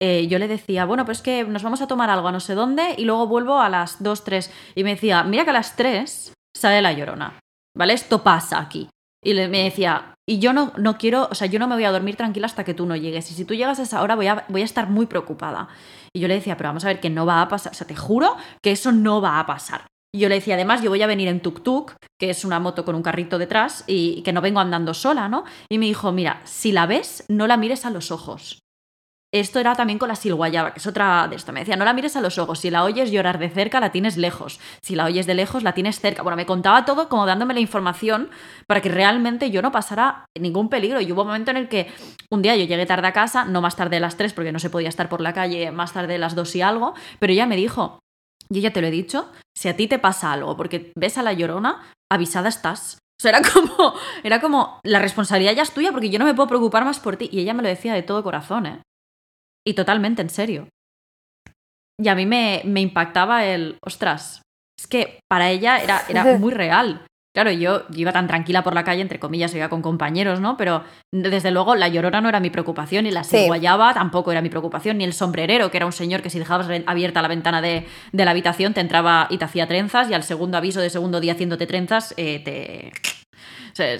eh, 0.00 0.26
yo 0.28 0.38
le 0.38 0.48
decía, 0.48 0.84
bueno, 0.84 1.04
pues 1.04 1.22
que 1.22 1.44
nos 1.44 1.62
vamos 1.62 1.82
a 1.82 1.86
tomar 1.86 2.10
algo 2.10 2.28
a 2.28 2.32
no 2.32 2.40
sé 2.40 2.54
dónde 2.54 2.94
y 2.96 3.04
luego 3.04 3.26
vuelvo 3.26 3.60
a 3.60 3.68
las 3.68 4.02
2, 4.02 4.24
3. 4.24 4.52
Y 4.74 4.84
me 4.84 4.94
decía, 4.94 5.22
mira 5.24 5.44
que 5.44 5.50
a 5.50 5.54
las 5.54 5.76
3 5.76 6.32
sale 6.54 6.82
la 6.82 6.92
llorona. 6.92 7.38
¿vale? 7.78 7.94
Esto 7.94 8.22
pasa 8.22 8.58
aquí. 8.58 8.90
Y 9.24 9.34
me 9.34 9.64
decía, 9.64 10.14
y 10.28 10.38
yo 10.38 10.52
no, 10.52 10.72
no 10.76 10.98
quiero, 10.98 11.28
o 11.30 11.34
sea, 11.34 11.46
yo 11.46 11.58
no 11.58 11.66
me 11.66 11.74
voy 11.74 11.84
a 11.84 11.92
dormir 11.92 12.16
tranquila 12.16 12.46
hasta 12.46 12.64
que 12.64 12.74
tú 12.74 12.86
no 12.86 12.96
llegues. 12.96 13.30
Y 13.30 13.34
si 13.34 13.44
tú 13.44 13.54
llegas 13.54 13.78
a 13.78 13.82
esa 13.82 14.02
hora 14.02 14.16
voy 14.16 14.26
a, 14.26 14.44
voy 14.48 14.62
a 14.62 14.64
estar 14.64 14.88
muy 14.90 15.06
preocupada. 15.06 15.68
Y 16.12 16.20
yo 16.20 16.28
le 16.28 16.34
decía, 16.34 16.56
pero 16.56 16.70
vamos 16.70 16.84
a 16.84 16.88
ver 16.88 17.00
que 17.00 17.10
no 17.10 17.24
va 17.24 17.40
a 17.40 17.48
pasar, 17.48 17.72
o 17.72 17.74
sea, 17.74 17.86
te 17.86 17.96
juro 17.96 18.36
que 18.62 18.72
eso 18.72 18.92
no 18.92 19.20
va 19.20 19.40
a 19.40 19.46
pasar. 19.46 19.86
Y 20.14 20.20
yo 20.20 20.28
le 20.28 20.36
decía, 20.36 20.54
además, 20.54 20.82
yo 20.82 20.90
voy 20.90 21.02
a 21.02 21.06
venir 21.06 21.28
en 21.28 21.42
tuk-tuk, 21.42 21.94
que 22.18 22.30
es 22.30 22.44
una 22.44 22.60
moto 22.60 22.84
con 22.84 22.94
un 22.94 23.02
carrito 23.02 23.38
detrás, 23.38 23.84
y 23.86 24.22
que 24.22 24.32
no 24.32 24.40
vengo 24.40 24.60
andando 24.60 24.94
sola, 24.94 25.28
¿no? 25.28 25.44
Y 25.68 25.78
me 25.78 25.86
dijo, 25.86 26.12
mira, 26.12 26.40
si 26.44 26.72
la 26.72 26.86
ves, 26.86 27.24
no 27.28 27.46
la 27.46 27.58
mires 27.58 27.84
a 27.84 27.90
los 27.90 28.10
ojos. 28.10 28.60
Esto 29.30 29.58
era 29.58 29.74
también 29.74 29.98
con 29.98 30.08
la 30.08 30.16
silguayaba, 30.16 30.72
que 30.72 30.78
es 30.78 30.86
otra 30.86 31.28
de 31.28 31.36
esto. 31.36 31.52
Me 31.52 31.60
decía, 31.60 31.76
no 31.76 31.84
la 31.84 31.92
mires 31.92 32.16
a 32.16 32.22
los 32.22 32.38
ojos. 32.38 32.60
Si 32.60 32.70
la 32.70 32.84
oyes 32.84 33.10
llorar 33.10 33.38
de 33.38 33.50
cerca, 33.50 33.78
la 33.78 33.92
tienes 33.92 34.16
lejos. 34.16 34.58
Si 34.82 34.94
la 34.94 35.04
oyes 35.04 35.26
de 35.26 35.34
lejos, 35.34 35.62
la 35.62 35.74
tienes 35.74 36.00
cerca. 36.00 36.22
Bueno, 36.22 36.36
me 36.36 36.46
contaba 36.46 36.86
todo 36.86 37.10
como 37.10 37.26
dándome 37.26 37.52
la 37.52 37.60
información 37.60 38.30
para 38.66 38.80
que 38.80 38.88
realmente 38.88 39.50
yo 39.50 39.60
no 39.60 39.70
pasara 39.70 40.24
ningún 40.38 40.70
peligro. 40.70 41.02
Y 41.02 41.12
hubo 41.12 41.22
un 41.22 41.28
momento 41.28 41.50
en 41.50 41.58
el 41.58 41.68
que 41.68 41.92
un 42.30 42.40
día 42.40 42.56
yo 42.56 42.64
llegué 42.64 42.86
tarde 42.86 43.06
a 43.06 43.12
casa, 43.12 43.44
no 43.44 43.60
más 43.60 43.76
tarde 43.76 43.96
de 43.96 44.00
las 44.00 44.16
3 44.16 44.32
porque 44.32 44.50
no 44.50 44.58
se 44.60 44.70
podía 44.70 44.88
estar 44.88 45.10
por 45.10 45.20
la 45.20 45.34
calle, 45.34 45.70
más 45.72 45.92
tarde 45.92 46.14
de 46.14 46.18
las 46.18 46.34
2 46.34 46.56
y 46.56 46.62
algo, 46.62 46.94
pero 47.18 47.32
ella 47.32 47.44
me 47.44 47.56
dijo, 47.56 47.98
yo 48.48 48.60
ya 48.62 48.72
te 48.72 48.80
lo 48.80 48.86
he 48.86 48.90
dicho, 48.90 49.30
si 49.54 49.68
a 49.68 49.76
ti 49.76 49.88
te 49.88 49.98
pasa 49.98 50.32
algo 50.32 50.56
porque 50.56 50.90
ves 50.96 51.18
a 51.18 51.22
la 51.22 51.34
llorona, 51.34 51.82
avisada 52.10 52.48
estás. 52.48 52.98
O 53.20 53.22
sea, 53.22 53.30
era 53.30 53.42
como, 53.52 53.92
era 54.22 54.40
como, 54.40 54.80
la 54.84 55.00
responsabilidad 55.00 55.54
ya 55.54 55.62
es 55.62 55.72
tuya 55.72 55.92
porque 55.92 56.08
yo 56.08 56.18
no 56.18 56.24
me 56.24 56.34
puedo 56.34 56.48
preocupar 56.48 56.86
más 56.86 56.98
por 56.98 57.16
ti. 57.16 57.28
Y 57.30 57.40
ella 57.40 57.52
me 57.52 57.62
lo 57.62 57.68
decía 57.68 57.92
de 57.92 58.02
todo 58.02 58.22
corazón, 58.22 58.66
¿eh? 58.66 58.82
Y 59.68 59.74
totalmente 59.74 60.22
en 60.22 60.30
serio. 60.30 60.68
Y 62.00 62.08
a 62.08 62.14
mí 62.14 62.24
me, 62.24 62.62
me 62.64 62.80
impactaba 62.80 63.44
el, 63.44 63.76
ostras, 63.84 64.40
es 64.78 64.86
que 64.86 65.20
para 65.28 65.50
ella 65.50 65.78
era, 65.78 66.02
era 66.08 66.24
muy 66.38 66.52
real. 66.52 67.04
Claro, 67.34 67.52
yo, 67.52 67.82
iba 67.94 68.10
tan 68.10 68.26
tranquila 68.26 68.64
por 68.64 68.74
la 68.74 68.82
calle, 68.82 69.02
entre 69.02 69.20
comillas, 69.20 69.54
iba 69.54 69.68
con 69.68 69.82
compañeros, 69.82 70.40
¿no? 70.40 70.56
Pero 70.56 70.82
desde 71.12 71.50
luego 71.50 71.76
la 71.76 71.86
llorona 71.88 72.20
no 72.20 72.28
era 72.28 72.40
mi 72.40 72.50
preocupación, 72.50 73.04
ni 73.04 73.10
la 73.10 73.22
ciguayaba 73.22 73.92
tampoco 73.94 74.32
era 74.32 74.40
mi 74.40 74.48
preocupación, 74.48 74.98
ni 74.98 75.04
el 75.04 75.12
sombrerero, 75.12 75.70
que 75.70 75.76
era 75.76 75.86
un 75.86 75.92
señor 75.92 76.22
que 76.22 76.30
si 76.30 76.38
dejabas 76.38 76.68
abierta 76.86 77.22
la 77.22 77.28
ventana 77.28 77.60
de, 77.60 77.86
de 78.12 78.24
la 78.24 78.30
habitación 78.30 78.74
te 78.74 78.80
entraba 78.80 79.26
y 79.30 79.38
te 79.38 79.44
hacía 79.44 79.68
trenzas, 79.68 80.10
y 80.10 80.14
al 80.14 80.24
segundo 80.24 80.56
aviso 80.56 80.80
de 80.80 80.90
segundo 80.90 81.20
día 81.20 81.34
haciéndote 81.34 81.66
trenzas, 81.66 82.14
eh, 82.16 82.40
te, 82.42 82.92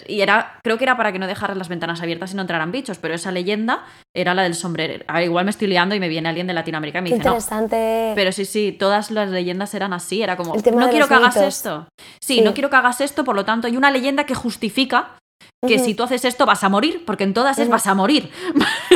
y 0.06 0.20
era, 0.20 0.58
creo 0.62 0.78
que 0.78 0.84
era 0.84 0.96
para 0.96 1.12
que 1.12 1.18
no 1.18 1.26
dejaras 1.26 1.56
las 1.56 1.68
ventanas 1.68 2.00
abiertas 2.02 2.32
y 2.32 2.36
no 2.36 2.42
entraran 2.42 2.72
bichos, 2.72 2.98
pero 2.98 3.14
esa 3.14 3.30
leyenda 3.30 3.84
era 4.14 4.34
la 4.34 4.42
del 4.42 4.54
sombrero. 4.54 5.04
igual 5.22 5.44
me 5.44 5.50
estoy 5.50 5.68
liando 5.68 5.94
y 5.94 6.00
me 6.00 6.08
viene 6.08 6.28
alguien 6.28 6.46
de 6.46 6.54
Latinoamérica 6.54 6.98
y 6.98 7.02
me 7.02 7.10
dice, 7.10 7.18
interesante. 7.18 8.12
Pero 8.14 8.32
sí, 8.32 8.44
sí, 8.44 8.72
todas 8.72 9.10
las 9.10 9.30
leyendas 9.30 9.74
eran 9.74 9.92
así, 9.92 10.22
era 10.22 10.36
como, 10.36 10.54
no 10.54 10.90
quiero 10.90 11.08
que 11.08 11.14
hagas 11.14 11.36
esto. 11.36 11.88
Sí, 12.20 12.40
no 12.40 12.54
quiero 12.54 12.70
que 12.70 12.76
hagas 12.76 13.00
esto, 13.00 13.24
por 13.24 13.36
lo 13.36 13.44
tanto, 13.44 13.66
hay 13.66 13.76
una 13.76 13.90
leyenda 13.90 14.24
que 14.24 14.34
justifica 14.34 15.18
que 15.66 15.78
si 15.78 15.94
tú 15.94 16.04
haces 16.04 16.24
esto 16.24 16.46
vas 16.46 16.62
a 16.62 16.68
morir, 16.68 17.04
porque 17.04 17.24
en 17.24 17.34
todas 17.34 17.58
es 17.58 17.68
vas 17.68 17.86
a 17.86 17.94
morir. 17.94 18.30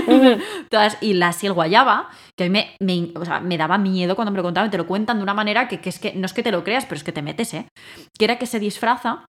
todas, 0.70 0.96
y 1.00 1.14
la 1.14 1.34
guayaba, 1.52 2.08
que 2.36 2.44
a 2.44 2.48
mí 2.48 2.64
me, 2.78 3.12
me, 3.42 3.58
daba 3.58 3.78
miedo 3.78 4.14
cuando 4.14 4.30
me 4.30 4.36
lo 4.36 4.44
contaban, 4.44 4.70
te 4.70 4.78
lo 4.78 4.86
cuentan 4.86 5.16
de 5.16 5.24
una 5.24 5.34
manera 5.34 5.66
que, 5.66 5.80
que, 5.80 5.88
es 5.88 5.98
que 5.98 6.12
no 6.14 6.26
es 6.26 6.32
que 6.32 6.42
te 6.42 6.52
lo 6.52 6.62
creas, 6.62 6.84
pero 6.84 6.96
es 6.96 7.04
que 7.04 7.12
te 7.12 7.22
metes, 7.22 7.52
¿eh? 7.54 7.66
Que 8.16 8.26
era 8.26 8.38
que 8.38 8.46
se 8.46 8.60
disfraza 8.60 9.24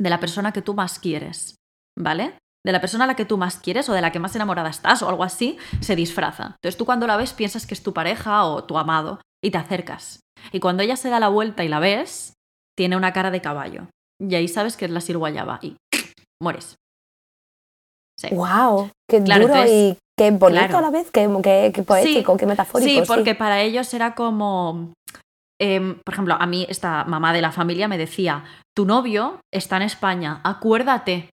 de 0.00 0.10
la 0.10 0.18
persona 0.18 0.52
que 0.52 0.62
tú 0.62 0.74
más 0.74 0.98
quieres, 0.98 1.56
¿vale? 1.98 2.38
De 2.64 2.72
la 2.72 2.80
persona 2.80 3.04
a 3.04 3.06
la 3.06 3.16
que 3.16 3.24
tú 3.24 3.36
más 3.36 3.58
quieres 3.58 3.88
o 3.88 3.92
de 3.92 4.00
la 4.00 4.12
que 4.12 4.18
más 4.18 4.34
enamorada 4.34 4.70
estás 4.70 5.02
o 5.02 5.08
algo 5.08 5.24
así, 5.24 5.58
se 5.80 5.94
disfraza. 5.96 6.56
Entonces 6.56 6.76
tú 6.76 6.86
cuando 6.86 7.06
la 7.06 7.16
ves 7.16 7.32
piensas 7.32 7.66
que 7.66 7.74
es 7.74 7.82
tu 7.82 7.92
pareja 7.92 8.44
o 8.44 8.64
tu 8.64 8.78
amado 8.78 9.20
y 9.42 9.50
te 9.50 9.58
acercas. 9.58 10.20
Y 10.52 10.60
cuando 10.60 10.82
ella 10.82 10.96
se 10.96 11.10
da 11.10 11.20
la 11.20 11.28
vuelta 11.28 11.64
y 11.64 11.68
la 11.68 11.80
ves, 11.80 12.34
tiene 12.76 12.96
una 12.96 13.12
cara 13.12 13.30
de 13.30 13.42
caballo. 13.42 13.88
Y 14.18 14.34
ahí 14.34 14.48
sabes 14.48 14.76
que 14.76 14.86
es 14.86 14.90
la 14.90 15.00
sirguayaba 15.00 15.58
y 15.62 15.76
mueres. 16.42 16.76
Sí. 18.18 18.28
¡Wow! 18.32 18.90
¡Qué 19.08 19.20
duro 19.20 19.64
y 19.66 19.96
qué 20.18 20.30
bonito 20.30 20.76
a 20.76 20.82
la 20.82 20.90
vez! 20.90 21.10
¡Qué, 21.10 21.28
poético, 21.86 22.36
qué 22.36 22.46
metafórico! 22.46 22.90
Sí, 22.90 23.02
porque 23.06 23.34
para 23.34 23.62
ellos 23.62 23.92
era 23.94 24.14
como 24.14 24.92
Em, 25.60 26.00
por 26.00 26.14
ejemplo, 26.14 26.36
a 26.40 26.46
mí 26.46 26.66
esta 26.70 27.04
mamá 27.04 27.34
de 27.34 27.42
la 27.42 27.52
familia 27.52 27.86
me 27.86 27.98
decía, 27.98 28.44
tu 28.74 28.86
novio 28.86 29.40
está 29.52 29.76
en 29.76 29.82
España, 29.82 30.40
acuérdate, 30.42 31.28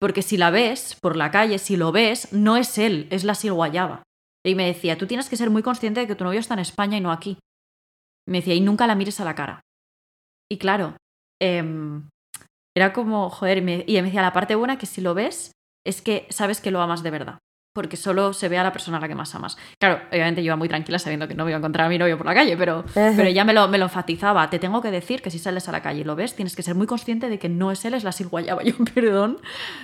porque 0.00 0.22
si 0.22 0.36
la 0.36 0.50
ves 0.50 0.96
por 1.00 1.16
la 1.16 1.30
calle, 1.30 1.58
si 1.58 1.76
lo 1.76 1.92
ves, 1.92 2.32
no 2.32 2.56
es 2.56 2.76
él, 2.78 3.06
es 3.10 3.22
la 3.22 3.36
silguayaba. 3.36 4.02
Y 4.44 4.56
me 4.56 4.66
decía, 4.66 4.98
tú 4.98 5.06
tienes 5.06 5.28
que 5.28 5.36
ser 5.36 5.50
muy 5.50 5.62
consciente 5.62 6.00
de 6.00 6.06
que 6.08 6.16
tu 6.16 6.24
novio 6.24 6.40
está 6.40 6.54
en 6.54 6.60
España 6.60 6.96
y 6.96 7.00
no 7.00 7.12
aquí. 7.12 7.38
Me 8.26 8.38
decía, 8.38 8.54
y 8.54 8.60
nunca 8.60 8.86
la 8.86 8.96
mires 8.96 9.20
a 9.20 9.24
la 9.24 9.36
cara. 9.36 9.60
Y 10.50 10.58
claro, 10.58 10.96
em, 11.40 12.08
era 12.76 12.92
como, 12.92 13.30
joder, 13.30 13.62
me, 13.62 13.84
y 13.86 13.94
me 13.94 14.02
decía, 14.02 14.22
la 14.22 14.32
parte 14.32 14.56
buena 14.56 14.78
que 14.78 14.86
si 14.86 15.00
lo 15.00 15.14
ves 15.14 15.52
es 15.86 16.02
que 16.02 16.26
sabes 16.30 16.60
que 16.60 16.70
lo 16.70 16.80
amas 16.80 17.02
de 17.02 17.10
verdad 17.10 17.38
porque 17.74 17.96
solo 17.96 18.32
se 18.32 18.48
ve 18.48 18.58
a 18.58 18.62
la 18.62 18.72
persona 18.72 18.98
a 18.98 19.00
la 19.00 19.08
que 19.08 19.14
más 19.14 19.34
amas. 19.34 19.56
Claro, 19.80 20.00
obviamente 20.10 20.42
yo 20.42 20.46
iba 20.46 20.56
muy 20.56 20.68
tranquila 20.68 20.98
sabiendo 20.98 21.28
que 21.28 21.34
no 21.34 21.44
me 21.44 21.50
iba 21.50 21.56
a 21.56 21.60
encontrar 21.60 21.86
a 21.86 21.88
mi 21.88 21.98
novio 21.98 22.16
por 22.16 22.26
la 22.26 22.34
calle, 22.34 22.56
pero, 22.56 22.84
pero 22.94 23.24
ella 23.24 23.44
me 23.44 23.52
lo, 23.52 23.68
me 23.68 23.78
lo 23.78 23.84
enfatizaba. 23.84 24.50
Te 24.50 24.58
tengo 24.58 24.82
que 24.82 24.90
decir 24.90 25.22
que 25.22 25.30
si 25.30 25.38
sales 25.38 25.68
a 25.68 25.72
la 25.72 25.82
calle 25.82 26.00
y 26.00 26.04
lo 26.04 26.16
ves, 26.16 26.34
tienes 26.34 26.56
que 26.56 26.62
ser 26.62 26.74
muy 26.74 26.86
consciente 26.86 27.28
de 27.28 27.38
que 27.38 27.48
no 27.48 27.70
es 27.70 27.84
él, 27.84 27.94
es 27.94 28.04
la 28.04 28.12
silguayaba. 28.12 28.62
Yo, 28.64 28.74
perdón. 28.94 29.38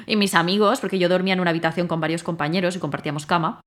Y 0.06 0.16
mis 0.16 0.34
amigos, 0.34 0.80
porque 0.80 0.98
yo 0.98 1.08
dormía 1.08 1.34
en 1.34 1.40
una 1.40 1.50
habitación 1.50 1.86
con 1.86 2.00
varios 2.00 2.22
compañeros 2.22 2.76
y 2.76 2.78
compartíamos 2.78 3.26
cama, 3.26 3.60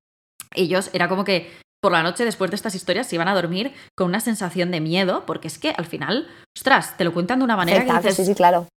ellos 0.55 0.89
era 0.93 1.07
como 1.07 1.23
que 1.23 1.51
por 1.81 1.91
la 1.91 2.03
noche 2.03 2.25
después 2.25 2.51
de 2.51 2.55
estas 2.55 2.75
historias 2.75 3.07
se 3.07 3.15
iban 3.15 3.27
a 3.27 3.35
dormir 3.35 3.73
con 3.95 4.07
una 4.07 4.19
sensación 4.19 4.71
de 4.71 4.81
miedo, 4.81 5.25
porque 5.25 5.47
es 5.47 5.59
que 5.59 5.71
al 5.77 5.85
final, 5.85 6.27
ostras, 6.57 6.97
te 6.97 7.03
lo 7.03 7.13
cuentan 7.13 7.39
de 7.39 7.45
una 7.45 7.55
manera 7.55 7.85
que 7.85 7.93
dices, 7.93 8.15
sí, 8.15 8.25
sí, 8.25 8.35
claro. 8.35 8.67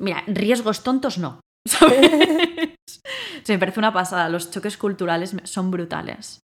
Mira, 0.00 0.24
riesgos 0.26 0.82
tontos 0.82 1.18
no. 1.18 1.40
¿sabes? 1.66 2.10
Se 3.44 3.52
me 3.52 3.58
parece 3.58 3.80
una 3.80 3.92
pasada, 3.92 4.28
los 4.28 4.50
choques 4.50 4.76
culturales 4.76 5.34
son 5.44 5.70
brutales. 5.70 6.40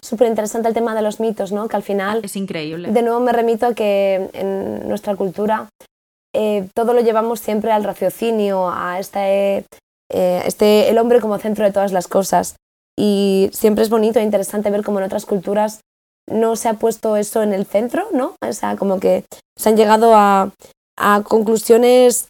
Súper 0.00 0.28
interesante 0.28 0.68
el 0.68 0.74
tema 0.74 0.94
de 0.94 1.02
los 1.02 1.20
mitos, 1.20 1.52
¿no? 1.52 1.68
Que 1.68 1.76
al 1.76 1.82
final... 1.82 2.22
Es 2.24 2.36
increíble. 2.36 2.90
De 2.90 3.02
nuevo 3.02 3.20
me 3.20 3.32
remito 3.32 3.66
a 3.66 3.74
que 3.74 4.30
en 4.32 4.88
nuestra 4.88 5.14
cultura 5.14 5.68
eh, 6.34 6.68
todo 6.74 6.94
lo 6.94 7.00
llevamos 7.00 7.40
siempre 7.40 7.72
al 7.72 7.84
raciocinio, 7.84 8.70
a 8.70 8.98
este, 8.98 9.66
eh, 10.10 10.42
este, 10.44 10.88
el 10.88 10.98
hombre 10.98 11.20
como 11.20 11.38
centro 11.38 11.64
de 11.64 11.72
todas 11.72 11.92
las 11.92 12.08
cosas. 12.08 12.56
Y 12.98 13.50
siempre 13.52 13.84
es 13.84 13.90
bonito 13.90 14.18
e 14.18 14.22
interesante 14.22 14.70
ver 14.70 14.82
cómo 14.82 14.98
en 14.98 15.04
otras 15.04 15.26
culturas 15.26 15.80
no 16.28 16.56
se 16.56 16.68
ha 16.68 16.74
puesto 16.74 17.16
eso 17.16 17.42
en 17.42 17.52
el 17.52 17.66
centro, 17.66 18.08
¿no? 18.12 18.34
O 18.42 18.52
sea, 18.52 18.76
como 18.76 19.00
que 19.00 19.24
se 19.56 19.68
han 19.68 19.76
llegado 19.76 20.14
a, 20.14 20.50
a 20.98 21.22
conclusiones 21.22 22.28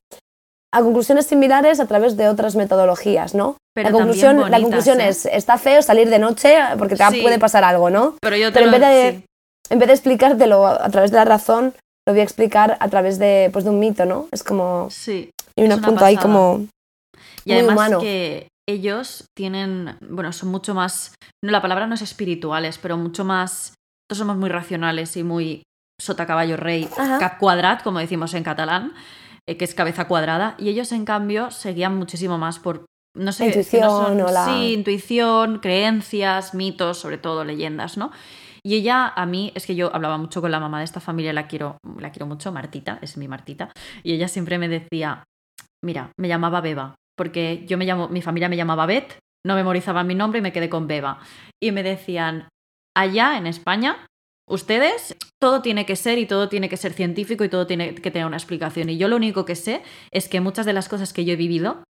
a 0.75 0.81
conclusiones 0.81 1.27
similares 1.27 1.81
a 1.81 1.87
través 1.87 2.17
de 2.17 2.29
otras 2.29 2.57
metodologías, 2.57 3.35
¿no? 3.35 3.57
la 3.75 3.91
conclusión, 3.91 4.51
la 4.51 4.61
conclusión 4.61 5.01
¿eh? 5.01 5.09
es, 5.09 5.25
está 5.27 5.57
feo 5.57 5.81
salir 5.81 6.11
de 6.11 6.19
noche 6.19 6.59
porque 6.79 6.97
te 6.97 7.23
puede 7.23 7.39
pasar 7.39 7.65
algo, 7.65 7.89
¿no? 7.89 8.17
Pero 8.21 8.37
yo 8.37 8.53
te 8.53 8.63
en, 8.63 8.71
vez 8.71 8.81
de, 8.81 9.25
en 9.71 9.79
vez 9.79 9.89
de 9.89 9.95
explicártelo 9.95 10.67
a 10.67 10.89
través 10.91 11.11
de 11.11 11.17
la 11.17 11.25
razón, 11.25 11.75
lo 12.07 12.13
voy 12.13 12.21
a 12.21 12.25
explicar 12.25 12.77
a 12.81 12.89
través 12.89 13.19
de, 13.19 13.49
pues, 13.53 13.65
de 13.65 13.71
un 13.71 13.79
mito, 13.79 14.05
¿no? 14.05 14.29
Es 14.31 14.43
como... 14.43 14.89
Sí. 14.91 15.31
Y 15.57 15.63
un 15.65 15.81
punto 15.81 16.05
ahí 16.05 16.17
como... 16.17 16.67
Y 17.45 17.53
además 17.53 17.97
que 18.01 18.49
ellos 18.69 19.25
tienen, 19.37 19.97
bueno, 20.01 20.33
son 20.33 20.51
mucho 20.51 20.75
más, 20.75 21.15
no, 21.43 21.51
la 21.51 21.63
palabra 21.63 21.87
no 21.87 21.95
es 21.95 22.03
espirituales, 22.03 22.79
pero 22.79 22.97
mucho 22.97 23.25
más, 23.25 23.75
todos 24.09 24.19
somos 24.19 24.37
muy 24.37 24.49
racionales 24.49 25.17
y 25.17 25.23
muy 25.23 25.63
sota 26.01 26.27
caballo 26.27 26.57
rey, 26.57 26.89
cap 26.97 27.39
cuadrat, 27.39 27.83
como 27.83 27.99
decimos 27.99 28.35
en 28.35 28.45
catalán, 28.45 28.93
eh, 29.49 29.57
que 29.57 29.65
es 29.65 29.75
cabeza 29.75 30.07
cuadrada, 30.07 30.55
y 30.59 30.69
ellos 30.69 30.93
en 30.93 31.05
cambio 31.05 31.51
seguían 31.51 31.97
muchísimo 31.97 32.39
más 32.39 32.59
por, 32.59 32.87
no 33.17 33.33
sé, 33.33 33.47
intuición, 33.47 34.25
sí, 34.45 34.73
intuición, 34.73 35.59
creencias, 35.59 36.55
mitos, 36.55 36.99
sobre 36.99 37.19
todo 37.19 37.45
leyendas, 37.45 37.97
¿no? 37.97 38.11
Y 38.65 38.77
ella, 38.77 39.09
a 39.09 39.27
mí, 39.27 39.51
es 39.57 39.67
que 39.67 39.75
yo 39.75 39.95
hablaba 39.95 40.19
mucho 40.19 40.41
con 40.41 40.53
la 40.53 40.61
mamá 40.61 40.79
de 40.79 40.85
esta 40.85 41.01
familia, 41.01 41.33
la 41.33 41.49
quiero, 41.49 41.79
la 41.99 42.13
quiero 42.13 42.27
mucho, 42.27 42.53
Martita, 42.53 42.99
es 43.03 43.17
mi 43.17 43.27
Martita, 43.27 43.73
y 44.03 44.13
ella 44.13 44.29
siempre 44.29 44.59
me 44.59 44.69
decía, 44.69 45.25
mira, 45.85 46.13
me 46.19 46.29
llamaba 46.29 46.61
Beba, 46.61 46.95
porque 47.17 47.65
yo 47.67 47.77
me 47.77 47.85
llamo, 47.85 48.09
mi 48.09 48.23
familia 48.23 48.49
me 48.49 48.57
llamaba 48.57 48.87
Bet, 48.87 49.19
no 49.45 49.55
memorizaban 49.55 50.07
mi 50.07 50.15
nombre 50.15 50.39
y 50.39 50.43
me 50.43 50.53
quedé 50.53 50.69
con 50.69 50.87
Beba. 50.87 51.19
Y 51.61 51.73
me 51.73 51.83
decían, 51.83 52.49
allá 52.97 53.37
en 53.37 53.47
España, 53.47 54.07
ustedes, 54.53 55.17
todo 55.41 55.63
tiene 55.63 55.87
que 55.87 55.97
ser 55.97 56.19
y 56.19 56.27
todo 56.27 56.49
tiene 56.49 56.69
que 56.69 56.77
ser 56.77 56.93
científico 56.93 57.43
y 57.43 57.49
todo 57.49 57.67
tiene 57.67 57.95
que 57.95 58.11
tener 58.11 58.27
una 58.27 58.37
explicación. 58.37 58.91
Y 58.91 58.99
yo 58.99 59.09
lo 59.09 59.17
único 59.17 59.45
que 59.45 59.57
sé 59.57 59.83
es 60.11 60.29
que 60.29 60.41
muchas 60.41 60.67
de 60.67 60.75
las 60.75 60.89
cosas 60.89 61.13
que 61.13 61.25
yo 61.25 61.33
he 61.33 61.37
vivido 61.37 61.83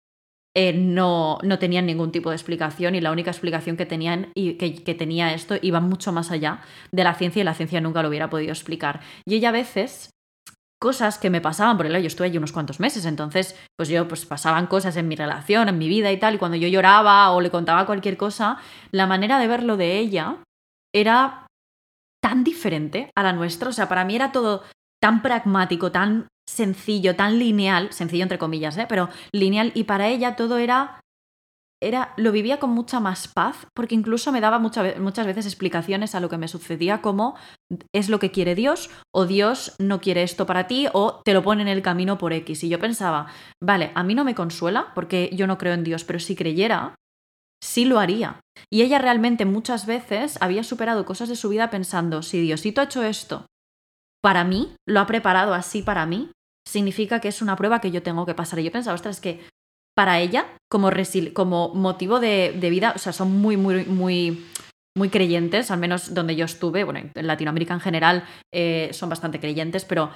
eh, 0.54 0.72
no, 0.72 1.38
no, 1.42 1.58
tenían 1.58 1.86
ningún 1.86 2.12
tipo 2.12 2.30
de 2.30 2.36
explicación 2.36 2.94
y 2.94 3.00
la 3.00 3.10
única 3.10 3.30
explicación 3.30 3.76
que 3.76 3.86
tenían 3.86 4.30
y 4.34 4.54
que, 4.54 4.74
que, 4.74 4.94
tenía 4.94 5.32
esto 5.32 5.56
iba 5.62 5.80
mucho 5.80 6.12
más 6.12 6.30
allá 6.30 6.60
de 6.92 7.04
la 7.04 7.14
ciencia 7.14 7.40
y 7.40 7.44
la 7.44 7.54
ciencia 7.54 7.80
nunca 7.80 8.02
lo 8.02 8.08
hubiera 8.08 8.30
podido 8.30 8.52
explicar. 8.52 9.00
Y 9.26 9.34
ella 9.34 9.48
a 9.48 9.52
veces 9.52 10.10
cosas 10.78 11.18
que 11.18 11.30
me 11.30 11.40
pasaban, 11.40 11.76
por 11.76 11.86
el 11.86 12.00
yo 12.00 12.06
estuve 12.06 12.26
allí 12.26 12.38
unos 12.38 12.52
cuantos 12.52 12.80
meses, 12.80 13.06
entonces 13.06 13.56
pues 13.76 13.88
yo 13.88 14.08
pues 14.08 14.26
pasaban 14.26 14.66
cosas 14.66 14.96
en 14.96 15.08
mi 15.08 15.16
relación, 15.16 15.68
en 15.68 15.78
mi 15.78 15.88
vida 15.88 16.12
y 16.12 16.18
tal, 16.18 16.34
y 16.34 16.38
cuando 16.38 16.56
yo 16.56 16.68
lloraba 16.68 17.30
o 17.30 17.40
le 17.40 17.50
contaba 17.50 17.86
cualquier 17.86 18.16
cosa, 18.16 18.58
la 18.90 19.06
manera 19.06 19.38
de 19.38 19.46
verlo 19.46 19.76
de 19.76 19.98
ella 19.98 20.38
era 20.92 21.41
tan 22.22 22.44
diferente 22.44 23.10
a 23.16 23.22
la 23.22 23.32
nuestra, 23.32 23.70
o 23.70 23.72
sea, 23.72 23.88
para 23.88 24.04
mí 24.04 24.14
era 24.14 24.32
todo 24.32 24.62
tan 25.00 25.22
pragmático, 25.22 25.90
tan 25.90 26.28
sencillo, 26.48 27.16
tan 27.16 27.38
lineal, 27.38 27.92
sencillo 27.92 28.22
entre 28.22 28.38
comillas, 28.38 28.76
¿eh? 28.78 28.86
pero 28.88 29.08
lineal, 29.32 29.72
y 29.74 29.84
para 29.84 30.08
ella 30.08 30.36
todo 30.36 30.58
era 30.58 31.02
era, 31.82 32.14
lo 32.16 32.30
vivía 32.30 32.60
con 32.60 32.70
mucha 32.70 33.00
más 33.00 33.26
paz, 33.26 33.66
porque 33.74 33.96
incluso 33.96 34.30
me 34.30 34.40
daba 34.40 34.60
muchas 34.60 35.26
veces 35.26 35.46
explicaciones 35.46 36.14
a 36.14 36.20
lo 36.20 36.28
que 36.28 36.38
me 36.38 36.46
sucedía, 36.46 37.02
como 37.02 37.34
es 37.92 38.08
lo 38.08 38.20
que 38.20 38.30
quiere 38.30 38.54
Dios, 38.54 38.88
o 39.12 39.26
Dios 39.26 39.74
no 39.80 40.00
quiere 40.00 40.22
esto 40.22 40.46
para 40.46 40.68
ti, 40.68 40.86
o 40.92 41.20
te 41.24 41.34
lo 41.34 41.42
pone 41.42 41.62
en 41.62 41.68
el 41.68 41.82
camino 41.82 42.18
por 42.18 42.32
X. 42.32 42.62
Y 42.62 42.68
yo 42.68 42.78
pensaba, 42.78 43.26
vale, 43.60 43.90
a 43.96 44.04
mí 44.04 44.14
no 44.14 44.22
me 44.22 44.36
consuela, 44.36 44.92
porque 44.94 45.30
yo 45.32 45.48
no 45.48 45.58
creo 45.58 45.74
en 45.74 45.82
Dios, 45.82 46.04
pero 46.04 46.20
si 46.20 46.36
creyera, 46.36 46.94
sí 47.62 47.84
lo 47.84 47.98
haría. 47.98 48.40
Y 48.70 48.82
ella 48.82 48.98
realmente 48.98 49.44
muchas 49.44 49.86
veces 49.86 50.36
había 50.40 50.64
superado 50.64 51.04
cosas 51.04 51.28
de 51.28 51.36
su 51.36 51.48
vida 51.48 51.70
pensando, 51.70 52.22
si 52.22 52.40
Diosito 52.40 52.80
ha 52.80 52.84
hecho 52.84 53.02
esto 53.02 53.46
para 54.22 54.44
mí, 54.44 54.74
lo 54.86 55.00
ha 55.00 55.06
preparado 55.06 55.52
así 55.52 55.82
para 55.82 56.06
mí, 56.06 56.30
significa 56.66 57.20
que 57.20 57.28
es 57.28 57.42
una 57.42 57.56
prueba 57.56 57.80
que 57.80 57.90
yo 57.90 58.02
tengo 58.02 58.24
que 58.24 58.34
pasar. 58.34 58.58
Y 58.60 58.64
yo 58.64 58.72
pensaba, 58.72 58.94
ostras, 58.94 59.16
es 59.16 59.20
que 59.20 59.40
para 59.96 60.20
ella 60.20 60.46
como, 60.70 60.90
como 61.34 61.74
motivo 61.74 62.20
de, 62.20 62.56
vida, 62.70 62.92
o 62.94 62.98
sea, 62.98 63.12
son 63.12 63.32
muy, 63.32 63.56
muy, 63.56 63.84
muy, 63.84 64.46
muy 64.96 65.08
creyentes, 65.10 65.70
al 65.70 65.80
menos 65.80 66.14
donde 66.14 66.36
yo 66.36 66.44
estuve, 66.44 66.84
bueno, 66.84 67.00
en 67.14 67.26
Latinoamérica 67.26 67.74
en 67.74 67.80
general 67.80 68.24
eh, 68.54 68.90
son 68.92 69.08
bastante 69.08 69.40
creyentes, 69.40 69.84
pero 69.84 70.10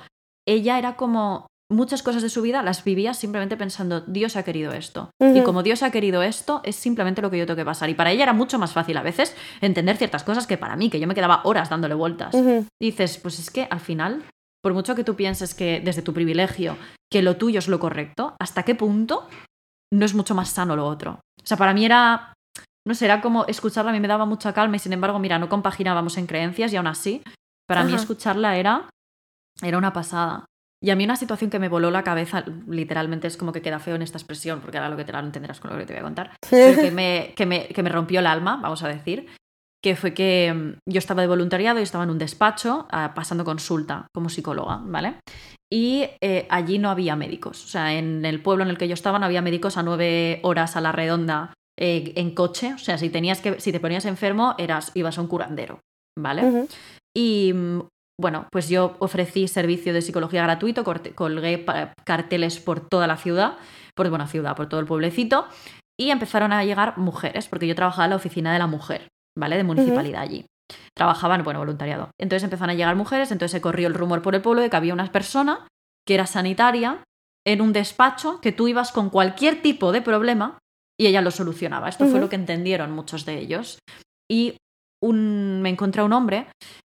ella 0.46 0.78
era 0.78 0.96
como 0.96 1.46
muchas 1.70 2.02
cosas 2.02 2.22
de 2.22 2.28
su 2.28 2.42
vida 2.42 2.62
las 2.62 2.84
vivía 2.84 3.14
simplemente 3.14 3.56
pensando, 3.56 4.00
Dios 4.00 4.36
ha 4.36 4.44
querido 4.44 4.72
esto. 4.72 5.10
Y 5.20 5.42
como 5.42 5.62
Dios 5.62 5.82
ha 5.82 5.90
querido 5.90 6.22
esto, 6.22 6.60
es 6.64 6.76
simplemente 6.76 7.22
lo 7.22 7.30
que 7.30 7.38
yo 7.38 7.46
tengo 7.46 7.56
que 7.56 7.64
pasar. 7.64 7.90
Y 7.90 7.94
para 7.94 8.12
ella 8.12 8.22
era 8.22 8.32
mucho 8.32 8.58
más 8.58 8.72
fácil 8.72 8.96
a 8.96 9.02
veces 9.02 9.34
entender 9.60 9.96
ciertas 9.96 10.24
cosas 10.24 10.46
que 10.46 10.58
para 10.58 10.76
mí, 10.76 10.90
que 10.90 11.00
yo 11.00 11.06
me 11.06 11.14
quedaba 11.14 11.40
horas 11.44 11.70
dándole 11.70 11.94
vueltas. 11.94 12.34
dices, 12.80 13.18
pues 13.18 13.38
es 13.38 13.50
que 13.50 13.66
al 13.70 13.80
final, 13.80 14.24
por 14.62 14.74
mucho 14.74 14.94
que 14.94 15.04
tú 15.04 15.16
pienses 15.16 15.54
que 15.54 15.80
desde 15.84 16.02
tu 16.02 16.12
privilegio, 16.12 16.76
que 17.10 17.22
lo 17.22 17.36
tuyo 17.36 17.58
es 17.58 17.68
lo 17.68 17.80
correcto, 17.80 18.34
¿hasta 18.40 18.62
qué 18.62 18.74
punto 18.74 19.28
no 19.92 20.04
es 20.04 20.14
mucho 20.14 20.34
más 20.34 20.50
sano 20.50 20.76
lo 20.76 20.86
otro. 20.86 21.20
O 21.42 21.46
sea, 21.46 21.56
para 21.56 21.74
mí 21.74 21.84
era, 21.84 22.34
no 22.86 22.94
sé, 22.94 23.04
era 23.04 23.20
como 23.20 23.46
escucharla 23.46 23.90
a 23.90 23.94
mí 23.94 24.00
me 24.00 24.08
daba 24.08 24.24
mucha 24.24 24.52
calma 24.52 24.76
y 24.76 24.80
sin 24.80 24.92
embargo, 24.92 25.18
mira, 25.18 25.38
no 25.38 25.48
compaginábamos 25.48 26.16
en 26.18 26.26
creencias 26.26 26.72
y 26.72 26.76
aún 26.76 26.86
así, 26.86 27.22
para 27.66 27.84
mí 27.84 27.94
escucharla 27.94 28.56
era, 28.56 28.88
era 29.62 29.78
una 29.78 29.92
pasada. 29.92 30.44
Y 30.82 30.90
a 30.90 30.96
mí 30.96 31.04
una 31.04 31.16
situación 31.16 31.50
que 31.50 31.58
me 31.58 31.68
voló 31.68 31.90
la 31.90 32.04
cabeza, 32.04 32.44
literalmente 32.68 33.26
es 33.26 33.36
como 33.36 33.52
que 33.52 33.62
queda 33.62 33.78
feo 33.78 33.96
en 33.96 34.02
esta 34.02 34.18
expresión, 34.18 34.60
porque 34.60 34.76
ahora 34.76 34.90
lo 34.90 34.96
que 34.96 35.04
te 35.04 35.12
lo 35.12 35.18
entenderás 35.18 35.60
con 35.60 35.70
lo 35.70 35.78
que 35.78 35.86
te 35.86 35.94
voy 35.94 36.00
a 36.00 36.04
contar, 36.04 36.32
pero 36.50 36.80
que 36.80 36.90
me, 36.90 37.32
que 37.36 37.46
me, 37.46 37.68
que 37.68 37.82
me 37.82 37.90
rompió 37.90 38.20
el 38.20 38.26
alma, 38.26 38.58
vamos 38.62 38.82
a 38.82 38.88
decir, 38.88 39.26
que 39.82 39.96
fue 39.96 40.12
que 40.12 40.52
mm, 40.54 40.90
yo 40.90 40.98
estaba 40.98 41.22
de 41.22 41.28
voluntariado 41.28 41.80
y 41.80 41.82
estaba 41.82 42.04
en 42.04 42.10
un 42.10 42.18
despacho 42.18 42.86
ah, 42.90 43.12
pasando 43.14 43.44
consulta 43.44 44.06
como 44.12 44.28
psicóloga, 44.28 44.80
¿vale? 44.84 45.20
y 45.72 46.04
eh, 46.20 46.46
allí 46.48 46.78
no 46.78 46.90
había 46.90 47.16
médicos. 47.16 47.64
O 47.64 47.68
sea, 47.68 47.94
en 47.94 48.24
el 48.24 48.42
pueblo 48.42 48.64
en 48.64 48.70
el 48.70 48.78
que 48.78 48.88
yo 48.88 48.94
estaba 48.94 49.18
no 49.18 49.26
había 49.26 49.42
médicos 49.42 49.76
a 49.76 49.82
nueve 49.82 50.40
horas 50.42 50.76
a 50.76 50.80
la 50.80 50.92
redonda 50.92 51.52
eh, 51.78 52.12
en 52.16 52.34
coche. 52.34 52.74
O 52.74 52.78
sea, 52.78 52.98
si, 52.98 53.10
tenías 53.10 53.40
que, 53.40 53.60
si 53.60 53.72
te 53.72 53.80
ponías 53.80 54.04
enfermo, 54.04 54.54
eras, 54.58 54.92
ibas 54.94 55.18
a 55.18 55.22
un 55.22 55.28
curandero, 55.28 55.80
¿vale? 56.18 56.68
Y 57.16 57.52
mm, 57.52 57.80
bueno, 58.20 58.46
pues 58.50 58.68
yo 58.68 58.96
ofrecí 58.98 59.46
servicio 59.48 59.92
de 59.92 60.02
psicología 60.02 60.42
gratuito, 60.42 60.84
colgué 60.84 61.64
carteles 62.04 62.58
por 62.60 62.80
toda 62.80 63.06
la 63.06 63.16
ciudad, 63.16 63.58
por 63.94 64.08
buena 64.08 64.26
ciudad, 64.26 64.56
por 64.56 64.68
todo 64.68 64.80
el 64.80 64.86
pueblecito, 64.86 65.46
y 65.98 66.10
empezaron 66.10 66.52
a 66.52 66.64
llegar 66.64 66.98
mujeres, 66.98 67.48
porque 67.48 67.66
yo 67.66 67.74
trabajaba 67.74 68.04
en 68.04 68.10
la 68.10 68.16
oficina 68.16 68.52
de 68.52 68.58
la 68.58 68.66
mujer, 68.66 69.08
¿vale? 69.38 69.56
De 69.56 69.64
municipalidad 69.64 70.22
allí 70.22 70.46
trabajaban, 70.96 71.44
bueno, 71.44 71.60
voluntariado. 71.60 72.10
Entonces 72.18 72.44
empezaron 72.44 72.70
a 72.70 72.74
llegar 72.74 72.96
mujeres, 72.96 73.30
entonces 73.30 73.52
se 73.52 73.60
corrió 73.60 73.86
el 73.88 73.94
rumor 73.94 74.22
por 74.22 74.34
el 74.34 74.42
pueblo 74.42 74.62
de 74.62 74.70
que 74.70 74.76
había 74.76 74.94
una 74.94 75.10
persona 75.12 75.68
que 76.06 76.14
era 76.14 76.26
sanitaria 76.26 77.02
en 77.46 77.60
un 77.60 77.72
despacho 77.72 78.40
que 78.40 78.52
tú 78.52 78.68
ibas 78.68 78.92
con 78.92 79.10
cualquier 79.10 79.62
tipo 79.62 79.92
de 79.92 80.02
problema 80.02 80.58
y 80.98 81.06
ella 81.06 81.20
lo 81.20 81.30
solucionaba. 81.30 81.88
Esto 81.88 82.06
fue 82.06 82.20
lo 82.20 82.28
que 82.28 82.36
entendieron 82.36 82.90
muchos 82.90 83.24
de 83.26 83.38
ellos. 83.38 83.78
Y 84.30 84.56
un, 85.02 85.60
me 85.62 85.68
encontré 85.68 86.02
a 86.02 86.04
un 86.04 86.12
hombre 86.12 86.48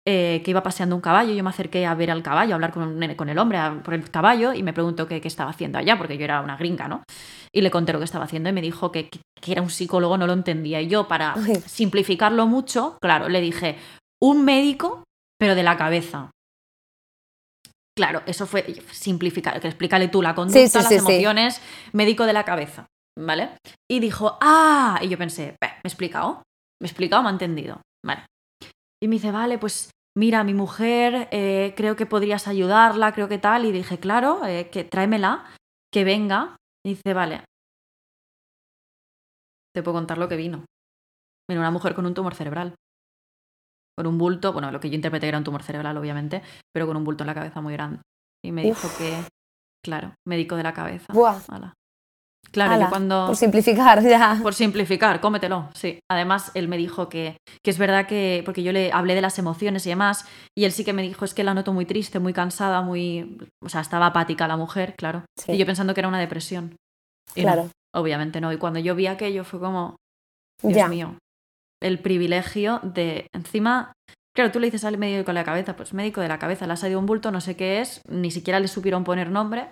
eh, 0.06 0.42
que 0.44 0.50
iba 0.50 0.62
paseando 0.62 0.94
un 0.94 1.00
caballo. 1.00 1.32
Yo 1.32 1.42
me 1.42 1.50
acerqué 1.50 1.86
a 1.86 1.94
ver 1.94 2.10
al 2.10 2.22
caballo, 2.22 2.52
a 2.52 2.56
hablar 2.56 2.72
con, 2.72 3.00
con 3.16 3.28
el 3.30 3.38
hombre 3.38 3.58
por 3.82 3.94
el 3.94 4.10
caballo 4.10 4.52
y 4.52 4.62
me 4.62 4.74
preguntó 4.74 5.08
qué, 5.08 5.20
qué, 5.20 5.28
estaba 5.28 5.50
haciendo 5.50 5.78
allá, 5.78 5.96
porque 5.96 6.18
yo 6.18 6.24
era 6.24 6.42
una 6.42 6.56
gringa, 6.56 6.88
¿no? 6.88 7.04
Y 7.52 7.62
le 7.62 7.70
conté 7.70 7.92
lo 7.92 8.00
que 8.00 8.04
estaba 8.04 8.26
haciendo 8.26 8.50
y 8.50 8.52
me 8.52 8.60
dijo 8.60 8.92
que, 8.92 9.08
que 9.08 9.52
era 9.52 9.62
un 9.62 9.70
psicólogo, 9.70 10.18
no 10.18 10.26
lo 10.26 10.34
entendía. 10.34 10.80
Y 10.82 10.88
yo, 10.88 11.08
para 11.08 11.34
simplificarlo 11.66 12.46
mucho, 12.46 12.98
claro, 13.00 13.28
le 13.28 13.40
dije, 13.40 13.78
un 14.22 14.44
médico, 14.44 15.04
pero 15.38 15.54
de 15.54 15.62
la 15.62 15.76
cabeza. 15.76 16.30
Claro, 17.96 18.22
eso 18.26 18.46
fue 18.46 18.82
simplificar, 18.90 19.60
que 19.60 19.68
explícale 19.68 20.08
tú 20.08 20.20
la 20.20 20.34
conducta, 20.34 20.82
las 20.82 20.90
emociones, 20.90 21.62
médico 21.92 22.26
de 22.26 22.32
la 22.32 22.44
cabeza, 22.44 22.86
¿vale? 23.16 23.50
Y 23.88 24.00
dijo, 24.00 24.36
ah, 24.40 24.98
y 25.00 25.08
yo 25.08 25.16
pensé, 25.16 25.56
me 25.62 25.68
he 25.84 25.88
explicado, 25.88 26.42
me 26.82 26.86
he 26.86 26.90
explicado, 26.90 27.22
me 27.22 27.28
ha 27.28 27.32
entendido, 27.32 27.80
¿vale? 28.04 28.26
Y 29.00 29.06
me 29.06 29.14
dice, 29.14 29.30
vale, 29.30 29.58
pues 29.58 29.90
mira, 30.16 30.44
mi 30.44 30.54
mujer, 30.54 31.28
eh, 31.30 31.74
creo 31.76 31.96
que 31.96 32.06
podrías 32.06 32.48
ayudarla, 32.48 33.12
creo 33.12 33.28
que 33.28 33.38
tal, 33.38 33.64
y 33.64 33.72
dije, 33.72 33.98
claro, 33.98 34.44
eh, 34.46 34.70
que 34.70 34.84
tráemela, 34.84 35.44
que 35.92 36.04
venga. 36.04 36.56
Y 36.86 36.90
dice, 36.90 37.14
vale, 37.14 37.44
te 39.74 39.82
puedo 39.82 39.96
contar 39.96 40.18
lo 40.18 40.28
que 40.28 40.36
vino. 40.36 40.64
Vino 41.48 41.60
una 41.60 41.70
mujer 41.70 41.94
con 41.94 42.06
un 42.06 42.14
tumor 42.14 42.34
cerebral. 42.34 42.74
Con 43.96 44.06
un 44.06 44.18
bulto, 44.18 44.52
bueno, 44.52 44.70
lo 44.70 44.80
que 44.80 44.88
yo 44.88 44.96
interpreté 44.96 45.28
era 45.28 45.38
un 45.38 45.44
tumor 45.44 45.62
cerebral, 45.62 45.96
obviamente, 45.96 46.42
pero 46.72 46.86
con 46.86 46.96
un 46.96 47.04
bulto 47.04 47.22
en 47.24 47.28
la 47.28 47.34
cabeza 47.34 47.60
muy 47.60 47.72
grande. 47.74 48.00
Y 48.44 48.52
me 48.52 48.62
dijo 48.62 48.88
que, 48.98 49.24
claro, 49.84 50.14
médico 50.26 50.56
de 50.56 50.62
la 50.62 50.74
cabeza. 50.74 51.12
Buah. 51.12 51.40
Claro, 52.54 52.80
yo 52.80 52.88
cuando... 52.88 53.26
Por 53.26 53.36
simplificar, 53.36 54.00
ya. 54.08 54.38
Por 54.40 54.54
simplificar, 54.54 55.20
cómetelo, 55.20 55.68
sí. 55.74 55.98
Además, 56.08 56.52
él 56.54 56.68
me 56.68 56.76
dijo 56.76 57.08
que, 57.08 57.36
que 57.64 57.70
es 57.70 57.78
verdad 57.78 58.06
que, 58.06 58.42
porque 58.44 58.62
yo 58.62 58.70
le 58.70 58.92
hablé 58.92 59.16
de 59.16 59.20
las 59.20 59.40
emociones 59.40 59.84
y 59.86 59.88
demás, 59.88 60.24
y 60.56 60.64
él 60.64 60.70
sí 60.70 60.84
que 60.84 60.92
me 60.92 61.02
dijo, 61.02 61.24
es 61.24 61.34
que 61.34 61.42
la 61.42 61.52
noto 61.52 61.72
muy 61.72 61.84
triste, 61.84 62.20
muy 62.20 62.32
cansada, 62.32 62.80
muy... 62.80 63.38
O 63.60 63.68
sea, 63.68 63.80
estaba 63.80 64.06
apática 64.06 64.46
la 64.46 64.56
mujer, 64.56 64.94
claro. 64.96 65.24
Y 65.48 65.56
yo 65.56 65.66
pensando 65.66 65.94
que 65.94 66.00
era 66.00 66.08
una 66.08 66.20
depresión. 66.20 66.76
claro. 67.34 67.70
Obviamente 67.92 68.40
no. 68.40 68.52
Y 68.52 68.56
cuando 68.56 68.80
yo 68.80 68.94
vi 68.94 69.06
aquello 69.06 69.44
fue 69.44 69.60
como, 69.60 69.96
Dios 70.62 70.88
mío, 70.88 71.16
el 71.80 71.98
privilegio 71.98 72.80
de, 72.82 73.28
encima, 73.34 73.92
claro, 74.34 74.50
tú 74.50 74.60
le 74.60 74.66
dices 74.66 74.84
al 74.84 74.98
médico 74.98 75.26
de 75.30 75.34
la 75.34 75.44
cabeza, 75.44 75.76
pues 75.76 75.92
médico 75.94 76.20
de 76.20 76.28
la 76.28 76.38
cabeza, 76.38 76.66
le 76.66 76.72
ha 76.72 76.76
salido 76.76 76.98
un 76.98 77.06
bulto, 77.06 77.30
no 77.30 77.40
sé 77.40 77.56
qué 77.56 77.80
es, 77.80 78.00
ni 78.08 78.30
siquiera 78.30 78.60
le 78.60 78.68
supieron 78.68 79.04
poner 79.04 79.30
nombre. 79.30 79.68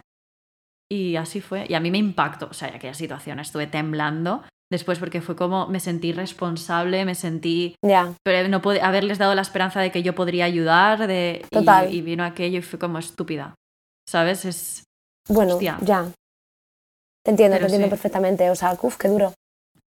Y 0.90 1.16
así 1.16 1.40
fue. 1.40 1.66
Y 1.68 1.74
a 1.74 1.80
mí 1.80 1.90
me 1.90 1.98
impactó, 1.98 2.48
o 2.50 2.54
sea, 2.54 2.68
aquella 2.68 2.94
situación, 2.94 3.38
estuve 3.40 3.66
temblando 3.66 4.42
después 4.70 4.98
porque 4.98 5.20
fue 5.20 5.36
como 5.36 5.66
me 5.66 5.80
sentí 5.80 6.12
responsable, 6.12 7.04
me 7.04 7.14
sentí... 7.14 7.74
Ya. 7.84 8.14
Pero 8.24 8.48
no 8.48 8.62
puede 8.62 8.80
haberles 8.80 9.18
dado 9.18 9.34
la 9.34 9.42
esperanza 9.42 9.80
de 9.80 9.92
que 9.92 10.02
yo 10.02 10.14
podría 10.14 10.46
ayudar, 10.46 11.06
de... 11.06 11.44
Total. 11.50 11.92
Y, 11.92 12.00
vino 12.00 12.24
aquello 12.24 12.58
y 12.58 12.62
fue 12.62 12.78
como 12.78 12.98
estúpida. 12.98 13.54
¿Sabes? 14.08 14.44
Es... 14.46 14.84
Bueno, 15.28 15.54
Hostia. 15.54 15.78
ya. 15.82 16.10
Te 17.24 17.30
entiendo, 17.30 17.56
Pero 17.56 17.66
te 17.66 17.74
entiendo 17.74 17.86
sí. 17.86 17.90
perfectamente. 17.90 18.50
O 18.50 18.54
sea, 18.54 18.76
uff, 18.80 18.96
qué 18.96 19.08
duro. 19.08 19.34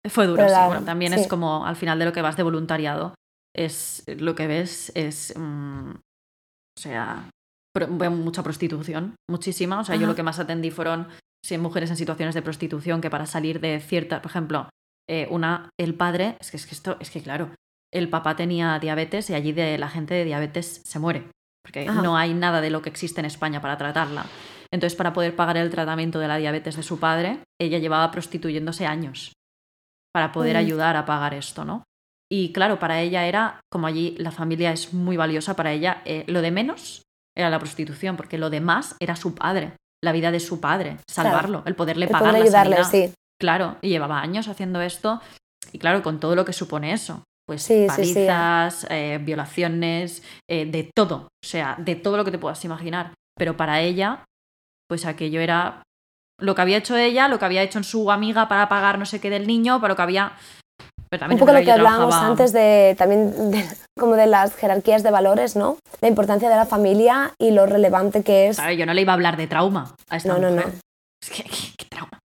Fue 0.07 0.27
duro, 0.27 0.37
Pero 0.37 0.49
sí. 0.49 0.55
la- 0.55 0.67
Bueno, 0.67 0.85
también 0.85 1.13
sí. 1.13 1.21
es 1.21 1.27
como 1.27 1.65
al 1.65 1.75
final 1.75 1.97
de 1.97 2.05
lo 2.05 2.13
que 2.13 2.21
vas 2.21 2.37
de 2.37 2.43
voluntariado, 2.43 3.15
es 3.55 4.03
lo 4.07 4.35
que 4.35 4.45
ves 4.47 4.91
es, 4.95 5.33
mm, 5.35 5.91
o 5.91 6.79
sea, 6.79 7.29
pro- 7.75 7.87
veo 7.89 8.09
mucha 8.11 8.41
prostitución, 8.41 9.15
muchísima. 9.29 9.79
O 9.79 9.83
sea, 9.83 9.95
yo 9.97 10.07
lo 10.07 10.15
que 10.15 10.23
más 10.23 10.39
atendí 10.39 10.71
fueron 10.71 11.07
sí, 11.45 11.57
mujeres 11.57 11.89
en 11.91 11.97
situaciones 11.97 12.33
de 12.33 12.41
prostitución 12.41 13.01
que 13.01 13.09
para 13.09 13.25
salir 13.25 13.59
de 13.59 13.79
cierta, 13.79 14.21
por 14.21 14.31
ejemplo, 14.31 14.69
eh, 15.07 15.27
una, 15.29 15.69
el 15.79 15.93
padre, 15.93 16.37
es 16.39 16.49
que, 16.51 16.57
es 16.57 16.65
que 16.65 16.73
esto, 16.73 16.97
es 16.99 17.11
que 17.11 17.21
claro, 17.21 17.51
el 17.93 18.09
papá 18.09 18.35
tenía 18.35 18.79
diabetes 18.79 19.29
y 19.29 19.33
allí 19.35 19.51
de 19.51 19.77
la 19.77 19.89
gente 19.89 20.13
de 20.15 20.25
diabetes 20.25 20.81
se 20.83 20.97
muere, 20.99 21.29
porque 21.63 21.87
Ajá. 21.87 22.01
no 22.01 22.17
hay 22.17 22.33
nada 22.33 22.61
de 22.61 22.71
lo 22.71 22.81
que 22.81 22.89
existe 22.89 23.19
en 23.19 23.25
España 23.25 23.61
para 23.61 23.77
tratarla. 23.77 24.25
Entonces, 24.71 24.97
para 24.97 25.13
poder 25.13 25.35
pagar 25.35 25.57
el 25.57 25.69
tratamiento 25.69 26.17
de 26.19 26.27
la 26.27 26.37
diabetes 26.37 26.75
de 26.75 26.83
su 26.83 26.99
padre, 26.99 27.39
ella 27.61 27.77
llevaba 27.77 28.09
prostituyéndose 28.11 28.87
años 28.87 29.33
para 30.13 30.31
poder 30.31 30.55
Mm. 30.55 30.59
ayudar 30.59 30.95
a 30.97 31.05
pagar 31.05 31.33
esto, 31.35 31.63
¿no? 31.65 31.83
Y 32.31 32.51
claro, 32.51 32.79
para 32.79 33.01
ella 33.01 33.27
era, 33.27 33.59
como 33.71 33.85
allí 33.85 34.15
la 34.17 34.31
familia 34.31 34.71
es 34.71 34.93
muy 34.93 35.15
valiosa, 35.17 35.55
para 35.55 35.71
ella 35.71 36.01
eh, 36.05 36.23
lo 36.27 36.41
de 36.41 36.49
menos 36.51 37.03
era 37.37 37.49
la 37.49 37.59
prostitución, 37.59 38.17
porque 38.17 38.37
lo 38.37 38.49
de 38.49 38.61
más 38.61 38.95
era 38.99 39.15
su 39.15 39.35
padre, 39.35 39.73
la 40.03 40.11
vida 40.11 40.31
de 40.31 40.39
su 40.39 40.59
padre, 40.59 40.97
salvarlo, 41.09 41.63
el 41.65 41.75
poderle 41.75 42.05
El 42.05 42.11
pagar 42.11 42.29
poder 42.29 42.39
la 42.39 42.45
ayudarle, 42.45 42.83
sanidad. 42.83 43.09
sí. 43.09 43.13
Claro, 43.39 43.77
y 43.81 43.89
llevaba 43.89 44.21
años 44.21 44.47
haciendo 44.47 44.81
esto, 44.81 45.21
y 45.73 45.79
claro, 45.79 46.01
con 46.01 46.19
todo 46.19 46.35
lo 46.35 46.45
que 46.45 46.53
supone 46.53 46.93
eso. 46.93 47.23
Pues 47.47 47.61
sí. 47.61 47.85
palizas, 47.87 48.87
eh, 48.89 49.19
violaciones, 49.21 50.23
eh, 50.49 50.65
de 50.65 50.89
todo, 50.95 51.27
o 51.27 51.47
sea, 51.47 51.75
de 51.77 51.95
todo 51.95 52.17
lo 52.17 52.25
que 52.25 52.31
te 52.31 52.39
puedas 52.39 52.63
imaginar. 52.65 53.13
Pero 53.37 53.55
para 53.55 53.81
ella, 53.81 54.23
pues 54.87 55.05
aquello 55.05 55.41
era 55.41 55.83
lo 56.39 56.55
que 56.55 56.61
había 56.61 56.77
hecho 56.77 56.95
ella, 56.97 57.27
lo 57.27 57.37
que 57.37 57.45
había 57.45 57.61
hecho 57.61 57.77
en 57.77 57.83
su 57.83 58.11
amiga 58.11 58.47
para 58.47 58.67
pagar 58.67 58.97
no 58.97 59.05
sé 59.05 59.19
qué 59.19 59.29
del 59.29 59.45
niño, 59.47 59.79
para 59.79 59.91
lo 59.91 59.95
que 59.95 60.01
había... 60.01 60.33
Pero 61.09 61.27
Un 61.31 61.37
poco 61.39 61.53
lo 61.53 61.61
que 61.63 61.71
hablábamos 61.71 62.09
trabajaba- 62.09 62.27
antes 62.31 62.51
de 62.53 62.95
también 62.97 63.51
de- 63.51 63.65
como 63.97 64.15
de 64.15 64.27
las 64.27 64.53
jerarquías 64.55 65.03
de 65.03 65.11
valores, 65.11 65.55
¿no? 65.55 65.77
La 66.01 66.07
importancia 66.07 66.49
de 66.49 66.55
la 66.55 66.65
familia 66.65 67.33
y 67.39 67.51
lo 67.51 67.65
relevante 67.65 68.23
que 68.23 68.47
es. 68.47 68.57
Claro, 68.57 68.73
yo 68.73 68.85
no 68.85 68.93
le 68.93 69.01
iba 69.01 69.13
a 69.13 69.15
hablar 69.15 69.37
de 69.37 69.47
trauma 69.47 69.95
a 70.09 70.17
esta 70.17 70.29
No, 70.33 70.39
no, 70.39 70.49
mujer. 70.51 70.67
no. 70.67 70.73
Es 71.23 71.29
que, 71.31 71.43
¿qué, 71.43 71.73
qué 71.77 71.85
trauma? 71.89 72.19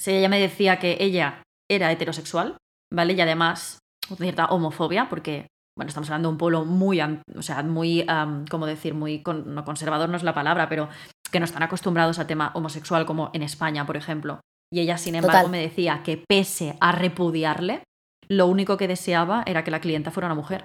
Si 0.00 0.10
ella 0.12 0.28
me 0.28 0.38
decía 0.40 0.78
que 0.78 0.96
ella 1.00 1.42
era 1.70 1.90
heterosexual, 1.90 2.56
¿vale? 2.92 3.14
Y 3.14 3.20
además, 3.20 3.78
cierta 4.18 4.46
homofobia, 4.46 5.08
porque, 5.08 5.46
bueno, 5.76 5.88
estamos 5.88 6.08
hablando 6.10 6.28
de 6.28 6.32
un 6.32 6.38
pueblo 6.38 6.64
muy, 6.64 7.00
o 7.00 7.42
sea, 7.42 7.62
muy, 7.62 8.04
am, 8.08 8.44
¿cómo 8.48 8.66
decir? 8.66 8.94
Muy, 8.94 9.22
con- 9.22 9.54
no 9.54 9.64
conservador 9.64 10.08
no 10.08 10.16
es 10.16 10.22
la 10.22 10.34
palabra, 10.34 10.68
pero 10.68 10.88
que 11.32 11.38
no 11.40 11.46
están 11.46 11.62
acostumbrados 11.62 12.18
a 12.18 12.26
tema 12.26 12.52
homosexual 12.54 13.06
como 13.06 13.30
en 13.32 13.42
España, 13.42 13.86
por 13.86 13.96
ejemplo. 13.96 14.40
Y 14.72 14.80
ella, 14.80 14.98
sin 14.98 15.14
embargo, 15.14 15.38
Total. 15.38 15.50
me 15.50 15.58
decía 15.60 16.02
que 16.04 16.22
pese 16.28 16.76
a 16.80 16.92
repudiarle, 16.92 17.82
lo 18.28 18.46
único 18.46 18.76
que 18.76 18.88
deseaba 18.88 19.42
era 19.46 19.64
que 19.64 19.70
la 19.70 19.80
clienta 19.80 20.10
fuera 20.10 20.26
una 20.28 20.34
mujer. 20.34 20.64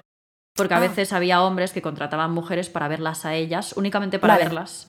Porque 0.56 0.74
a 0.74 0.78
Ah. 0.78 0.82
veces 0.82 1.14
había 1.14 1.42
hombres 1.44 1.72
que 1.72 1.82
contrataban 1.82 2.32
mujeres 2.32 2.70
para 2.70 2.88
verlas 2.88 3.26
a 3.26 3.36
ellas, 3.36 3.74
únicamente 3.78 4.20
para 4.20 4.34
Vale. 4.34 4.46
verlas. 4.46 4.88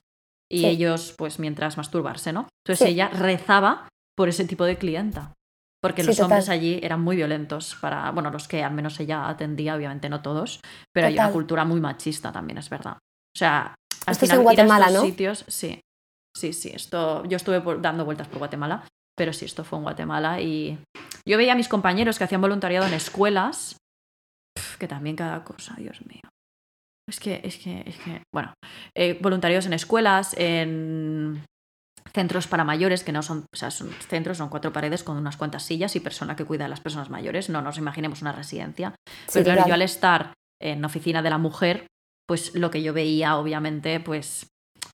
Y 0.51 0.59
Sí. 0.61 0.65
ellos, 0.65 1.13
pues 1.17 1.37
mientras 1.39 1.77
masturbarse, 1.77 2.33
¿no? 2.33 2.47
Entonces 2.65 2.87
Sí. 2.87 2.93
ella 2.93 3.09
rezaba 3.09 3.87
por 4.17 4.29
ese 4.29 4.45
tipo 4.45 4.65
de 4.65 4.77
clienta. 4.77 5.33
Porque 5.81 6.01
Sí, 6.01 6.07
los 6.09 6.19
hombres 6.19 6.49
allí 6.49 6.79
eran 6.83 7.01
muy 7.01 7.15
violentos 7.15 7.75
para, 7.79 8.09
bueno, 8.11 8.31
los 8.31 8.47
que 8.47 8.63
al 8.63 8.73
menos 8.73 8.99
ella 8.99 9.29
atendía, 9.29 9.75
obviamente 9.75 10.09
no 10.09 10.21
todos, 10.21 10.59
pero 10.93 11.07
hay 11.07 11.13
una 11.13 11.31
cultura 11.31 11.63
muy 11.65 11.79
machista 11.79 12.31
también, 12.33 12.57
es 12.57 12.69
verdad. 12.69 12.93
O 12.97 13.37
sea, 13.37 13.75
al 14.05 14.11
Esto 14.11 14.25
es 14.25 14.31
en 14.31 14.35
ir 14.37 14.39
a 14.39 14.43
Guatemala, 14.43 14.87
estos 14.87 15.01
¿no? 15.03 15.05
sitios, 15.09 15.45
sí. 15.47 15.79
Sí, 16.35 16.51
sí, 16.53 16.71
esto 16.73 17.23
yo 17.25 17.37
estuve 17.37 17.61
por- 17.61 17.81
dando 17.81 18.03
vueltas 18.05 18.27
por 18.27 18.39
Guatemala, 18.39 18.83
pero 19.19 19.33
sí, 19.33 19.43
esto 19.43 19.65
fue 19.65 19.77
en 19.77 19.83
Guatemala 19.83 20.39
y 20.39 20.79
yo 21.27 21.37
veía 21.37 21.51
a 21.51 21.55
mis 21.57 21.67
compañeros 21.67 22.17
que 22.17 22.23
hacían 22.23 22.39
voluntariado 22.39 22.87
en 22.87 22.93
escuelas, 22.93 23.75
que 24.79 24.87
también 24.87 25.17
cada 25.17 25.43
cosa, 25.43 25.75
Dios 25.77 25.99
mío. 26.05 26.21
Es 27.05 27.19
que, 27.19 27.41
es 27.43 27.57
que, 27.57 27.83
es 27.85 27.97
que, 27.97 28.21
bueno, 28.33 28.53
eh, 28.95 29.19
voluntarios 29.19 29.65
en 29.65 29.73
escuelas, 29.73 30.33
en 30.37 31.43
centros 32.13 32.47
para 32.47 32.63
mayores, 32.63 33.03
que 33.03 33.11
no 33.11 33.21
son, 33.21 33.43
o 33.53 33.57
sea, 33.57 33.71
son 33.71 33.89
centros, 33.89 34.37
son 34.37 34.47
cuatro 34.47 34.71
paredes 34.71 35.03
con 35.03 35.17
unas 35.17 35.35
cuantas 35.35 35.63
sillas 35.63 35.97
y 35.97 35.99
persona 35.99 36.37
que 36.37 36.45
cuida 36.45 36.63
a 36.63 36.69
las 36.69 36.79
personas 36.79 37.09
mayores, 37.09 37.49
no 37.49 37.61
nos 37.61 37.77
imaginemos 37.77 38.21
una 38.21 38.31
residencia. 38.31 38.95
Sí, 39.27 39.39
Pero 39.43 39.51
claro, 39.51 39.67
yo 39.67 39.73
al 39.73 39.81
estar 39.81 40.33
en 40.61 40.85
oficina 40.85 41.21
de 41.21 41.29
la 41.29 41.39
mujer, 41.39 41.87
pues 42.25 42.55
lo 42.55 42.71
que 42.71 42.81
yo 42.81 42.93
veía, 42.93 43.35
obviamente, 43.35 43.99
pues 43.99 44.47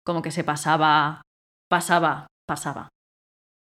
como 0.04 0.24
que 0.24 0.32
se 0.32 0.44
pasaba, 0.44 1.22
pasaba, 1.70 2.26
pasaba. 2.48 2.90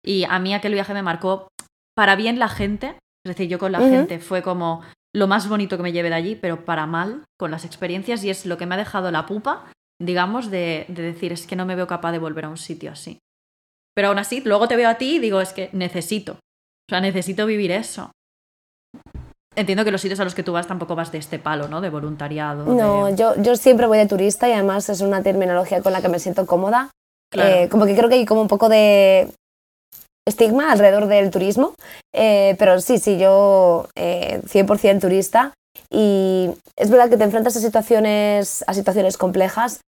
Y 0.04 0.24
a 0.24 0.38
mí 0.38 0.54
aquel 0.54 0.74
viaje 0.74 0.92
me 0.94 1.02
marcó 1.02 1.48
para 1.96 2.14
bien 2.16 2.38
la 2.38 2.48
gente, 2.48 2.88
es 3.24 3.30
decir, 3.36 3.48
yo 3.48 3.58
con 3.58 3.72
la 3.72 3.80
gente 3.90 4.18
fue 4.18 4.42
como 4.42 4.82
lo 5.14 5.26
más 5.28 5.48
bonito 5.48 5.76
que 5.76 5.82
me 5.82 5.92
llevé 5.92 6.08
de 6.10 6.16
allí, 6.16 6.34
pero 6.36 6.64
para 6.64 6.86
mal 6.86 7.24
con 7.38 7.50
las 7.50 7.64
experiencias 7.64 8.22
y 8.24 8.30
es 8.30 8.46
lo 8.46 8.56
que 8.58 8.66
me 8.66 8.74
ha 8.74 8.78
dejado 8.78 9.10
la 9.10 9.26
pupa, 9.26 9.70
digamos, 10.02 10.50
de, 10.50 10.86
de 10.88 11.02
decir, 11.02 11.32
es 11.32 11.46
que 11.46 11.56
no 11.56 11.64
me 11.66 11.76
veo 11.76 11.86
capaz 11.86 12.12
de 12.12 12.18
volver 12.18 12.44
a 12.46 12.48
un 12.48 12.56
sitio 12.56 12.90
así. 12.90 13.18
Pero 13.94 14.08
aún 14.08 14.18
así, 14.18 14.40
luego 14.44 14.66
te 14.66 14.74
veo 14.76 14.88
a 14.90 14.94
ti 14.96 15.16
y 15.16 15.18
digo, 15.20 15.40
es 15.40 15.52
que 15.52 15.70
necesito, 15.72 16.32
o 16.32 16.90
sea, 16.90 17.00
necesito 17.00 17.46
vivir 17.46 17.70
eso. 17.70 18.10
Entiendo 19.56 19.84
que 19.84 19.92
los 19.92 20.00
sitios 20.00 20.18
a 20.18 20.24
los 20.24 20.34
que 20.34 20.42
tú 20.42 20.52
vas 20.52 20.66
tampoco 20.66 20.96
vas 20.96 21.12
de 21.12 21.18
este 21.18 21.38
palo, 21.38 21.68
¿no? 21.68 21.80
De 21.80 21.88
voluntariado. 21.90 22.64
No, 22.66 23.06
de- 23.06 23.16
yo, 23.16 23.40
yo 23.40 23.54
siempre 23.54 23.86
voy 23.86 23.98
de 23.98 24.06
turista 24.08 24.48
y 24.48 24.52
además 24.52 24.88
es 24.88 25.00
una 25.00 25.22
terminología 25.22 25.80
con 25.80 25.92
la 25.92 26.02
que 26.02 26.08
me 26.08 26.18
siento 26.18 26.44
cómoda. 26.44 26.90
Claro. 27.30 27.54
Eh, 27.54 27.68
como 27.68 27.86
que 27.86 27.94
creo 27.94 28.08
que 28.08 28.16
hay 28.16 28.24
como 28.26 28.42
un 28.42 28.48
poco 28.48 28.68
de 28.68 29.32
estigma 30.28 30.72
alrededor 30.72 31.06
del 31.06 31.30
turismo, 31.30 31.74
eh, 32.14 32.56
pero 32.58 32.80
sí, 32.80 32.98
sí, 32.98 33.18
yo 33.18 33.88
eh, 33.96 34.40
100% 34.46 35.00
turista 35.00 35.52
y 35.90 36.50
es 36.76 36.90
verdad 36.90 37.10
que 37.10 37.16
te 37.16 37.24
enfrentas 37.24 37.56
a 37.56 37.60
situaciones, 37.60 38.64
a 38.66 38.74
situaciones 38.74 39.18
complejas, 39.18 39.80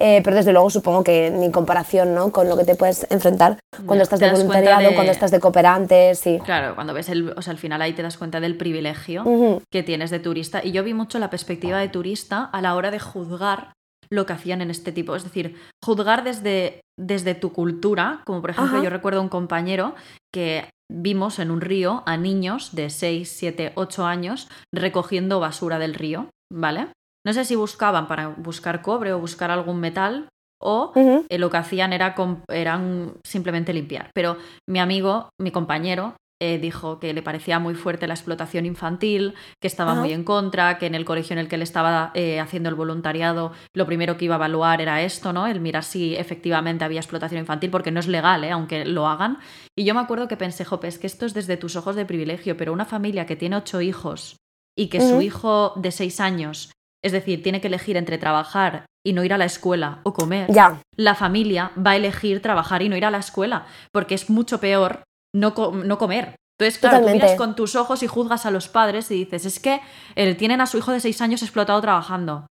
eh, 0.00 0.20
pero 0.24 0.34
desde 0.34 0.52
luego 0.52 0.68
supongo 0.70 1.04
que 1.04 1.30
ni 1.30 1.52
comparación 1.52 2.14
¿no? 2.14 2.32
con 2.32 2.48
lo 2.48 2.56
que 2.56 2.64
te 2.64 2.74
puedes 2.74 3.06
enfrentar 3.10 3.58
cuando 3.86 3.96
Ya, 3.98 4.02
estás 4.02 4.18
de 4.18 4.30
voluntariado, 4.30 4.88
de- 4.88 4.94
cuando 4.96 5.12
estás 5.12 5.30
de 5.30 5.38
cooperante, 5.38 6.16
sí. 6.16 6.40
Claro, 6.44 6.74
cuando 6.74 6.92
ves 6.92 7.08
el. 7.08 7.30
O 7.30 7.42
sea, 7.42 7.52
al 7.52 7.58
final 7.58 7.80
ahí 7.80 7.92
te 7.92 8.02
das 8.02 8.18
cuenta 8.18 8.40
del 8.40 8.56
privilegio 8.56 9.22
Ujú, 9.22 9.62
que 9.70 9.84
tienes 9.84 10.10
de 10.10 10.18
turista. 10.18 10.64
Y 10.64 10.72
yo 10.72 10.82
vi 10.82 10.94
mucho 10.94 11.20
la 11.20 11.30
perspectiva 11.30 11.78
de 11.78 11.88
turista 11.88 12.42
a 12.42 12.60
la 12.60 12.74
hora 12.74 12.90
de 12.90 12.98
juzgar 12.98 13.72
lo 14.14 14.26
que 14.26 14.32
hacían 14.32 14.62
en 14.62 14.70
este 14.70 14.92
tipo. 14.92 15.16
Es 15.16 15.24
decir, 15.24 15.56
juzgar 15.84 16.24
desde, 16.24 16.80
desde 16.98 17.34
tu 17.34 17.52
cultura. 17.52 18.22
Como 18.24 18.40
por 18.40 18.50
ejemplo, 18.50 18.76
Ajá. 18.76 18.84
yo 18.84 18.90
recuerdo 18.90 19.20
un 19.20 19.28
compañero 19.28 19.94
que 20.32 20.68
vimos 20.90 21.38
en 21.38 21.50
un 21.50 21.60
río 21.60 22.02
a 22.06 22.16
niños 22.16 22.74
de 22.74 22.90
6, 22.90 23.28
7, 23.28 23.72
8 23.74 24.06
años 24.06 24.48
recogiendo 24.72 25.40
basura 25.40 25.78
del 25.78 25.94
río, 25.94 26.28
¿vale? 26.52 26.88
No 27.26 27.32
sé 27.32 27.44
si 27.44 27.56
buscaban 27.56 28.06
para 28.06 28.28
buscar 28.28 28.82
cobre 28.82 29.12
o 29.12 29.18
buscar 29.18 29.50
algún 29.50 29.80
metal 29.80 30.28
o 30.62 30.92
eh, 30.94 31.38
lo 31.38 31.50
que 31.50 31.56
hacían 31.56 31.92
era 31.92 32.14
eran 32.48 33.14
simplemente 33.24 33.72
limpiar. 33.72 34.10
Pero 34.14 34.36
mi 34.68 34.78
amigo, 34.78 35.30
mi 35.40 35.50
compañero, 35.50 36.14
eh, 36.44 36.58
dijo 36.58 36.98
que 37.00 37.14
le 37.14 37.22
parecía 37.22 37.58
muy 37.58 37.74
fuerte 37.74 38.06
la 38.06 38.12
explotación 38.12 38.66
infantil, 38.66 39.32
que 39.62 39.66
estaba 39.66 39.92
Ajá. 39.92 40.00
muy 40.02 40.12
en 40.12 40.24
contra, 40.24 40.76
que 40.76 40.84
en 40.84 40.94
el 40.94 41.06
colegio 41.06 41.32
en 41.32 41.38
el 41.38 41.48
que 41.48 41.54
él 41.54 41.62
estaba 41.62 42.10
eh, 42.12 42.38
haciendo 42.38 42.68
el 42.68 42.74
voluntariado, 42.74 43.52
lo 43.72 43.86
primero 43.86 44.18
que 44.18 44.26
iba 44.26 44.34
a 44.34 44.36
evaluar 44.36 44.82
era 44.82 45.00
esto, 45.00 45.32
¿no? 45.32 45.46
El 45.46 45.60
mirar 45.60 45.84
si 45.84 46.14
efectivamente 46.14 46.84
había 46.84 47.00
explotación 47.00 47.40
infantil, 47.40 47.70
porque 47.70 47.90
no 47.90 47.98
es 47.98 48.08
legal, 48.08 48.44
¿eh? 48.44 48.50
aunque 48.50 48.84
lo 48.84 49.08
hagan. 49.08 49.38
Y 49.74 49.86
yo 49.86 49.94
me 49.94 50.02
acuerdo 50.02 50.28
que 50.28 50.36
pensé, 50.36 50.66
Jope, 50.66 50.86
es 50.86 50.98
que 50.98 51.06
esto 51.06 51.24
es 51.24 51.32
desde 51.32 51.56
tus 51.56 51.76
ojos 51.76 51.96
de 51.96 52.04
privilegio, 52.04 52.58
pero 52.58 52.74
una 52.74 52.84
familia 52.84 53.24
que 53.24 53.36
tiene 53.36 53.56
ocho 53.56 53.80
hijos 53.80 54.36
y 54.76 54.88
que 54.88 55.00
su 55.00 55.22
hijo 55.22 55.72
de 55.76 55.92
seis 55.92 56.20
años, 56.20 56.72
es 57.02 57.12
decir, 57.12 57.42
tiene 57.42 57.62
que 57.62 57.68
elegir 57.68 57.96
entre 57.96 58.18
trabajar 58.18 58.84
y 59.02 59.14
no 59.14 59.24
ir 59.24 59.32
a 59.32 59.38
la 59.38 59.46
escuela 59.46 60.00
o 60.02 60.12
comer, 60.12 60.52
Ya, 60.52 60.82
la 60.96 61.14
familia 61.14 61.72
va 61.74 61.92
a 61.92 61.96
elegir 61.96 62.42
trabajar 62.42 62.82
y 62.82 62.90
no 62.90 62.96
ir 62.96 63.04
a 63.06 63.10
la 63.10 63.18
escuela, 63.18 63.64
porque 63.92 64.14
es 64.14 64.28
mucho 64.28 64.60
peor 64.60 65.04
no, 65.34 65.54
co- 65.54 65.72
no 65.72 65.98
comer. 65.98 66.36
Entonces, 66.58 66.78
claro, 66.78 67.04
tú 67.04 67.12
miras 67.12 67.34
con 67.34 67.56
tus 67.56 67.74
ojos 67.74 68.02
y 68.02 68.06
juzgas 68.06 68.46
a 68.46 68.50
los 68.52 68.68
padres 68.68 69.10
y 69.10 69.24
dices, 69.24 69.44
es 69.44 69.58
que 69.58 69.80
eh, 70.14 70.34
tienen 70.36 70.60
a 70.60 70.66
su 70.66 70.78
hijo 70.78 70.92
de 70.92 71.00
seis 71.00 71.20
años 71.20 71.42
explotado 71.42 71.80
trabajando. 71.80 72.46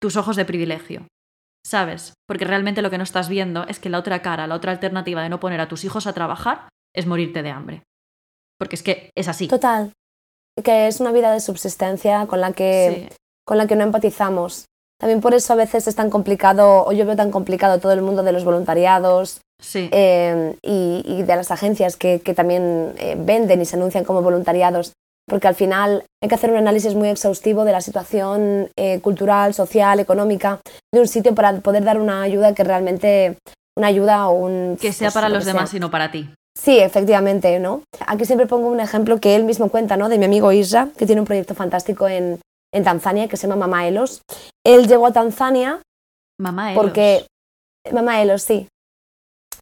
Tus 0.00 0.16
ojos 0.16 0.36
de 0.36 0.44
privilegio, 0.44 1.06
¿sabes? 1.66 2.12
Porque 2.28 2.44
realmente 2.44 2.82
lo 2.82 2.90
que 2.90 2.98
no 2.98 3.04
estás 3.04 3.28
viendo 3.28 3.64
es 3.66 3.78
que 3.80 3.88
la 3.88 3.98
otra 3.98 4.22
cara, 4.22 4.46
la 4.46 4.54
otra 4.54 4.70
alternativa 4.72 5.22
de 5.22 5.28
no 5.30 5.40
poner 5.40 5.60
a 5.60 5.68
tus 5.68 5.84
hijos 5.84 6.06
a 6.06 6.12
trabajar 6.12 6.68
es 6.94 7.06
morirte 7.06 7.42
de 7.42 7.50
hambre. 7.50 7.82
Porque 8.58 8.76
es 8.76 8.82
que 8.82 9.10
es 9.16 9.28
así. 9.28 9.48
total. 9.48 9.92
Que 10.62 10.86
es 10.86 11.00
una 11.00 11.10
vida 11.10 11.32
de 11.32 11.40
subsistencia 11.40 12.26
con 12.26 12.40
la 12.40 12.52
que, 12.52 13.08
Sí. 13.10 13.16
con 13.44 13.58
la 13.58 13.66
que 13.66 13.74
no 13.74 13.82
empatizamos. 13.82 14.66
También 15.00 15.20
por 15.20 15.34
eso 15.34 15.52
a 15.54 15.56
veces 15.56 15.88
es 15.88 15.96
tan 15.96 16.08
complicado, 16.10 16.84
o 16.86 16.92
yo 16.92 17.04
veo 17.04 17.16
tan 17.16 17.32
complicado 17.32 17.80
todo 17.80 17.92
el 17.92 18.02
mundo 18.02 18.22
de 18.22 18.30
los 18.30 18.44
voluntariados 18.44 19.40
eh, 19.74 20.56
y, 20.62 21.22
de 21.22 21.36
las 21.36 21.50
agencias 21.50 21.96
que, 21.96 22.18
también 22.34 22.94
eh, 22.98 23.16
venden 23.18 23.62
y 23.62 23.64
se 23.64 23.76
anuncian 23.76 24.04
como 24.04 24.22
voluntariados, 24.22 24.92
porque 25.26 25.48
al 25.48 25.54
final 25.54 26.04
hay 26.22 26.28
que 26.28 26.34
hacer 26.34 26.50
un 26.50 26.58
análisis 26.58 26.94
muy 26.94 27.08
exhaustivo 27.08 27.64
de 27.64 27.72
la 27.72 27.80
situación 27.80 28.68
eh, 28.76 29.00
cultural, 29.00 29.54
social, 29.54 30.00
económica 30.00 30.60
de 30.92 31.00
un 31.00 31.08
sitio 31.08 31.34
para 31.34 31.52
poder 31.60 31.84
dar 31.84 32.00
una 32.00 32.22
ayuda 32.22 32.54
que 32.54 32.64
realmente, 32.64 33.38
una 33.76 33.88
ayuda 33.88 34.28
o 34.28 34.32
un... 34.32 34.76
Que 34.80 34.92
sea 34.92 35.08
pues, 35.08 35.14
para 35.14 35.28
los 35.28 35.44
demás 35.44 35.72
y 35.74 35.80
no 35.80 35.90
para 35.90 36.10
ti. 36.10 36.28
Sí, 36.56 36.78
efectivamente, 36.78 37.58
¿no? 37.58 37.82
Aquí 38.06 38.24
siempre 38.26 38.46
pongo 38.46 38.68
un 38.68 38.80
ejemplo 38.80 39.18
que 39.18 39.34
él 39.34 39.44
mismo 39.44 39.70
cuenta, 39.70 39.96
¿no? 39.96 40.08
De 40.08 40.18
mi 40.18 40.26
amigo 40.26 40.52
Isra, 40.52 40.88
que 40.96 41.06
tiene 41.06 41.20
un 41.20 41.26
proyecto 41.26 41.54
fantástico 41.54 42.06
en, 42.06 42.38
en 42.72 42.84
Tanzania 42.84 43.28
que 43.28 43.36
se 43.36 43.48
llama 43.48 43.66
Mama 43.66 43.88
Elos. 43.88 44.22
Él 44.64 44.86
llegó 44.86 45.06
a 45.06 45.12
Tanzania 45.12 45.80
Mama 46.38 46.72
Elos. 46.72 46.82
porque 46.82 47.26
Mama 47.92 48.22
Elos, 48.22 48.42
sí. 48.42 48.68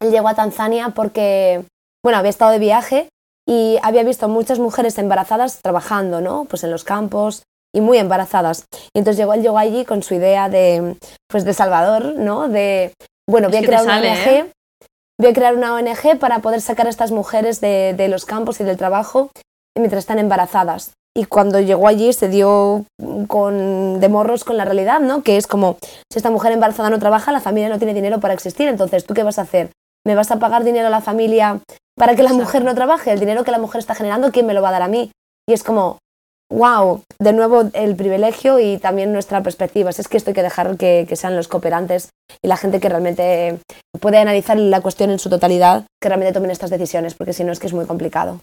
Él 0.03 0.11
llegó 0.11 0.27
a 0.27 0.35
Tanzania 0.35 0.89
porque, 0.89 1.63
bueno, 2.03 2.19
había 2.19 2.29
estado 2.29 2.51
de 2.51 2.59
viaje 2.59 3.09
y 3.47 3.77
había 3.81 4.03
visto 4.03 4.27
muchas 4.27 4.59
mujeres 4.59 4.97
embarazadas 4.97 5.59
trabajando, 5.61 6.21
¿no? 6.21 6.45
Pues 6.45 6.63
en 6.63 6.71
los 6.71 6.83
campos 6.83 7.43
y 7.73 7.81
muy 7.81 7.97
embarazadas. 7.97 8.65
Y 8.93 8.99
entonces 8.99 9.17
llegó, 9.17 9.33
él 9.33 9.41
llegó 9.41 9.57
allí 9.57 9.85
con 9.85 10.03
su 10.03 10.13
idea 10.13 10.49
de, 10.49 10.97
pues 11.29 11.45
de 11.45 11.53
Salvador, 11.53 12.15
¿no? 12.17 12.49
De, 12.49 12.93
bueno, 13.29 13.49
voy 13.49 13.57
a 13.57 13.61
crear 13.61 13.83
una 13.83 13.97
ONG, 13.97 14.27
¿eh? 14.27 14.51
voy 15.19 15.31
a 15.31 15.33
crear 15.33 15.55
una 15.55 15.73
ONG 15.73 16.19
para 16.19 16.39
poder 16.39 16.61
sacar 16.61 16.87
a 16.87 16.89
estas 16.89 17.11
mujeres 17.11 17.61
de, 17.61 17.93
de 17.95 18.07
los 18.09 18.25
campos 18.25 18.59
y 18.59 18.63
del 18.63 18.77
trabajo 18.77 19.31
mientras 19.75 19.99
están 19.99 20.19
embarazadas 20.19 20.93
y 21.15 21.25
cuando 21.25 21.59
llegó 21.59 21.87
allí 21.87 22.11
se 22.13 22.27
dio 22.27 22.85
con, 23.27 23.99
de 23.99 24.09
morros 24.09 24.43
con 24.43 24.57
la 24.57 24.65
realidad, 24.65 24.99
¿no? 24.99 25.21
Que 25.21 25.37
es 25.37 25.45
como, 25.45 25.77
si 26.11 26.17
esta 26.17 26.31
mujer 26.31 26.51
embarazada 26.51 26.89
no 26.89 26.99
trabaja, 26.99 27.31
la 27.31 27.39
familia 27.39 27.69
no 27.69 27.77
tiene 27.77 27.93
dinero 27.93 28.19
para 28.19 28.33
existir, 28.33 28.67
entonces, 28.67 29.05
¿tú 29.05 29.13
qué 29.13 29.23
vas 29.23 29.37
a 29.37 29.43
hacer? 29.43 29.69
¿Me 30.05 30.15
vas 30.15 30.31
a 30.31 30.39
pagar 30.39 30.63
dinero 30.63 30.87
a 30.87 30.91
la 30.91 31.01
familia 31.01 31.59
para 31.95 32.15
que 32.15 32.23
la 32.23 32.33
mujer 32.33 32.63
no 32.63 32.75
trabaje? 32.75 33.11
El 33.11 33.19
dinero 33.19 33.43
que 33.43 33.51
la 33.51 33.59
mujer 33.59 33.79
está 33.79 33.95
generando, 33.95 34.31
¿quién 34.31 34.45
me 34.45 34.53
lo 34.53 34.61
va 34.61 34.69
a 34.69 34.73
dar 34.73 34.81
a 34.81 34.87
mí? 34.87 35.11
Y 35.47 35.53
es 35.53 35.63
como, 35.63 35.99
wow, 36.51 37.03
de 37.19 37.33
nuevo 37.33 37.63
el 37.73 37.95
privilegio 37.95 38.59
y 38.59 38.77
también 38.77 39.13
nuestra 39.13 39.41
perspectiva. 39.43 39.89
Es 39.89 40.07
que 40.07 40.17
esto 40.17 40.31
hay 40.31 40.35
que 40.35 40.43
dejar 40.43 40.77
que, 40.77 41.05
que, 41.07 41.15
sean 41.15 41.35
los 41.35 41.47
cooperantes 41.47 42.09
y 42.41 42.47
la 42.47 42.57
gente 42.57 42.79
que 42.79 42.89
realmente 42.89 43.59
puede 43.99 44.17
analizar 44.17 44.57
la 44.57 44.81
cuestión 44.81 45.09
en 45.09 45.19
su 45.19 45.29
totalidad, 45.29 45.85
que 46.01 46.09
realmente 46.09 46.33
tomen 46.33 46.51
estas 46.51 46.69
decisiones, 46.69 47.15
porque 47.15 47.33
si 47.33 47.43
no 47.43 47.51
es 47.51 47.59
que 47.59 47.67
es 47.67 47.73
muy 47.73 47.85
complicado 47.85 48.39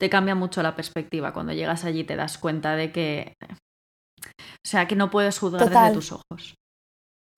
te 0.00 0.08
cambia 0.08 0.34
mucho 0.34 0.62
la 0.62 0.74
perspectiva. 0.74 1.32
Cuando 1.32 1.52
llegas 1.52 1.84
allí 1.84 2.04
te 2.04 2.16
das 2.16 2.38
cuenta 2.38 2.74
de 2.74 2.90
que. 2.90 3.34
O 4.22 4.66
sea, 4.66 4.88
que 4.88 4.96
no 4.96 5.10
puedes 5.10 5.38
juzgar 5.38 5.68
desde 5.68 5.92
tus 5.92 6.12
ojos. 6.12 6.54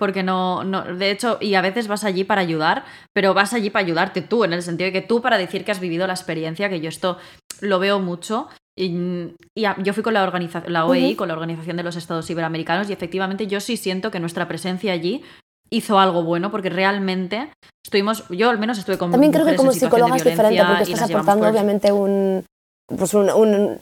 Porque 0.02 0.24
no, 0.24 0.64
no. 0.64 0.82
De 0.82 1.12
hecho, 1.12 1.38
y 1.40 1.54
a 1.54 1.60
veces 1.60 1.86
vas 1.86 2.02
allí 2.02 2.24
para 2.24 2.40
ayudar, 2.40 2.84
pero 3.12 3.34
vas 3.34 3.52
allí 3.52 3.70
para 3.70 3.84
ayudarte 3.84 4.20
tú, 4.20 4.42
en 4.42 4.52
el 4.52 4.60
sentido 4.60 4.86
de 4.86 4.92
que 4.92 5.00
tú 5.00 5.22
para 5.22 5.38
decir 5.38 5.64
que 5.64 5.70
has 5.70 5.78
vivido 5.78 6.08
la 6.08 6.12
experiencia, 6.12 6.68
que 6.68 6.80
yo 6.80 6.88
esto 6.88 7.18
lo 7.60 7.78
veo 7.78 8.00
mucho. 8.00 8.48
Y, 8.76 9.30
yo 9.54 9.94
fui 9.94 10.02
con 10.02 10.14
la, 10.14 10.24
organización, 10.24 10.72
la 10.72 10.86
OEI, 10.86 11.14
con 11.14 11.28
la 11.28 11.34
Organización 11.34 11.76
de 11.76 11.84
los 11.84 11.94
Estados 11.94 12.28
Iberoamericanos, 12.28 12.90
y 12.90 12.92
efectivamente 12.92 13.46
yo 13.46 13.60
sí 13.60 13.76
siento 13.76 14.10
que 14.10 14.18
nuestra 14.18 14.48
presencia 14.48 14.92
allí 14.92 15.22
hizo 15.70 16.00
algo 16.00 16.24
bueno 16.24 16.50
porque 16.50 16.68
realmente 16.68 17.52
estuvimos, 17.84 18.24
yo 18.28 18.50
al 18.50 18.58
menos 18.58 18.78
estuve 18.78 18.98
con 18.98 19.12
También 19.12 19.32
creo 19.32 19.46
que 19.46 19.54
como 19.54 19.70
psicóloga 19.70 20.16
es 20.16 20.24
diferente 20.24 20.64
porque 20.66 20.82
estás 20.82 21.08
aportando 21.08 21.46
obviamente 21.46 21.92
un, 21.92 22.44
pues 22.88 23.14
un, 23.14 23.78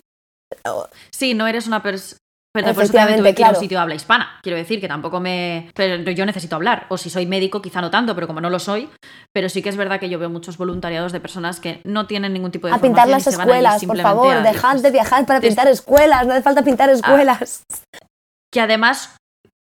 Sí, 1.10 1.32
no 1.32 1.46
eres 1.46 1.66
una 1.66 1.82
persona... 1.82 2.19
Pero 2.52 2.74
por 2.74 2.84
eso 2.84 2.92
también 2.92 3.18
tuve 3.18 3.34
que 3.34 3.42
ir 3.42 3.46
a 3.46 3.50
un 3.50 3.56
sitio 3.56 3.78
de 3.78 3.82
habla 3.82 3.94
hispana. 3.94 4.38
Quiero 4.42 4.58
decir 4.58 4.80
que 4.80 4.88
tampoco 4.88 5.20
me. 5.20 5.70
Pero 5.74 6.10
yo 6.10 6.26
necesito 6.26 6.56
hablar. 6.56 6.86
O 6.88 6.98
si 6.98 7.08
soy 7.08 7.26
médico, 7.26 7.62
quizá 7.62 7.80
no 7.80 7.90
tanto, 7.90 8.14
pero 8.14 8.26
como 8.26 8.40
no 8.40 8.50
lo 8.50 8.58
soy. 8.58 8.88
Pero 9.32 9.48
sí 9.48 9.62
que 9.62 9.68
es 9.68 9.76
verdad 9.76 10.00
que 10.00 10.08
yo 10.08 10.18
veo 10.18 10.30
muchos 10.30 10.58
voluntariados 10.58 11.12
de 11.12 11.20
personas 11.20 11.60
que 11.60 11.80
no 11.84 12.06
tienen 12.06 12.32
ningún 12.32 12.50
tipo 12.50 12.66
de. 12.66 12.74
A 12.74 12.78
pintar 12.78 13.08
las 13.08 13.26
escuelas, 13.26 13.84
por 13.84 14.00
favor. 14.00 14.42
Dejad 14.42 14.76
de 14.78 14.90
viajar 14.90 15.26
para 15.26 15.40
pintar 15.40 15.68
escuelas. 15.68 16.26
No 16.26 16.32
hace 16.32 16.42
falta 16.42 16.62
pintar 16.62 16.90
escuelas. 16.90 17.62
que 18.52 18.60
además 18.60 19.16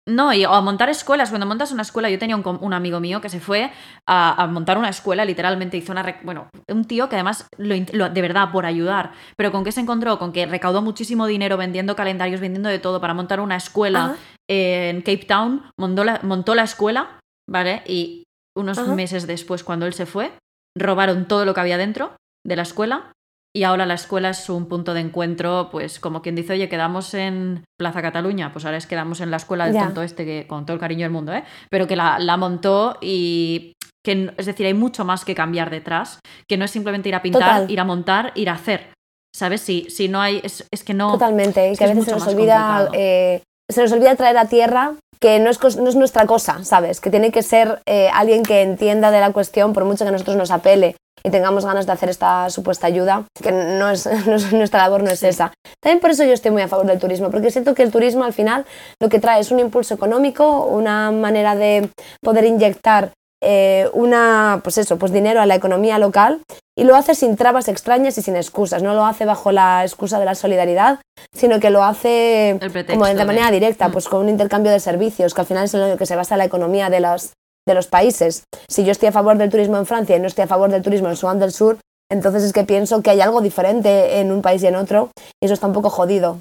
no, 0.06 0.34
y, 0.34 0.44
o 0.46 0.54
a 0.54 0.62
montar 0.62 0.90
escuelas. 0.90 1.30
Cuando 1.30 1.48
montas 1.48 1.72
una 1.72 1.84
escuela, 1.84 2.10
yo 2.10 2.20
tenía 2.20 2.36
un, 2.36 2.74
amigo 2.74 3.00
mío 3.00 3.22
que 3.22 3.30
se 3.30 3.40
fue 3.40 3.72
a, 4.06 4.48
montar 4.48 4.78
una 4.78 4.90
escuela, 4.90 5.24
literalmente 5.24 5.78
hizo 5.78 5.94
una. 5.94 6.20
Bueno, 6.24 6.50
un 6.68 6.86
tío 6.86 7.08
que 7.08 7.16
además, 7.16 7.48
lo, 7.58 8.10
de 8.10 8.22
verdad, 8.22 8.52
por 8.52 8.66
ayudar. 8.66 9.14
Pero 9.38 9.52
¿con 9.52 9.64
qué 9.64 9.72
se 9.72 9.80
encontró? 9.80 10.20
Con 10.20 10.34
que 10.34 10.46
recaudó 10.46 10.82
muchísimo 10.82 11.26
dinero 11.26 11.56
vendiendo 11.56 11.96
calendarios, 11.96 12.42
vendiendo 12.42 12.70
de 12.70 12.80
todo 12.80 13.00
para 13.00 13.14
montar 13.14 13.40
una 13.40 13.56
escuela 13.56 14.18
en 14.50 15.02
Cape 15.02 15.26
Town. 15.26 15.64
Montó 15.80 16.04
la, 16.04 16.20
montó 16.24 16.54
la 16.54 16.64
escuela, 16.64 17.20
¿vale? 17.50 17.84
Y 17.88 18.24
unos 18.58 18.86
meses 18.90 19.26
después, 19.26 19.64
cuando 19.64 19.86
él 19.86 19.94
se 19.94 20.06
fue, 20.06 20.34
robaron 20.78 21.28
todo 21.28 21.46
lo 21.46 21.54
que 21.54 21.62
había 21.62 21.78
dentro 21.78 22.14
de 22.46 22.56
la 22.58 22.64
escuela 22.64 23.14
y 23.56 23.64
ahora 23.64 23.86
la 23.86 23.94
escuela 23.94 24.30
es 24.30 24.50
un 24.50 24.68
punto 24.68 24.94
de 24.94 25.02
encuentro, 25.02 25.70
pues 25.72 26.00
como 26.00 26.22
quien 26.22 26.36
dice, 26.36 26.54
oye, 26.54 26.70
quedamos 26.70 27.14
en 27.14 27.64
Plaza 27.78 28.02
Cataluña, 28.02 28.52
pues 28.52 28.66
ahora 28.66 28.78
es 28.78 28.88
quedamos 28.88 29.22
en 29.22 29.30
la 29.30 29.38
escuela 29.38 29.66
del 29.66 29.78
tonto 29.78 30.02
este, 30.02 30.26
que 30.26 30.48
con 30.48 30.66
todo 30.66 30.74
el 30.74 30.80
cariño 30.80 31.04
del 31.04 31.12
mundo, 31.12 31.34
¿eh? 31.34 31.44
pero 31.70 31.86
que 31.88 31.96
la, 31.96 32.18
la 32.18 32.36
montó 32.36 32.98
y 33.00 33.74
que, 34.04 34.34
es 34.38 34.46
decir, 34.48 34.66
hay 34.66 34.74
mucho 34.74 35.06
más 35.06 35.24
que 35.24 35.36
cambiar 35.36 35.70
detrás, 35.70 36.20
que 36.50 36.58
no 36.58 36.66
es 36.66 36.72
simplemente 36.72 37.10
ir 37.10 37.16
a 37.16 37.22
pintar, 37.22 37.70
ir 37.70 37.80
a 37.80 37.86
montar, 37.86 38.32
ir 38.36 38.50
a 38.50 38.54
hacer. 38.54 38.92
¿Sabes? 39.36 39.62
Si, 39.62 39.90
si 39.90 40.10
no 40.10 40.22
hay, 40.22 40.42
es, 40.44 40.84
que 40.84 40.94
no... 40.94 41.14
Totalmente, 41.14 41.72
y 41.72 41.76
que, 41.76 41.84
a 41.84 41.88
veces 41.88 42.06
se 42.06 42.12
nos 42.12 42.28
olvida... 42.28 42.90
Eh, 42.94 43.42
se 43.70 43.82
nos 43.82 43.92
olvida 43.92 44.16
traer 44.16 44.38
a 44.38 44.46
tierra 44.46 44.94
que 45.20 45.40
no 45.40 45.50
es, 45.50 45.78
no 45.78 45.88
es 45.88 45.96
nuestra 45.96 46.26
cosa, 46.26 46.64
¿sabes? 46.66 47.00
Que 47.00 47.10
tiene 47.10 47.32
que 47.32 47.44
ser 47.44 47.82
eh, 47.86 48.10
alguien 48.14 48.44
que 48.44 48.62
entienda 48.62 49.10
de 49.10 49.22
la 49.22 49.32
cuestión 49.32 49.72
por 49.72 49.86
mucho 49.86 50.04
que 50.04 50.10
a 50.10 50.12
nosotros 50.12 50.36
nos 50.36 50.52
apele 50.52 50.98
y 51.24 51.30
tengamos 51.30 51.66
ganas 51.66 51.86
de 51.86 51.94
hacer 51.94 52.10
esta 52.10 52.50
supuesta 52.50 52.88
ayuda, 52.88 53.24
que 53.42 53.52
no 53.52 53.90
es, 53.90 54.06
nuestra 54.52 54.82
labor 54.82 55.02
no 55.02 55.10
es 55.10 55.24
esa. 55.24 55.54
También 55.82 56.02
por 56.02 56.10
eso 56.10 56.26
yo 56.26 56.34
estoy 56.34 56.52
muy 56.52 56.62
a 56.62 56.68
favor 56.68 56.86
del 56.86 57.00
turismo, 57.00 57.32
porque 57.32 57.52
siento 57.52 57.74
que 57.74 57.84
el 57.84 57.92
turismo 57.92 58.26
al 58.26 58.34
final 58.34 58.66
lo 59.00 59.08
que 59.08 59.20
trae 59.20 59.40
es 59.40 59.52
un 59.52 59.60
impulso 59.60 59.94
económico, 59.94 60.66
una 60.66 61.12
manera 61.12 61.56
de 61.56 61.90
poder 62.22 62.44
inyectar 62.44 63.12
eh, 63.44 63.90
una, 63.94 64.62
pues 64.64 64.78
eso, 64.78 64.98
pues 64.98 65.12
dinero 65.12 65.42
a 65.42 65.46
la 65.46 65.56
economía 65.56 66.00
local 66.00 66.42
y 66.78 66.86
lo 66.86 66.96
hace 66.96 67.14
sin 67.14 67.36
trabas 67.36 67.68
extrañas 67.68 68.18
y 68.18 68.22
sin 68.22 68.36
excusas. 68.36 68.82
No 68.82 68.94
lo 68.94 69.06
hace 69.06 69.26
bajo 69.26 69.52
la 69.52 69.84
excusa 69.84 70.20
de 70.20 70.26
la 70.26 70.36
solidaridad, 70.36 71.00
sino 71.36 71.60
que 71.60 71.70
lo 71.70 71.84
hace 71.84 72.58
como 72.90 73.06
de 73.06 73.26
manera 73.26 73.52
directa, 73.52 73.90
mm. 73.90 73.92
pues 73.92 74.08
con 74.08 74.22
un 74.22 74.30
intercambio 74.30 74.72
de 74.72 74.80
servicios, 74.80 75.34
que 75.34 75.42
al 75.42 75.48
final 75.48 75.66
es 75.66 75.74
en 75.74 75.90
lo 75.90 75.98
que 75.98 76.06
se 76.06 76.16
basa 76.16 76.38
la 76.38 76.46
economía 76.46 76.90
de 76.90 77.02
los, 77.02 77.34
de 77.68 77.74
los 77.74 77.88
países. 77.88 78.44
Si 78.68 78.86
yo 78.86 78.92
estoy 78.92 79.10
a 79.10 79.12
favor 79.12 79.38
del 79.38 79.50
turismo 79.50 79.78
en 79.78 79.86
Francia 79.86 80.16
y 80.16 80.20
no 80.20 80.28
estoy 80.28 80.46
a 80.46 80.48
favor 80.48 80.72
del 80.72 80.82
turismo 80.82 81.10
en 81.10 81.16
Sudán 81.16 81.40
del 81.40 81.52
Sur, 81.52 81.78
entonces 82.10 82.44
es 82.44 82.54
que 82.54 82.64
pienso 82.64 83.02
que 83.02 83.10
hay 83.10 83.22
algo 83.22 83.42
diferente 83.42 84.20
en 84.20 84.32
un 84.32 84.42
país 84.42 84.64
y 84.64 84.68
en 84.68 84.76
otro, 84.76 85.12
y 85.42 85.46
eso 85.46 85.54
está 85.54 85.68
un 85.68 85.74
poco 85.74 85.90
jodido. 85.90 86.40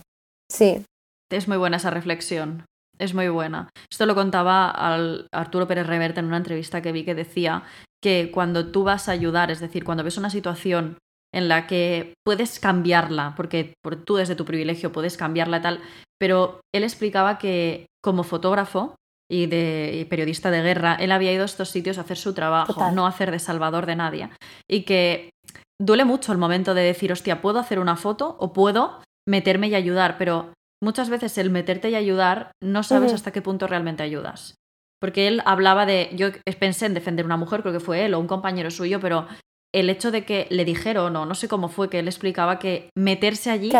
Sí. 0.51 0.85
Es 1.31 1.49
muy 1.49 1.57
buena 1.57 1.79
esa 1.79 1.91
reflexión. 1.91 2.65
Es 3.03 3.15
muy 3.15 3.29
buena. 3.29 3.69
Esto 3.91 4.07
lo 4.07 4.15
contaba 4.15 4.71
al 4.71 5.27
Arturo 5.33 5.67
Pérez 5.67 5.89
Reverte 5.89 6.21
en 6.21 6.27
una 6.27 6.37
entrevista 6.37 6.83
que 6.83 6.93
vi 6.93 7.05
que 7.05 7.17
decía 7.17 7.65
que 8.01 8.31
cuando 8.33 8.71
tú 8.71 8.85
vas 8.85 9.09
a 9.09 9.13
ayudar, 9.13 9.51
es 9.51 9.59
decir, 9.59 9.83
cuando 9.83 10.05
ves 10.05 10.19
una 10.19 10.31
situación 10.31 10.99
en 11.35 11.49
la 11.49 11.67
que 11.67 12.15
puedes 12.25 12.61
cambiarla, 12.61 13.35
porque 13.37 13.75
tú 14.05 14.15
desde 14.15 14.37
tu 14.37 14.45
privilegio 14.45 14.93
puedes 14.93 15.17
cambiarla 15.17 15.57
y 15.57 15.63
tal, 15.63 15.81
pero 16.21 16.61
él 16.73 16.85
explicaba 16.85 17.39
que 17.39 17.87
como 18.05 18.23
fotógrafo 18.23 18.95
y 19.29 19.47
de 19.47 20.07
periodista 20.09 20.53
de 20.53 20.63
guerra, 20.63 20.95
él 20.95 21.11
había 21.11 21.33
ido 21.33 21.43
a 21.43 21.47
estos 21.47 21.71
sitios 21.71 21.99
a 21.99 22.03
hacer 22.03 22.19
su 22.19 22.35
trabajo, 22.35 22.93
no 22.93 23.07
a 23.07 23.09
hacer 23.09 23.33
de 23.33 23.41
salvador 23.41 23.87
de 23.87 23.97
nadie. 23.97 24.31
Y 24.71 24.83
que 24.83 25.31
duele 25.81 26.05
mucho 26.05 26.31
el 26.31 26.39
momento 26.39 26.73
de 26.73 26.83
decir, 26.83 27.11
hostia, 27.11 27.43
puedo 27.43 27.59
hacer 27.59 27.81
una 27.81 27.97
foto 27.97 28.37
o 28.39 28.53
puedo 28.53 29.01
meterme 29.29 29.67
y 29.67 29.75
ayudar, 29.75 30.19
pero 30.19 30.53
muchas 30.83 31.09
veces 31.09 31.39
el 31.39 31.51
meterte 31.51 31.91
y 31.91 31.95
ayudar 31.95 32.53
no 32.63 32.83
sabes 32.83 33.13
hasta 33.13 33.31
qué 33.31 33.41
punto 33.41 33.67
realmente 33.67 34.03
ayudas. 34.03 34.57
Porque 35.01 35.27
él 35.27 35.43
hablaba 35.45 35.87
de, 35.87 36.11
yo 36.15 36.29
pensé 36.59 36.87
en 36.87 36.95
defender 36.95 37.25
a 37.25 37.27
una 37.27 37.37
mujer, 37.37 37.63
creo 37.63 37.73
que 37.73 37.81
fue 37.81 38.05
él 38.05 38.15
o 38.15 38.21
un 38.21 38.29
compañero 38.29 38.71
suyo, 38.71 39.01
pero 39.01 39.27
el 39.75 39.89
hecho 39.89 40.11
de 40.11 40.25
que 40.25 40.47
le 40.51 40.65
dijeron, 40.65 41.17
o 41.17 41.27
no 41.27 41.35
sé 41.35 41.49
cómo 41.49 41.69
fue, 41.69 41.89
que 41.89 41.99
él 41.99 42.07
explicaba 42.07 42.59
que 42.59 42.91
meterse 42.97 43.51
allí 43.51 43.71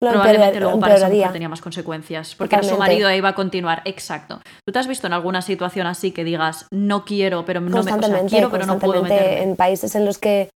probablemente 0.00 0.60
luego 0.60 0.80
para 0.80 0.96
esa 0.96 1.08
mujer 1.08 1.32
tenía 1.32 1.48
más 1.48 1.60
consecuencias, 1.60 2.34
porque 2.34 2.62
su 2.62 2.76
marido 2.78 3.10
iba 3.12 3.28
a 3.28 3.34
continuar. 3.34 3.82
Exacto. 3.84 4.40
¿Tú 4.66 4.72
te 4.72 4.78
has 4.78 4.88
visto 4.88 5.06
en 5.06 5.12
alguna 5.12 5.42
situación 5.42 5.86
así 5.86 6.10
que 6.10 6.24
digas, 6.24 6.66
no 6.72 7.04
quiero, 7.04 7.44
pero 7.44 7.60
no 7.60 7.82
me, 7.82 7.92
quiero, 8.28 8.50
pero 8.50 8.66
no 8.66 8.78
puedo 8.78 9.02
meterme? 9.02 9.42
En 9.42 9.56
países 9.56 9.94
en 9.94 10.04
los 10.04 10.18
que 10.18 10.48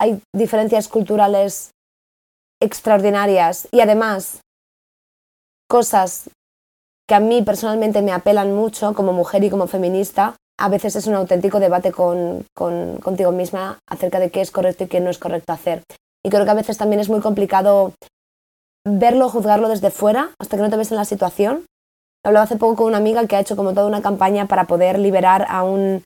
hay 0.00 0.20
diferencias 0.34 0.88
culturales 0.88 1.70
extraordinarias 2.60 3.68
y 3.70 3.80
además 3.80 4.40
cosas 5.68 6.30
que 7.08 7.14
a 7.14 7.20
mí 7.20 7.42
personalmente 7.42 8.02
me 8.02 8.12
apelan 8.12 8.54
mucho 8.54 8.94
como 8.94 9.12
mujer 9.12 9.44
y 9.44 9.50
como 9.50 9.66
feminista, 9.66 10.34
a 10.58 10.68
veces 10.68 10.96
es 10.96 11.06
un 11.06 11.14
auténtico 11.14 11.60
debate 11.60 11.92
con, 11.92 12.46
contigo 12.54 13.30
misma 13.32 13.78
acerca 13.88 14.18
de 14.18 14.30
qué 14.30 14.40
es 14.40 14.50
correcto 14.50 14.84
y 14.84 14.88
qué 14.88 15.00
no 15.00 15.10
es 15.10 15.18
correcto 15.18 15.52
hacer. 15.52 15.82
Y 16.24 16.30
creo 16.30 16.44
que 16.44 16.50
a 16.50 16.54
veces 16.54 16.78
también 16.78 17.00
es 17.00 17.08
muy 17.08 17.20
complicado 17.20 17.92
verlo, 18.84 19.28
juzgarlo 19.28 19.68
desde 19.68 19.90
fuera, 19.90 20.30
hasta 20.40 20.56
que 20.56 20.62
no 20.62 20.70
te 20.70 20.76
ves 20.76 20.90
en 20.90 20.96
la 20.96 21.04
situación, 21.04 21.66
hablaba 22.24 22.44
hace 22.44 22.56
poco 22.56 22.76
con 22.76 22.86
una 22.86 22.98
amiga 22.98 23.26
que 23.26 23.36
ha 23.36 23.40
hecho 23.40 23.56
como 23.56 23.74
toda 23.74 23.86
una 23.86 24.02
campaña 24.02 24.48
para 24.48 24.66
poder 24.66 24.98
liberar 24.98 25.46
a 25.48 25.62
un, 25.62 26.02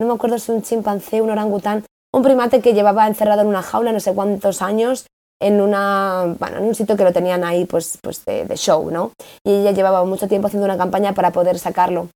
no 0.00 0.06
me 0.06 0.14
acuerdo 0.14 0.38
si 0.38 0.52
un 0.52 0.62
chimpancé, 0.62 1.22
un 1.22 1.30
orangután, 1.30 1.84
un 2.12 2.22
primate 2.22 2.60
que 2.60 2.74
llevaba 2.74 3.06
encerrado 3.06 3.42
en 3.42 3.48
una 3.48 3.62
jaula 3.62 3.92
no 3.92 4.00
sé 4.00 4.14
cuántos 4.14 4.62
años 4.62 5.06
en, 5.40 5.60
una, 5.60 6.36
bueno, 6.38 6.58
en 6.58 6.64
un 6.64 6.74
sitio 6.74 6.96
que 6.96 7.04
lo 7.04 7.12
tenían 7.12 7.44
ahí 7.44 7.64
pues, 7.64 7.98
pues 8.02 8.24
de, 8.24 8.46
show, 8.56 8.90
¿no? 8.90 9.12
Y 9.44 9.52
ella 9.52 9.72
llevaba 9.72 10.04
mucho 10.04 10.28
tiempo 10.28 10.46
haciendo 10.46 10.66
una 10.66 10.76
campaña 10.76 11.14
para 11.14 11.32
poder 11.32 11.58
sacarlo. 11.58 12.08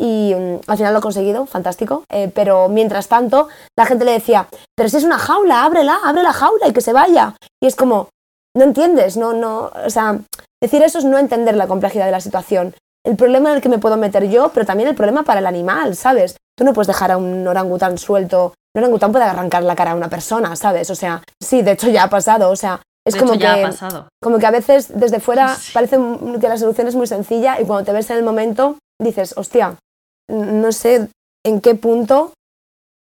Y 0.00 0.32
mm, 0.34 0.60
al 0.66 0.76
final 0.76 0.92
lo 0.92 1.00
ha 1.00 1.02
conseguido, 1.02 1.46
fantástico. 1.46 2.04
Eh, 2.10 2.30
pero 2.32 2.68
mientras 2.68 3.08
tanto, 3.08 3.48
la 3.76 3.86
gente 3.86 4.04
le 4.04 4.12
decía, 4.12 4.48
pero 4.76 4.88
si 4.88 4.96
es 4.96 5.04
una 5.04 5.18
jaula, 5.18 5.64
ábrela, 5.64 5.98
abre 6.04 6.22
la 6.22 6.32
jaula 6.32 6.68
y 6.68 6.72
que 6.72 6.80
se 6.80 6.92
vaya. 6.92 7.34
Y 7.60 7.66
es 7.66 7.74
como, 7.74 8.08
no 8.56 8.64
entiendes, 8.64 9.16
no, 9.16 9.32
no, 9.32 9.70
o 9.84 9.90
sea, 9.90 10.18
decir 10.62 10.82
eso 10.82 10.98
es 10.98 11.04
no 11.04 11.18
entender 11.18 11.56
la 11.56 11.66
complejidad 11.66 12.06
de 12.06 12.12
la 12.12 12.20
situación. 12.20 12.74
El 13.04 13.16
problema 13.16 13.50
en 13.50 13.56
el 13.56 13.62
que 13.62 13.68
me 13.68 13.78
puedo 13.78 13.96
meter 13.96 14.28
yo, 14.28 14.50
pero 14.50 14.66
también 14.66 14.88
el 14.88 14.94
problema 14.94 15.22
para 15.22 15.40
el 15.40 15.46
animal, 15.46 15.96
¿sabes? 15.96 16.36
Tú 16.56 16.64
no 16.64 16.72
puedes 16.72 16.88
dejar 16.88 17.10
a 17.10 17.16
un 17.16 17.46
orangután 17.46 17.98
suelto. 17.98 18.54
Un 18.78 18.84
orangután 18.84 19.10
puede 19.10 19.24
arrancar 19.24 19.64
la 19.64 19.74
cara 19.74 19.90
a 19.90 19.94
una 19.96 20.08
persona, 20.08 20.54
¿sabes? 20.54 20.88
O 20.90 20.94
sea, 20.94 21.22
sí, 21.42 21.62
de 21.62 21.72
hecho 21.72 21.88
ya 21.88 22.04
ha 22.04 22.10
pasado, 22.10 22.50
o 22.50 22.56
sea, 22.56 22.80
es 23.04 23.16
como 23.16 23.36
que 23.36 23.46
ha 23.46 23.62
pasado. 23.62 24.08
como 24.22 24.38
que 24.38 24.46
a 24.46 24.50
veces 24.50 24.88
desde 24.94 25.18
fuera 25.18 25.56
parece 25.74 25.98
que 26.40 26.48
la 26.48 26.56
solución 26.56 26.86
es 26.86 26.94
muy 26.94 27.06
sencilla 27.06 27.60
y 27.60 27.64
cuando 27.64 27.84
te 27.84 27.92
ves 27.92 28.08
en 28.10 28.18
el 28.18 28.22
momento 28.22 28.78
dices, 29.00 29.34
hostia, 29.36 29.76
no 30.30 30.72
sé 30.72 31.08
en 31.44 31.60
qué 31.60 31.74
punto 31.74 32.32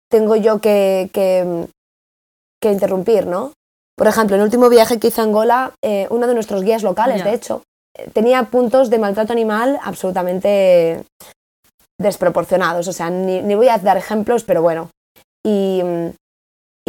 tengo 0.10 0.36
yo 0.36 0.60
que, 0.62 1.10
que, 1.14 1.68
que 2.60 2.72
interrumpir, 2.72 3.28
¿no? 3.28 3.52
Por 3.98 4.08
ejemplo, 4.08 4.36
en 4.36 4.42
el 4.42 4.46
último 4.46 4.70
viaje 4.70 5.00
que 5.00 5.08
hice 5.08 5.22
a 5.22 5.26
Angola, 5.26 5.74
eh, 5.84 6.08
uno 6.10 6.28
de 6.28 6.34
nuestros 6.34 6.64
guías 6.64 6.84
locales, 6.84 7.24
de 7.24 7.34
hecho, 7.34 7.64
eh, 7.96 8.10
tenía 8.14 8.44
puntos 8.44 8.90
de 8.90 9.00
maltrato 9.00 9.34
animal 9.34 9.80
absolutamente 9.84 11.04
desproporcionados. 12.00 12.88
O 12.88 12.94
sea, 12.94 13.10
ni, 13.10 13.56
voy 13.56 13.70
a 13.70 13.78
dar 13.80 13.98
ejemplos, 13.98 14.44
pero 14.44 14.62
bueno. 14.62 14.90
Y, 15.48 15.82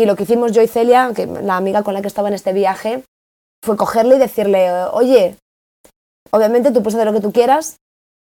lo 0.05 0.17
que 0.17 0.25
hicimos 0.25 0.53
yo 0.53 0.63
y 0.63 0.69
Celia, 0.69 1.13
que 1.15 1.27
la 1.27 1.57
amiga 1.57 1.83
con 1.83 1.95
la 1.95 2.03
que 2.03 2.09
estaba 2.09 2.29
en 2.29 2.35
este 2.35 2.53
viaje, 2.53 3.05
fue 3.65 3.77
cogerle 3.77 4.17
y 4.17 4.19
decirle, 4.19 4.71
oye, 4.93 5.37
obviamente 6.31 6.71
tú 6.71 6.83
puedes 6.83 6.95
hacer 6.95 7.07
lo 7.07 7.13
que 7.13 7.21
tú 7.21 7.33
quieras, 7.33 7.77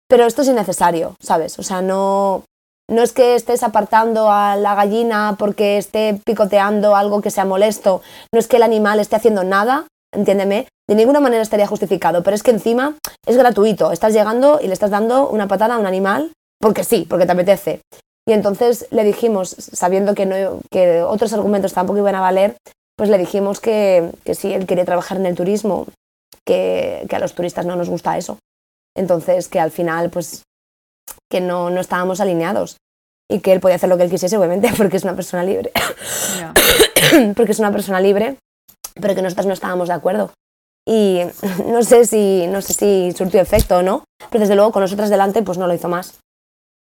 pero 0.10 0.26
esto 0.26 0.42
es 0.42 0.50
innecesario, 0.50 1.16
¿sabes? 1.22 1.58
O 1.60 1.64
sea, 1.64 1.82
no, 1.82 2.44
no 2.90 3.02
es 3.02 3.14
que 3.14 3.36
estés 3.36 3.64
apartando 3.64 4.30
a 4.30 4.56
la 4.58 4.76
gallina 4.76 5.36
porque 5.40 5.78
esté 5.78 6.20
picoteando 6.26 6.96
algo 6.96 7.22
que 7.22 7.32
sea 7.32 7.46
molesto, 7.46 8.02
no 8.34 8.40
es 8.40 8.48
que 8.48 8.58
el 8.58 8.64
animal 8.64 9.00
esté 9.00 9.16
haciendo 9.16 9.44
nada, 9.44 9.88
entiéndeme, 10.14 10.68
de 10.90 10.96
ninguna 10.96 11.22
manera 11.22 11.42
estaría 11.42 11.68
justificado, 11.68 12.22
pero 12.22 12.36
es 12.36 12.44
que 12.44 12.52
encima 12.52 12.96
es 13.26 13.38
gratuito, 13.38 13.92
estás 13.92 14.14
llegando 14.14 14.60
y 14.62 14.68
le 14.68 14.74
estás 14.74 14.92
dando 14.92 15.30
una 15.30 15.48
patada 15.48 15.76
a 15.76 15.80
un 15.80 15.88
animal 15.88 16.34
porque 16.60 16.84
sí, 16.84 17.06
porque 17.10 17.26
te 17.26 17.32
apetece. 17.32 17.82
Y 18.32 18.34
entonces 18.34 18.88
le 18.92 19.04
dijimos, 19.04 19.50
sabiendo 19.50 20.16
que, 20.16 20.26
no, 20.26 20.62
que 20.72 21.02
otros 21.02 21.34
argumentos 21.34 21.74
tampoco 21.74 22.00
iban 22.00 22.16
a 22.16 22.22
valer, 22.22 22.56
pues 22.96 23.10
le 23.10 23.18
dijimos 23.18 23.60
que, 23.60 24.10
que 24.24 24.36
sí, 24.36 24.54
él 24.54 24.66
quería 24.66 24.86
trabajar 24.86 25.18
en 25.18 25.26
el 25.26 25.36
turismo, 25.36 25.88
que, 26.48 27.06
que, 27.10 27.16
a 27.18 27.20
los 27.20 27.36
turistas 27.36 27.66
no 27.66 27.76
nos 27.76 27.90
gusta 27.90 28.18
eso. 28.18 28.38
Entonces, 28.96 29.50
que 29.50 29.60
al 29.60 29.70
final, 29.70 30.12
pues, 30.12 30.44
que 31.30 31.42
no, 31.42 31.72
no 31.72 31.82
estábamos 31.82 32.22
alineados 32.22 32.78
y 33.30 33.42
que 33.42 33.52
él 33.52 33.60
podía 33.60 33.76
hacer 33.76 33.90
lo 33.90 33.98
que 33.98 34.04
él 34.04 34.10
quisiese, 34.10 34.38
obviamente, 34.38 34.70
porque 34.78 34.96
es 34.96 35.04
una 35.04 35.18
persona 35.18 35.44
libre. 35.44 35.74
porque 37.36 37.52
es 37.52 37.60
una 37.60 37.74
persona 37.74 38.00
libre, 38.00 38.38
pero 39.02 39.14
que 39.14 39.24
nosotras 39.24 39.46
no 39.46 39.54
estábamos 39.54 39.90
de 39.90 39.96
acuerdo. 39.96 40.32
Y 40.88 41.20
no 41.68 41.84
sé 41.84 42.06
si, 42.06 42.48
no 42.48 42.62
sé 42.62 42.76
si 42.76 43.12
surtió 43.12 43.42
efecto 43.42 43.80
o 43.80 43.82
no, 43.82 44.06
pero 44.30 44.40
desde 44.40 44.56
luego 44.56 44.72
con 44.72 44.84
nosotras 44.84 45.10
delante, 45.10 45.44
pues 45.44 45.58
no 45.58 45.68
lo 45.68 45.74
hizo 45.74 45.90
más. 45.90 46.22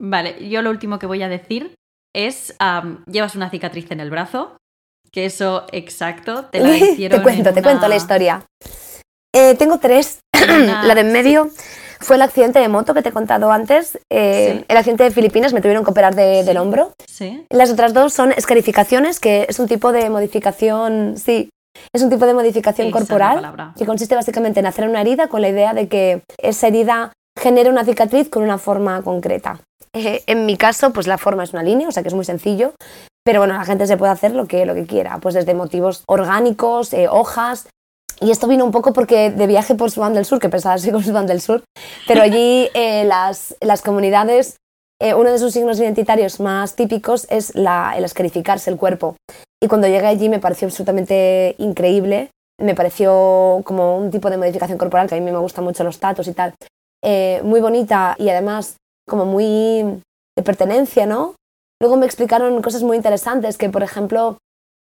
Vale, 0.02 0.50
yo 0.50 0.62
lo 0.62 0.70
último 0.70 1.00
que 1.00 1.06
voy 1.06 1.24
a 1.24 1.30
decir 1.30 1.76
es, 2.14 2.56
llevas 3.08 3.36
una 3.36 3.50
cicatriz 3.50 3.92
en 3.92 4.00
el 4.00 4.10
brazo, 4.10 4.58
que 5.12 5.26
eso 5.26 5.66
exacto, 5.72 6.46
te 6.46 6.60
la 6.60 6.78
hicieron 6.78 7.20
Te 7.20 7.24
cuento, 7.24 7.54
te 7.54 7.62
cuento 7.62 7.88
la 7.88 7.96
historia. 7.96 8.46
Eh, 9.34 9.56
tengo 9.56 9.80
tres. 9.80 10.20
la 10.34 10.96
de 10.96 11.02
en 11.02 11.12
medio 11.12 11.50
fue 12.00 12.18
el 12.18 12.22
accidente 12.22 12.60
de 12.60 12.68
moto 12.68 12.94
que 12.94 13.02
te 13.02 13.10
he 13.10 13.12
contado 13.12 13.52
antes. 13.52 14.00
Eh, 14.12 14.64
el 14.68 14.78
accidente 14.78 15.04
de 15.04 15.12
Filipinas 15.12 15.54
me 15.54 15.62
tuvieron 15.62 15.84
que 15.84 15.92
operar 15.92 16.16
del 16.16 16.58
hombro. 16.58 16.94
Sí. 17.08 17.46
Las 17.50 17.72
otras 17.72 17.94
dos 17.94 18.14
son 18.14 18.32
escarificaciones, 18.32 19.20
que 19.20 19.46
es 19.50 19.60
un 19.60 19.68
tipo 19.68 19.92
de 19.92 20.10
modificación, 20.10 21.16
sí, 21.18 21.50
es 21.94 22.02
un 22.02 22.10
tipo 22.10 22.26
de 22.26 22.34
modificación 22.34 22.92
corporal 22.92 23.74
que 23.78 23.86
consiste 23.86 24.16
básicamente 24.16 24.60
en 24.60 24.66
hacer 24.66 24.88
una 24.88 25.02
herida 25.02 25.28
con 25.28 25.42
la 25.42 25.50
idea 25.50 25.74
de 25.74 25.88
que 25.88 26.22
esa 26.38 26.68
herida 26.68 27.12
genere 27.38 27.70
una 27.70 27.84
cicatriz 27.86 28.30
con 28.30 28.44
una 28.44 28.58
forma 28.58 29.02
concreta. 29.02 29.60
Eh, 29.96 30.24
en 30.28 30.46
mi 30.46 30.58
caso, 30.58 30.92
pues 30.92 31.08
la 31.08 31.18
forma 31.18 31.46
es 31.46 31.54
una 31.54 31.64
línea, 31.64 31.88
o 31.88 31.92
sea 31.92 32.04
que 32.04 32.10
es 32.10 32.14
muy 32.14 32.26
sencillo, 32.26 32.74
pero 33.24 33.40
bueno, 33.40 33.54
la 33.54 33.64
gente 33.64 33.88
se 33.88 33.96
puede 33.96 34.12
hacer 34.12 34.32
lo 34.32 34.46
que, 34.46 34.66
lo 34.66 34.76
que 34.76 34.86
quiera, 34.86 35.20
pues 35.20 35.36
desde 35.36 35.54
motivos 35.54 36.04
orgánicos, 36.06 36.92
eh, 36.92 37.08
hojas, 37.08 37.70
y 38.20 38.32
esto 38.32 38.48
vino 38.48 38.66
un 38.66 38.72
poco 38.72 38.92
porque 38.92 39.32
de 39.32 39.48
viaje 39.48 39.74
por 39.74 39.92
Sudán 39.92 40.14
del 40.14 40.26
Sur, 40.26 40.40
que 40.40 40.50
pensaba 40.50 40.76
así 40.76 40.92
con 40.92 41.02
Sudán 41.02 41.28
del 41.28 41.40
Sur, 41.40 41.64
pero 42.08 42.22
allí 42.22 42.70
eh, 42.74 43.06
las, 43.06 43.56
las, 43.62 43.82
comunidades, 43.82 44.58
uno 45.02 45.32
de 45.32 45.40
sus 45.40 45.54
signos 45.54 45.80
identitarios 45.80 46.40
más 46.40 46.76
típicos 46.76 47.28
es 47.30 47.56
la, 47.56 47.94
el 47.98 48.04
escarificarse 48.04 48.70
el 48.70 48.78
cuerpo. 48.78 49.16
Y 49.62 49.68
cuando 49.68 49.88
llegué 49.88 50.08
allí 50.08 50.30
me 50.30 50.40
pareció 50.40 50.68
absolutamente 50.68 51.56
increíble, 51.58 52.32
me 52.60 52.76
pareció 52.76 53.62
como 53.66 53.98
un 53.98 54.12
tipo 54.12 54.30
de 54.30 54.38
modificación 54.38 54.78
corporal, 54.78 55.08
que 55.08 55.16
a 55.16 55.20
mí 55.20 55.32
me 55.32 55.38
gustan 55.38 55.64
mucho 55.64 55.84
los 55.84 56.00
tatos 56.00 56.28
y 56.28 56.34
tal, 56.34 56.54
muy 57.44 57.62
bonita 57.62 58.16
y 58.18 58.30
además 58.30 58.78
como 59.08 59.26
muy 59.26 60.02
de 60.38 60.44
pertenencia, 60.44 61.06
¿no? 61.06 61.36
Luego 61.82 61.98
me 61.98 62.06
explicaron 62.06 62.62
cosas 62.62 62.84
muy 62.84 62.98
interesantes, 62.98 63.58
que 63.58 63.70
por 63.70 63.84
ejemplo 63.84 64.38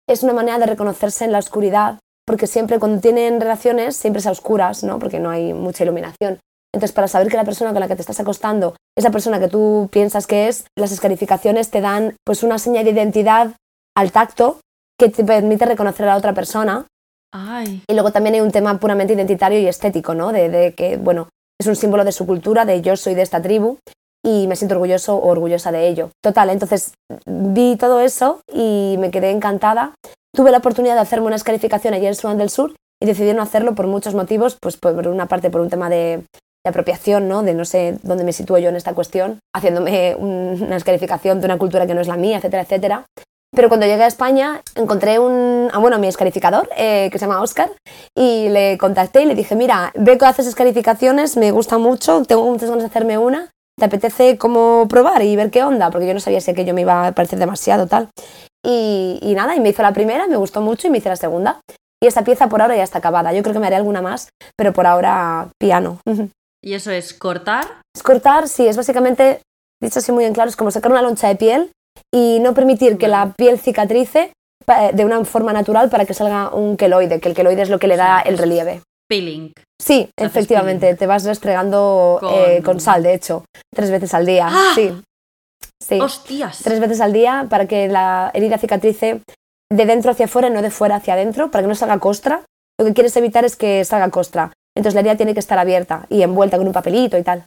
es 0.07 0.23
una 0.23 0.34
manera 0.34 0.60
de 0.60 0.65
reconocerse 0.65 1.26
en 1.26 1.31
la 1.31 1.39
oscuridad, 1.39 1.99
porque 2.26 2.47
siempre 2.47 2.80
cuando 2.80 3.02
tienen 3.02 3.39
relaciones 3.39 3.95
siempre 3.95 4.19
es 4.19 4.27
a 4.27 4.31
oscuras, 4.31 4.84
¿no? 4.84 4.99
Porque 4.99 5.19
no 5.19 5.30
hay 5.30 5.53
mucha 5.53 5.84
iluminación. 5.84 6.39
Entonces, 6.73 6.93
para 6.93 7.07
saber 7.07 7.30
que 7.30 7.38
la 7.38 7.45
persona 7.45 7.72
con 7.72 7.80
la 7.80 7.88
que 7.88 7.95
te 7.95 8.02
estás 8.02 8.19
acostando 8.19 8.76
es 8.97 9.03
la 9.03 9.11
persona 9.11 9.39
que 9.39 9.47
tú 9.47 9.88
piensas 9.91 10.27
que 10.27 10.49
es, 10.49 10.65
las 10.77 10.91
escarificaciones 10.91 11.69
te 11.69 11.80
dan 11.80 12.15
pues 12.26 12.43
una 12.43 12.60
señal 12.60 12.84
de 12.84 12.91
identidad 12.91 13.53
al 13.95 14.11
tacto 14.11 14.60
que 14.99 15.10
te 15.10 15.23
permite 15.23 15.65
reconocer 15.65 16.06
a 16.06 16.11
la 16.11 16.18
otra 16.18 16.34
persona. 16.34 16.85
Ay. 17.34 17.84
Y 17.88 17.93
luego 17.93 18.11
también 18.11 18.35
hay 18.35 18.41
un 18.41 18.52
tema 18.52 18.77
puramente 18.80 19.14
identitario 19.14 19.60
y 19.60 19.68
estético, 19.68 20.14
¿no? 20.14 20.34
De, 20.34 20.49
de, 20.49 20.73
que, 20.73 20.97
bueno, 20.97 21.30
es 21.60 21.68
un 21.68 21.76
símbolo 21.76 22.03
de 22.03 22.11
su 22.11 22.26
cultura, 22.26 22.65
de 22.65 22.81
yo 22.81 22.97
soy 22.97 23.15
de 23.15 23.22
esta 23.22 23.41
tribu 23.41 23.77
y 24.26 24.47
me 24.47 24.56
siento 24.56 24.73
orgulloso 24.73 25.15
o 25.15 25.30
orgullosa 25.30 25.72
de 25.72 25.88
ello. 25.88 26.10
Total, 26.22 26.49
entonces 26.49 26.93
vi 27.27 27.77
todo 27.77 28.02
eso 28.02 28.41
y 28.52 28.95
me 28.99 29.11
quedé 29.11 29.30
encantada. 29.30 29.93
Tuve 30.35 30.52
la 30.52 30.57
oportunidad 30.57 30.95
de 30.95 31.02
hacerme 31.02 31.27
una 31.27 31.35
escarificación 31.35 31.93
allí 31.93 32.07
en 32.07 32.15
Sudán 32.15 32.39
del 32.39 32.49
Sur 32.49 32.73
y 33.02 33.06
decidí 33.06 33.34
no 33.34 33.43
hacerlo 33.43 33.76
por 33.76 33.85
muchos 33.85 34.15
motivos, 34.15 34.57
pues 34.60 34.77
por 34.77 35.07
una 35.07 35.27
parte 35.27 35.52
por 35.52 35.61
un 35.61 35.69
tema 35.69 35.89
de, 35.89 36.23
apropiación, 36.68 37.30
¿no? 37.30 37.43
de 37.43 37.53
no 37.53 37.64
sé 37.64 37.99
dónde 38.02 38.23
me 38.23 38.34
sitúo 38.34 38.57
yo 38.57 38.69
en 38.69 38.76
esta 38.76 38.95
cuestión, 38.95 39.38
haciéndome 39.53 40.15
una 40.15 40.76
escarificación 40.76 41.39
de 41.39 41.45
una 41.45 41.60
cultura 41.60 41.85
que 41.85 41.93
no 41.93 42.02
es 42.02 42.07
la 42.07 42.18
mía, 42.18 42.38
etcétera, 42.38 42.64
etcétera. 42.64 43.06
Pero 43.56 43.69
cuando 43.69 43.85
llegué 43.85 44.03
a 44.03 44.07
España 44.07 44.61
encontré 44.73 45.19
un, 45.19 45.69
ah, 45.72 45.77
bueno, 45.77 45.99
mi 45.99 46.07
escarificador, 46.07 46.68
eh, 46.76 47.10
que 47.11 47.19
se 47.19 47.27
llama 47.27 47.41
Oscar, 47.41 47.72
y 48.18 48.49
le 48.49 48.80
contacté 48.80 49.22
y 49.22 49.26
le 49.26 49.35
dije, 49.35 49.56
mira, 49.56 49.91
veo 49.93 50.18
que 50.18 50.26
haces 50.26 50.47
escarificaciones, 50.47 51.38
me 51.38 51.52
gusta 51.52 51.77
mucho, 51.77 52.23
tengo 52.23 52.43
muchas 52.43 52.69
ganas 52.69 52.84
de 52.84 52.89
hacerme 52.89 53.19
una, 53.19 53.52
¿te 53.77 53.85
apetece 53.85 54.38
como 54.38 54.88
probar 54.88 55.22
y 55.23 55.35
ver 55.35 55.52
qué 55.52 55.64
onda? 55.64 55.91
Porque 55.91 56.07
yo 56.07 56.14
no 56.14 56.19
sabía 56.19 56.41
si 56.41 56.52
aquello 56.52 56.73
me 56.73 56.81
iba 56.81 57.07
a 57.07 57.11
parecer 57.11 57.39
demasiado 57.39 57.88
tal. 57.88 58.10
Y, 58.65 59.19
y, 59.22 59.35
nada, 59.35 59.56
y 59.56 59.60
me 59.60 59.69
hizo 59.69 59.81
la 59.81 59.93
primera, 59.93 60.27
me 60.27 60.38
gustó 60.38 60.61
mucho 60.61 60.88
y 60.88 60.89
me 60.89 60.97
hice 60.97 61.10
la 61.10 61.15
segunda. 61.15 61.60
Y 62.02 62.07
esa 62.07 62.23
pieza 62.23 62.49
por 62.49 62.61
ahora 62.61 62.76
ya 62.76 62.84
está 62.84 62.99
acabada. 62.99 63.34
Yo 63.34 63.43
creo 63.43 63.53
que 63.53 63.60
me 63.60 63.68
haré 63.68 63.76
alguna 63.76 64.02
más, 64.02 64.30
pero 64.57 64.73
por 64.73 64.88
ahora 64.88 65.49
piano. 65.60 65.99
¿Y 66.64 66.73
eso 66.73 66.91
es 66.91 67.14
cortar? 67.14 67.65
Es 67.95 68.03
cortar, 68.03 68.47
sí, 68.47 68.68
es 68.68 68.76
básicamente, 68.76 69.41
dicho 69.81 69.99
así 69.99 70.11
muy 70.11 70.26
en 70.26 70.34
claro, 70.34 70.49
es 70.49 70.56
como 70.56 70.72
sacar 70.72 70.91
una 70.91 71.02
loncha 71.02 71.27
de 71.27 71.35
piel 71.35 71.72
y 72.14 72.39
no 72.39 72.53
permitir 72.53 72.97
que 72.97 73.07
la 73.07 73.34
piel 73.38 73.60
cicatrice 73.60 74.34
de 74.93 75.06
una 75.06 75.23
forma 75.26 75.53
natural 75.53 75.89
para 75.89 76.06
que 76.06 76.15
salga 76.15 76.49
un 76.49 76.76
queloide, 76.76 77.19
que 77.19 77.30
el 77.30 77.35
queloide 77.35 77.61
es 77.61 77.69
lo 77.69 77.77
que 77.77 77.88
le 77.88 77.97
da 77.97 78.19
el 78.22 78.38
relieve. 78.38 78.81
Peeling. 79.07 79.53
Sí, 79.80 80.10
efectivamente, 80.18 80.95
te 80.95 81.07
vas 81.07 81.26
restregando 81.26 82.19
eh, 82.23 82.61
con... 82.64 82.80
sal, 82.80 83.03
de 83.03 83.14
hecho, 83.14 83.45
tres 83.73 83.91
veces 83.91 84.14
al 84.14 84.26
día. 84.26 84.48
¡Ah! 84.49 84.72
Sí. 84.73 84.91
sí. 85.82 85.99
¡Hostias! 85.99 86.61
Tres 86.64 86.80
veces 86.80 87.02
al 87.02 87.14
día 87.14 87.48
para 87.49 87.68
que 87.68 87.88
la 87.88 88.32
herida 88.34 88.57
cicatrice 88.57 89.22
de 89.72 89.86
dentro 89.86 90.11
hacia 90.11 90.26
afuera 90.26 90.48
y 90.48 90.52
no 90.52 90.61
de 90.61 90.72
fuera 90.72 90.95
hacia 90.95 91.14
adentro, 91.14 91.52
para 91.52 91.64
que 91.64 91.68
no 91.68 91.76
salga 91.76 91.99
costra. 91.99 92.44
Lo 92.80 92.86
que 92.86 92.94
quieres 92.94 93.15
evitar 93.15 93.45
es 93.45 93.56
que 93.56 93.84
salga 93.86 94.10
costra. 94.10 94.52
Entonces 94.76 94.95
la 94.95 95.02
herida 95.02 95.18
tiene 95.18 95.34
que 95.34 95.40
estar 95.40 95.57
abierta 95.57 96.06
y 96.10 96.22
envuelta 96.22 96.57
con 96.57 96.68
un 96.68 96.73
papelito 96.73 97.18
y 97.18 97.23
tal. 97.23 97.45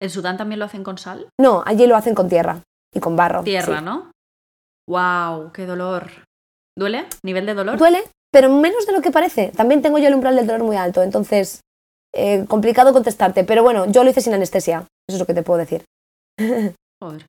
¿En 0.00 0.10
Sudán 0.10 0.36
también 0.36 0.58
lo 0.58 0.64
hacen 0.64 0.84
con 0.84 0.98
sal? 0.98 1.28
No, 1.40 1.62
allí 1.64 1.86
lo 1.86 1.96
hacen 1.96 2.14
con 2.14 2.28
tierra 2.28 2.62
y 2.94 3.00
con 3.00 3.16
barro. 3.16 3.42
Tierra, 3.42 3.80
¿no? 3.80 4.10
¡Wow! 4.88 5.52
¡Qué 5.52 5.64
dolor! 5.66 6.10
¿Duele? 6.76 7.06
¿Nivel 7.22 7.46
de 7.46 7.54
dolor? 7.54 7.78
Duele, 7.78 8.02
pero 8.32 8.48
menos 8.48 8.86
de 8.86 8.92
lo 8.92 9.02
que 9.02 9.10
parece. 9.10 9.52
También 9.54 9.82
tengo 9.82 9.98
yo 9.98 10.08
el 10.08 10.14
umbral 10.14 10.34
del 10.34 10.46
dolor 10.46 10.64
muy 10.64 10.76
alto, 10.76 11.02
entonces 11.02 11.60
eh, 12.14 12.44
complicado 12.48 12.92
contestarte, 12.92 13.44
pero 13.44 13.62
bueno, 13.62 13.86
yo 13.86 14.02
lo 14.02 14.10
hice 14.10 14.20
sin 14.20 14.34
anestesia, 14.34 14.86
eso 15.08 15.16
es 15.16 15.18
lo 15.20 15.26
que 15.26 15.34
te 15.34 15.42
puedo 15.42 15.58
decir. 15.58 15.84
Joder. 17.00 17.26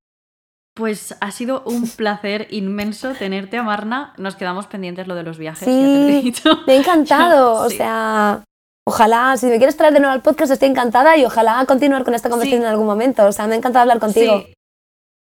Pues 0.76 1.16
ha 1.22 1.30
sido 1.30 1.64
un 1.68 1.88
placer 1.88 2.48
inmenso 2.50 3.14
tenerte, 3.14 3.58
Amarna. 3.58 4.14
Nos 4.18 4.36
quedamos 4.36 4.66
pendientes 4.66 5.06
lo 5.06 5.14
de 5.14 5.22
los 5.22 5.38
viajes. 5.38 5.66
Sí, 5.66 6.34
me 6.66 6.74
ha 6.74 6.78
encantado. 6.78 7.54
O 7.66 7.70
sea, 7.70 8.44
ojalá, 8.88 9.38
si 9.38 9.46
me 9.46 9.58
quieres 9.58 9.78
traer 9.78 9.94
de 9.94 10.00
nuevo 10.00 10.14
al 10.14 10.24
podcast, 10.24 10.52
estoy 10.52 10.70
encantada 10.70 11.16
y 11.16 11.26
ojalá 11.26 11.64
continuar 11.68 12.04
con 12.04 12.16
esta 12.16 12.30
conversación 12.30 12.64
en 12.64 12.70
algún 12.70 12.88
momento. 12.88 13.28
O 13.28 13.32
sea, 13.32 13.46
me 13.46 13.54
ha 13.54 13.58
encantado 13.58 13.84
hablar 13.84 14.00
contigo. 14.00 14.46
Sí. 14.48 14.54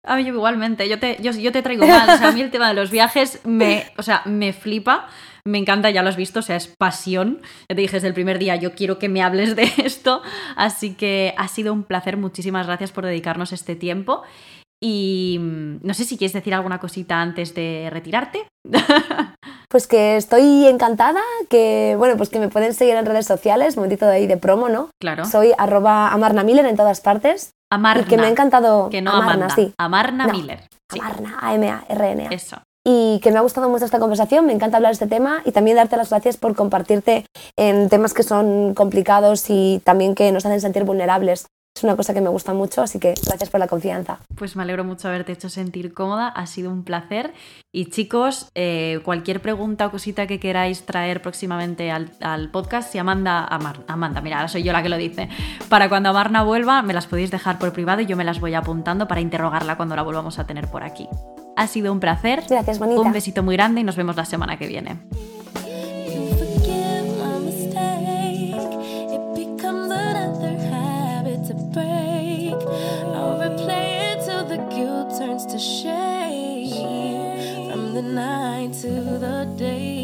A 0.07 0.15
mí 0.15 0.23
igualmente, 0.23 0.89
yo 0.89 0.99
te, 0.99 1.17
yo, 1.21 1.51
te 1.51 1.61
traigo 1.61 1.85
más. 1.85 2.15
O 2.15 2.17
sea, 2.17 2.29
a 2.29 2.31
mí 2.31 2.41
el 2.41 2.49
tema 2.49 2.69
de 2.69 2.73
los 2.73 2.89
viajes 2.89 3.41
me, 3.45 3.91
o 3.97 4.03
sea, 4.03 4.23
me 4.25 4.53
flipa, 4.53 5.07
me 5.47 5.57
encanta, 5.57 5.89
ya 5.89 6.03
lo 6.03 6.09
has 6.09 6.15
visto, 6.15 6.39
o 6.39 6.43
sea, 6.43 6.55
es 6.55 6.67
pasión. 6.67 7.41
Ya 7.69 7.75
te 7.75 7.81
dije 7.81 7.95
desde 7.95 8.07
el 8.07 8.13
primer 8.13 8.39
día, 8.39 8.55
yo 8.55 8.73
quiero 8.73 8.99
que 8.99 9.09
me 9.09 9.23
hables 9.23 9.55
de 9.55 9.63
esto. 9.83 10.21
Así 10.55 10.93
que 10.93 11.33
ha 11.37 11.47
sido 11.47 11.73
un 11.73 11.83
placer, 11.83 12.17
muchísimas 12.17 12.67
gracias 12.67 12.91
por 12.91 13.05
dedicarnos 13.05 13.53
este 13.53 13.75
tiempo. 13.75 14.23
Y 14.81 15.37
mm, 15.39 15.79
no 15.81 15.93
sé 15.93 16.03
si 16.03 16.17
quieres 16.17 16.33
decir 16.33 16.53
alguna 16.53 16.79
cosita 16.79 17.21
antes 17.21 17.55
de 17.55 17.89
retirarte. 17.91 18.47
Pues 19.69 19.85
que 19.85 20.15
estoy 20.15 20.65
encantada, 20.65 21.19
que 21.49 21.95
bueno, 21.97 22.15
pues 22.15 22.29
que 22.29 22.39
me 22.39 22.47
pueden 22.47 22.73
seguir 22.73 22.95
en 22.95 23.05
redes 23.05 23.25
sociales, 23.25 23.75
momentito 23.75 24.05
de 24.05 24.13
ahí 24.13 24.25
de 24.25 24.37
promo, 24.37 24.69
¿no? 24.69 24.91
Claro. 24.97 25.25
Soy 25.25 25.51
arroba 25.57 26.07
Amarna 26.13 26.43
Miller 26.43 26.65
en 26.65 26.77
todas 26.77 27.01
partes. 27.01 27.51
Amarna. 27.69 28.03
Y 28.03 28.05
que 28.05 28.15
me 28.15 28.27
ha 28.27 28.29
encantado. 28.29 28.89
Que 28.89 29.01
no 29.01 29.11
Amarna, 29.11 29.49
sí. 29.49 29.73
Amarna 29.77 30.27
Miller. 30.27 30.69
Amarna, 30.89 31.37
A-M-A-R-N-A. 31.41 32.29
Eso. 32.29 32.61
Y 32.89 33.19
que 33.21 33.31
me 33.31 33.37
ha 33.37 33.41
gustado 33.41 33.67
mucho 33.67 33.83
esta 33.83 33.99
conversación, 33.99 34.45
me 34.45 34.53
encanta 34.53 34.77
hablar 34.77 34.91
de 34.91 34.93
este 34.93 35.07
tema 35.07 35.41
y 35.43 35.51
también 35.51 35.75
darte 35.75 35.97
las 35.97 36.09
gracias 36.09 36.37
por 36.37 36.55
compartirte 36.55 37.25
en 37.57 37.89
temas 37.89 38.13
que 38.13 38.23
son 38.23 38.73
complicados 38.73 39.49
y 39.49 39.81
también 39.83 40.15
que 40.15 40.31
nos 40.31 40.45
hacen 40.45 40.61
sentir 40.61 40.85
vulnerables 40.85 41.47
es 41.77 41.83
una 41.83 41.95
cosa 41.95 42.13
que 42.13 42.21
me 42.21 42.29
gusta 42.29 42.53
mucho, 42.53 42.81
así 42.81 42.97
que 42.97 43.13
gracias 43.23 43.51
por 43.51 43.59
la 43.59 43.67
confianza. 43.67 44.19
Pues 44.35 44.55
me 44.55 44.63
alegro 44.63 44.83
mucho 44.83 45.09
haberte 45.09 45.33
hecho 45.33 45.47
sentir 45.47 45.93
cómoda, 45.93 46.27
ha 46.27 46.47
sido 46.47 46.71
un 46.71 46.83
placer. 46.83 47.33
Y 47.71 47.91
chicos, 47.91 48.49
eh, 48.55 48.99
cualquier 49.03 49.41
pregunta 49.41 49.85
o 49.85 49.91
cosita 49.91 50.25
que 50.25 50.39
queráis 50.39 50.87
traer 50.87 51.21
próximamente 51.21 51.91
al, 51.91 52.49
podcast, 52.51 52.91
si 52.91 52.97
Amanda, 52.97 53.47
Amanda, 53.87 54.21
mira, 54.21 54.47
soy 54.47 54.63
yo 54.63 54.73
la 54.73 54.81
que 54.81 54.89
lo 54.89 54.97
dice, 54.97 55.29
para 55.69 55.87
cuando 55.87 56.09
Amarna 56.09 56.41
vuelva, 56.41 56.81
me 56.81 56.93
las 56.93 57.05
podéis 57.05 57.29
dejar 57.29 57.59
por 57.59 57.71
privado 57.73 58.01
y 58.01 58.07
yo 58.07 58.17
me 58.17 58.23
las 58.23 58.39
voy 58.39 58.55
apuntando 58.55 59.07
para 59.07 59.21
interrogarla 59.21 59.77
cuando 59.77 59.95
la 59.95 60.01
volvamos 60.01 60.39
a 60.39 60.47
tener 60.47 60.67
por 60.67 60.83
aquí. 60.83 61.07
Ha 61.57 61.67
sido 61.67 61.91
un 61.91 61.99
placer. 61.99 62.43
Gracias, 62.47 62.79
bonita. 62.79 63.01
Un 63.01 63.11
besito 63.11 63.43
muy 63.43 63.55
grande 63.55 63.81
y 63.81 63.83
nos 63.83 63.95
vemos 63.95 64.15
la 64.15 64.25
semana 64.25 64.57
que 64.57 64.67
viene. 64.67 64.97
night 78.17 78.73
to 78.73 79.19
the 79.19 79.45
day. 79.57 79.96